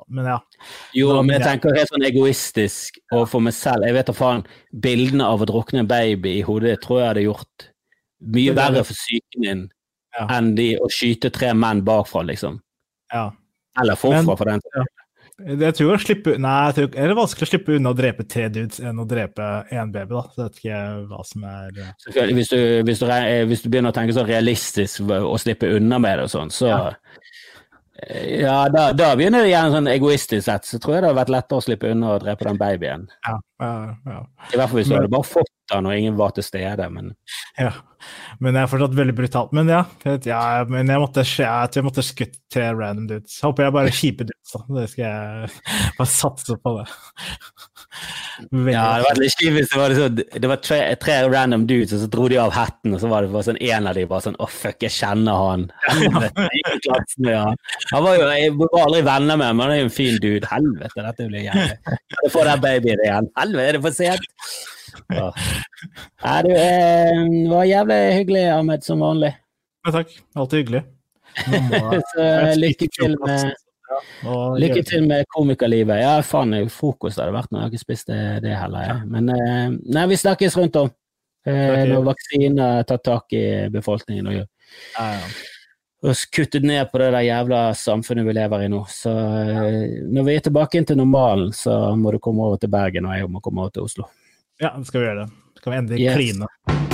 Men 0.08 0.30
ja. 0.32 0.38
Jo, 0.96 1.12
men 1.20 1.36
jeg 1.36 1.44
tenker 1.44 1.76
helt 1.76 1.92
sånn 1.92 2.06
egoistisk 2.08 2.98
og 3.12 3.26
for 3.30 3.44
meg 3.44 3.56
selv. 3.56 3.86
Jeg 3.88 3.96
vet 3.98 4.10
da 4.10 4.16
faen, 4.16 4.44
bildene 4.86 5.28
av 5.28 5.44
å 5.44 5.48
drukne 5.50 5.84
en 5.84 5.90
baby 5.90 6.38
i 6.38 6.44
hodet 6.46 6.78
tror 6.84 7.02
jeg 7.02 7.10
hadde 7.12 7.28
gjort 7.28 7.70
mye 8.34 8.56
verre 8.56 8.84
for 8.86 8.96
psyken 8.96 9.44
din 9.44 9.64
ja. 10.14 10.26
enn 10.36 10.54
de 10.58 10.74
å 10.80 10.90
skyte 10.92 11.32
tre 11.34 11.52
menn 11.56 11.84
bakfra, 11.86 12.24
liksom. 12.30 12.60
Ja. 13.12 13.30
Eller 13.80 13.98
forfra, 13.98 14.36
for 14.38 14.48
den 14.48 14.62
ja. 14.74 14.84
Jeg 15.34 15.74
tror 15.74 15.98
slippe, 15.98 16.36
nei, 16.38 16.52
jeg 16.68 16.74
tror, 16.76 16.84
er 16.94 17.10
det 17.10 17.14
vanskelig 17.18 17.46
å 17.48 17.50
slippe 17.50 17.74
unna 17.74 17.90
å 17.90 17.96
drepe 17.98 18.22
tre 18.30 18.44
dudes 18.54 18.78
enn 18.78 19.00
å 19.02 19.06
drepe 19.08 19.48
én 19.74 19.90
baby. 19.90 20.14
da, 20.14 20.20
så 20.30 20.44
jeg 20.44 20.44
vet 20.44 20.60
ikke 20.60 20.82
hva 21.10 21.24
som 21.26 21.46
er 21.50 21.72
hvis 21.74 22.52
du, 22.52 22.60
hvis, 22.86 23.00
du, 23.02 23.08
hvis 23.50 23.64
du, 23.64 23.66
begynner 23.66 23.90
å 23.90 23.96
tenke 23.96 24.14
så 24.14 24.22
realistisk 24.28 25.10
å 25.10 25.34
slippe 25.42 25.72
unna 25.74 25.98
med 25.98 26.20
det 26.20 26.28
og 26.28 26.30
sånn, 26.36 26.54
så 26.54 26.70
ja. 26.70 26.78
Ja, 27.94 28.68
da, 28.74 28.88
da, 28.92 29.12
begynner 29.14 29.44
det 29.44 29.52
igjen 29.52 29.70
sånn 29.70 29.86
egoistisk 29.92 30.48
sett, 30.48 30.66
så 30.66 30.80
tror 30.82 30.96
jeg 30.96 31.02
det 31.04 31.08
hadde 31.12 31.18
vært 31.20 31.30
lettere 31.30 31.60
å 31.60 31.62
slippe 31.62 31.90
unna 31.94 32.16
å 32.16 32.20
drepe 32.22 32.46
den 32.48 32.58
babyen. 32.58 33.04
Ja, 33.22 33.34
ja, 33.62 33.74
ja. 34.10 34.16
I 34.50 34.58
hvert 34.58 34.72
fall 34.72 34.80
hvis 34.80 34.90
du 34.90 34.96
hadde 34.96 35.12
bare 35.12 35.28
fått 35.28 35.52
den 35.70 35.86
og 35.86 35.94
ingen 35.94 36.16
var 36.18 36.34
til 36.34 36.44
stede, 36.44 36.88
men 36.90 37.12
Ja, 37.60 37.70
men 38.42 38.56
det 38.56 38.64
er 38.64 38.72
fortsatt 38.72 38.96
veldig 38.98 39.14
brutalt. 39.16 39.54
Men 39.54 39.70
ja, 39.70 39.84
ja 40.26 40.40
men 40.68 40.90
jeg 40.90 41.04
måtte, 41.04 41.22
jeg 41.22 41.86
måtte 41.86 42.04
skutt 42.04 42.34
tre 42.52 42.66
random 42.74 43.06
dudes. 43.12 43.38
Håper 43.46 43.68
jeg 43.68 43.76
bare 43.78 43.94
kjipe 44.00 44.26
dudes, 44.26 44.56
da. 44.56 44.64
Det 44.80 44.88
skal 44.90 45.06
jeg 45.06 45.54
bare 46.00 46.10
satse 46.18 46.58
på 46.66 46.74
det. 46.80 46.88
Ja, 48.50 48.86
det 48.98 49.04
var 49.06 49.18
litt 49.20 49.34
kjipt 49.38 49.54
hvis 49.54 49.70
det 49.70 49.78
var, 49.78 49.94
så, 49.94 50.08
det 50.10 50.48
var 50.50 50.60
tre, 50.62 50.78
tre, 51.00 51.16
random 51.30 51.66
dudes, 51.70 51.92
og 51.94 52.02
så 52.02 52.08
dro 52.10 52.26
de 52.30 52.38
av 52.42 52.54
hatten, 52.56 52.94
og 52.96 53.02
så 53.02 53.10
var 53.10 53.24
det 53.24 53.32
bare 53.34 53.46
sånn 53.46 53.60
en 53.62 53.88
av 53.90 53.98
de 53.98 54.06
bare 54.10 54.26
sånn 54.26 54.38
Å, 54.38 54.46
oh, 54.46 54.50
fuck, 54.50 54.80
jeg 54.82 54.94
kjenner 54.96 55.38
han. 55.38 55.66
Helvete, 55.88 57.06
ja. 57.28 57.44
Han 57.92 58.06
var 58.06 58.18
jo, 58.18 58.28
Jeg 58.34 58.54
var 58.58 58.76
aldri 58.82 59.02
venner 59.06 59.40
med 59.40 59.46
ham, 59.50 59.60
men 59.60 59.66
han 59.66 59.74
er 59.76 59.82
jo 59.82 59.88
en 59.88 59.96
fin 60.00 60.18
dude. 60.22 60.50
Helvete, 60.50 61.06
dette 61.06 61.28
blir 61.30 61.46
jævlig. 61.46 61.98
Jeg 62.24 62.32
får 62.34 62.50
den 62.50 62.64
babyen 62.64 63.04
igjen. 63.06 63.30
Helvete, 63.38 63.68
er 63.68 63.78
det 63.78 63.84
for 63.86 63.98
sent? 64.00 64.30
Ja. 65.14 65.30
Nei, 66.24 66.38
du, 66.46 66.50
eh, 66.54 67.22
var 67.50 67.68
jævlig 67.68 68.00
hyggelig, 68.18 68.44
Ahmed, 68.56 68.86
som 68.86 69.02
vanlig. 69.04 69.34
Ja, 69.84 69.94
takk. 69.98 70.14
Alltid 70.38 70.64
hyggelig. 70.64 70.84
så 72.14 72.26
lykke 72.60 72.88
til 72.94 73.16
med 73.24 73.54
og, 74.24 74.58
Lykke 74.60 74.82
til 74.86 75.06
med 75.08 75.26
komikerlivet. 75.32 76.00
Ja, 76.02 76.18
faen, 76.24 76.56
frokost 76.72 77.20
hadde 77.20 77.34
vært 77.34 77.52
noe. 77.52 77.62
Jeg 77.62 77.68
har 77.68 77.74
ikke 77.74 77.84
spist 77.84 78.10
det, 78.10 78.20
det 78.44 78.54
heller. 78.56 78.86
Ja. 78.88 78.98
Men 79.08 79.32
eh, 79.34 79.66
nei, 79.96 80.06
vi 80.10 80.20
snakkes 80.20 80.58
rundt 80.60 80.78
om. 80.80 80.92
Eh, 81.44 81.82
når 81.90 82.06
vaksiner 82.06 82.86
tar 82.88 83.02
tak 83.04 83.34
i 83.36 83.44
befolkningen 83.68 84.30
og, 84.30 84.36
ja, 84.38 84.46
ja. 84.96 85.26
og 86.08 86.22
kuttet 86.32 86.64
ned 86.64 86.88
på 86.88 87.02
det 87.02 87.10
der 87.12 87.26
jævla 87.26 87.60
samfunnet 87.76 88.24
vi 88.24 88.36
lever 88.38 88.64
i 88.64 88.72
nå. 88.72 88.80
Så 88.88 89.12
eh, 89.12 89.78
når 90.08 90.28
vi 90.30 90.38
er 90.38 90.48
tilbake 90.48 90.80
inn 90.80 90.88
til 90.88 91.00
normalen, 91.02 91.52
så 91.52 91.76
må 92.00 92.16
du 92.16 92.22
komme 92.24 92.48
over 92.48 92.62
til 92.62 92.72
Bergen, 92.72 93.10
og 93.10 93.18
jeg 93.18 93.28
må 93.28 93.44
komme 93.44 93.66
over 93.66 93.76
til 93.76 93.84
Oslo. 93.84 94.08
Ja, 94.62 94.72
skal 94.86 95.02
vi 95.02 95.08
gjøre 95.10 95.24
det. 95.26 95.30
Skal 95.60 95.72
vi 95.72 95.80
endelig 95.82 96.04
yes. 96.06 96.20
kline. 96.20 96.93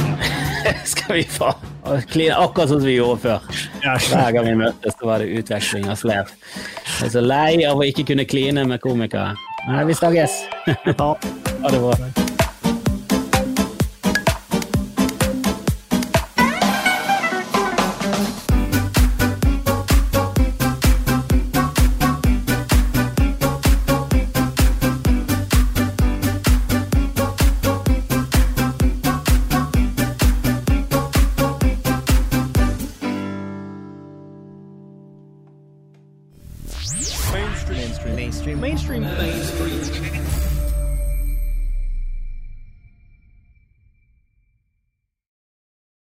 skal 0.92 1.16
vi 1.20 1.24
få 1.24 1.52
kline 2.10 2.36
akkurat 2.36 2.68
som 2.68 2.82
vi 2.84 2.96
gjorde 2.98 3.20
før. 3.24 3.46
Hver 3.82 4.32
gang 4.36 4.48
vi 4.48 4.56
møttes, 4.62 4.96
så 4.98 5.10
var 5.10 5.22
det 5.22 5.30
utveksling 5.40 5.88
av 5.90 6.00
slev. 6.00 6.32
Jeg 7.00 7.10
er 7.10 7.14
så 7.16 7.24
lei 7.24 7.62
av 7.68 7.80
å 7.80 7.86
ikke 7.88 8.08
kunne 8.12 8.28
kline 8.28 8.66
med 8.68 8.82
komikere. 8.84 9.34
Nei, 9.68 9.84
vi 9.90 10.00
snakkes. 10.00 10.42
Ha 11.60 11.68
det 11.68 11.80
bra. 11.82 12.29